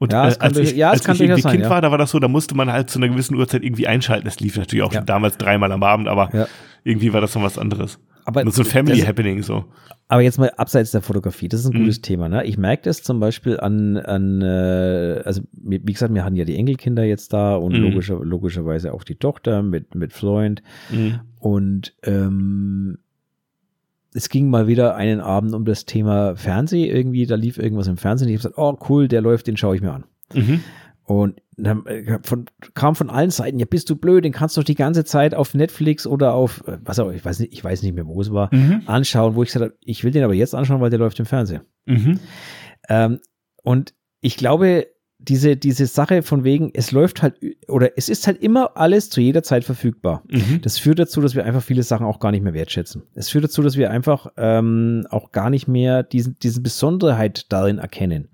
Und 0.02 0.14
ja, 0.14 0.30
äh, 0.30 0.36
als 0.40 0.57
ich, 0.57 0.76
ja, 0.76 0.90
als 0.90 1.07
ich 1.07 1.22
irgendwie 1.22 1.41
sein, 1.44 1.52
Kind 1.52 1.64
ja. 1.65 1.69
war, 1.69 1.80
da 1.80 1.91
war 1.91 1.99
das 1.99 2.10
so, 2.10 2.18
da 2.18 2.28
musste 2.28 2.56
man 2.56 2.72
halt 2.72 2.90
zu 2.90 2.98
einer 2.98 3.07
gewissen 3.07 3.36
Uhrzeit 3.36 3.61
irgendwie 3.61 3.86
einschalten. 3.86 4.26
Das 4.26 4.40
lief 4.40 4.57
natürlich 4.57 4.84
auch 4.84 4.91
ja. 4.91 5.02
damals 5.02 5.38
dreimal 5.38 5.72
am 5.72 5.84
Abend, 5.84 6.07
aber 6.07 6.48
irgendwie 6.84 7.14
war 7.14 7.22
das 7.22 7.36
noch 7.36 7.44
was 7.44 7.60
anderes. 7.60 7.99
Aber 8.26 8.44
Nur 8.44 8.52
so 8.52 8.64
ein 8.64 8.65
Family 8.65 8.99
Happening 9.02 9.44
so. 9.44 9.65
Aber 10.07 10.23
jetzt 10.23 10.40
mal 10.40 10.49
abseits 10.57 10.90
der 10.90 11.03
Fotografie, 11.03 11.49
das 11.49 11.60
ist 11.60 11.68
ein 11.68 11.78
mhm. 11.78 11.84
gutes 11.84 12.02
Thema. 12.02 12.30
Ne? 12.30 12.44
Ich 12.45 12.57
merke 12.57 12.82
das 12.82 13.03
zum 13.03 13.19
Beispiel 13.19 13.60
an, 13.60 13.98
an 13.98 14.41
äh, 14.41 15.22
also 15.23 15.44
wie 15.53 15.80
gesagt, 15.80 16.11
wir 16.15 16.26
hatten 16.26 16.36
ja 16.36 16.45
die 16.45 16.56
Enkelkinder 16.56 17.03
jetzt 17.03 17.32
da 17.32 17.56
und 17.56 17.73
mhm. 17.73 17.84
logischer, 17.84 18.19
logischerweise 18.23 18.94
auch 18.94 19.03
die 19.03 19.18
Tochter 19.18 19.61
mit, 19.61 19.94
mit 19.94 20.14
Freund. 20.14 20.64
Mhm. 20.90 21.19
Und 21.38 21.94
ähm, 22.02 22.98
es 24.14 24.30
ging 24.30 24.50
mal 24.50 24.68
wieder 24.68 24.96
einen 24.96 25.22
Abend 25.22 25.54
um 25.54 25.66
das 25.66 25.86
Thema 25.86 26.36
Fernsehen 26.36 26.94
irgendwie, 26.94 27.26
da 27.26 27.36
lief 27.36 27.58
irgendwas 27.58 27.88
im 27.88 27.98
Fernsehen. 27.98 28.30
Ich 28.30 28.36
habe 28.36 28.50
gesagt, 28.50 28.58
oh 28.58 28.78
cool, 28.90 29.08
der 29.08 29.22
läuft, 29.22 29.48
den 29.48 29.58
schaue 29.58 29.76
ich 29.76 29.82
mir 29.82 29.94
an. 29.94 30.06
Mhm. 30.34 30.62
Und 31.04 31.42
dann 31.58 31.86
äh, 31.86 32.20
von, 32.24 32.46
kam 32.74 32.96
von 32.96 33.10
allen 33.10 33.32
Seiten, 33.32 33.60
ja, 33.60 33.66
bist 33.66 33.90
du 33.90 33.96
blöd, 33.96 34.24
den 34.24 34.32
kannst 34.32 34.56
du 34.56 34.62
doch 34.62 34.66
die 34.66 34.76
ganze 34.76 35.04
Zeit 35.04 35.36
auf 35.36 35.54
Netflix 35.54 36.08
oder 36.08 36.34
auf, 36.34 36.66
äh, 36.68 36.78
was 36.84 37.00
auch, 37.00 37.12
ich 37.12 37.24
weiß 37.24 37.40
nicht, 37.40 37.54
ich 37.54 37.64
weiß 37.64 37.84
nicht 37.84 37.94
mehr, 37.94 38.08
wo 38.08 38.22
es 38.22 38.32
war, 38.32 38.54
mhm. 38.54 38.84
anschauen, 38.86 39.36
wo 39.36 39.44
ich 39.44 39.50
gesagt 39.50 39.66
habe, 39.66 39.78
ich 39.82 40.04
will 40.04 40.12
den 40.12 40.24
aber 40.24 40.34
jetzt 40.34 40.56
anschauen, 40.56 40.82
weil 40.82 40.90
der 40.90 41.00
läuft 41.00 41.20
im 41.20 41.26
Fernsehen. 41.26 41.62
Mhm. 41.86 42.20
Ähm, 42.90 43.20
und 43.64 43.94
ich 44.22 44.38
glaube, 44.38 44.88
diese, 45.27 45.56
diese 45.56 45.85
Sache 45.85 46.23
von 46.23 46.43
wegen, 46.43 46.72
es 46.73 46.91
läuft 46.91 47.22
halt, 47.22 47.35
oder 47.68 47.98
es 47.98 48.10
ist 48.10 48.26
halt 48.26 48.41
immer 48.41 48.72
alles 48.76 49.10
zu 49.10 49.22
jeder 49.22 49.43
Zeit 49.43 49.64
verfügbar. 49.64 50.23
Mhm. 50.30 50.61
Das 50.61 50.80
führt 50.80 50.99
dazu, 50.99 51.22
dass 51.22 51.35
wir 51.35 51.45
einfach 51.45 51.61
viele 51.61 51.84
Sachen 51.84 52.06
auch 52.06 52.19
gar 52.19 52.31
nicht 52.31 52.43
mehr 52.43 52.53
wertschätzen. 52.53 53.03
Es 53.14 53.30
führt 53.30 53.43
dazu, 53.43 53.61
dass 53.61 53.77
wir 53.77 53.91
einfach 53.91 54.27
ähm, 54.38 55.06
auch 55.10 55.31
gar 55.31 55.49
nicht 55.49 55.68
mehr 55.68 56.03
diesen, 56.03 56.38
diese 56.41 56.61
Besonderheit 56.61 57.45
darin 57.49 57.77
erkennen. 57.77 58.30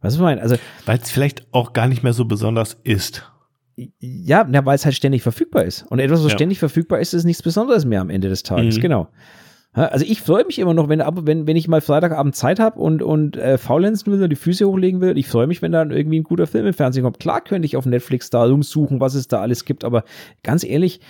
Was 0.00 0.14
ich 0.14 0.20
meine? 0.20 0.40
Also, 0.40 0.56
weil 0.86 0.98
es 0.98 1.10
vielleicht 1.10 1.46
auch 1.52 1.72
gar 1.72 1.88
nicht 1.88 2.04
mehr 2.04 2.12
so 2.12 2.24
besonders 2.24 2.78
ist. 2.84 3.28
Ja, 3.98 4.46
na, 4.48 4.64
weil 4.64 4.76
es 4.76 4.84
halt 4.84 4.94
ständig 4.94 5.22
verfügbar 5.22 5.64
ist. 5.64 5.84
Und 5.88 5.98
etwas, 5.98 6.20
was 6.20 6.32
ja. 6.32 6.38
ständig 6.38 6.58
verfügbar 6.58 7.00
ist, 7.00 7.14
ist 7.14 7.24
nichts 7.24 7.42
Besonderes 7.42 7.84
mehr 7.84 8.00
am 8.00 8.10
Ende 8.10 8.28
des 8.28 8.42
Tages. 8.42 8.76
Mhm. 8.76 8.80
Genau. 8.80 9.08
Also 9.86 10.04
ich 10.06 10.22
freue 10.22 10.44
mich 10.44 10.58
immer 10.58 10.74
noch, 10.74 10.88
wenn, 10.88 11.00
wenn, 11.00 11.46
wenn 11.46 11.56
ich 11.56 11.68
mal 11.68 11.80
Freitagabend 11.80 12.34
Zeit 12.34 12.58
habe 12.58 12.80
und, 12.80 13.02
und 13.02 13.36
äh, 13.36 13.58
faulenzen 13.58 14.12
will 14.12 14.18
oder 14.18 14.28
die 14.28 14.36
Füße 14.36 14.66
hochlegen 14.66 15.00
will. 15.00 15.16
Ich 15.18 15.28
freue 15.28 15.46
mich, 15.46 15.62
wenn 15.62 15.72
dann 15.72 15.90
irgendwie 15.90 16.20
ein 16.20 16.24
guter 16.24 16.46
Film 16.46 16.66
im 16.66 16.74
Fernsehen 16.74 17.04
kommt. 17.04 17.20
Klar 17.20 17.40
könnte 17.42 17.66
ich 17.66 17.76
auf 17.76 17.86
Netflix 17.86 18.30
da 18.30 18.44
rumsuchen, 18.44 19.00
was 19.00 19.14
es 19.14 19.28
da 19.28 19.40
alles 19.40 19.64
gibt, 19.64 19.84
aber 19.84 20.04
ganz 20.42 20.64
ehrlich, 20.64 21.00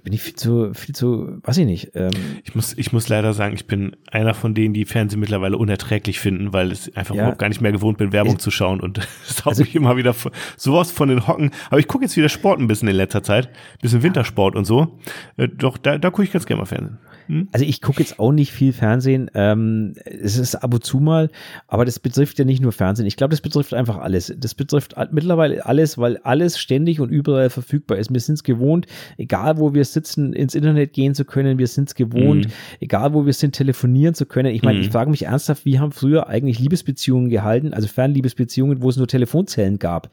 bin 0.00 0.12
ich 0.12 0.22
viel 0.22 0.34
zu, 0.34 0.72
viel 0.72 0.94
zu, 0.94 1.38
weiß 1.42 1.58
ich 1.58 1.66
nicht. 1.66 1.90
Ähm, 1.94 2.10
ich 2.44 2.54
muss, 2.54 2.76
ich 2.76 2.92
muss 2.92 3.08
leider 3.08 3.34
sagen, 3.34 3.54
ich 3.54 3.66
bin 3.66 3.94
einer 4.10 4.32
von 4.32 4.54
denen, 4.54 4.72
die 4.72 4.86
Fernsehen 4.86 5.20
mittlerweile 5.20 5.58
unerträglich 5.58 6.18
finden, 6.18 6.52
weil 6.52 6.72
ich 6.72 6.96
einfach 6.96 7.14
ja, 7.14 7.22
überhaupt 7.22 7.38
gar 7.38 7.48
nicht 7.48 7.60
mehr 7.60 7.72
gewohnt 7.72 7.98
bin, 7.98 8.12
Werbung 8.12 8.34
ich, 8.34 8.38
zu 8.40 8.50
schauen 8.50 8.80
und 8.80 8.98
das 9.28 9.44
haut 9.44 9.48
also, 9.48 9.62
mich 9.62 9.74
immer 9.74 9.96
wieder 9.96 10.14
sowas 10.56 10.90
von 10.90 11.08
den 11.08 11.26
Hocken. 11.26 11.50
Aber 11.68 11.78
ich 11.78 11.88
gucke 11.88 12.04
jetzt 12.04 12.16
wieder 12.16 12.30
Sport 12.30 12.58
ein 12.58 12.68
bisschen 12.68 12.88
in 12.88 12.96
letzter 12.96 13.22
Zeit, 13.22 13.50
bisschen 13.82 14.02
Wintersport 14.02 14.56
und 14.56 14.64
so. 14.64 14.98
Äh, 15.36 15.48
doch, 15.48 15.76
da, 15.76 15.98
da 15.98 16.10
gucke 16.10 16.24
ich 16.24 16.32
ganz 16.32 16.46
gerne 16.46 16.60
mal 16.60 16.66
Fernsehen. 16.66 16.98
Hm? 17.26 17.48
Also 17.52 17.64
ich 17.64 17.80
gucke 17.80 18.00
jetzt 18.00 18.18
auch 18.18 18.32
nicht 18.32 18.52
viel 18.52 18.72
Fernsehen. 18.72 19.30
Ähm, 19.34 19.94
es 20.04 20.36
ist 20.36 20.54
ab 20.56 20.74
und 20.74 20.84
zu 20.84 20.98
mal, 21.00 21.30
aber 21.68 21.84
das 21.84 21.98
betrifft 21.98 22.38
ja 22.38 22.44
nicht 22.44 22.60
nur 22.60 22.72
Fernsehen. 22.72 23.06
Ich 23.06 23.16
glaube, 23.16 23.30
das 23.30 23.40
betrifft 23.40 23.74
einfach 23.74 23.98
alles. 23.98 24.32
Das 24.36 24.54
betrifft 24.54 24.94
mittlerweile 25.10 25.64
alles, 25.66 25.98
weil 25.98 26.18
alles 26.18 26.58
ständig 26.58 27.00
und 27.00 27.10
überall 27.10 27.50
verfügbar 27.50 27.98
ist. 27.98 28.12
Wir 28.12 28.20
sind 28.20 28.34
es 28.34 28.42
gewohnt, 28.42 28.86
egal 29.18 29.58
wo 29.58 29.74
wir 29.74 29.84
sitzen, 29.84 30.32
ins 30.32 30.54
Internet 30.54 30.92
gehen 30.92 31.14
zu 31.14 31.24
können. 31.24 31.58
Wir 31.58 31.66
sind 31.66 31.88
es 31.88 31.94
gewohnt, 31.94 32.46
mhm. 32.46 32.52
egal 32.80 33.14
wo 33.14 33.26
wir 33.26 33.32
sind, 33.32 33.54
telefonieren 33.54 34.14
zu 34.14 34.26
können. 34.26 34.54
Ich 34.54 34.62
meine, 34.62 34.78
mhm. 34.78 34.84
ich 34.84 34.90
frage 34.90 35.10
mich 35.10 35.24
ernsthaft, 35.24 35.64
wie 35.64 35.78
haben 35.78 35.92
früher 35.92 36.28
eigentlich 36.28 36.58
Liebesbeziehungen 36.58 37.30
gehalten, 37.30 37.74
also 37.74 37.88
Fernliebesbeziehungen, 37.88 38.82
wo 38.82 38.88
es 38.88 38.96
nur 38.96 39.08
Telefonzellen 39.08 39.78
gab. 39.78 40.10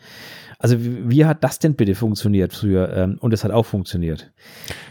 Also 0.62 0.76
wie, 0.78 1.24
hat 1.24 1.42
das 1.46 1.60
denn 1.60 1.76
bitte 1.76 1.96
funktioniert 1.96 2.52
früher? 2.52 2.94
Ähm, 2.94 3.18
und 3.22 3.34
es 3.34 3.46
hat 3.46 3.52
auch 3.52 3.66
funktioniert. 3.66 4.30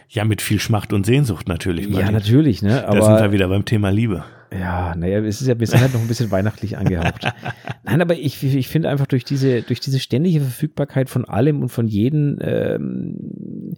Ja, 0.08 0.24
mit 0.24 0.40
viel 0.40 0.58
Schmacht 0.58 0.94
und 0.94 1.04
Sehnsucht 1.04 1.46
natürlich. 1.46 1.88
Ja, 1.88 2.10
natürlich, 2.10 2.62
ne? 2.62 2.88
Aber, 2.88 3.00
da 3.00 3.04
sind 3.04 3.18
wir 3.18 3.32
wieder 3.32 3.48
beim 3.48 3.66
Thema 3.66 3.90
Liebe. 3.90 4.24
Ja, 4.50 4.94
naja, 4.96 5.18
es 5.20 5.42
ist 5.42 5.46
ja 5.46 5.52
bisher 5.52 5.82
halt 5.82 5.92
noch 5.92 6.00
ein 6.00 6.08
bisschen 6.08 6.30
weihnachtlich 6.30 6.78
angehaucht. 6.78 7.30
Nein, 7.84 8.00
aber 8.00 8.14
ich, 8.14 8.42
ich 8.42 8.68
finde 8.68 8.88
einfach 8.88 9.06
durch 9.06 9.24
diese, 9.24 9.60
durch 9.60 9.80
diese 9.80 10.00
ständige 10.00 10.40
Verfügbarkeit 10.40 11.10
von 11.10 11.26
allem 11.26 11.60
und 11.60 11.68
von 11.68 11.86
jedem, 11.86 12.38
ähm, 12.40 13.74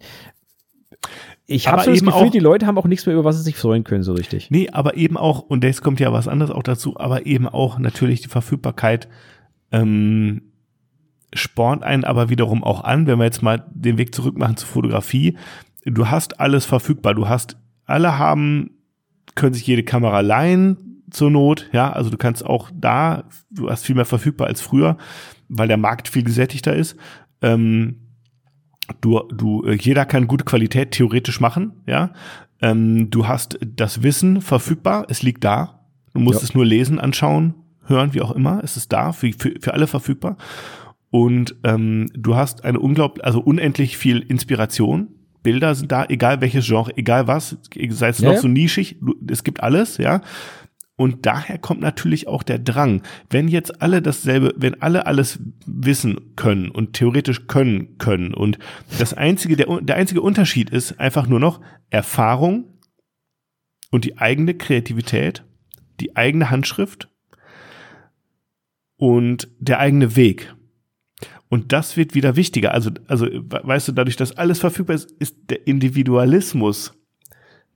ich 1.45 1.67
habe 1.67 1.83
so 1.83 1.91
das 1.91 1.99
Gefühl, 1.99 2.13
auch, 2.13 2.31
die 2.31 2.39
Leute 2.39 2.67
haben 2.67 2.77
auch 2.77 2.87
nichts 2.87 3.05
mehr, 3.05 3.15
über 3.15 3.25
was 3.25 3.35
sie 3.35 3.43
sich 3.43 3.57
freuen 3.57 3.83
können, 3.83 4.03
so 4.03 4.13
richtig. 4.13 4.49
Nee, 4.49 4.69
aber 4.71 4.95
eben 4.95 5.17
auch, 5.17 5.41
und 5.41 5.65
jetzt 5.65 5.81
kommt 5.81 5.99
ja 5.99 6.13
was 6.13 6.29
anderes 6.29 6.51
auch 6.51 6.63
dazu, 6.63 6.97
aber 6.97 7.25
eben 7.25 7.49
auch 7.49 7.79
natürlich 7.79 8.21
die 8.21 8.29
Verfügbarkeit 8.29 9.09
ähm, 9.73 10.50
spornt 11.33 11.83
einen 11.83 12.03
aber 12.03 12.29
wiederum 12.29 12.63
auch 12.63 12.83
an, 12.83 13.07
wenn 13.07 13.19
wir 13.19 13.25
jetzt 13.25 13.41
mal 13.41 13.65
den 13.71 13.97
Weg 13.97 14.13
zurück 14.13 14.37
machen 14.37 14.57
zur 14.57 14.67
Fotografie. 14.67 15.37
Du 15.85 16.09
hast 16.09 16.39
alles 16.39 16.65
verfügbar. 16.65 17.13
Du 17.13 17.27
hast, 17.27 17.57
alle 17.85 18.17
haben, 18.17 18.71
können 19.35 19.53
sich 19.53 19.65
jede 19.65 19.83
Kamera 19.83 20.21
leihen 20.21 21.03
zur 21.09 21.31
Not. 21.31 21.69
Ja, 21.71 21.91
also 21.91 22.09
du 22.09 22.17
kannst 22.17 22.45
auch 22.45 22.69
da, 22.73 23.25
du 23.49 23.69
hast 23.69 23.85
viel 23.85 23.95
mehr 23.95 24.05
verfügbar 24.05 24.47
als 24.47 24.61
früher, 24.61 24.97
weil 25.49 25.67
der 25.67 25.77
Markt 25.77 26.07
viel 26.07 26.23
gesättigter 26.23 26.75
ist. 26.75 26.95
Ähm, 27.41 27.97
du, 29.01 29.21
du, 29.33 29.67
jeder 29.69 30.05
kann 30.05 30.27
gute 30.27 30.45
Qualität 30.45 30.91
theoretisch 30.91 31.39
machen. 31.39 31.73
Ja, 31.85 32.11
ähm, 32.61 33.09
du 33.09 33.27
hast 33.27 33.57
das 33.61 34.03
Wissen 34.03 34.41
verfügbar. 34.41 35.05
Es 35.09 35.23
liegt 35.23 35.43
da. 35.43 35.85
Du 36.13 36.19
musst 36.19 36.41
ja. 36.41 36.45
es 36.45 36.53
nur 36.53 36.65
lesen, 36.65 36.99
anschauen, 36.99 37.55
hören, 37.85 38.13
wie 38.13 38.21
auch 38.21 38.31
immer. 38.31 38.61
Es 38.63 38.77
ist 38.77 38.91
da, 38.91 39.11
für, 39.11 39.31
für, 39.33 39.53
für 39.59 39.73
alle 39.73 39.87
verfügbar. 39.87 40.37
Und 41.11 41.55
ähm, 41.63 42.09
du 42.13 42.35
hast 42.35 42.63
eine 42.63 42.79
unglaublich, 42.79 43.23
also 43.23 43.41
unendlich 43.41 43.97
viel 43.97 44.19
Inspiration. 44.19 45.09
Bilder 45.43 45.75
sind 45.75 45.91
da, 45.91 46.05
egal 46.05 46.39
welches 46.39 46.65
Genre, 46.65 46.95
egal 46.95 47.27
was, 47.27 47.57
sei 47.89 48.09
es 48.09 48.19
ja, 48.19 48.31
noch 48.31 48.39
so 48.39 48.47
nischig, 48.47 48.97
es 49.29 49.43
gibt 49.43 49.61
alles, 49.61 49.97
ja. 49.97 50.21
Und 50.95 51.25
daher 51.25 51.57
kommt 51.57 51.81
natürlich 51.81 52.27
auch 52.27 52.43
der 52.43 52.59
Drang. 52.59 53.01
Wenn 53.29 53.47
jetzt 53.47 53.81
alle 53.81 54.01
dasselbe, 54.01 54.53
wenn 54.55 54.81
alle 54.81 55.07
alles 55.07 55.39
wissen 55.65 56.35
können 56.35 56.69
und 56.69 56.93
theoretisch 56.93 57.47
können 57.47 57.97
können 57.97 58.33
und 58.33 58.59
das 58.99 59.13
einzige, 59.13 59.55
der, 59.55 59.81
der 59.81 59.95
einzige 59.95 60.21
Unterschied 60.21 60.69
ist 60.69 60.99
einfach 60.99 61.27
nur 61.27 61.39
noch 61.39 61.59
Erfahrung 61.89 62.65
und 63.89 64.05
die 64.05 64.19
eigene 64.19 64.53
Kreativität, 64.53 65.43
die 65.99 66.15
eigene 66.15 66.51
Handschrift 66.51 67.09
und 68.97 69.49
der 69.59 69.79
eigene 69.79 70.15
Weg. 70.15 70.53
Und 71.51 71.73
das 71.73 71.97
wird 71.97 72.15
wieder 72.15 72.37
wichtiger. 72.37 72.73
Also, 72.73 72.91
also, 73.07 73.27
weißt 73.27 73.89
du, 73.89 73.91
dadurch, 73.91 74.15
dass 74.15 74.37
alles 74.37 74.59
verfügbar 74.59 74.95
ist, 74.95 75.11
ist 75.19 75.35
der 75.49 75.67
Individualismus 75.67 76.93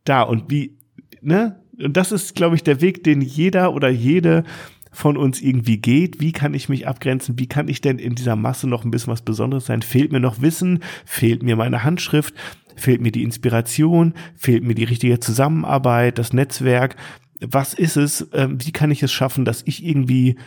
da. 0.06 0.22
Und 0.22 0.50
wie, 0.50 0.78
ne? 1.20 1.62
Und 1.78 1.98
das 1.98 2.14
ist, 2.14 2.36
glaube 2.36 2.56
ich, 2.56 2.64
der 2.64 2.80
Weg, 2.80 3.04
den 3.04 3.20
jeder 3.20 3.74
oder 3.74 3.90
jede 3.90 4.46
von 4.94 5.18
uns 5.18 5.42
irgendwie 5.42 5.76
geht. 5.76 6.22
Wie 6.22 6.32
kann 6.32 6.54
ich 6.54 6.70
mich 6.70 6.88
abgrenzen? 6.88 7.38
Wie 7.38 7.48
kann 7.48 7.68
ich 7.68 7.82
denn 7.82 8.00
in 8.00 8.16
dieser 8.16 8.38
Masse 8.38 8.66
noch 8.66 8.86
ein 8.86 8.92
bisschen 8.92 9.12
was 9.12 9.24
Besonderes 9.24 9.66
sein? 9.66 9.82
Fehlt 9.82 10.14
mir 10.14 10.22
noch 10.22 10.42
Wissen? 10.42 10.80
Fehlt 11.04 11.44
mir 11.44 11.58
meine 11.58 11.84
Handschrift? 11.84 12.34
Fehlt 12.78 13.02
mir 13.02 13.12
die 13.12 13.24
Inspiration? 13.24 14.14
Fehlt 14.38 14.64
mir 14.64 14.76
die 14.76 14.86
richtige 14.86 15.20
Zusammenarbeit? 15.20 16.18
Das 16.18 16.32
Netzwerk? 16.32 16.96
Was 17.42 17.74
ist 17.74 17.98
es? 17.98 18.30
Ähm, 18.32 18.58
wie 18.66 18.72
kann 18.72 18.90
ich 18.90 19.04
es 19.04 19.12
schaffen, 19.12 19.44
dass 19.44 19.64
ich 19.66 19.86
irgendwie 19.86 20.38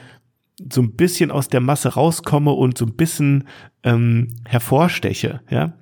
so 0.70 0.82
ein 0.82 0.96
bisschen 0.96 1.30
aus 1.30 1.48
der 1.48 1.60
Masse 1.60 1.90
rauskomme 1.90 2.52
und 2.52 2.76
so 2.78 2.86
ein 2.86 2.94
bisschen 2.94 3.44
ähm, 3.82 4.34
hervorsteche, 4.44 5.40
ja. 5.50 5.74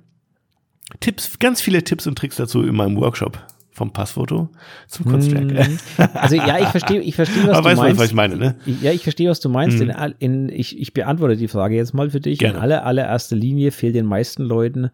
Tipps, 0.99 1.39
ganz 1.39 1.61
viele 1.61 1.83
Tipps 1.83 2.07
und 2.07 2.17
Tricks 2.17 2.37
dazu 2.37 2.63
in 2.63 2.75
meinem 2.75 2.95
Workshop 2.97 3.45
vom 3.77 3.93
Passfoto 3.93 4.49
zum 4.87 5.05
Kunstwerk. 5.05 5.51
Hm. 5.51 5.77
Also 6.13 6.35
ja, 6.35 6.59
ich 6.59 6.67
verstehe, 6.69 6.99
ich 7.01 7.15
verstehe, 7.15 7.45
was 7.45 7.57
Aber 7.57 7.71
du 7.71 7.77
meinst. 7.77 7.99
Was 7.99 8.07
ich 8.07 8.15
meine, 8.15 8.35
ne? 8.35 8.55
Ja, 8.81 8.91
ich 8.91 9.03
verstehe, 9.03 9.29
was 9.29 9.39
du 9.39 9.49
meinst. 9.49 9.79
Hm. 9.79 9.89
In, 9.89 10.15
in, 10.19 10.49
ich, 10.49 10.79
ich 10.79 10.93
beantworte 10.93 11.37
die 11.37 11.47
Frage 11.47 11.75
jetzt 11.75 11.93
mal 11.93 12.09
für 12.09 12.19
dich. 12.19 12.39
Gerne. 12.39 12.55
In 12.55 12.61
aller, 12.61 12.85
allererster 12.85 13.35
Linie 13.35 13.71
fehlt 13.71 13.95
den 13.95 14.05
meisten 14.07 14.43
Leuten 14.43 14.89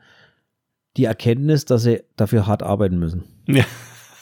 die 0.98 1.06
Erkenntnis, 1.06 1.66
dass 1.66 1.84
sie 1.84 2.04
dafür 2.18 2.46
hart 2.46 2.62
arbeiten 2.62 3.00
müssen. 3.00 3.24
Ja. 3.48 3.64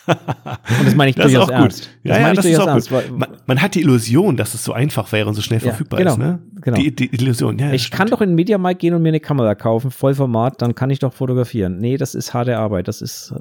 Und 0.07 0.86
das 0.86 0.95
meine 0.95 1.10
ich 1.11 1.15
durchaus 1.15 1.49
ernst. 1.49 1.90
Das 2.03 2.18
ja, 2.18 2.19
ja, 2.28 2.34
das 2.34 2.45
ist 2.45 2.60
auch 2.60 2.68
ernst, 2.68 2.90
gut. 2.90 3.11
Man, 3.18 3.30
man, 3.45 3.61
hat 3.61 3.76
die 3.76 3.82
Illusion, 3.82 4.36
dass 4.38 4.53
es 4.53 4.64
so 4.64 4.73
einfach 4.73 5.11
wäre 5.11 5.28
und 5.28 5.36
so 5.36 5.41
schnell 5.41 5.60
ja, 5.60 5.69
verfügbar 5.69 5.99
genau. 5.99 6.11
ist. 6.14 6.18
Ne? 6.18 6.40
genau. 6.61 6.78
Die, 6.78 6.95
die 6.95 7.14
Illusion, 7.14 7.60
ja. 7.60 7.72
Ich 7.72 7.91
kann 7.91 8.07
doch 8.10 8.22
in 8.22 8.30
den 8.30 8.36
Mediamarkt 8.36 8.80
gehen 8.80 8.94
und 8.94 9.02
mir 9.03 9.10
eine 9.10 9.19
Kamera 9.19 9.53
kaufen, 9.56 9.91
Vollformat, 9.91 10.61
dann 10.61 10.73
kann 10.76 10.90
ich 10.90 10.99
doch 10.99 11.14
fotografieren. 11.14 11.78
Nee, 11.78 11.98
das 11.98 12.15
ist 12.15 12.34
harte 12.34 12.57
Arbeit. 12.57 12.88
Das 12.88 13.02
ist, 13.02 13.34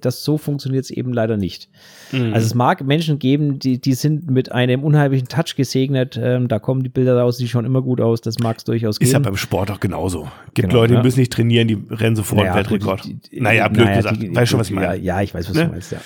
das 0.00 0.24
so 0.24 0.38
funktioniert 0.38 0.84
es 0.84 0.90
eben 0.90 1.12
leider 1.12 1.36
nicht. 1.36 1.68
Mhm. 2.12 2.32
Also 2.34 2.46
es 2.46 2.54
mag 2.54 2.84
Menschen 2.84 3.18
geben, 3.18 3.58
die, 3.58 3.80
die 3.80 3.94
sind 3.94 4.30
mit 4.30 4.50
einem 4.52 4.82
unheimlichen 4.82 5.28
Touch 5.28 5.54
gesegnet. 5.56 6.18
Ähm, 6.20 6.48
da 6.48 6.58
kommen 6.58 6.82
die 6.82 6.88
Bilder 6.88 7.18
raus, 7.18 7.36
die 7.38 7.48
schauen 7.48 7.64
immer 7.64 7.82
gut 7.82 8.00
aus. 8.00 8.20
Das 8.20 8.38
mag 8.38 8.58
es 8.58 8.64
durchaus 8.64 8.98
Ist 8.98 9.12
ja 9.12 9.18
geben. 9.18 9.24
beim 9.30 9.36
Sport 9.36 9.70
auch 9.70 9.80
genauso. 9.80 10.28
Gibt 10.54 10.68
Genau, 10.70 10.80
Leute, 10.82 10.96
die 10.96 11.02
müssen 11.02 11.20
nicht 11.20 11.32
trainieren, 11.32 11.68
die 11.68 11.78
rennen 11.90 12.16
sofort 12.16 12.40
Naja, 12.42 12.54
Weltrekord. 12.56 13.04
die- 13.04 13.14
die- 13.14 13.40
naja, 13.40 13.68
blöd 13.68 13.84
naja, 13.86 13.96
gesagt. 13.98 14.22
die- 14.22 14.34
weißt 14.34 14.50
schon, 14.50 14.60
was 14.60 14.68
ich 14.70 14.74
meine. 14.74 14.96
ja, 14.96 15.20
ich 15.22 15.32
weiß, 15.34 15.48
was 15.48 15.56
Ne? 15.56 15.64
du 15.66 15.70
meinst, 15.72 15.92
ja. 15.92 15.98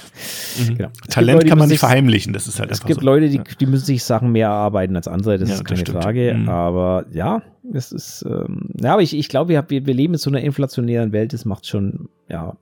Mhm. 0.59 0.75
Genau. 0.77 0.89
Talent 1.09 1.37
Leute, 1.39 1.49
kann 1.49 1.59
man 1.59 1.69
nicht 1.69 1.81
verheimlichen, 1.81 2.33
das 2.33 2.47
ist 2.47 2.59
halt 2.61 2.71
Es 2.71 2.79
einfach 2.79 2.89
gibt 2.89 3.01
so. 3.01 3.07
Leute, 3.07 3.29
die, 3.29 3.41
die 3.61 3.67
müssen 3.67 3.85
sich 3.87 4.05
Sachen 4.05 4.33
mehr 4.33 4.49
erarbeiten 4.49 4.95
als 4.97 5.09
andere, 5.09 5.39
das 5.39 5.49
Ja, 5.49 5.55
ist 5.57 5.61
das 5.63 5.69
keine 5.69 5.81
stimmt. 5.81 6.03
Frage. 6.03 6.35
Mhm. 6.35 6.49
Aber 6.49 7.07
ja, 7.13 7.43
es 7.73 7.93
ist, 7.93 8.25
ähm, 8.29 8.69
ja, 8.81 8.93
aber 8.95 9.03
ich, 9.03 9.15
ich 9.17 9.29
glaube, 9.29 9.49
wir, 9.51 9.65
wir 9.69 9.87
wir 9.87 9.95
leben 9.95 10.15
in 10.15 10.19
so 10.19 10.31
einer 10.31 10.41
inflationären 10.41 11.13
Welt, 11.13 11.33
das 11.33 11.45
macht 11.45 11.67
schon, 11.67 12.09
ja. 12.29 12.57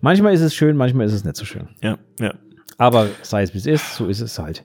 Manchmal 0.00 0.32
ist 0.34 0.40
es 0.40 0.54
schön, 0.54 0.76
manchmal 0.76 1.06
ist 1.06 1.12
es 1.12 1.24
nicht 1.24 1.36
so 1.36 1.44
schön. 1.44 1.68
Ja, 1.82 1.98
ja. 2.18 2.34
Aber 2.78 3.08
sei 3.22 3.42
es 3.42 3.52
wie 3.54 3.58
es 3.58 3.66
ist, 3.66 3.94
so 3.96 4.06
ist 4.06 4.20
es 4.20 4.38
halt. 4.38 4.64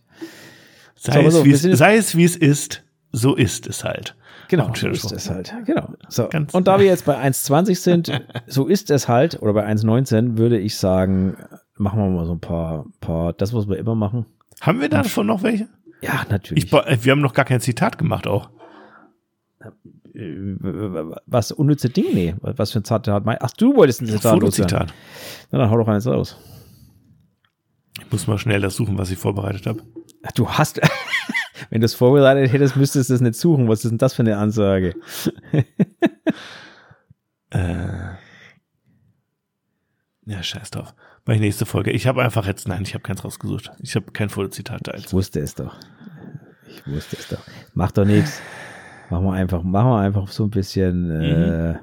Sei, 0.95 1.21
So, 1.21 1.27
es, 1.27 1.33
so, 1.33 1.45
wie 1.45 1.51
es, 1.51 1.61
sei 1.61 1.97
es, 1.97 2.15
wie 2.15 2.23
es 2.23 2.35
ist, 2.37 2.83
so 3.11 3.35
ist 3.35 3.67
es 3.67 3.83
halt. 3.83 4.15
Genau, 4.47 4.71
so 4.75 4.87
ist 4.89 5.11
es 5.11 5.29
halt. 5.29 5.53
Genau. 5.65 5.89
So. 6.07 6.27
Ganz- 6.29 6.53
Und 6.53 6.67
da 6.67 6.79
wir 6.79 6.85
jetzt 6.85 7.05
bei 7.05 7.17
1,20 7.21 7.75
sind, 7.75 8.11
so 8.47 8.67
ist 8.67 8.89
es 8.91 9.07
halt, 9.07 9.41
oder 9.41 9.53
bei 9.53 9.65
1,19 9.67 10.37
würde 10.37 10.57
ich 10.59 10.77
sagen, 10.77 11.35
machen 11.77 11.99
wir 11.99 12.09
mal 12.09 12.25
so 12.25 12.33
ein 12.33 12.39
paar, 12.39 12.85
paar, 13.01 13.33
das, 13.33 13.53
was 13.53 13.67
wir 13.67 13.77
immer 13.77 13.95
machen. 13.95 14.25
Haben 14.61 14.81
wir 14.81 14.89
davon 14.89 15.27
noch 15.27 15.43
welche? 15.43 15.67
Ja, 16.01 16.25
natürlich. 16.29 16.65
Ich, 16.65 16.73
äh, 16.73 16.97
wir 17.03 17.11
haben 17.11 17.21
noch 17.21 17.33
gar 17.33 17.45
kein 17.45 17.59
Zitat 17.61 17.97
gemacht 17.97 18.27
auch. 18.27 18.49
Äh, 20.13 20.55
was 21.25 21.51
unnütze 21.51 21.89
Ding? 21.89 22.05
Nee, 22.13 22.35
was 22.41 22.71
für 22.71 22.79
ein 22.79 22.83
Zitat? 22.85 23.25
mein- 23.25 23.37
Ach, 23.41 23.51
du 23.51 23.75
wolltest 23.75 24.01
ein 24.01 24.07
Zitat. 24.07 24.33
Fotozitat. 24.33 24.93
Na, 25.51 25.59
dann 25.59 25.69
hau 25.69 25.77
doch 25.77 25.87
eins 25.87 26.07
raus. 26.07 26.37
Ich 27.99 28.11
muss 28.11 28.27
mal 28.27 28.37
schnell 28.37 28.61
das 28.61 28.75
suchen, 28.75 28.97
was 28.97 29.09
ich 29.11 29.17
vorbereitet 29.17 29.65
habe. 29.67 29.81
Du 30.35 30.49
hast, 30.49 30.79
wenn 31.69 31.81
du 31.81 31.85
es 31.85 31.95
vorbereitet 31.95 32.51
hättest, 32.51 32.75
müsstest 32.75 33.09
du 33.09 33.13
es 33.13 33.21
nicht 33.21 33.35
suchen. 33.35 33.67
Was 33.67 33.83
ist 33.85 33.91
denn 33.91 33.97
das 33.97 34.13
für 34.13 34.23
eine 34.23 34.37
Ansage? 34.37 34.95
Äh, 37.51 38.15
ja, 40.25 40.43
scheiß 40.43 40.71
drauf. 40.71 40.93
Ich 41.27 41.39
nächste 41.39 41.65
Folge. 41.65 41.91
Ich 41.91 42.05
habe 42.05 42.23
einfach 42.23 42.45
jetzt, 42.45 42.67
nein, 42.67 42.83
ich 42.83 42.93
habe 42.93 43.01
keins 43.01 43.23
rausgesucht. 43.23 43.71
Ich 43.79 43.95
habe 43.95 44.11
kein 44.11 44.29
Fotozitat 44.29 44.81
da. 44.87 44.93
Ich 44.93 45.11
wusste 45.11 45.39
es 45.39 45.55
doch. 45.55 45.75
Ich 46.69 46.85
wusste 46.87 47.15
es 47.17 47.27
doch. 47.29 47.39
Mach 47.73 47.91
doch 47.91 48.05
nichts. 48.05 48.41
Machen 49.09 49.25
wir 49.25 49.33
einfach, 49.33 49.63
machen 49.63 49.89
wir 49.89 49.99
einfach 49.99 50.27
so 50.27 50.43
ein 50.43 50.49
bisschen 50.51 51.09
äh, 51.09 51.79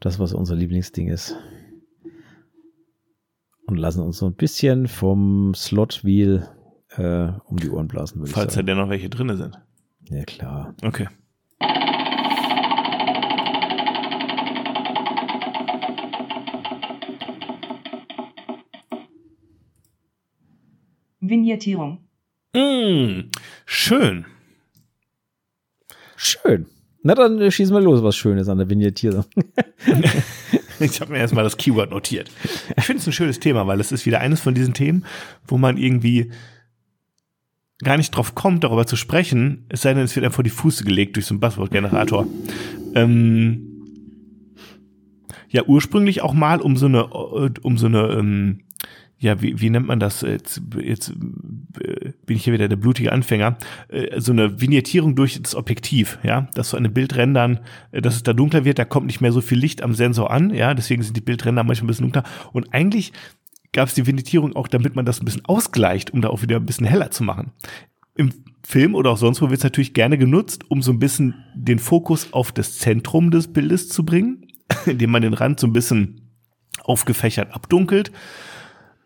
das, 0.00 0.18
was 0.18 0.32
unser 0.32 0.54
Lieblingsding 0.54 1.08
ist. 1.08 1.36
Und 3.66 3.76
lassen 3.76 4.02
uns 4.02 4.18
so 4.18 4.26
ein 4.26 4.34
bisschen 4.34 4.86
vom 4.88 5.54
Slot-Wheel 5.54 6.48
äh, 6.96 7.28
um 7.46 7.56
die 7.56 7.70
Ohren 7.70 7.88
blasen, 7.88 8.20
würde 8.20 8.28
ich 8.28 8.34
Falls 8.34 8.52
da 8.52 8.56
sagen. 8.56 8.66
denn 8.66 8.76
noch 8.76 8.88
welche 8.88 9.08
drin 9.08 9.36
sind. 9.36 9.58
Ja, 10.10 10.22
klar. 10.24 10.74
Okay. 10.82 11.08
Vignettierung. 21.28 21.98
Mm, 22.54 23.30
schön. 23.66 24.26
Schön. 26.16 26.66
Na, 27.02 27.14
dann 27.14 27.40
äh, 27.40 27.50
schießen 27.50 27.74
wir 27.74 27.80
los, 27.80 28.02
was 28.02 28.16
Schönes 28.16 28.48
an 28.48 28.58
der 28.58 28.68
Vignettierung. 28.68 29.24
Ich 30.80 31.00
habe 31.00 31.12
mir 31.12 31.18
erstmal 31.18 31.44
das 31.44 31.56
Keyword 31.56 31.90
notiert. 31.90 32.30
Ich 32.76 32.84
finde 32.84 33.00
es 33.00 33.06
ein 33.06 33.12
schönes 33.12 33.40
Thema, 33.40 33.66
weil 33.66 33.80
es 33.80 33.92
ist 33.92 34.06
wieder 34.06 34.20
eines 34.20 34.40
von 34.40 34.54
diesen 34.54 34.74
Themen, 34.74 35.04
wo 35.46 35.56
man 35.56 35.76
irgendwie 35.76 36.30
gar 37.82 37.96
nicht 37.96 38.10
drauf 38.10 38.34
kommt, 38.34 38.64
darüber 38.64 38.86
zu 38.86 38.96
sprechen, 38.96 39.66
es 39.68 39.82
sei 39.82 39.94
denn, 39.94 40.04
es 40.04 40.14
wird 40.14 40.24
einem 40.24 40.32
vor 40.32 40.44
die 40.44 40.50
Füße 40.50 40.84
gelegt 40.84 41.16
durch 41.16 41.26
so 41.26 41.34
einen 41.34 41.40
Buzzword-Generator. 41.40 42.26
Ähm, 42.94 43.70
ja, 45.48 45.64
ursprünglich 45.64 46.22
auch 46.22 46.34
mal 46.34 46.60
um 46.60 46.76
so 46.76 46.86
eine, 46.86 47.00
äh, 47.00 47.50
um 47.62 47.76
so 47.78 47.86
eine, 47.86 48.08
ähm, 48.08 48.60
ja, 49.18 49.40
wie, 49.40 49.60
wie 49.60 49.70
nennt 49.70 49.86
man 49.86 50.00
das? 50.00 50.20
Jetzt, 50.22 50.60
jetzt 50.82 51.10
äh, 51.80 52.12
bin 52.26 52.36
ich 52.36 52.44
hier 52.44 52.52
wieder 52.52 52.68
der 52.68 52.76
blutige 52.76 53.12
Anfänger. 53.12 53.56
Äh, 53.88 54.20
so 54.20 54.32
eine 54.32 54.60
Vignettierung 54.60 55.16
durch 55.16 55.40
das 55.40 55.54
Objektiv, 55.54 56.18
ja, 56.22 56.48
dass 56.54 56.70
so 56.70 56.76
eine 56.76 56.90
Bildrändern, 56.90 57.60
äh, 57.92 58.02
dass 58.02 58.16
es 58.16 58.22
da 58.22 58.32
dunkler 58.32 58.64
wird, 58.64 58.78
da 58.78 58.84
kommt 58.84 59.06
nicht 59.06 59.20
mehr 59.20 59.32
so 59.32 59.40
viel 59.40 59.58
Licht 59.58 59.82
am 59.82 59.94
Sensor 59.94 60.30
an, 60.30 60.52
ja, 60.52 60.74
deswegen 60.74 61.02
sind 61.02 61.16
die 61.16 61.22
Bildränder 61.22 61.64
manchmal 61.64 61.84
ein 61.84 61.88
bisschen 61.88 62.04
dunkler. 62.04 62.24
Und 62.52 62.74
eigentlich 62.74 63.12
gab 63.72 63.88
es 63.88 63.94
die 63.94 64.06
Vignettierung 64.06 64.56
auch, 64.56 64.68
damit 64.68 64.94
man 64.94 65.04
das 65.04 65.20
ein 65.20 65.24
bisschen 65.24 65.44
ausgleicht, 65.44 66.12
um 66.12 66.20
da 66.20 66.28
auch 66.28 66.42
wieder 66.42 66.56
ein 66.56 66.66
bisschen 66.66 66.86
heller 66.86 67.10
zu 67.10 67.24
machen. 67.24 67.52
Im 68.16 68.32
Film 68.62 68.94
oder 68.94 69.10
auch 69.10 69.18
sonst 69.18 69.42
wo 69.42 69.50
wird 69.50 69.58
es 69.58 69.64
natürlich 69.64 69.94
gerne 69.94 70.16
genutzt, 70.16 70.64
um 70.68 70.80
so 70.82 70.92
ein 70.92 70.98
bisschen 70.98 71.34
den 71.54 71.78
Fokus 71.78 72.32
auf 72.32 72.52
das 72.52 72.78
Zentrum 72.78 73.30
des 73.30 73.52
Bildes 73.52 73.88
zu 73.88 74.04
bringen, 74.04 74.46
indem 74.86 75.10
man 75.10 75.22
den 75.22 75.34
Rand 75.34 75.60
so 75.60 75.66
ein 75.66 75.72
bisschen 75.72 76.20
aufgefächert 76.82 77.52
abdunkelt. 77.54 78.10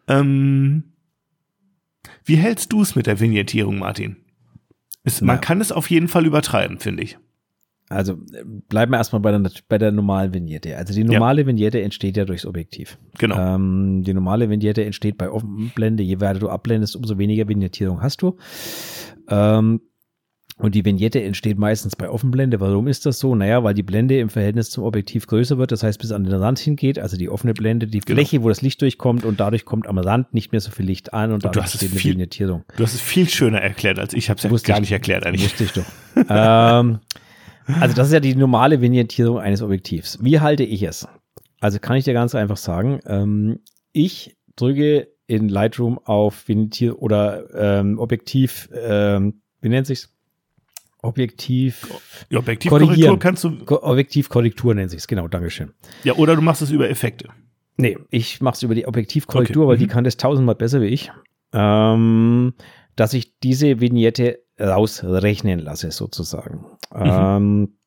Ähm, 0.09 0.85
wie 2.25 2.37
hältst 2.37 2.73
du 2.73 2.83
es 2.83 2.97
mit 2.97 3.07
der 3.07 3.21
Vignettierung, 3.21 3.79
Martin? 3.79 4.17
Es, 5.05 5.21
man 5.21 5.37
Na. 5.37 5.41
kann 5.41 5.61
es 5.61 5.73
auf 5.73 5.91
jeden 5.91 6.09
Fall 6.09 6.27
übertreiben, 6.27 6.79
finde 6.79 7.03
ich. 7.03 7.19
Also 7.91 8.19
bleiben 8.69 8.93
wir 8.93 8.99
erstmal 8.99 9.21
bei 9.21 9.31
der, 9.31 9.51
bei 9.69 9.79
der 9.79 9.93
normalen 9.93 10.35
Vignette. 10.35 10.77
Also 10.77 10.93
die 10.93 11.05
normale 11.05 11.47
Vignette 11.47 11.81
entsteht 11.81 12.19
ja 12.19 12.27
durchs 12.27 12.45
Objektiv. 12.45 12.99
Genau. 13.17 13.39
Ähm, 13.39 14.03
die 14.05 14.13
normale 14.13 14.51
Vignette 14.51 14.85
entsteht 14.85 15.17
bei 15.17 15.31
Offenblende. 15.31 16.03
Je 16.03 16.21
weiter 16.21 16.39
du 16.39 16.51
abblendest, 16.51 16.97
umso 16.97 17.17
weniger 17.17 17.49
Vignettierung 17.49 18.03
hast 18.03 18.21
du. 18.21 18.37
Ähm, 19.29 19.81
und 20.59 20.75
die 20.75 20.85
Vignette 20.85 21.23
entsteht 21.23 21.57
meistens 21.59 21.95
bei 21.97 22.09
Offenblende. 22.11 22.61
Warum 22.61 22.89
ist 22.89 23.07
das 23.07 23.19
so? 23.19 23.35
Naja, 23.35 23.63
weil 23.65 23.75
die 23.75 23.83
Blende 23.83 24.19
im 24.19 24.29
Verhältnis 24.29 24.71
zum 24.71 24.85
Objektiv 24.85 25.27
größer 25.27 25.57
wird, 25.59 25.71
das 25.73 25.83
heißt 25.83 26.01
bis 26.01 26.11
an 26.13 26.25
den 26.25 26.35
Rand 26.35 26.59
hingeht, 26.59 26.99
also 26.99 27.17
die 27.17 27.29
offene 27.29 27.55
Blende, 27.55 27.87
die 27.87 28.01
Genau. 28.01 28.17
Fläche, 28.17 28.43
wo 28.43 28.49
das 28.49 28.61
Licht 28.63 28.83
durchkommt 28.83 29.25
und 29.25 29.39
dadurch 29.41 29.65
kommt 29.65 29.87
am 29.87 29.99
Rand 29.99 30.35
nicht 30.35 30.51
mehr 30.53 30.61
so 30.61 30.71
viel 30.71 30.87
Licht 30.87 31.15
an 31.15 31.33
und 31.33 31.45
du 31.45 31.49
dadurch 31.49 31.67
entsteht 31.67 31.93
eine 31.93 32.03
Vignettierung. 32.05 32.65
Du 32.77 32.83
hast 32.83 32.95
es 32.95 33.01
viel 33.01 33.29
schöner 33.29 33.61
erklärt 33.61 33.99
als 33.99 34.15
ich. 34.15 34.29
habe 34.31 34.39
es 34.39 34.43
ja 34.43 34.51
gar 34.51 34.77
ich. 34.77 34.81
nicht 34.83 34.93
erklärt 34.93 35.25
eigentlich. 35.27 35.45
Wusste 35.45 35.65
ich 35.65 35.73
doch. 35.73 35.85
ähm, 36.29 36.99
also 37.81 37.95
das 37.95 38.09
ist 38.09 38.13
ja 38.13 38.21
die 38.21 38.35
normale 38.35 38.81
Vignettierung 38.81 39.39
eines 39.39 39.63
Objektivs. 39.63 40.19
Wie 40.23 40.41
halte 40.41 40.65
ich 40.65 40.83
es? 40.83 41.07
Also 41.61 41.79
kann 41.79 41.97
ich 41.97 42.05
dir 42.05 42.15
ganz 42.15 42.35
einfach 42.35 42.57
sagen, 42.57 43.01
ähm, 43.07 43.61
ich 43.93 44.37
drücke 44.57 45.09
in 45.27 45.49
Lightroom 45.49 45.99
auf 45.99 46.49
Vignettier 46.49 47.01
oder 47.03 47.45
ähm, 47.81 47.99
Objektiv, 47.99 48.69
ähm, 48.75 49.43
wie 49.61 49.69
nennt 49.69 49.87
sich's? 49.87 50.15
Objektiv, 51.03 51.87
Die 52.31 52.37
Objektivkorrektur 52.37 53.19
kannst 53.19 53.45
du, 53.45 53.65
Ko 53.65 53.83
Objektivkorrektur 53.83 54.75
nennt 54.75 54.91
sich's, 54.91 55.07
genau, 55.07 55.29
Dankeschön. 55.29 55.73
ja, 56.05 56.15
oder 56.15 56.35
du 56.35 56.43
machst 56.43 56.63
es 56.63 56.71
über 56.71 56.91
Effekte. 56.91 57.29
Nee, 57.77 57.97
ich 58.11 58.41
mache 58.41 58.55
es 58.55 58.63
über 58.65 58.75
die 58.75 58.87
Objektivkorrektur, 58.87 59.65
Okay, 59.65 59.71
weil 59.71 59.79
die 59.79 59.85
mhm. 59.85 59.91
kann 59.91 60.05
das 60.05 60.17
tausendmal 60.17 60.57
besser 60.57 60.81
wie 60.81 60.87
ich, 60.87 61.13
ähm, 61.53 62.55
dass 62.97 63.15
ich 63.15 63.39
diese 63.39 63.81
Vignette 63.81 64.41
rausrechnen 64.61 65.61
lasse, 65.61 65.93
sozusagen. 65.93 66.67
Mhm. 66.93 67.05
Ähm, 67.05 67.78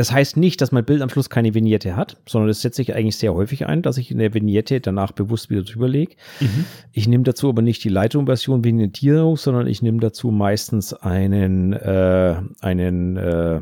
das 0.00 0.12
heißt 0.12 0.38
nicht, 0.38 0.62
dass 0.62 0.72
mein 0.72 0.86
Bild 0.86 1.02
am 1.02 1.10
Schluss 1.10 1.28
keine 1.28 1.52
Vignette 1.52 1.94
hat, 1.94 2.16
sondern 2.26 2.48
das 2.48 2.62
setze 2.62 2.80
ich 2.80 2.94
eigentlich 2.94 3.16
sehr 3.16 3.34
häufig 3.34 3.66
ein, 3.66 3.82
dass 3.82 3.98
ich 3.98 4.10
in 4.10 4.16
der 4.16 4.32
Vignette 4.32 4.80
danach 4.80 5.12
bewusst 5.12 5.50
wieder 5.50 5.62
drüber 5.62 5.88
lege. 5.88 6.14
Mhm. 6.40 6.64
Ich 6.90 7.06
nehme 7.06 7.22
dazu 7.24 7.50
aber 7.50 7.60
nicht 7.60 7.84
die 7.84 7.90
Lightroom-Version 7.90 8.64
Vignettierung, 8.64 9.36
sondern 9.36 9.66
ich 9.66 9.82
nehme 9.82 10.00
dazu 10.00 10.30
meistens 10.30 10.94
einen, 10.94 11.74
äh, 11.74 12.36
einen 12.62 13.18
äh, 13.18 13.60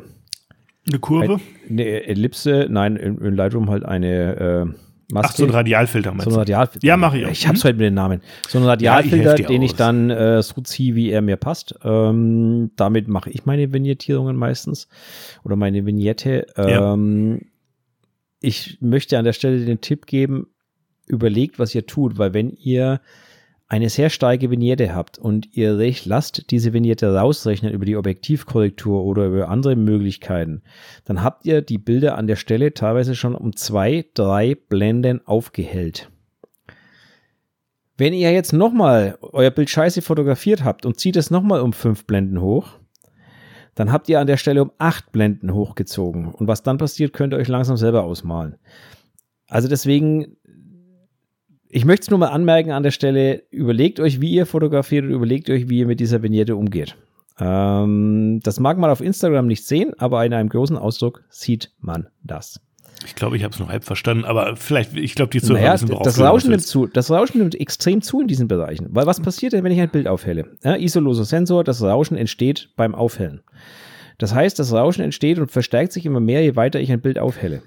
Eine 0.86 0.98
Kurve? 1.00 1.40
eine 1.68 2.06
Ellipse, 2.06 2.68
nein, 2.70 2.94
in, 2.94 3.18
in 3.18 3.34
Lightroom 3.34 3.68
halt 3.68 3.84
eine 3.84 4.36
äh, 4.36 4.66
Maske. 5.10 5.30
Ach, 5.32 5.36
so 5.36 5.44
ein 5.44 5.50
Radialfilter 5.50 6.10
meinst 6.12 6.24
So 6.24 6.30
ein 6.30 6.34
du? 6.34 6.38
Radialfilter. 6.40 6.86
Ja, 6.86 6.96
mach 6.96 7.14
ich 7.14 7.24
auch. 7.24 7.30
Ich 7.30 7.48
hab's 7.48 7.64
heute 7.64 7.74
mit 7.78 7.86
den 7.86 7.94
Namen. 7.94 8.20
So 8.48 8.58
ein 8.58 8.64
Ja, 8.64 8.70
Radialfilter, 8.70 9.16
ich 9.16 9.24
helf 9.24 9.36
dir 9.36 9.46
den 9.46 9.62
ich 9.62 9.74
dann 9.74 10.10
äh, 10.10 10.42
so 10.42 10.60
ziehe, 10.60 10.94
wie 10.94 11.10
er 11.10 11.22
mir 11.22 11.36
passt. 11.36 11.74
Ähm, 11.82 12.70
damit 12.76 13.08
mache 13.08 13.30
ich 13.30 13.46
meine 13.46 13.72
Vignettierungen 13.72 14.36
meistens. 14.36 14.88
Oder 15.44 15.56
meine 15.56 15.86
Vignette. 15.86 16.46
Ja. 16.56 16.92
Ähm, 16.94 17.40
Ich 18.40 18.78
möchte 18.80 19.18
an 19.18 19.24
der 19.24 19.32
Stelle 19.32 19.64
den 19.64 19.80
Tipp 19.80 20.06
geben, 20.06 20.46
überlegt, 21.06 21.58
was 21.58 21.74
ihr 21.74 21.86
tut, 21.86 22.18
weil 22.18 22.34
wenn 22.34 22.50
ihr 22.50 23.00
eine 23.68 23.90
sehr 23.90 24.08
starke 24.08 24.50
Vignette 24.50 24.94
habt 24.94 25.18
und 25.18 25.54
ihr 25.54 25.74
lasst 26.04 26.50
diese 26.50 26.72
Vignette 26.72 27.14
rausrechnen 27.14 27.72
über 27.72 27.84
die 27.84 27.96
Objektivkorrektur 27.96 29.04
oder 29.04 29.26
über 29.26 29.48
andere 29.50 29.76
Möglichkeiten, 29.76 30.62
dann 31.04 31.22
habt 31.22 31.44
ihr 31.44 31.60
die 31.60 31.76
Bilder 31.76 32.16
an 32.16 32.26
der 32.26 32.36
Stelle 32.36 32.72
teilweise 32.72 33.14
schon 33.14 33.34
um 33.34 33.54
zwei, 33.54 34.06
drei 34.14 34.54
Blenden 34.54 35.26
aufgehellt. 35.26 36.10
Wenn 37.98 38.14
ihr 38.14 38.32
jetzt 38.32 38.52
nochmal 38.52 39.18
euer 39.20 39.50
Bild 39.50 39.68
scheiße 39.68 40.02
fotografiert 40.02 40.64
habt 40.64 40.86
und 40.86 40.98
zieht 40.98 41.16
es 41.16 41.30
nochmal 41.30 41.60
um 41.60 41.72
fünf 41.72 42.06
Blenden 42.06 42.40
hoch, 42.40 42.78
Dann 43.78 43.92
habt 43.92 44.08
ihr 44.08 44.18
an 44.18 44.26
der 44.26 44.38
Stelle 44.38 44.60
um 44.60 44.72
acht 44.78 45.12
Blenden 45.12 45.54
hochgezogen. 45.54 46.34
Und 46.34 46.48
was 46.48 46.64
dann 46.64 46.78
passiert, 46.78 47.12
könnt 47.12 47.32
ihr 47.32 47.36
euch 47.36 47.46
langsam 47.46 47.76
selber 47.76 48.02
ausmalen. 48.02 48.56
Also 49.46 49.68
deswegen, 49.68 50.36
ich 51.70 51.84
möchte 51.84 52.04
es 52.04 52.10
nur 52.10 52.18
mal 52.18 52.28
anmerken 52.28 52.72
an 52.72 52.82
der 52.82 52.90
Stelle, 52.90 53.42
überlegt 53.50 54.00
euch, 54.00 54.20
wie 54.20 54.32
ihr 54.32 54.46
fotografiert 54.46 55.04
und 55.04 55.10
überlegt 55.10 55.50
euch, 55.50 55.68
wie 55.68 55.80
ihr 55.80 55.86
mit 55.86 56.00
dieser 56.00 56.22
Vignette 56.22 56.56
umgeht. 56.56 56.96
Ähm, 57.38 58.40
das 58.42 58.58
mag 58.58 58.78
man 58.78 58.90
auf 58.90 59.00
Instagram 59.00 59.46
nicht 59.46 59.64
sehen, 59.64 59.92
aber 59.98 60.24
in 60.24 60.32
einem 60.32 60.48
großen 60.48 60.76
Ausdruck 60.76 61.24
sieht 61.28 61.72
man 61.80 62.08
das. 62.22 62.60
Ich 63.06 63.14
glaube, 63.14 63.36
ich 63.36 63.44
habe 63.44 63.52
es 63.52 63.60
nur 63.60 63.68
halb 63.68 63.84
verstanden, 63.84 64.24
aber 64.24 64.56
vielleicht, 64.56 64.96
ich 64.96 65.14
glaube, 65.14 65.30
die 65.30 65.40
Zuhörer 65.40 65.74
naja, 65.74 65.88
worauf 65.88 66.02
das 66.02 66.18
Rauschen 66.18 66.50
nimmt 66.50 66.66
zu. 66.66 66.86
Das 66.86 67.10
Rauschen 67.10 67.38
nimmt 67.38 67.54
extrem 67.54 68.02
zu 68.02 68.20
in 68.20 68.26
diesen 68.26 68.48
Bereichen. 68.48 68.88
Weil 68.90 69.06
was 69.06 69.20
passiert 69.20 69.52
denn, 69.52 69.62
wenn 69.62 69.70
ich 69.70 69.80
ein 69.80 69.90
Bild 69.90 70.08
aufhelle? 70.08 70.56
Ja, 70.64 70.74
isoloser 70.74 71.24
Sensor, 71.24 71.62
das 71.62 71.80
Rauschen 71.80 72.16
entsteht 72.16 72.70
beim 72.76 72.96
Aufhellen. 72.96 73.42
Das 74.16 74.34
heißt, 74.34 74.58
das 74.58 74.72
Rauschen 74.72 75.04
entsteht 75.04 75.38
und 75.38 75.52
verstärkt 75.52 75.92
sich 75.92 76.06
immer 76.06 76.18
mehr, 76.18 76.42
je 76.42 76.56
weiter 76.56 76.80
ich 76.80 76.90
ein 76.90 77.00
Bild 77.00 77.20
aufhelle. 77.20 77.62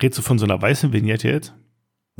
Redest 0.00 0.18
du 0.18 0.22
von 0.22 0.38
so 0.38 0.44
einer 0.44 0.62
weißen 0.62 0.92
Vignette 0.92 1.28
jetzt? 1.28 1.54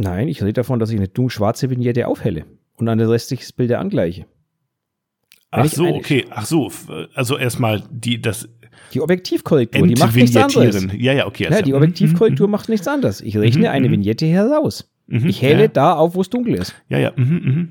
Nein, 0.01 0.29
ich 0.29 0.41
rede 0.43 0.53
davon, 0.55 0.79
dass 0.79 0.91
ich 0.91 0.97
eine 0.97 1.09
dunkelschwarze 1.09 1.71
Vignette 1.71 2.07
aufhelle 2.07 2.45
und 2.77 2.89
an 2.89 2.99
das 2.99 3.09
restliche 3.11 3.53
Bild 3.55 3.73
angleiche. 3.73 4.27
Wenn 5.51 5.61
Ach 5.63 5.67
so, 5.67 5.87
okay. 5.87 6.25
Ach 6.31 6.47
so, 6.47 6.71
also 7.15 7.37
erstmal 7.37 7.83
die, 7.91 8.23
das 8.23 8.49
Die 8.95 9.01
Objektivkorrektur, 9.01 9.87
die 9.87 9.95
macht 9.97 10.15
nichts 10.15 10.37
anderes. 10.37 10.87
Ja, 10.97 11.13
ja, 11.15 11.27
okay. 11.27 11.45
Ja, 11.45 11.51
also- 11.51 11.63
die 11.65 11.71
mhm, 11.73 11.77
Objektivkorrektur 11.79 12.47
macht 12.49 12.69
nichts 12.69 12.87
anderes. 12.87 13.21
Ich 13.21 13.37
rechne 13.37 13.63
Mhm, 13.69 13.73
eine 13.75 13.89
mhm. 13.89 13.93
Vignette 13.93 14.27
heraus. 14.27 14.89
mhm, 15.09 15.23
mhm, 15.23 15.29
Ich 15.31 15.43
helle 15.43 15.63
ja, 15.63 15.69
da 15.69 15.95
auf, 15.95 16.15
wo 16.15 16.21
es 16.21 16.31
dunkel 16.31 16.55
ist. 16.55 16.75
Ja, 16.89 16.99
ja. 16.99 17.13
Mhm, 17.17 17.25
mhm. 17.45 17.69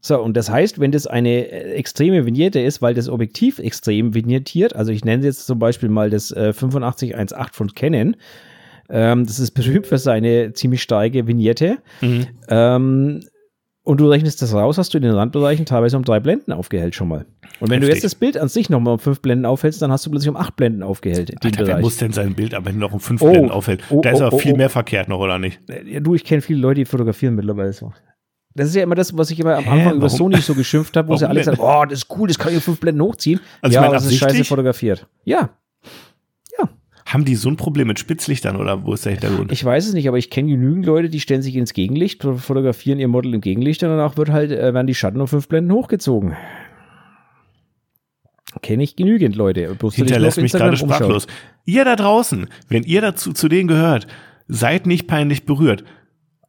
So, 0.00 0.20
und 0.20 0.36
das 0.36 0.50
heißt, 0.50 0.80
wenn 0.80 0.92
das 0.92 1.06
eine 1.06 1.50
äh, 1.50 1.72
extreme 1.76 2.26
Vignette 2.26 2.60
ist, 2.60 2.82
weil 2.82 2.92
das 2.92 3.08
Objektiv 3.08 3.58
extrem 3.58 4.12
vignettiert, 4.12 4.76
also 4.76 4.92
ich 4.92 5.02
nenne 5.02 5.24
jetzt 5.24 5.46
zum 5.46 5.58
Beispiel 5.58 5.88
mal 5.88 6.10
das 6.10 6.30
äh, 6.30 6.48
8518 6.48 7.54
von 7.54 7.72
Canon, 7.74 8.16
ähm, 8.90 9.26
das 9.26 9.38
ist 9.38 9.50
berühmt 9.54 9.86
für 9.86 9.98
seine 9.98 10.52
ziemlich 10.52 10.82
starke 10.82 11.26
Vignette, 11.26 11.78
Mhm. 12.00 12.26
ähm, 12.48 13.20
und 13.86 14.00
du 14.00 14.08
rechnest 14.08 14.40
das 14.40 14.54
raus, 14.54 14.78
hast 14.78 14.94
du 14.94 14.98
in 14.98 15.02
den 15.02 15.12
Randbereichen 15.12 15.66
teilweise 15.66 15.98
um 15.98 16.04
drei 16.04 16.18
Blenden 16.18 16.52
aufgehellt 16.52 16.94
schon 16.94 17.06
mal. 17.08 17.26
Und 17.60 17.68
wenn 17.68 17.82
du 17.82 17.86
Heftig. 17.86 17.96
jetzt 17.96 18.04
das 18.04 18.14
Bild 18.14 18.38
an 18.38 18.48
sich 18.48 18.70
nochmal 18.70 18.94
um 18.94 18.98
fünf 18.98 19.20
Blenden 19.20 19.44
aufhältst, 19.44 19.82
dann 19.82 19.92
hast 19.92 20.06
du 20.06 20.10
plötzlich 20.10 20.30
um 20.30 20.36
acht 20.38 20.56
Blenden 20.56 20.82
aufgehellt. 20.82 21.28
Den 21.44 21.50
Alter, 21.52 21.66
wer 21.66 21.80
muss 21.80 21.98
denn 21.98 22.10
sein 22.10 22.34
Bild 22.34 22.54
am 22.54 22.66
Ende 22.66 22.80
noch 22.80 22.94
um 22.94 23.00
fünf 23.00 23.20
Oh. 23.20 23.28
Blenden 23.30 23.50
aufhält? 23.50 23.82
Oh, 23.90 24.00
da 24.00 24.10
ist 24.12 24.22
oh, 24.22 24.24
aber 24.24 24.36
oh, 24.36 24.38
viel 24.38 24.54
oh. 24.54 24.56
mehr 24.56 24.70
verkehrt 24.70 25.08
noch, 25.10 25.18
oder 25.18 25.38
nicht? 25.38 25.60
Ja, 25.86 26.00
du, 26.00 26.14
ich 26.14 26.24
kenne 26.24 26.40
viele 26.40 26.60
Leute, 26.60 26.76
die 26.80 26.84
fotografieren 26.86 27.34
mittlerweile 27.34 27.74
so. 27.74 27.92
Das 28.54 28.68
ist 28.68 28.74
ja 28.74 28.84
immer 28.84 28.94
das, 28.94 29.18
was 29.18 29.30
ich 29.30 29.38
immer 29.38 29.56
am 29.56 29.64
Hä, 29.64 29.70
Anfang 29.70 29.96
über 29.96 30.06
warum? 30.06 30.16
Sony 30.16 30.36
so 30.40 30.54
geschimpft 30.54 30.96
habe, 30.96 31.08
wo 31.08 31.16
sie 31.16 31.22
Warum 31.24 31.36
alle 31.36 31.44
denn? 31.44 31.54
sagen, 31.54 31.60
oh, 31.60 31.84
das 31.84 31.98
ist 32.04 32.06
cool, 32.16 32.26
das 32.28 32.38
kann 32.38 32.48
ich 32.50 32.54
in 32.54 32.60
fünf 32.62 32.80
Blenden 32.80 33.02
hochziehen. 33.02 33.40
Also 33.60 33.74
ja, 33.74 33.84
ich 33.84 33.92
das 33.92 34.06
ist 34.06 34.16
scheiße 34.16 34.44
fotografiert. 34.44 35.06
Ja, 35.24 35.50
Haben 37.06 37.24
die 37.24 37.34
so 37.34 37.50
ein 37.50 37.56
Problem 37.56 37.88
mit 37.88 37.98
Spitzlichtern 37.98 38.56
oder 38.56 38.84
wo 38.84 38.94
ist 38.94 39.04
der 39.04 39.12
Hintergrund? 39.12 39.52
ich 39.52 39.62
weiß 39.62 39.86
es 39.86 39.92
nicht, 39.92 40.08
aber 40.08 40.16
ich 40.16 40.30
kenne 40.30 40.48
genügend 40.48 40.86
Leute, 40.86 41.10
die 41.10 41.20
stellen 41.20 41.42
sich 41.42 41.54
ins 41.54 41.74
Gegenlicht, 41.74 42.22
fotografieren 42.22 42.98
ihr 42.98 43.08
Model 43.08 43.34
im 43.34 43.40
Gegenlicht 43.42 43.82
und 43.82 43.90
danach 43.90 44.16
wird 44.16 44.30
halt, 44.30 44.50
äh, 44.50 44.72
werden 44.72 44.86
die 44.86 44.94
Schatten 44.94 45.20
um 45.20 45.28
fünf 45.28 45.48
Blenden 45.48 45.72
hochgezogen. 45.72 46.34
Kenne 48.62 48.84
ich 48.84 48.96
genügend 48.96 49.36
Leute. 49.36 49.74
Bloß 49.74 49.96
Hinterlässt 49.96 50.40
mich 50.40 50.52
gerade 50.52 50.76
sprachlos. 50.76 51.26
Ihr 51.64 51.84
da 51.84 51.96
draußen, 51.96 52.46
wenn 52.68 52.84
ihr 52.84 53.00
dazu 53.00 53.32
zu 53.32 53.48
denen 53.48 53.68
gehört, 53.68 54.06
seid 54.48 54.86
nicht 54.86 55.06
peinlich 55.06 55.44
berührt. 55.44 55.84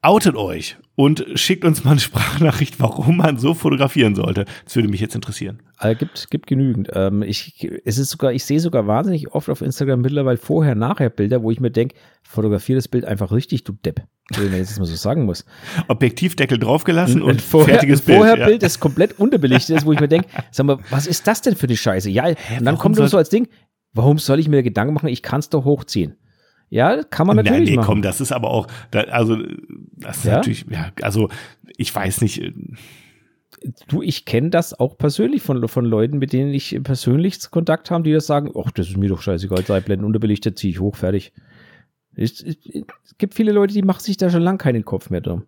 Outet 0.02 0.36
euch 0.36 0.78
und 0.96 1.26
schickt 1.36 1.66
uns 1.66 1.84
mal 1.84 1.92
eine 1.92 2.00
Sprachnachricht, 2.00 2.80
warum 2.80 3.18
man 3.18 3.38
so 3.38 3.54
fotografieren 3.54 4.16
sollte. 4.16 4.46
Das 4.64 4.76
würde 4.76 4.88
mich 4.88 5.02
jetzt 5.02 5.16
interessieren. 5.16 5.62
Äh, 5.80 5.96
gibt, 5.96 6.30
gibt 6.32 6.48
genügend. 6.48 6.90
Ähm, 6.94 7.22
ich, 7.22 7.70
es 7.84 7.98
ist 7.98 8.10
sogar, 8.10 8.32
ich 8.32 8.46
sehe 8.46 8.60
sogar 8.60 8.88
wahnsinnig 8.88 9.34
oft 9.34 9.50
auf 9.50 9.62
Instagram 9.62 10.02
mittlerweile 10.02 10.38
vorher, 10.38 10.76
nachher 10.76 11.10
Bilder, 11.10 11.44
wo 11.44 11.52
ich 11.52 11.60
mir 11.60 11.72
denke, 11.72 11.96
fotografiere 12.24 12.78
das 12.78 12.88
Bild 12.88 13.06
einfach 13.06 13.32
richtig, 13.32 13.64
du 13.66 13.74
Depp. 13.74 14.04
Wenn 14.36 14.50
man 14.50 14.58
jetzt 14.58 14.80
mal 14.80 14.86
so 14.86 14.96
sagen 14.96 15.26
muss. 15.26 15.46
Objektivdeckel 15.88 16.58
draufgelassen 16.58 17.22
und 17.22 17.36
Ein 17.36 17.40
vorher, 17.40 17.76
fertiges 17.76 18.02
Bild. 18.02 18.18
Vorherbild, 18.18 18.54
ja. 18.54 18.58
das 18.58 18.80
komplett 18.80 19.20
unterbelichtet 19.20 19.78
ist, 19.78 19.86
wo 19.86 19.92
ich 19.92 20.00
mir 20.00 20.08
denke, 20.08 20.28
sag 20.50 20.66
mal, 20.66 20.80
was 20.90 21.06
ist 21.06 21.28
das 21.28 21.42
denn 21.42 21.56
für 21.56 21.68
die 21.68 21.78
Scheiße? 21.78 22.10
Ja, 22.10 22.26
und 22.26 22.38
dann 22.50 22.66
warum 22.66 22.96
kommt 22.96 23.10
so 23.10 23.18
als 23.18 23.30
Ding, 23.30 23.48
warum 23.94 24.18
soll 24.18 24.40
ich 24.40 24.48
mir 24.48 24.64
Gedanken 24.64 24.96
machen, 24.96 25.10
ich 25.10 25.22
kann 25.22 25.42
es 25.42 25.50
doch 25.50 25.64
hochziehen. 25.64 26.16
Ja, 26.70 27.04
kann 27.04 27.28
man 27.28 27.38
natürlich 27.38 27.70
nee, 27.70 27.76
machen. 27.78 27.86
komm, 27.86 28.02
das 28.02 28.22
ist 28.22 28.32
aber 28.32 28.50
auch, 28.50 28.68
da, 28.92 29.02
also, 29.02 29.38
das 29.94 30.18
ist 30.18 30.26
Ja? 30.26 30.38
natürlich, 30.38 30.66
ja, 30.70 30.92
also, 31.02 31.30
ich 31.78 31.94
weiß 31.94 32.22
nicht, 32.22 32.42
äh, 32.42 32.52
Du, 33.88 34.04
ich 34.04 34.26
kenne 34.26 34.52
das 34.52 34.80
auch 34.80 34.98
persönlich 34.98 35.42
von, 35.42 35.68
von 35.68 35.86
Leuten, 35.86 36.20
mit 36.20 36.34
denen 36.34 36.54
ich 36.54 36.78
persönlich 36.84 37.50
Kontakt 37.50 37.90
habe, 37.90 38.04
die 38.04 38.12
das 38.12 38.28
sagen, 38.28 38.52
ach, 38.56 38.70
das 38.72 38.90
ist 38.90 38.98
mir 38.98 39.10
doch 39.10 39.22
scheißegal, 39.22 39.64
drei 39.64 39.80
Blenden 39.80 40.06
unterbelichtet, 40.06 40.60
ziehe 40.60 40.72
ich 40.72 40.80
hoch, 40.80 40.96
fertig. 40.96 41.34
Es, 42.16 42.44
es, 42.44 42.58
es 42.64 43.18
gibt 43.18 43.34
viele 43.34 43.52
Leute, 43.54 43.74
die 43.74 43.82
machen 43.82 44.02
sich 44.02 44.18
da 44.18 44.30
schon 44.30 44.42
lang 44.44 44.58
keinen 44.60 44.86
Kopf 44.86 45.10
mehr 45.10 45.22
drum. 45.22 45.46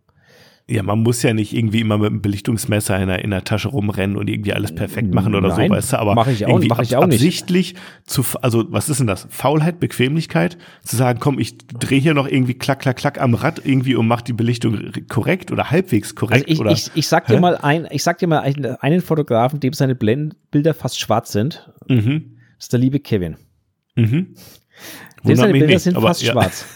Ja, 0.69 0.83
man 0.83 0.99
muss 0.99 1.23
ja 1.23 1.33
nicht 1.33 1.53
irgendwie 1.55 1.79
immer 1.79 1.97
mit 1.97 2.07
einem 2.09 2.21
Belichtungsmesser 2.21 2.99
in 2.99 3.07
der, 3.07 3.23
in 3.23 3.29
der 3.31 3.45
Tasche 3.45 3.69
rumrennen 3.69 4.17
und 4.17 4.29
irgendwie 4.29 4.51
alles 4.51 4.75
perfekt 4.75 5.13
machen 5.13 5.33
oder 5.33 5.47
Nein, 5.47 5.69
so, 5.69 5.75
weißt 5.75 5.93
du, 5.93 5.97
aber 5.97 6.13
mach 6.13 6.27
ich 6.27 6.45
auch- 6.45 6.49
irgendwie 6.49 6.67
mach 6.67 6.79
ich 6.81 6.95
auch 6.97 7.05
nicht. 7.07 7.15
absichtlich 7.15 7.75
zu, 8.05 8.25
also, 8.41 8.65
was 8.69 8.89
ist 8.89 8.99
denn 8.99 9.07
das? 9.07 9.27
Faulheit, 9.29 9.79
Bequemlichkeit? 9.79 10.57
Zu 10.83 10.97
sagen, 10.97 11.19
komm, 11.21 11.39
ich 11.39 11.57
drehe 11.57 11.99
hier 12.01 12.13
noch 12.13 12.27
irgendwie 12.27 12.53
klack, 12.55 12.79
klack, 12.81 12.97
klack 12.97 13.21
am 13.21 13.33
Rad 13.33 13.61
irgendwie 13.63 13.95
und 13.95 14.07
mach 14.09 14.21
die 14.21 14.33
Belichtung 14.33 14.91
korrekt 15.07 15.51
oder 15.53 15.71
halbwegs 15.71 16.09
Also 16.09 16.15
korrekt 16.15 16.45
ich, 16.49 16.59
oder? 16.59 16.71
ich, 16.71 16.91
ich 16.95 17.07
sag 17.07 17.27
dir 17.27 17.35
Hä? 17.35 17.39
mal 17.39 17.55
ein, 17.55 17.87
ich 17.91 18.03
sag 18.03 18.17
dir 18.17 18.27
mal 18.27 18.39
einen, 18.39 18.65
einen 18.65 18.99
Fotografen, 19.01 19.61
dem 19.61 19.71
seine 19.71 19.95
Blendbilder 19.95 20.73
fast 20.73 20.99
schwarz 20.99 21.31
sind. 21.31 21.71
mhm, 21.87 22.35
Das 22.57 22.65
ist 22.65 22.73
der 22.73 22.79
liebe 22.81 22.99
Kevin. 22.99 23.37
mhm. 23.95 24.35
Dem 25.23 25.37
Wundert 25.37 25.51
Bilder 25.53 25.67
nicht, 25.67 25.81
sind 25.81 25.97
fast 25.97 26.21
ja. 26.23 26.33
schwarz. 26.33 26.65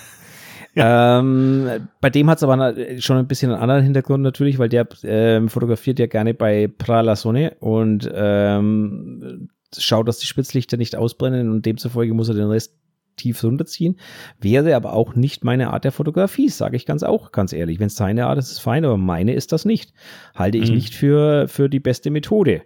ähm, 0.76 1.68
bei 1.99 2.10
dem 2.10 2.30
hat 2.30 2.38
es 2.38 2.43
aber 2.43 2.76
schon 2.99 3.18
ein 3.18 3.27
bisschen 3.27 3.52
einen 3.52 3.61
anderen 3.61 3.84
Hintergrund 3.84 4.23
natürlich, 4.23 4.60
weil 4.60 4.69
der 4.69 4.88
ähm, 5.03 5.49
fotografiert 5.49 5.99
ja 5.99 6.07
gerne 6.07 6.34
bei 6.34 6.68
Prala 6.68 7.15
Sonne 7.15 7.56
und 7.60 8.10
ähm, 8.14 9.49
schaut, 9.77 10.07
dass 10.07 10.19
die 10.19 10.27
Spitzlichter 10.27 10.77
nicht 10.77 10.95
ausbrennen 10.95 11.49
und 11.52 11.65
demzufolge 11.65 12.14
muss 12.14 12.30
er 12.30 12.35
den 12.35 12.49
Rest 12.49 12.76
tief 13.18 13.43
runterziehen. 13.43 13.98
Wäre 14.39 14.76
aber 14.76 14.93
auch 14.93 15.15
nicht 15.15 15.43
meine 15.43 15.72
Art 15.72 15.84
der 15.84 15.91
Fotografie, 15.91 16.49
sage 16.49 16.77
ich 16.77 16.85
ganz 16.85 17.03
auch 17.03 17.31
ganz 17.31 17.53
ehrlich. 17.53 17.80
Wenn 17.80 17.88
es 17.88 17.95
seine 17.95 18.26
Art 18.27 18.38
ist, 18.39 18.45
ist 18.45 18.52
es 18.53 18.60
fein, 18.60 18.85
aber 18.85 18.98
meine 18.98 19.34
ist 19.34 19.52
das 19.52 19.65
nicht. 19.65 19.93
Halte 20.34 20.57
ich 20.57 20.69
Mhm. 20.69 20.76
nicht 20.76 20.95
für, 20.95 21.48
für 21.48 21.69
die 21.69 21.80
beste 21.81 22.10
Methode. 22.10 22.61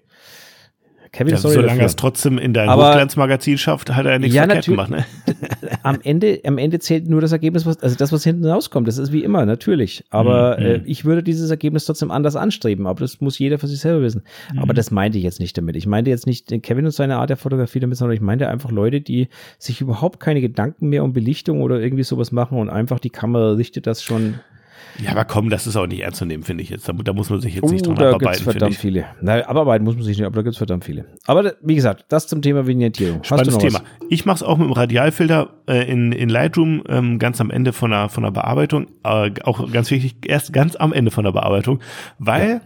Kevin, 1.15 1.31
Ja, 1.31 1.37
sorry 1.37 1.55
solange 1.55 1.79
er 1.79 1.85
es 1.85 1.95
trotzdem 1.95 2.37
in 2.37 2.53
dein 2.53 2.67
Aber- 2.67 2.89
Hochglanzmagazin 2.89 3.57
schafft, 3.57 3.95
hat 3.95 4.05
er 4.05 4.19
nichts 4.19 4.35
Ja, 4.35 4.43
verkehrt 4.43 4.65
gemacht, 4.65 4.89
ne? 4.89 5.05
am 5.83 5.99
Ende, 6.03 6.41
am 6.45 6.57
Ende 6.57 6.79
zählt 6.79 7.07
nur 7.07 7.21
das 7.21 7.31
Ergebnis, 7.31 7.65
was, 7.65 7.81
also 7.81 7.95
das, 7.95 8.11
was 8.11 8.25
hinten 8.25 8.45
rauskommt. 8.45 8.85
Das 8.85 8.97
ist 8.97 9.13
wie 9.13 9.23
immer, 9.23 9.45
natürlich. 9.45 10.03
Aber 10.09 10.57
Mhm. 10.59 10.65
äh, 10.65 10.75
ich 10.85 11.05
würde 11.05 11.23
dieses 11.23 11.49
Ergebnis 11.49 11.85
trotzdem 11.85 12.11
anders 12.11 12.35
anstreben. 12.35 12.85
Aber 12.85 12.99
das 12.99 13.21
muss 13.21 13.39
jeder 13.39 13.57
für 13.59 13.67
sich 13.67 13.79
selber 13.79 14.01
wissen. 14.01 14.23
Mhm. 14.53 14.59
Aber 14.59 14.73
das 14.73 14.91
meinte 14.91 15.17
ich 15.17 15.23
jetzt 15.23 15.39
nicht 15.39 15.57
damit. 15.57 15.77
Ich 15.77 15.87
meinte 15.87 16.09
jetzt 16.09 16.27
nicht 16.27 16.51
den 16.51 16.61
Kevin 16.61 16.83
und 16.85 16.91
seine 16.91 17.15
Art 17.15 17.29
der 17.29 17.37
Fotografie 17.37 17.79
damit, 17.79 17.97
sondern 17.97 18.15
ich 18.15 18.21
meinte 18.21 18.49
einfach 18.49 18.71
Leute, 18.71 18.99
die 18.99 19.29
sich 19.57 19.79
überhaupt 19.79 20.19
keine 20.19 20.41
Gedanken 20.41 20.89
mehr 20.89 21.03
um 21.05 21.13
Belichtung 21.13 21.61
oder 21.61 21.79
irgendwie 21.79 22.03
sowas 22.03 22.33
machen 22.33 22.57
und 22.59 22.69
einfach 22.69 22.99
die 22.99 23.09
Kamera 23.09 23.53
richtet 23.53 23.87
das 23.87 24.03
schon. 24.03 24.35
Ja, 25.03 25.11
aber 25.11 25.25
komm, 25.25 25.49
das 25.49 25.67
ist 25.67 25.75
auch 25.75 25.87
nicht 25.87 26.01
ernst 26.01 26.19
zu 26.19 26.25
nehmen, 26.25 26.43
finde 26.43 26.63
ich 26.63 26.69
jetzt. 26.69 26.87
Da, 26.87 26.93
da 26.93 27.11
muss 27.13 27.29
man 27.29 27.41
sich 27.41 27.55
jetzt 27.55 27.69
nicht 27.69 27.85
Oh, 27.85 27.93
dran 27.93 27.95
da 27.97 28.09
abarbeiten, 28.09 28.37
finde 28.39 28.51
verdammt 28.51 28.73
ich. 28.73 28.77
viele. 28.79 29.05
Na, 29.21 29.45
abarbeiten 29.47 29.83
muss 29.83 29.95
man 29.95 30.03
sich 30.03 30.17
nicht, 30.17 30.25
aber 30.25 30.35
da 30.37 30.41
gibt's 30.41 30.57
verdammt 30.57 30.85
viele. 30.85 31.05
Aber 31.25 31.43
da- 31.43 31.53
wie 31.61 31.75
gesagt, 31.75 32.05
das 32.09 32.27
zum 32.27 32.41
Thema 32.41 32.65
Vignettierung. 32.65 33.19
Hast 33.19 33.27
Spannendes 33.27 33.57
Thema. 33.57 33.79
was? 33.79 34.07
Ich 34.09 34.25
mache 34.25 34.35
es 34.37 34.43
auch 34.43 34.57
mit 34.57 34.67
dem 34.67 34.73
Radialfilter 34.73 35.49
äh, 35.67 35.91
in, 35.91 36.11
in 36.11 36.29
Lightroom 36.29 36.83
ähm, 36.87 37.19
ganz 37.19 37.41
am 37.41 37.51
Ende 37.51 37.73
von 37.73 37.91
der, 37.91 38.09
von 38.09 38.23
der 38.23 38.31
Bearbeitung. 38.31 38.87
Äh, 39.03 39.31
auch 39.43 39.71
ganz 39.71 39.91
wichtig, 39.91 40.15
erst 40.25 40.53
ganz 40.53 40.75
am 40.75 40.93
Ende 40.93 41.11
von 41.11 41.23
der 41.25 41.31
Bearbeitung, 41.33 41.79
weil 42.19 42.61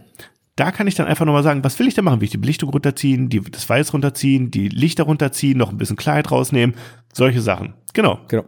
da 0.56 0.70
kann 0.72 0.86
ich 0.86 0.94
dann 0.94 1.06
einfach 1.06 1.24
nochmal 1.24 1.42
sagen, 1.42 1.64
was 1.64 1.78
will 1.78 1.88
ich 1.88 1.94
denn 1.94 2.04
machen? 2.04 2.20
Will 2.20 2.26
ich 2.26 2.30
die 2.32 2.36
Belichtung 2.38 2.68
runterziehen, 2.68 3.28
die, 3.30 3.40
das 3.40 3.68
Weiß 3.68 3.92
runterziehen, 3.94 4.50
die 4.50 4.68
Lichter 4.68 5.04
runterziehen, 5.04 5.56
noch 5.56 5.70
ein 5.70 5.78
bisschen 5.78 5.96
Klarheit 5.96 6.30
rausnehmen, 6.30 6.76
solche 7.14 7.40
Sachen. 7.40 7.74
Genau. 7.94 8.18
Genau. 8.28 8.44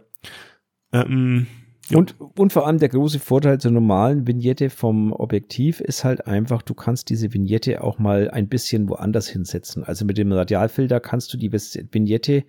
Ähm, 0.91 1.47
Ja. 1.49 1.62
Und, 1.91 2.15
und 2.37 2.53
vor 2.53 2.65
allem 2.65 2.79
der 2.79 2.87
große 2.87 3.19
Vorteil 3.19 3.59
zur 3.59 3.71
normalen 3.71 4.25
Vignette 4.25 4.69
vom 4.69 5.11
Objektiv 5.11 5.81
ist 5.81 6.05
halt 6.05 6.27
einfach, 6.27 6.61
du 6.61 6.73
kannst 6.73 7.09
diese 7.09 7.33
Vignette 7.33 7.83
auch 7.83 7.99
mal 7.99 8.31
ein 8.31 8.47
bisschen 8.47 8.87
woanders 8.87 9.27
hinsetzen. 9.27 9.83
Also 9.83 10.05
mit 10.05 10.17
dem 10.17 10.31
Radialfilter 10.31 11.01
kannst 11.01 11.33
du 11.33 11.37
die 11.37 11.51
Vignette, 11.51 12.45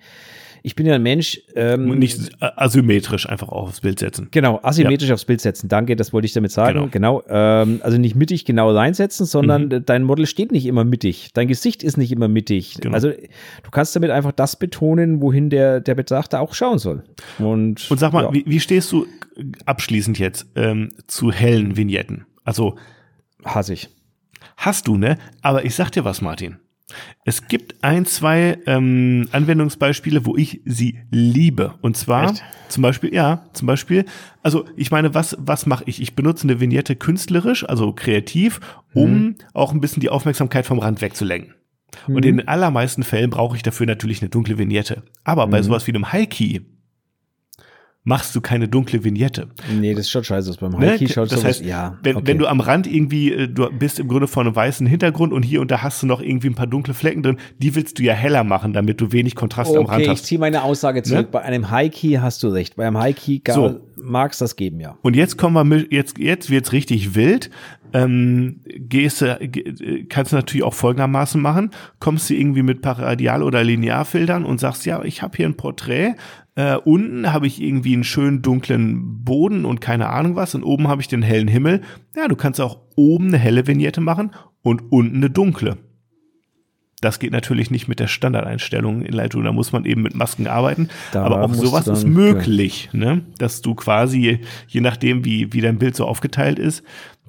ich 0.66 0.74
bin 0.74 0.86
ja 0.86 0.94
ein 0.94 1.02
Mensch, 1.02 1.42
ähm, 1.56 1.98
nicht 1.98 2.30
asymmetrisch 2.40 3.28
einfach 3.28 3.48
auch 3.50 3.68
aufs 3.68 3.82
Bild 3.82 3.98
setzen. 3.98 4.28
Genau, 4.30 4.60
asymmetrisch 4.62 5.10
aufs 5.10 5.26
Bild 5.26 5.42
setzen. 5.42 5.68
Danke, 5.68 5.94
das 5.94 6.14
wollte 6.14 6.24
ich 6.24 6.32
damit 6.32 6.52
sagen. 6.52 6.90
Genau. 6.90 7.22
ähm, 7.28 7.80
also 7.82 7.98
nicht 7.98 8.16
mittig 8.16 8.46
genau 8.46 8.70
reinsetzen, 8.70 9.26
sondern 9.26 9.66
Mhm. 9.66 9.84
dein 9.84 10.04
Model 10.04 10.26
steht 10.26 10.52
nicht 10.52 10.64
immer 10.64 10.84
mittig. 10.84 11.32
Dein 11.34 11.48
Gesicht 11.48 11.82
ist 11.82 11.98
nicht 11.98 12.10
immer 12.10 12.28
mittig. 12.28 12.78
Genau. 12.80 12.94
Also 12.94 13.10
du 13.10 13.70
kannst 13.70 13.94
damit 13.94 14.10
einfach 14.10 14.32
das 14.32 14.56
betonen, 14.58 15.20
wohin 15.20 15.50
der, 15.50 15.80
der 15.80 15.94
Betrachter 15.94 16.40
auch 16.40 16.54
schauen 16.54 16.78
soll. 16.78 17.04
Und, 17.38 17.90
Und 17.90 18.00
sag 18.00 18.14
mal, 18.14 18.24
ja. 18.24 18.32
wie, 18.32 18.44
wie 18.46 18.58
stehst 18.60 18.90
du 18.90 19.06
abschließend 19.66 20.18
jetzt 20.18 20.46
ähm, 20.56 20.88
zu 21.06 21.30
hellen 21.30 21.76
Vignetten? 21.76 22.24
Also 22.42 22.76
hasse 23.44 23.74
ich. 23.74 23.90
hast 24.56 24.88
du, 24.88 24.96
ne? 24.96 25.18
Aber 25.42 25.66
ich 25.66 25.74
sag 25.74 25.90
dir 25.90 26.06
was, 26.06 26.22
Martin. 26.22 26.56
Es 27.24 27.48
gibt 27.48 27.82
ein, 27.82 28.04
zwei 28.04 28.58
ähm, 28.66 29.28
Anwendungsbeispiele, 29.32 30.26
wo 30.26 30.36
ich 30.36 30.60
sie 30.64 30.98
liebe. 31.10 31.74
Und 31.80 31.96
zwar 31.96 32.30
Echt? 32.30 32.42
zum 32.68 32.82
Beispiel, 32.82 33.14
ja, 33.14 33.46
zum 33.54 33.66
Beispiel, 33.66 34.04
also 34.42 34.66
ich 34.76 34.90
meine, 34.90 35.14
was, 35.14 35.36
was 35.40 35.64
mache 35.66 35.84
ich? 35.86 36.02
Ich 36.02 36.14
benutze 36.14 36.44
eine 36.44 36.60
Vignette 36.60 36.94
künstlerisch, 36.96 37.66
also 37.66 37.92
kreativ, 37.92 38.60
um 38.92 39.36
auch 39.54 39.72
ein 39.72 39.80
bisschen 39.80 40.00
die 40.00 40.10
Aufmerksamkeit 40.10 40.66
vom 40.66 40.78
Rand 40.78 41.00
wegzulenken. 41.00 41.54
Und 42.06 42.24
in 42.26 42.38
den 42.38 42.48
allermeisten 42.48 43.02
Fällen 43.02 43.30
brauche 43.30 43.56
ich 43.56 43.62
dafür 43.62 43.86
natürlich 43.86 44.20
eine 44.20 44.28
dunkle 44.28 44.58
Vignette. 44.58 45.04
Aber 45.22 45.46
bei 45.46 45.62
sowas 45.62 45.86
wie 45.86 45.92
einem 45.92 46.12
High-Key 46.12 46.60
machst 48.06 48.36
du 48.36 48.40
keine 48.42 48.68
dunkle 48.68 49.02
Vignette. 49.02 49.48
Nee, 49.80 49.94
das 49.94 50.10
schaut 50.10 50.26
scheiße 50.26 50.50
aus. 50.50 50.58
Beim 50.58 50.72
Ne? 50.72 50.90
High-Key 50.90 51.08
schaut 51.08 51.32
das 51.32 51.42
heißt, 51.42 51.64
ja. 51.64 51.98
wenn, 52.02 52.16
okay. 52.16 52.26
wenn 52.26 52.38
du 52.38 52.46
am 52.46 52.60
Rand 52.60 52.86
irgendwie, 52.86 53.32
äh, 53.32 53.48
du 53.48 53.70
bist 53.70 53.98
im 53.98 54.08
Grunde 54.08 54.28
vor 54.28 54.42
einem 54.44 54.54
weißen 54.54 54.86
Hintergrund 54.86 55.32
und 55.32 55.42
hier 55.42 55.60
und 55.62 55.70
da 55.70 55.82
hast 55.82 56.02
du 56.02 56.06
noch 56.06 56.20
irgendwie 56.20 56.48
ein 56.48 56.54
paar 56.54 56.66
dunkle 56.66 56.92
Flecken 56.92 57.22
drin, 57.22 57.38
die 57.58 57.74
willst 57.74 57.98
du 57.98 58.02
ja 58.02 58.12
heller 58.12 58.44
machen, 58.44 58.74
damit 58.74 59.00
du 59.00 59.10
wenig 59.12 59.34
Kontrast 59.34 59.70
am 59.74 59.86
Rand 59.86 59.94
Okay, 59.94 60.02
ich 60.04 60.08
hast. 60.10 60.26
ziehe 60.26 60.38
meine 60.38 60.62
Aussage 60.62 61.02
zurück. 61.02 61.26
Ne? 61.26 61.28
Bei 61.32 61.42
einem 61.42 61.70
High-Key 61.70 62.18
hast 62.18 62.42
du 62.42 62.48
recht. 62.48 62.76
Bei 62.76 62.86
einem 62.86 62.98
High-Key 62.98 63.40
So. 63.50 63.80
mag 63.96 64.32
es 64.32 64.38
das 64.38 64.56
geben, 64.56 64.80
ja. 64.80 64.98
Und 65.00 65.16
jetzt 65.16 65.38
kommen 65.38 65.54
wir 65.54 65.64
mit, 65.64 65.90
jetzt, 65.90 66.18
jetzt 66.18 66.50
wird's 66.50 66.72
richtig 66.72 67.14
wild. 67.14 67.50
Ähm, 67.96 68.60
gehst 68.66 69.20
du, 69.20 69.38
ge- 69.40 69.68
äh, 69.68 70.04
kannst 70.04 70.32
du 70.32 70.36
natürlich 70.36 70.64
auch 70.64 70.74
folgendermaßen 70.74 71.40
machen. 71.40 71.70
Kommst 72.00 72.28
du 72.28 72.34
irgendwie 72.34 72.64
mit 72.64 72.82
Paradial- 72.82 73.42
oder 73.44 73.62
Linearfiltern 73.62 74.44
und 74.44 74.58
sagst, 74.58 74.84
ja, 74.84 75.02
ich 75.04 75.22
habe 75.22 75.36
hier 75.36 75.46
ein 75.46 75.56
Porträt. 75.56 76.14
Äh, 76.56 76.74
unten 76.76 77.32
habe 77.32 77.46
ich 77.46 77.62
irgendwie 77.62 77.94
einen 77.94 78.02
schönen 78.04 78.42
dunklen 78.42 79.22
Boden 79.24 79.64
und 79.64 79.80
keine 79.80 80.08
Ahnung 80.10 80.34
was. 80.34 80.56
Und 80.56 80.64
oben 80.64 80.88
habe 80.88 81.02
ich 81.02 81.08
den 81.08 81.22
hellen 81.22 81.46
Himmel. 81.48 81.82
Ja, 82.16 82.26
du 82.26 82.34
kannst 82.34 82.60
auch 82.60 82.80
oben 82.96 83.28
eine 83.28 83.38
helle 83.38 83.66
Vignette 83.66 84.00
machen 84.00 84.32
und 84.62 84.90
unten 84.90 85.16
eine 85.18 85.30
dunkle. 85.30 85.76
Das 87.00 87.18
geht 87.18 87.32
natürlich 87.32 87.70
nicht 87.70 87.86
mit 87.86 88.00
der 88.00 88.06
Standardeinstellung 88.06 89.02
in 89.02 89.12
Lightroom. 89.12 89.44
Da 89.44 89.52
muss 89.52 89.72
man 89.72 89.84
eben 89.84 90.00
mit 90.02 90.14
Masken 90.14 90.46
arbeiten. 90.46 90.88
Da 91.12 91.24
Aber 91.24 91.42
auch 91.42 91.52
sowas 91.54 91.84
dann- 91.84 91.94
ist 91.94 92.06
möglich, 92.06 92.88
ne? 92.92 93.22
Dass 93.38 93.60
du 93.60 93.74
quasi, 93.74 94.40
je 94.68 94.80
nachdem, 94.80 95.24
wie, 95.24 95.52
wie 95.52 95.60
dein 95.60 95.78
Bild 95.78 95.96
so 95.96 96.06
aufgeteilt 96.06 96.58
ist, 96.58 96.82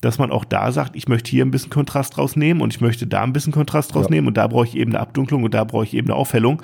dass 0.06 0.20
man 0.20 0.32
auch 0.32 0.46
da 0.46 0.72
sagt, 0.72 0.96
ich 0.96 1.08
möchte 1.08 1.32
hier 1.32 1.44
ein 1.44 1.50
bisschen 1.52 1.72
Kontrast 1.72 2.18
rausnehmen 2.20 2.62
und 2.62 2.74
ich 2.74 2.80
möchte 2.80 3.08
da 3.08 3.24
ein 3.24 3.34
bisschen 3.34 3.52
Kontrast 3.52 3.96
rausnehmen 3.96 4.28
und 4.28 4.38
da 4.38 4.46
brauche 4.48 4.68
ich 4.68 4.76
eben 4.78 4.92
eine 4.92 5.00
Abdunklung 5.00 5.44
und 5.44 5.54
da 5.56 5.64
brauche 5.64 5.84
ich 5.84 5.96
eben 5.96 6.08
eine 6.08 6.16
Aufhellung. 6.16 6.62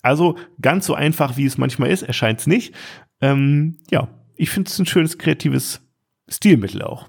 Also 0.00 0.36
ganz 0.60 0.86
so 0.86 0.94
einfach, 0.94 1.36
wie 1.36 1.44
es 1.44 1.58
manchmal 1.58 1.90
ist, 1.90 2.02
erscheint 2.02 2.38
es 2.40 2.46
nicht. 2.46 2.72
Ähm, 3.20 3.78
ja, 3.90 4.08
ich 4.36 4.50
finde 4.50 4.68
es 4.68 4.78
ein 4.78 4.86
schönes 4.86 5.18
kreatives 5.18 5.80
Stilmittel 6.28 6.82
auch. 6.82 7.08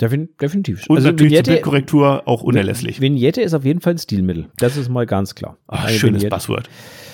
Defin 0.00 0.28
definitiv. 0.40 0.84
Und 0.88 0.96
also 0.96 1.08
natürlich 1.08 1.32
zur 1.32 1.38
Vignette, 1.38 1.50
Bildkorrektur 1.52 2.22
auch 2.26 2.42
unerlässlich. 2.42 3.00
Vignette 3.00 3.40
ist 3.40 3.54
auf 3.54 3.64
jeden 3.64 3.80
Fall 3.80 3.94
ein 3.94 3.98
Stilmittel. 3.98 4.50
Das 4.56 4.76
ist 4.76 4.90
mal 4.90 5.06
ganz 5.06 5.34
klar. 5.34 5.56
Ach, 5.66 5.88
schönes 5.88 6.28
Buzzword. 6.28 6.68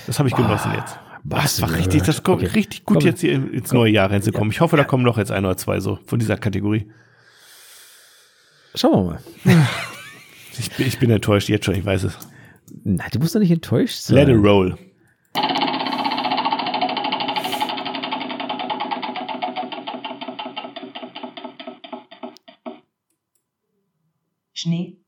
Das 0.09 0.19
habe 0.19 0.29
ich 0.29 0.35
genossen 0.35 0.73
jetzt. 0.77 0.99
Das 1.25 1.63
war 1.63 1.73
richtig, 1.73 2.03
das 2.03 2.23
kommt 2.23 2.43
Okay. 2.43 2.53
richtig 2.55 2.85
gut 2.85 2.99
Komm. 2.99 3.07
jetzt 3.07 3.21
hier 3.21 3.35
ins 3.53 3.73
neue 3.73 3.93
Jahr 3.93 4.11
reinzukommen. 4.11 4.51
Ich 4.51 4.61
hoffe, 4.61 4.77
da 4.77 4.85
kommen 4.85 5.05
noch 5.05 5.19
jetzt 5.19 5.31
ein 5.31 5.45
oder 5.45 5.57
zwei 5.57 5.79
so 5.79 5.99
von 6.07 6.19
dieser 6.19 6.37
Kategorie. 6.37 6.87
Schauen 8.79 9.21
wir 9.45 9.55
mal. 9.55 9.67
Ich 10.61 10.73
bin, 10.73 10.87
ich 10.89 10.99
bin 10.99 11.11
enttäuscht 11.11 11.49
jetzt 11.49 11.67
schon, 11.67 11.77
ich 11.77 11.85
weiß 11.85 12.03
es. 12.03 12.19
Na, 12.83 13.05
du 13.13 13.21
musst 13.21 13.33
doch 13.33 13.39
nicht 13.39 13.53
enttäuscht 13.53 13.95
sein. 13.95 14.17
Let 14.17 14.29
it 14.29 14.35
roll. 14.35 14.77
Schnee, 24.53 24.99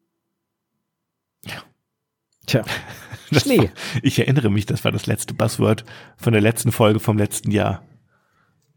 Tja. 2.50 2.64
Das 3.32 3.44
Schnee. 3.44 3.58
War, 3.58 3.68
ich 4.02 4.18
erinnere 4.18 4.50
mich, 4.50 4.66
das 4.66 4.82
war 4.82 4.90
das 4.90 5.06
letzte 5.06 5.34
Buzzword 5.34 5.84
von 6.16 6.32
der 6.32 6.42
letzten 6.42 6.72
Folge 6.72 6.98
vom 6.98 7.16
letzten 7.16 7.52
Jahr. 7.52 7.84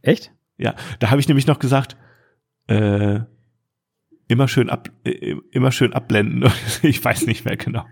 Echt? 0.04 0.32
Ja, 0.60 0.76
da 1.00 1.10
habe 1.10 1.20
ich 1.20 1.28
nämlich 1.28 1.48
noch 1.48 1.58
gesagt, 1.58 1.98
äh, 2.68 3.22
immer 4.34 4.48
schön 4.48 4.70
ab, 4.70 4.90
äh, 5.06 5.36
immer 5.52 5.72
schön 5.72 5.94
abblenden. 5.94 6.52
ich 6.82 7.04
weiß 7.04 7.26
nicht 7.28 7.46
mehr 7.46 7.58
genau. 7.58 7.86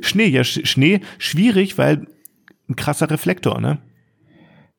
Schnee, 0.00 0.26
ja, 0.26 0.44
Sch 0.44 0.60
Schnee 0.64 1.00
schwierig, 1.18 1.78
weil 1.78 2.06
ein 2.68 2.76
krasser 2.76 3.10
Reflektor, 3.10 3.60
ne? 3.60 3.78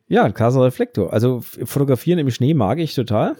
Ja, 0.07 0.23
ein 0.23 0.33
krasser 0.33 0.63
Reflektor. 0.63 1.11
Also 1.11 1.41
fotografieren 1.41 2.19
im 2.19 2.31
Schnee 2.31 2.53
mag 2.53 2.79
ich 2.79 2.95
total. 2.95 3.35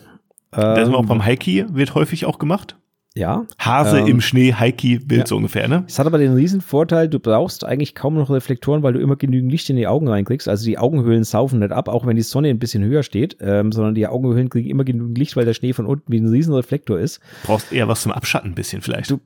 Das 0.52 0.84
ist 0.84 0.88
Ähm, 0.90 0.96
auch 0.96 1.06
beim 1.06 1.24
Heiki 1.24 1.66
wird 1.70 1.96
häufig 1.96 2.26
auch 2.26 2.40
gemacht. 2.40 2.78
Ja. 3.18 3.46
Hase 3.60 4.00
Ähm, 4.00 4.08
im 4.08 4.22
Schnee, 4.22 4.54
Heiki, 4.54 5.00
Bild 5.00 5.22
ja. 5.22 5.28
so 5.28 5.38
ungefähr, 5.38 5.68
ne? 5.68 5.84
Es 5.88 6.00
hat 6.00 6.08
aber 6.08 6.18
den 6.18 6.34
riesen 6.34 6.62
Vorteil, 6.62 7.10
du 7.10 7.20
brauchst 7.20 7.66
eigentlich 7.66 7.96
kaum 7.96 8.16
noch 8.16 8.30
Reflektoren, 8.30 8.84
weil 8.84 8.94
du 8.94 9.00
immer 9.00 9.16
genügend 9.16 9.52
Licht 9.52 9.70
in 9.70 9.76
die 9.76 9.88
Augen 9.88 10.08
reinkriegst. 10.08 10.48
Also 10.48 10.66
die 10.66 10.78
Augenhöhlen 10.78 11.24
saufen 11.24 11.60
nicht 11.60 11.72
ab, 11.72 11.90
auch 11.90 12.06
wenn 12.06 12.16
die 12.16 12.22
Sonne 12.22 12.50
ein 12.50 12.60
bisschen 12.60 12.84
höher 12.84 13.04
steht, 13.04 13.38
ähm, 13.42 13.72
sondern 13.72 13.96
die 13.96 14.08
Augenhöhlen 14.08 14.50
kriegen 14.50 14.70
immer 14.70 14.84
genügend 14.84 15.18
Licht, 15.18 15.36
weil 15.36 15.46
der 15.46 15.54
Schnee 15.54 15.74
von 15.74 15.86
unten 15.86 16.12
wie 16.12 16.20
ein 16.20 16.28
riesen 16.28 16.54
Reflektor 16.54 17.00
ist. 17.00 17.20
Brauchst 17.44 17.72
eher 17.72 17.88
was 17.88 18.02
zum 18.02 18.12
Abschatten 18.12 18.52
ein 18.52 18.56
bisschen 18.56 18.82
vielleicht. 18.82 19.12
Du, 19.12 19.20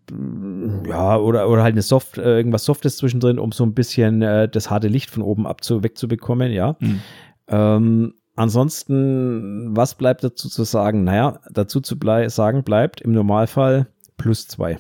ja, 0.88 1.18
oder, 1.18 1.50
oder 1.50 1.64
halt 1.64 1.74
eine 1.74 1.82
Soft, 1.82 2.18
äh, 2.18 2.38
irgendwas 2.38 2.66
Softes 2.66 2.98
zwischendrin, 2.98 3.40
um 3.40 3.52
so 3.52 3.66
ein 3.66 3.74
bisschen 3.74 4.22
äh, 4.22 4.48
das 4.48 4.70
harte 4.70 4.88
Licht 4.88 5.10
von 5.10 5.24
oben 5.24 5.46
abzu 5.46 5.84
wegzubekommen, 5.84 6.52
ja. 6.52 6.76
Hm. 6.80 7.02
Ähm, 7.48 8.14
ansonsten, 8.36 9.76
was 9.76 9.96
bleibt 9.96 10.24
dazu 10.24 10.50
zu 10.50 10.64
sagen? 10.64 11.04
Naja, 11.04 11.40
dazu 11.52 11.82
zu 11.82 11.98
blei 11.98 12.30
sagen 12.30 12.64
bleibt 12.64 13.02
im 13.02 13.12
Normalfall 13.12 13.88
plus 14.18 14.48
zwei. 14.48 14.78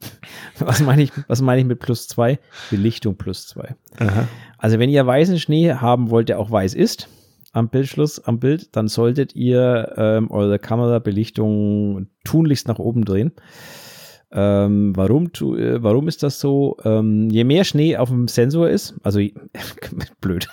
Was 0.58 0.80
meine 0.80 1.04
ich, 1.04 1.12
was 1.28 1.40
meine 1.42 1.60
ich 1.60 1.66
mit 1.66 1.78
plus 1.78 2.08
zwei? 2.08 2.40
Belichtung 2.70 3.14
plus 3.14 3.46
zwei. 3.46 3.76
Aha. 4.00 4.26
Also 4.58 4.80
wenn 4.80 4.90
ihr 4.90 5.06
weißen 5.06 5.38
Schnee 5.38 5.74
haben 5.74 6.10
wollt, 6.10 6.28
der 6.28 6.40
auch 6.40 6.50
weiß 6.50 6.74
ist, 6.74 7.08
am 7.52 7.68
Bildschluss, 7.68 8.18
am 8.18 8.40
Bild, 8.40 8.74
dann 8.74 8.88
solltet 8.88 9.36
ihr 9.36 9.92
ähm, 9.96 10.30
eure 10.30 10.58
Kamerabelichtung 10.58 12.08
tunlichst 12.24 12.66
nach 12.66 12.78
oben 12.78 13.04
drehen. 13.04 13.32
Ähm, 14.34 14.92
warum, 14.96 15.32
tu, 15.32 15.56
äh, 15.56 15.82
warum 15.82 16.08
ist 16.08 16.22
das 16.22 16.40
so? 16.40 16.76
Ähm, 16.84 17.28
je 17.30 17.44
mehr 17.44 17.64
Schnee 17.64 17.96
auf 17.96 18.08
dem 18.08 18.28
Sensor 18.28 18.68
ist, 18.68 18.94
also 19.02 19.20
blöd, 20.20 20.48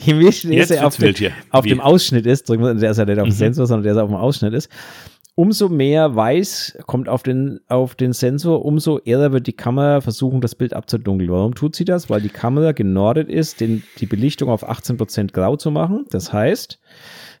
je 0.00 0.14
mehr 0.14 0.32
Schnee 0.32 0.56
Jetzt 0.56 0.70
er 0.70 0.86
auf, 0.86 0.96
hier. 0.96 1.30
auf 1.50 1.64
dem 1.64 1.80
Ausschnitt 1.80 2.26
ist, 2.26 2.48
der 2.48 2.90
ist 2.90 2.98
ja 2.98 3.04
nicht 3.04 3.18
auf 3.18 3.24
dem 3.24 3.28
Mhm. 3.28 3.30
Sensor, 3.30 3.66
sondern 3.66 3.84
der 3.84 3.92
ist 3.92 3.98
auf 3.98 4.08
dem 4.08 4.16
Ausschnitt 4.16 4.52
ist, 4.54 4.68
umso 5.36 5.68
mehr 5.68 6.14
Weiß 6.14 6.78
kommt 6.86 7.08
auf 7.08 7.22
den, 7.22 7.60
auf 7.68 7.94
den 7.94 8.12
Sensor, 8.12 8.64
umso 8.64 8.98
eher 8.98 9.32
wird 9.32 9.46
die 9.46 9.52
Kamera 9.52 10.00
versuchen, 10.00 10.40
das 10.40 10.54
Bild 10.54 10.74
abzudunkeln. 10.74 11.30
Warum 11.30 11.54
tut 11.54 11.74
sie 11.76 11.84
das? 11.84 12.08
Weil 12.10 12.20
die 12.20 12.28
Kamera 12.28 12.72
genordet 12.72 13.28
ist, 13.28 13.60
den, 13.60 13.82
die 13.98 14.06
Belichtung 14.06 14.48
auf 14.48 14.68
18% 14.68 15.32
grau 15.32 15.56
zu 15.56 15.70
machen. 15.70 16.06
Das 16.10 16.32
heißt, 16.32 16.78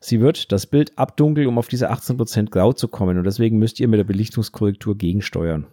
sie 0.04 0.20
wird 0.20 0.52
das 0.52 0.66
Bild 0.66 0.96
abdunkeln, 0.98 1.46
um 1.48 1.58
auf 1.58 1.68
diese 1.68 1.90
18% 1.90 2.50
grau 2.50 2.72
zu 2.72 2.88
kommen. 2.88 3.16
Und 3.18 3.24
deswegen 3.24 3.58
müsst 3.58 3.80
ihr 3.80 3.88
mit 3.88 3.98
der 3.98 4.04
Belichtungskorrektur 4.04 4.96
gegensteuern. 4.98 5.66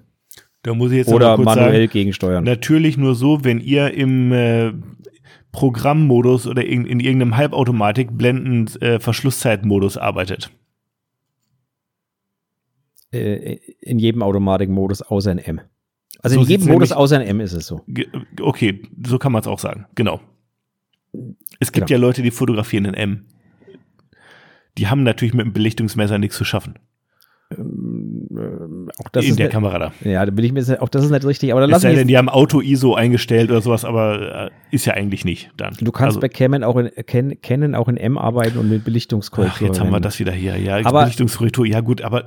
Da 0.63 0.73
muss 0.73 0.91
ich 0.91 0.97
jetzt 0.97 1.09
Oder 1.09 1.37
manuell 1.37 1.81
sagen, 1.81 1.91
gegensteuern. 1.91 2.43
natürlich 2.43 2.95
nur 2.97 3.15
so, 3.15 3.43
wenn 3.43 3.59
ihr 3.59 3.93
im 3.93 4.31
äh, 4.31 4.73
Programmmodus 5.51 6.47
oder 6.47 6.63
in, 6.65 6.85
in 6.85 6.99
irgendeinem 6.99 7.35
Halbautomatik 7.35 8.15
blenden 8.17 8.67
äh, 8.81 8.99
Verschlusszeitmodus 8.99 9.97
arbeitet. 9.97 10.51
Äh, 13.11 13.57
in 13.81 13.99
jedem 13.99 14.21
Automatikmodus 14.23 15.01
außer 15.01 15.31
ein 15.31 15.39
M. 15.39 15.61
Also 16.23 16.35
So 16.35 16.41
in 16.43 16.47
jedem 16.47 16.67
Modus 16.67 16.89
nämlich- 16.89 16.95
außer 16.95 17.19
ein 17.19 17.27
M 17.27 17.39
ist 17.41 17.53
es 17.53 17.65
so. 17.67 17.81
Okay, 18.39 18.83
so 19.05 19.17
kann 19.17 19.31
man 19.31 19.41
es 19.41 19.47
auch 19.47 19.59
sagen. 19.59 19.87
Genau. 19.95 20.21
Es 21.59 21.71
gibt 21.71 21.87
Genau. 21.87 21.99
ja 21.99 22.07
Leute, 22.07 22.21
die 22.21 22.31
fotografieren 22.31 22.85
in 22.85 22.93
M. 22.93 23.25
Die 24.77 24.87
haben 24.87 25.03
natürlich 25.03 25.33
mit 25.33 25.45
dem 25.45 25.53
Belichtungsmesser 25.53 26.17
nichts 26.17 26.37
zu 26.37 26.45
schaffen. 26.45 26.75
Auch 27.53 29.09
das 29.11 29.25
in 29.25 29.31
ist 29.31 29.39
der 29.39 29.47
nicht, 29.47 29.53
Kamera 29.53 29.77
da. 29.77 29.91
Ja, 30.03 30.25
da 30.25 30.31
bin 30.31 30.45
ich 30.45 30.53
mir 30.53 30.63
sehr- 30.63 30.81
auch 30.81 30.87
das 30.89 31.03
ist 31.03 31.11
nicht 31.11 31.25
richtig, 31.25 31.51
aber 31.51 31.61
dann 31.61 31.71
Es 31.71 31.81
sei 31.81 31.93
denn, 31.93 32.07
die 32.07 32.17
haben 32.17 32.29
Auto-ISO 32.29 32.95
eingestellt 32.95 33.49
oder 33.51 33.61
sowas, 33.61 33.83
aber 33.83 34.45
äh, 34.47 34.49
ist 34.71 34.85
ja 34.85 34.93
eigentlich 34.93 35.25
nicht 35.25 35.51
dann. 35.57 35.75
Du 35.81 35.91
kannst 35.91 36.15
also, 36.15 36.19
bei 36.21 36.29
Canon 36.29 36.63
auch 36.63 36.77
in, 36.77 36.89
Ken, 37.05 37.41
Canon 37.41 37.75
auch 37.75 37.89
in 37.89 37.97
M 37.97 38.17
arbeiten 38.17 38.57
und 38.57 38.69
mit 38.69 38.81
ach, 38.81 38.85
Belichtungskorrektur. 38.85 39.67
jetzt 39.67 39.79
haben 39.81 39.91
wir 39.91 39.99
das 39.99 40.19
wieder 40.19 40.31
hier. 40.31 40.57
Ja, 40.57 40.77
Aber- 40.85 41.01
Belichtungskorrektur, 41.01 41.65
ja 41.65 41.81
gut, 41.81 42.01
aber 42.01 42.25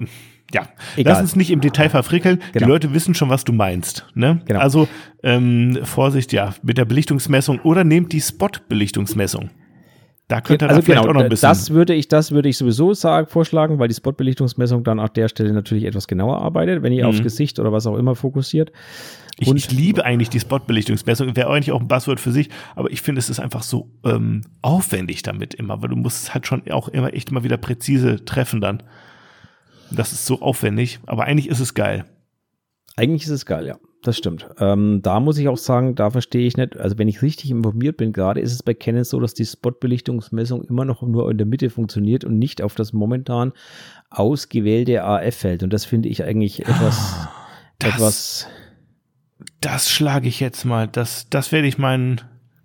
ja. 0.52 0.68
Egal. 0.96 1.14
Lass 1.14 1.22
uns 1.22 1.36
nicht 1.36 1.50
im 1.50 1.62
Detail 1.62 1.88
verfrickeln. 1.88 2.40
Genau. 2.52 2.66
Die 2.66 2.70
Leute 2.70 2.92
wissen 2.94 3.14
schon, 3.14 3.30
was 3.30 3.44
du 3.44 3.52
meinst. 3.54 4.06
Ne? 4.14 4.42
Genau. 4.44 4.60
Also 4.60 4.88
ähm, 5.22 5.78
Vorsicht, 5.84 6.32
ja, 6.34 6.54
mit 6.62 6.76
der 6.76 6.84
Belichtungsmessung 6.84 7.60
oder 7.60 7.82
nehmt 7.82 8.12
die 8.12 8.20
Spot-Belichtungsmessung. 8.20 9.48
Da 10.28 10.40
könnt 10.40 10.62
ihr 10.62 10.68
also 10.68 10.80
da 10.80 10.84
vielleicht 10.84 11.02
genau, 11.02 11.10
auch 11.10 11.14
noch 11.14 11.22
ein 11.22 11.28
bisschen. 11.28 11.48
das 11.50 11.70
würde 11.70 11.92
ich, 11.94 12.08
das 12.08 12.30
würde 12.32 12.48
ich 12.48 12.56
sowieso 12.56 12.94
sagen, 12.94 13.26
vorschlagen, 13.28 13.78
weil 13.78 13.88
die 13.88 13.94
Spotbelichtungsmessung 13.94 14.82
dann 14.82 14.98
an 14.98 15.10
der 15.14 15.28
Stelle 15.28 15.52
natürlich 15.52 15.84
etwas 15.84 16.08
genauer 16.08 16.38
arbeitet, 16.40 16.82
wenn 16.82 16.92
ihr 16.94 17.04
Mhm. 17.04 17.10
aufs 17.10 17.22
Gesicht 17.22 17.58
oder 17.58 17.72
was 17.72 17.86
auch 17.86 17.96
immer 17.98 18.14
fokussiert. 18.14 18.72
Ich, 19.38 19.48
Und- 19.48 19.56
ich 19.56 19.70
liebe 19.70 20.02
eigentlich 20.04 20.30
die 20.30 20.40
Spot-Belichtungsmessung. 20.40 21.36
Wäre 21.36 21.50
eigentlich 21.50 21.72
auch 21.72 21.80
ein 21.80 21.88
Buzzword 21.88 22.20
für 22.20 22.32
sich, 22.32 22.48
aber 22.74 22.90
ich 22.90 23.02
finde, 23.02 23.18
es 23.18 23.28
ist 23.28 23.38
einfach 23.40 23.62
so 23.62 23.90
ähm, 24.04 24.42
aufwendig 24.62 25.22
damit 25.22 25.52
immer, 25.54 25.82
weil 25.82 25.90
du 25.90 25.96
musst 25.96 26.22
es 26.22 26.34
halt 26.34 26.46
schon 26.46 26.62
auch 26.70 26.88
immer 26.88 27.12
echt 27.12 27.30
mal 27.30 27.44
wieder 27.44 27.58
präzise 27.58 28.24
treffen 28.24 28.60
dann. 28.62 28.82
Das 29.90 30.12
ist 30.12 30.24
so 30.24 30.40
aufwendig, 30.40 31.00
aber 31.06 31.24
eigentlich 31.24 31.48
ist 31.48 31.60
es 31.60 31.74
geil. 31.74 32.06
Eigentlich 32.96 33.24
ist 33.24 33.30
es 33.30 33.44
geil, 33.44 33.66
ja. 33.66 33.76
Das 34.04 34.16
stimmt. 34.16 34.46
Ähm, 34.60 35.00
da 35.02 35.18
muss 35.20 35.38
ich 35.38 35.48
auch 35.48 35.56
sagen, 35.56 35.94
da 35.96 36.10
verstehe 36.10 36.46
ich 36.46 36.56
nicht, 36.56 36.76
also 36.76 36.96
wenn 36.98 37.08
ich 37.08 37.22
richtig 37.22 37.50
informiert 37.50 37.96
bin, 37.96 38.12
gerade 38.12 38.40
ist 38.40 38.52
es 38.52 38.62
bei 38.62 38.74
Canon 38.74 39.02
so, 39.04 39.18
dass 39.20 39.34
die 39.34 39.44
Spotbelichtungsmessung 39.44 40.62
immer 40.64 40.84
noch 40.84 41.02
nur 41.02 41.30
in 41.30 41.38
der 41.38 41.46
Mitte 41.46 41.70
funktioniert 41.70 42.24
und 42.24 42.38
nicht 42.38 42.62
auf 42.62 42.74
das 42.76 42.92
momentan 42.92 43.52
ausgewählte 44.10 45.02
AF 45.04 45.34
fällt. 45.36 45.62
Und 45.62 45.72
das 45.72 45.84
finde 45.84 46.08
ich 46.08 46.22
eigentlich 46.24 46.60
etwas, 46.66 47.28
Das- 47.78 47.94
etwas, 47.94 48.46
Das 49.60 49.90
schlage 49.90 50.28
ich 50.28 50.40
jetzt 50.40 50.64
mal, 50.64 50.86
das, 50.86 51.28
das 51.30 51.50
werde 51.50 51.66
ich 51.66 51.78
meinen 51.78 52.20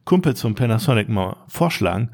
Kumpels 0.05 0.41
von 0.41 0.55
Panasonic 0.55 1.09
mal 1.09 1.35
vorschlagen. 1.47 2.09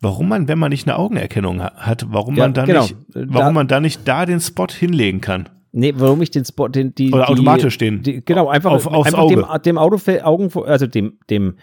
Warum 0.00 0.28
man, 0.28 0.48
wenn 0.48 0.58
man 0.58 0.70
nicht 0.70 0.86
eine 0.86 0.96
Augenerkennung 0.96 1.60
ha- 1.62 1.74
hat, 1.76 2.06
warum 2.10 2.36
Ja, 2.36 2.44
man 2.44 2.54
dann 2.54 2.66
genau. 2.66 2.82
nicht, 2.82 2.96
Da- 3.12 3.24
warum 3.26 3.54
man 3.54 3.68
da 3.68 3.80
nicht 3.80 4.06
da 4.06 4.26
den 4.26 4.40
Spot 4.40 4.66
hinlegen 4.68 5.20
kann. 5.20 5.48
Nee, 5.78 5.94
warum 5.96 6.20
ich 6.22 6.30
den 6.30 6.44
Spot, 6.44 6.68
den, 6.68 6.94
die, 6.94 7.12
Oder 7.12 7.26
die, 7.26 7.32
automatisch 7.32 7.78
den. 7.78 8.02
Die, 8.02 8.24
genau, 8.24 8.48
einfach, 8.48 8.72
Auf- 8.72 8.86
aufs 8.86 9.06
einfach 9.12 9.28
dem, 9.28 9.44
Auge. 9.44 9.60
dem 9.60 9.78
Autofeld, 9.78 10.24
Augen, 10.24 10.50
also 10.66 10.86
dem, 10.86 11.18
dem 11.30 11.54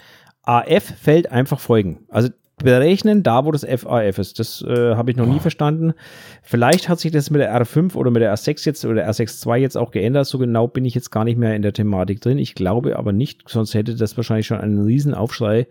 AF-Feld 0.43 1.31
einfach 1.31 1.59
folgen. 1.59 2.05
Also 2.09 2.29
berechnen 2.57 3.21
da, 3.21 3.45
wo 3.45 3.51
das 3.51 3.65
FAF 3.65 4.17
ist. 4.17 4.39
Das 4.39 4.61
äh, 4.61 4.95
habe 4.95 5.11
ich 5.11 5.17
noch 5.17 5.25
nie 5.25 5.39
verstanden. 5.39 5.93
Vielleicht 6.41 6.87
hat 6.87 6.99
sich 6.99 7.11
das 7.11 7.29
mit 7.29 7.41
der 7.41 7.53
R5 7.53 7.95
oder 7.95 8.11
mit 8.11 8.21
der 8.21 8.33
R6 8.33 8.65
jetzt 8.65 8.85
oder 8.85 8.95
der 8.95 9.11
R6 9.11 9.45
II 9.45 9.61
jetzt 9.61 9.75
auch 9.77 9.91
geändert. 9.91 10.25
So 10.25 10.37
genau 10.37 10.67
bin 10.67 10.85
ich 10.85 10.95
jetzt 10.95 11.11
gar 11.11 11.25
nicht 11.25 11.37
mehr 11.37 11.55
in 11.55 11.61
der 11.61 11.73
Thematik 11.73 12.21
drin. 12.21 12.37
Ich 12.37 12.55
glaube 12.55 12.97
aber 12.97 13.11
nicht, 13.11 13.43
sonst 13.47 13.73
hätte 13.73 13.95
das 13.95 14.15
wahrscheinlich 14.15 14.47
schon 14.47 14.59
einen 14.61 14.83
riesen 14.85 15.13
Aufschrei 15.13 15.67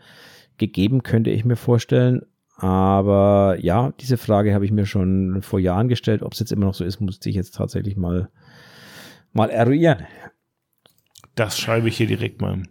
gegeben, 0.58 1.02
könnte 1.02 1.30
ich 1.30 1.44
mir 1.44 1.56
vorstellen. 1.56 2.22
Aber 2.64 3.58
ja, 3.60 3.92
diese 4.00 4.16
Frage 4.16 4.54
habe 4.54 4.64
ich 4.64 4.70
mir 4.70 4.86
schon 4.86 5.42
vor 5.42 5.60
Jahren 5.60 5.88
gestellt. 5.88 6.22
Ob 6.22 6.32
es 6.32 6.38
jetzt 6.38 6.50
immer 6.50 6.64
noch 6.64 6.72
so 6.72 6.82
ist, 6.82 6.98
musste 6.98 7.28
ich 7.28 7.36
jetzt 7.36 7.54
tatsächlich 7.54 7.94
mal, 7.94 8.30
mal 9.34 9.50
eruieren. 9.50 10.06
Das 11.34 11.58
schreibe 11.58 11.88
ich 11.88 11.98
hier 11.98 12.06
direkt 12.06 12.40
mal. 12.40 12.62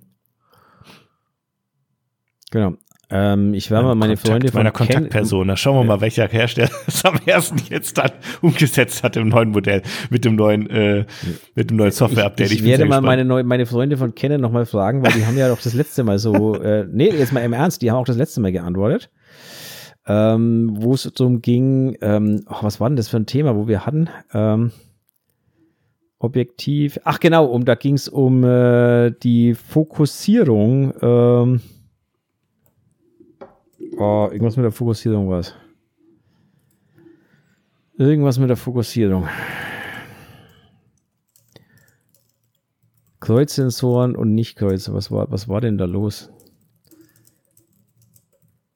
Genau. 2.49 2.73
Ähm, 3.11 3.53
ich 3.53 3.69
werde 3.69 3.85
mal 3.85 3.93
meine 3.93 4.15
Kontakt, 4.15 4.27
Freunde 4.27 4.47
von 4.47 4.59
meiner 4.61 4.71
Kontaktperson. 4.71 5.47
Da 5.47 5.57
schauen 5.57 5.75
wir 5.75 5.83
mal, 5.83 6.01
welcher 6.01 6.27
Hersteller 6.27 6.71
es 6.87 7.05
am 7.05 7.19
ersten 7.27 7.61
jetzt 7.69 7.95
dann 7.99 8.13
umgesetzt 8.41 9.03
hat 9.03 9.15
im 9.15 9.27
neuen 9.27 9.49
Modell 9.49 9.83
mit 10.09 10.25
dem 10.25 10.35
neuen, 10.35 10.67
äh, 10.71 11.05
mit 11.53 11.69
dem 11.69 11.77
neuen 11.77 11.91
Software-Update. 11.91 12.47
Ich, 12.47 12.53
ich 12.53 12.61
bin 12.61 12.71
werde 12.71 12.85
mal 12.85 13.01
gespannt. 13.01 13.27
meine, 13.27 13.43
meine 13.43 13.65
Freunde 13.67 13.97
von 13.97 14.15
Canon 14.15 14.41
nochmal 14.41 14.65
fragen, 14.65 15.03
weil 15.03 15.11
die 15.11 15.27
haben 15.27 15.37
ja 15.37 15.49
doch 15.49 15.61
das 15.61 15.75
letzte 15.75 16.03
Mal 16.03 16.17
so, 16.17 16.55
äh, 16.63 16.87
nee, 16.91 17.09
jetzt 17.11 17.31
mal 17.31 17.41
im 17.41 17.53
Ernst, 17.53 17.83
die 17.83 17.91
haben 17.91 17.97
auch 17.97 18.05
das 18.05 18.17
letzte 18.17 18.41
Mal 18.41 18.51
geantwortet, 18.51 19.11
ähm, 20.05 20.71
wo 20.73 20.93
es 20.93 21.03
darum 21.13 21.41
ging, 21.41 21.97
ähm, 22.01 22.43
ach, 22.47 22.63
was 22.63 22.79
war 22.79 22.89
denn 22.89 22.97
das 22.97 23.07
für 23.07 23.17
ein 23.17 23.25
Thema, 23.25 23.55
wo 23.55 23.67
wir 23.67 23.85
hatten? 23.85 24.09
Ähm, 24.33 24.71
Objektiv, 26.23 27.01
ach 27.03 27.19
genau, 27.19 27.47
um, 27.47 27.65
da 27.65 27.75
ging 27.75 27.95
es 27.95 28.07
um 28.07 28.45
äh, 28.45 29.11
die 29.11 29.53
Fokussierung. 29.55 30.93
Ähm, 31.01 31.61
oh, 33.97 34.29
irgendwas 34.31 34.55
mit 34.55 34.63
der 34.63 34.71
Fokussierung 34.71 35.27
war 35.27 35.39
es. 35.39 35.53
Irgendwas 37.97 38.39
mit 38.39 38.49
der 38.49 38.55
Fokussierung. 38.55 39.27
Kreuzsensoren 43.19 44.15
und 44.15 44.33
Nicht-Kreuze. 44.33 44.93
Was 44.93 45.11
war, 45.11 45.29
was 45.29 45.49
war 45.49 45.59
denn 45.59 45.77
da 45.77 45.83
los? 45.83 46.31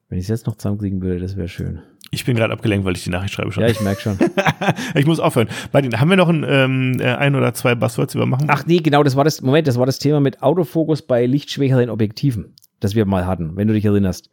Wenn 0.08 0.18
ich 0.18 0.24
es 0.24 0.28
jetzt 0.28 0.46
noch 0.46 0.56
zusammenkriegen 0.56 1.02
würde, 1.02 1.20
das 1.20 1.36
wäre 1.36 1.48
schön. 1.48 1.80
Ich 2.10 2.24
bin 2.24 2.34
gerade 2.34 2.52
abgelenkt, 2.54 2.86
weil 2.86 2.96
ich 2.96 3.04
die 3.04 3.10
Nachricht 3.10 3.34
schreibe 3.34 3.52
schon. 3.52 3.62
Ja, 3.62 3.68
ich 3.68 3.80
merke 3.82 4.00
schon. 4.00 4.18
ich 4.94 5.04
muss 5.04 5.20
aufhören. 5.20 5.48
Martin, 5.72 6.00
haben 6.00 6.08
wir 6.08 6.16
noch 6.16 6.30
ein, 6.30 6.46
ähm, 6.48 6.96
äh, 7.00 7.04
ein 7.14 7.34
oder 7.34 7.52
zwei 7.52 7.74
Buzzwords 7.74 8.14
übermachen? 8.14 8.46
Ach 8.48 8.64
nee, 8.66 8.78
genau, 8.78 9.02
das 9.02 9.16
war 9.16 9.24
das, 9.24 9.42
Moment, 9.42 9.66
das 9.66 9.78
war 9.78 9.84
das 9.84 9.98
Thema 9.98 10.20
mit 10.20 10.42
Autofokus 10.42 11.02
bei 11.02 11.26
lichtschwächeren 11.26 11.90
Objektiven, 11.90 12.54
das 12.80 12.94
wir 12.94 13.04
mal 13.04 13.26
hatten, 13.26 13.56
wenn 13.56 13.68
du 13.68 13.74
dich 13.74 13.84
erinnerst. 13.84 14.30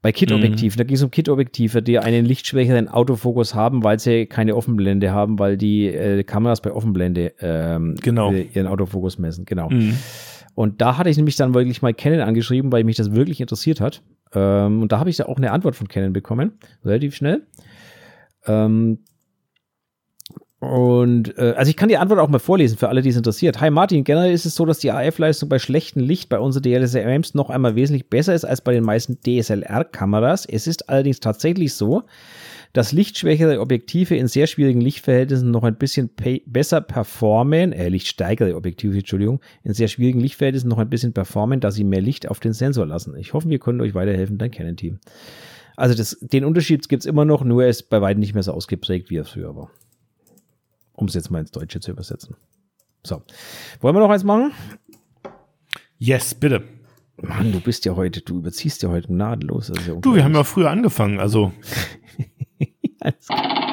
Bei 0.00 0.12
Kit-Objektiven, 0.12 0.76
da 0.76 0.84
ging 0.84 0.96
es 0.96 1.02
um 1.02 1.10
Kit-Objektive, 1.10 1.82
die 1.82 1.98
einen 1.98 2.26
lichtschwächeren 2.26 2.88
Autofokus 2.88 3.54
haben, 3.54 3.82
weil 3.84 3.98
sie 3.98 4.26
keine 4.26 4.54
Offenblende 4.54 5.12
haben, 5.12 5.38
weil 5.38 5.56
die 5.56 5.86
äh, 5.86 6.22
Kameras 6.24 6.60
bei 6.60 6.72
Offenblende 6.72 7.32
ähm, 7.40 7.94
Genau. 8.02 8.30
äh, 8.30 8.42
ihren 8.52 8.66
Autofokus 8.66 9.18
messen. 9.18 9.46
Genau. 9.46 9.70
Mhm. 9.70 9.96
Und 10.54 10.82
da 10.82 10.98
hatte 10.98 11.08
ich 11.08 11.16
nämlich 11.16 11.36
dann 11.36 11.54
wirklich 11.54 11.80
mal 11.80 11.94
Canon 11.94 12.20
angeschrieben, 12.20 12.70
weil 12.70 12.84
mich 12.84 12.96
das 12.96 13.14
wirklich 13.14 13.40
interessiert 13.40 13.80
hat. 13.80 14.02
Ähm, 14.34 14.82
und 14.82 14.92
da 14.92 14.98
habe 14.98 15.10
ich 15.10 15.18
ja 15.18 15.26
auch 15.26 15.36
eine 15.36 15.52
Antwort 15.52 15.76
von 15.76 15.88
Canon 15.88 16.12
bekommen, 16.12 16.58
relativ 16.84 17.14
schnell. 17.14 17.46
Ähm, 18.46 18.98
und 20.60 21.36
äh, 21.36 21.54
also 21.56 21.68
ich 21.68 21.76
kann 21.76 21.88
die 21.88 21.98
Antwort 21.98 22.20
auch 22.20 22.28
mal 22.28 22.38
vorlesen 22.38 22.78
für 22.78 22.88
alle, 22.88 23.02
die 23.02 23.10
es 23.10 23.16
interessiert. 23.16 23.60
Hi 23.60 23.70
Martin, 23.70 24.02
generell 24.02 24.32
ist 24.32 24.46
es 24.46 24.54
so, 24.54 24.64
dass 24.64 24.78
die 24.78 24.90
AF-Leistung 24.90 25.48
bei 25.48 25.58
schlechtem 25.58 26.02
Licht 26.02 26.28
bei 26.28 26.38
unseren 26.38 26.62
DSLRs 26.62 27.34
noch 27.34 27.50
einmal 27.50 27.76
wesentlich 27.76 28.08
besser 28.08 28.34
ist 28.34 28.44
als 28.44 28.62
bei 28.62 28.72
den 28.72 28.84
meisten 28.84 29.18
DSLR-Kameras. 29.20 30.46
Es 30.46 30.66
ist 30.66 30.88
allerdings 30.88 31.20
tatsächlich 31.20 31.74
so, 31.74 32.04
dass 32.74 32.90
lichtschwächere 32.90 33.60
Objektive 33.60 34.16
in 34.16 34.26
sehr 34.26 34.48
schwierigen 34.48 34.80
Lichtverhältnissen 34.80 35.50
noch 35.50 35.62
ein 35.62 35.76
bisschen 35.76 36.10
besser 36.44 36.80
performen, 36.80 37.72
äh, 37.72 37.88
lichtsteigere 37.88 38.56
Objektive, 38.56 38.98
Entschuldigung, 38.98 39.40
in 39.62 39.72
sehr 39.74 39.86
schwierigen 39.86 40.18
Lichtverhältnissen 40.18 40.68
noch 40.68 40.78
ein 40.78 40.90
bisschen 40.90 41.12
performen, 41.12 41.60
da 41.60 41.70
sie 41.70 41.84
mehr 41.84 42.00
Licht 42.00 42.28
auf 42.28 42.40
den 42.40 42.52
Sensor 42.52 42.84
lassen. 42.84 43.16
Ich 43.16 43.32
hoffe, 43.32 43.48
wir 43.48 43.60
können 43.60 43.80
euch 43.80 43.94
weiterhelfen, 43.94 44.38
dein 44.38 44.50
Canon-Team. 44.50 44.98
Also 45.76 45.94
das, 45.94 46.18
den 46.20 46.44
Unterschied 46.44 46.88
gibt's 46.88 47.06
immer 47.06 47.24
noch, 47.24 47.44
nur 47.44 47.62
er 47.62 47.68
ist 47.68 47.90
bei 47.90 48.00
weitem 48.00 48.18
nicht 48.18 48.34
mehr 48.34 48.42
so 48.42 48.52
ausgeprägt, 48.52 49.08
wie 49.08 49.18
er 49.18 49.24
früher 49.24 49.54
war. 49.54 49.70
Um 50.94 51.06
es 51.06 51.14
jetzt 51.14 51.30
mal 51.30 51.40
ins 51.40 51.52
Deutsche 51.52 51.78
zu 51.78 51.92
übersetzen. 51.92 52.36
So. 53.04 53.22
Wollen 53.80 53.94
wir 53.94 54.00
noch 54.00 54.10
eins 54.10 54.24
machen? 54.24 54.50
Yes, 55.98 56.34
bitte. 56.34 56.64
Mann, 57.22 57.52
du 57.52 57.60
bist 57.60 57.84
ja 57.84 57.94
heute, 57.94 58.20
du 58.20 58.38
überziehst 58.38 58.82
ja 58.82 58.88
heute 58.88 59.08
gnadenlos. 59.08 59.72
Ja 59.86 59.94
Du, 59.94 60.16
wir 60.16 60.24
haben 60.24 60.34
ja 60.34 60.42
früher 60.42 60.70
angefangen, 60.70 61.20
also 61.20 61.52
Alles 63.04 63.26
klar. 63.28 63.64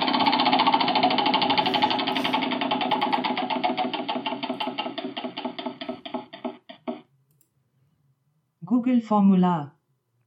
Google-Formular. 8.66 9.76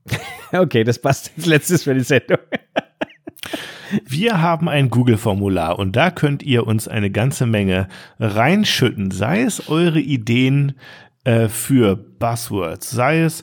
Okay, 0.52 0.84
das 0.84 1.00
passt 1.00 1.32
als 1.36 1.46
letztes 1.46 1.82
für 1.82 1.94
die 1.94 2.04
Sendung. 2.04 2.38
Wir 4.06 4.40
haben 4.40 4.68
ein 4.68 4.88
Google-Formular 4.88 5.80
und 5.80 5.96
da 5.96 6.12
könnt 6.12 6.44
ihr 6.44 6.64
uns 6.64 6.86
eine 6.86 7.10
ganze 7.10 7.46
Menge 7.46 7.88
reinschütten, 8.20 9.10
sei 9.10 9.42
es 9.42 9.68
eure 9.68 9.98
Ideen 9.98 10.78
äh, 11.24 11.48
für 11.48 11.96
Buzzwords, 11.96 12.90
sei 12.90 13.22
es 13.22 13.42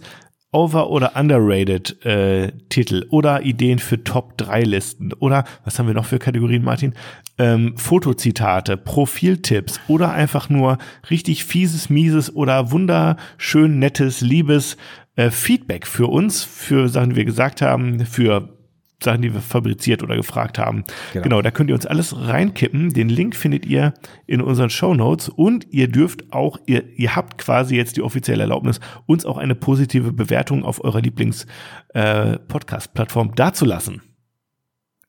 over- 0.51 0.89
oder 0.89 1.15
underrated 1.15 2.05
äh, 2.05 2.51
Titel 2.69 3.05
oder 3.09 3.43
Ideen 3.43 3.79
für 3.79 4.03
Top-3-Listen 4.03 5.13
oder 5.13 5.45
was 5.63 5.79
haben 5.79 5.87
wir 5.87 5.93
noch 5.93 6.05
für 6.05 6.19
Kategorien, 6.19 6.63
Martin? 6.63 6.93
Ähm, 7.37 7.77
Fotozitate, 7.77 8.75
Profiltipps 8.75 9.79
oder 9.87 10.11
einfach 10.11 10.49
nur 10.49 10.77
richtig 11.09 11.45
fieses, 11.45 11.89
mieses 11.89 12.35
oder 12.35 12.71
wunderschön 12.71 13.79
nettes, 13.79 14.21
liebes 14.21 14.77
äh, 15.15 15.29
Feedback 15.29 15.87
für 15.87 16.07
uns, 16.07 16.43
für 16.43 16.89
Sachen, 16.89 17.11
die 17.11 17.15
wir 17.15 17.25
gesagt 17.25 17.61
haben, 17.61 18.05
für 18.05 18.60
Sachen, 19.03 19.21
die 19.21 19.33
wir 19.33 19.41
fabriziert 19.41 20.03
oder 20.03 20.15
gefragt 20.15 20.59
haben. 20.59 20.83
Genau. 21.13 21.23
Genau. 21.23 21.41
da 21.41 21.51
könnt 21.51 21.69
ihr 21.69 21.75
uns 21.75 21.85
alles 21.85 22.15
reinkippen. 22.15 22.93
Den 22.93 23.09
Link 23.09 23.35
findet 23.35 23.65
ihr 23.65 23.93
in 24.27 24.41
unseren 24.41 24.69
Show 24.69 24.93
Notes 24.93 25.29
und 25.29 25.67
ihr 25.71 25.87
dürft 25.87 26.33
auch, 26.33 26.59
ihr, 26.65 26.83
ihr 26.97 27.15
habt 27.15 27.37
quasi 27.37 27.75
jetzt 27.75 27.97
die 27.97 28.01
offizielle 28.01 28.43
Erlaubnis, 28.43 28.79
uns 29.05 29.25
auch 29.25 29.37
eine 29.37 29.55
positive 29.55 30.11
Bewertung 30.11 30.63
auf 30.63 30.83
eurer 30.83 31.01
Lieblings-Podcast-Plattform 31.01 33.35
dazulassen. 33.35 34.01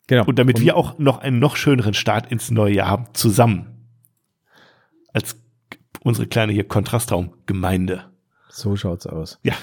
Genau. 0.06 0.24
Und 0.24 0.38
damit 0.38 0.60
wir 0.60 0.76
auch 0.76 0.98
noch 0.98 1.18
einen 1.18 1.38
noch 1.38 1.56
schöneren 1.56 1.94
Start 1.94 2.30
ins 2.30 2.50
neue 2.50 2.74
Jahr 2.74 2.88
haben, 2.88 3.06
zusammen. 3.12 3.68
Als 5.12 5.36
unsere 6.02 6.26
kleine 6.26 6.52
hier 6.52 6.64
Kontrastraum-Gemeinde. 6.64 8.04
So 8.48 8.76
schaut's 8.76 9.06
aus. 9.06 9.38
Ja. 9.42 9.54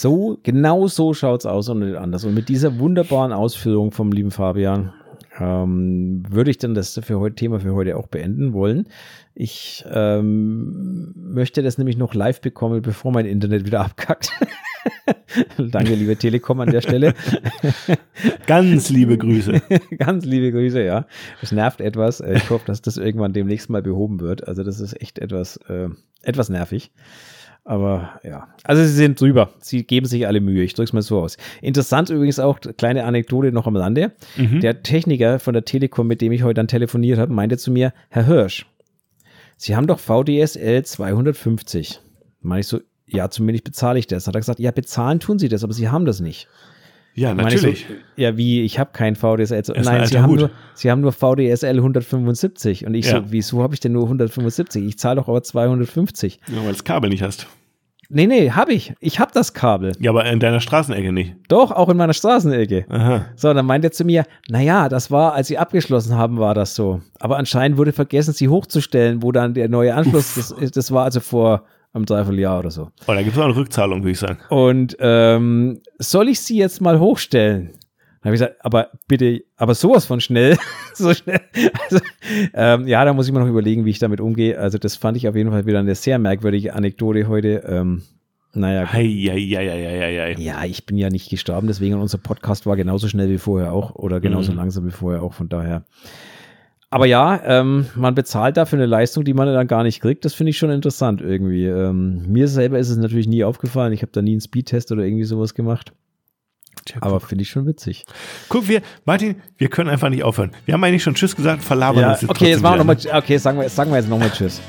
So, 0.00 0.38
genau 0.44 0.86
so 0.86 1.12
schaut's 1.12 1.44
aus 1.44 1.68
und 1.68 1.80
nicht 1.80 1.96
anders. 1.96 2.24
Und 2.24 2.32
mit 2.32 2.48
dieser 2.48 2.78
wunderbaren 2.78 3.32
Ausführung 3.32 3.90
vom 3.90 4.12
lieben 4.12 4.30
Fabian 4.30 4.92
ähm, 5.40 6.22
würde 6.28 6.52
ich 6.52 6.58
dann 6.58 6.74
das 6.74 7.00
für 7.02 7.18
heute, 7.18 7.34
Thema 7.34 7.58
für 7.58 7.74
heute 7.74 7.96
auch 7.96 8.06
beenden 8.06 8.52
wollen. 8.52 8.86
Ich 9.34 9.84
ähm, 9.90 11.12
möchte 11.16 11.64
das 11.64 11.78
nämlich 11.78 11.96
noch 11.96 12.14
live 12.14 12.40
bekommen, 12.40 12.80
bevor 12.80 13.10
mein 13.10 13.26
Internet 13.26 13.66
wieder 13.66 13.80
abkackt. 13.80 14.30
Danke, 15.58 15.96
liebe 15.96 16.14
Telekom 16.14 16.60
an 16.60 16.70
der 16.70 16.80
Stelle. 16.80 17.14
Ganz 18.46 18.90
liebe 18.90 19.18
Grüße. 19.18 19.60
Ganz 19.98 20.24
liebe 20.24 20.52
Grüße, 20.52 20.80
ja. 20.80 21.06
Das 21.40 21.50
nervt 21.50 21.80
etwas. 21.80 22.20
Ich 22.20 22.50
hoffe, 22.50 22.66
dass 22.66 22.82
das 22.82 22.98
irgendwann 22.98 23.32
demnächst 23.32 23.68
mal 23.68 23.82
behoben 23.82 24.20
wird. 24.20 24.46
Also 24.46 24.62
das 24.62 24.78
ist 24.78 25.02
echt 25.02 25.18
etwas, 25.18 25.56
äh, 25.68 25.88
etwas 26.22 26.50
nervig. 26.50 26.92
Aber 27.64 28.18
ja, 28.24 28.48
also 28.64 28.82
sie 28.82 28.88
sind 28.88 29.20
drüber. 29.20 29.50
Sie 29.60 29.84
geben 29.84 30.06
sich 30.06 30.26
alle 30.26 30.40
Mühe. 30.40 30.62
Ich 30.62 30.74
drücke 30.74 30.88
es 30.88 30.92
mal 30.94 31.02
so 31.02 31.20
aus. 31.20 31.36
Interessant 31.60 32.08
übrigens 32.08 32.38
auch, 32.38 32.58
kleine 32.78 33.04
Anekdote 33.04 33.52
noch 33.52 33.66
am 33.66 33.76
Rande. 33.76 34.12
Der 34.60 34.82
Techniker 34.82 35.38
von 35.38 35.52
der 35.52 35.64
Telekom, 35.64 36.06
mit 36.06 36.20
dem 36.22 36.32
ich 36.32 36.42
heute 36.42 36.54
dann 36.54 36.68
telefoniert 36.68 37.18
habe, 37.18 37.32
meinte 37.32 37.58
zu 37.58 37.70
mir, 37.70 37.92
Herr 38.08 38.24
Hirsch, 38.26 38.64
Sie 39.58 39.74
haben 39.74 39.88
doch 39.88 39.98
VDSL 39.98 40.84
250. 40.84 42.00
Meine 42.40 42.60
ich 42.60 42.68
so, 42.68 42.80
ja, 43.06 43.28
zumindest 43.28 43.64
bezahle 43.64 43.98
ich 43.98 44.06
das. 44.06 44.26
Hat 44.26 44.34
er 44.34 44.40
gesagt, 44.40 44.60
ja, 44.60 44.70
bezahlen 44.70 45.18
tun 45.18 45.38
Sie 45.38 45.48
das, 45.48 45.64
aber 45.64 45.72
Sie 45.72 45.88
haben 45.88 46.04
das 46.04 46.20
nicht. 46.20 46.48
Ja, 47.18 47.34
natürlich. 47.34 47.86
So, 47.88 47.94
ja, 48.16 48.36
wie, 48.36 48.62
ich 48.62 48.78
habe 48.78 48.90
kein 48.92 49.16
VDSL. 49.16 49.62
ein 49.74 49.82
Nein, 49.82 50.06
Sie 50.06 50.18
haben, 50.18 50.30
Hut. 50.30 50.38
nur, 50.40 50.50
Sie 50.74 50.90
haben 50.90 51.00
nur 51.00 51.12
VDSL 51.12 51.76
175. 51.76 52.86
Und 52.86 52.94
ich 52.94 53.06
Ja. 53.06 53.18
so, 53.18 53.24
wieso 53.32 53.62
habe 53.62 53.74
ich 53.74 53.80
denn 53.80 53.92
nur 53.92 54.04
175? 54.04 54.84
Ich 54.84 54.98
zahle 54.98 55.16
doch 55.16 55.28
aber 55.28 55.42
250. 55.42 56.40
Ja, 56.48 56.56
weil 56.56 56.62
du 56.64 56.68
das 56.70 56.84
Kabel 56.84 57.10
nicht 57.10 57.22
hast. 57.22 57.46
Nee, 58.10 58.26
nee, 58.26 58.50
habe 58.52 58.72
ich. 58.72 58.94
Ich 59.00 59.20
habe 59.20 59.32
das 59.34 59.52
Kabel. 59.52 59.92
Ja, 60.00 60.12
aber 60.12 60.24
in 60.24 60.40
deiner 60.40 60.60
Straßenecke 60.60 61.12
nicht. 61.12 61.34
Doch, 61.48 61.72
auch 61.72 61.90
in 61.90 61.96
meiner 61.98 62.14
Straßenecke. 62.14 62.86
Aha. 62.88 63.26
So, 63.36 63.52
dann 63.52 63.66
meint 63.66 63.84
er 63.84 63.92
zu 63.92 64.04
mir, 64.04 64.24
naja, 64.48 64.88
das 64.88 65.10
war, 65.10 65.34
als 65.34 65.48
sie 65.48 65.58
abgeschlossen 65.58 66.14
haben, 66.16 66.38
war 66.38 66.54
das 66.54 66.74
so. 66.74 67.02
Aber 67.20 67.36
anscheinend 67.36 67.76
wurde 67.76 67.92
vergessen, 67.92 68.32
sie 68.32 68.48
hochzustellen, 68.48 69.22
wo 69.22 69.30
dann 69.30 69.52
der 69.52 69.68
neue 69.68 69.94
Anschluss, 69.94 70.36
das, 70.58 70.70
das 70.70 70.90
war 70.90 71.04
also 71.04 71.20
vor 71.20 71.64
einem 71.92 72.04
Dreivierteljahr 72.06 72.58
oder 72.58 72.70
so. 72.70 72.90
Oh, 73.06 73.12
da 73.12 73.22
gibt 73.22 73.32
es 73.34 73.38
auch 73.38 73.44
eine 73.46 73.56
Rückzahlung, 73.56 74.00
würde 74.02 74.10
ich 74.12 74.18
sagen. 74.18 74.38
Und 74.50 74.96
ähm, 75.00 75.80
soll 75.98 76.28
ich 76.28 76.40
sie 76.40 76.56
jetzt 76.58 76.80
mal 76.80 77.00
hochstellen? 77.00 77.70
Dann 78.20 78.30
habe 78.30 78.34
ich 78.34 78.40
gesagt, 78.40 78.56
aber 78.64 78.88
bitte, 79.06 79.42
aber 79.56 79.74
sowas 79.74 80.04
von 80.04 80.20
schnell. 80.20 80.56
so 80.94 81.14
schnell. 81.14 81.40
Also, 81.88 82.04
ähm, 82.54 82.86
ja, 82.88 83.04
da 83.04 83.12
muss 83.12 83.26
ich 83.28 83.32
mir 83.32 83.40
noch 83.40 83.48
überlegen, 83.48 83.84
wie 83.84 83.90
ich 83.90 84.00
damit 84.00 84.20
umgehe. 84.20 84.58
Also, 84.58 84.76
das 84.78 84.96
fand 84.96 85.16
ich 85.16 85.28
auf 85.28 85.36
jeden 85.36 85.50
Fall 85.50 85.66
wieder 85.66 85.78
eine 85.78 85.94
sehr 85.94 86.18
merkwürdige 86.18 86.74
Anekdote 86.74 87.28
heute. 87.28 87.62
Ähm, 87.66 88.02
naja, 88.54 88.92
hei, 88.92 89.04
hei, 89.04 89.38
hei. 89.56 90.34
ja, 90.38 90.64
ich 90.64 90.84
bin 90.86 90.96
ja 90.96 91.10
nicht 91.10 91.30
gestorben, 91.30 91.68
deswegen 91.68 91.94
unser 91.94 92.18
Podcast 92.18 92.66
war 92.66 92.76
genauso 92.76 93.06
schnell 93.06 93.28
wie 93.30 93.38
vorher 93.38 93.72
auch 93.72 93.94
oder 93.94 94.20
genauso 94.20 94.50
Mhm. 94.52 94.58
langsam 94.58 94.86
wie 94.86 94.90
vorher 94.90 95.22
auch, 95.22 95.34
von 95.34 95.48
daher. 95.48 95.84
Aber 96.90 97.06
ja, 97.06 97.40
ähm, 97.44 97.86
man 97.96 98.14
bezahlt 98.14 98.56
dafür 98.56 98.78
eine 98.78 98.86
Leistung, 98.86 99.24
die 99.24 99.34
man 99.34 99.46
dann 99.52 99.66
gar 99.66 99.82
nicht 99.82 100.00
kriegt. 100.00 100.24
Das 100.24 100.32
finde 100.32 100.50
ich 100.50 100.58
schon 100.58 100.70
interessant 100.70 101.20
irgendwie. 101.20 101.66
Ähm, 101.66 102.22
mir 102.28 102.48
selber 102.48 102.78
ist 102.78 102.88
es 102.88 102.96
natürlich 102.96 103.28
nie 103.28 103.44
aufgefallen. 103.44 103.92
Ich 103.92 104.00
habe 104.00 104.12
da 104.12 104.22
nie 104.22 104.32
einen 104.32 104.40
Speedtest 104.40 104.90
oder 104.90 105.02
irgendwie 105.02 105.24
sowas 105.24 105.54
gemacht. 105.54 105.92
Tja, 106.86 106.98
Aber 107.02 107.20
finde 107.20 107.42
ich 107.42 107.50
schon 107.50 107.66
witzig. 107.66 108.06
guck, 108.48 108.68
wir, 108.68 108.80
Martin, 109.04 109.36
wir 109.58 109.68
können 109.68 109.90
einfach 109.90 110.08
nicht 110.08 110.22
aufhören. 110.22 110.52
Wir 110.64 110.72
haben 110.74 110.84
eigentlich 110.84 111.02
schon 111.02 111.14
Tschüss 111.14 111.36
gesagt, 111.36 111.62
verlabern 111.62 112.00
Ja, 112.00 112.12
uns 112.12 112.22
jetzt 112.22 112.30
okay, 112.30 112.50
jetzt 112.50 112.62
machen 112.62 112.78
wir 112.78 112.84
wieder, 112.84 113.04
noch 113.04 113.12
mal, 113.12 113.18
okay, 113.18 113.36
sagen 113.36 113.60
wir, 113.60 113.68
sagen 113.68 113.90
wir 113.90 113.98
jetzt 113.98 114.08
nochmal 114.08 114.30
Tschüss. 114.30 114.62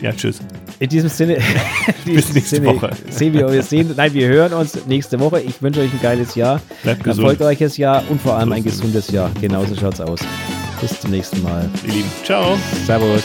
Ja, 0.00 0.12
tschüss. 0.12 0.40
In 0.78 0.88
diesem 0.88 1.08
Sinne, 1.08 1.34
in 2.06 2.14
Bis 2.14 2.32
nächste 2.32 2.56
Sinne 2.56 2.68
Woche. 2.68 2.90
Sehen 3.10 3.34
wir, 3.34 3.50
wir 3.50 3.62
sehen, 3.64 3.92
nein, 3.96 4.14
wir 4.14 4.28
hören 4.28 4.52
uns 4.52 4.86
nächste 4.86 5.18
Woche. 5.18 5.40
Ich 5.40 5.60
wünsche 5.60 5.80
euch 5.80 5.92
ein 5.92 6.00
geiles 6.00 6.36
Jahr, 6.36 6.60
Bleibt 6.84 7.00
ein 7.00 7.04
gesund, 7.04 7.26
erfolgreiches 7.28 7.76
Jahr 7.76 8.04
und 8.08 8.20
vor 8.20 8.34
allem 8.36 8.52
ein 8.52 8.60
es. 8.60 8.64
gesundes 8.64 9.10
Jahr. 9.10 9.30
Genauso 9.40 9.74
schaut's 9.74 10.00
aus. 10.00 10.20
Bis 10.82 11.00
zum 11.00 11.12
nächsten 11.12 11.40
Mal. 11.42 11.70
ihr 11.84 11.92
Lieben. 11.94 12.10
Ciao. 12.24 12.58
Servus. 12.84 13.22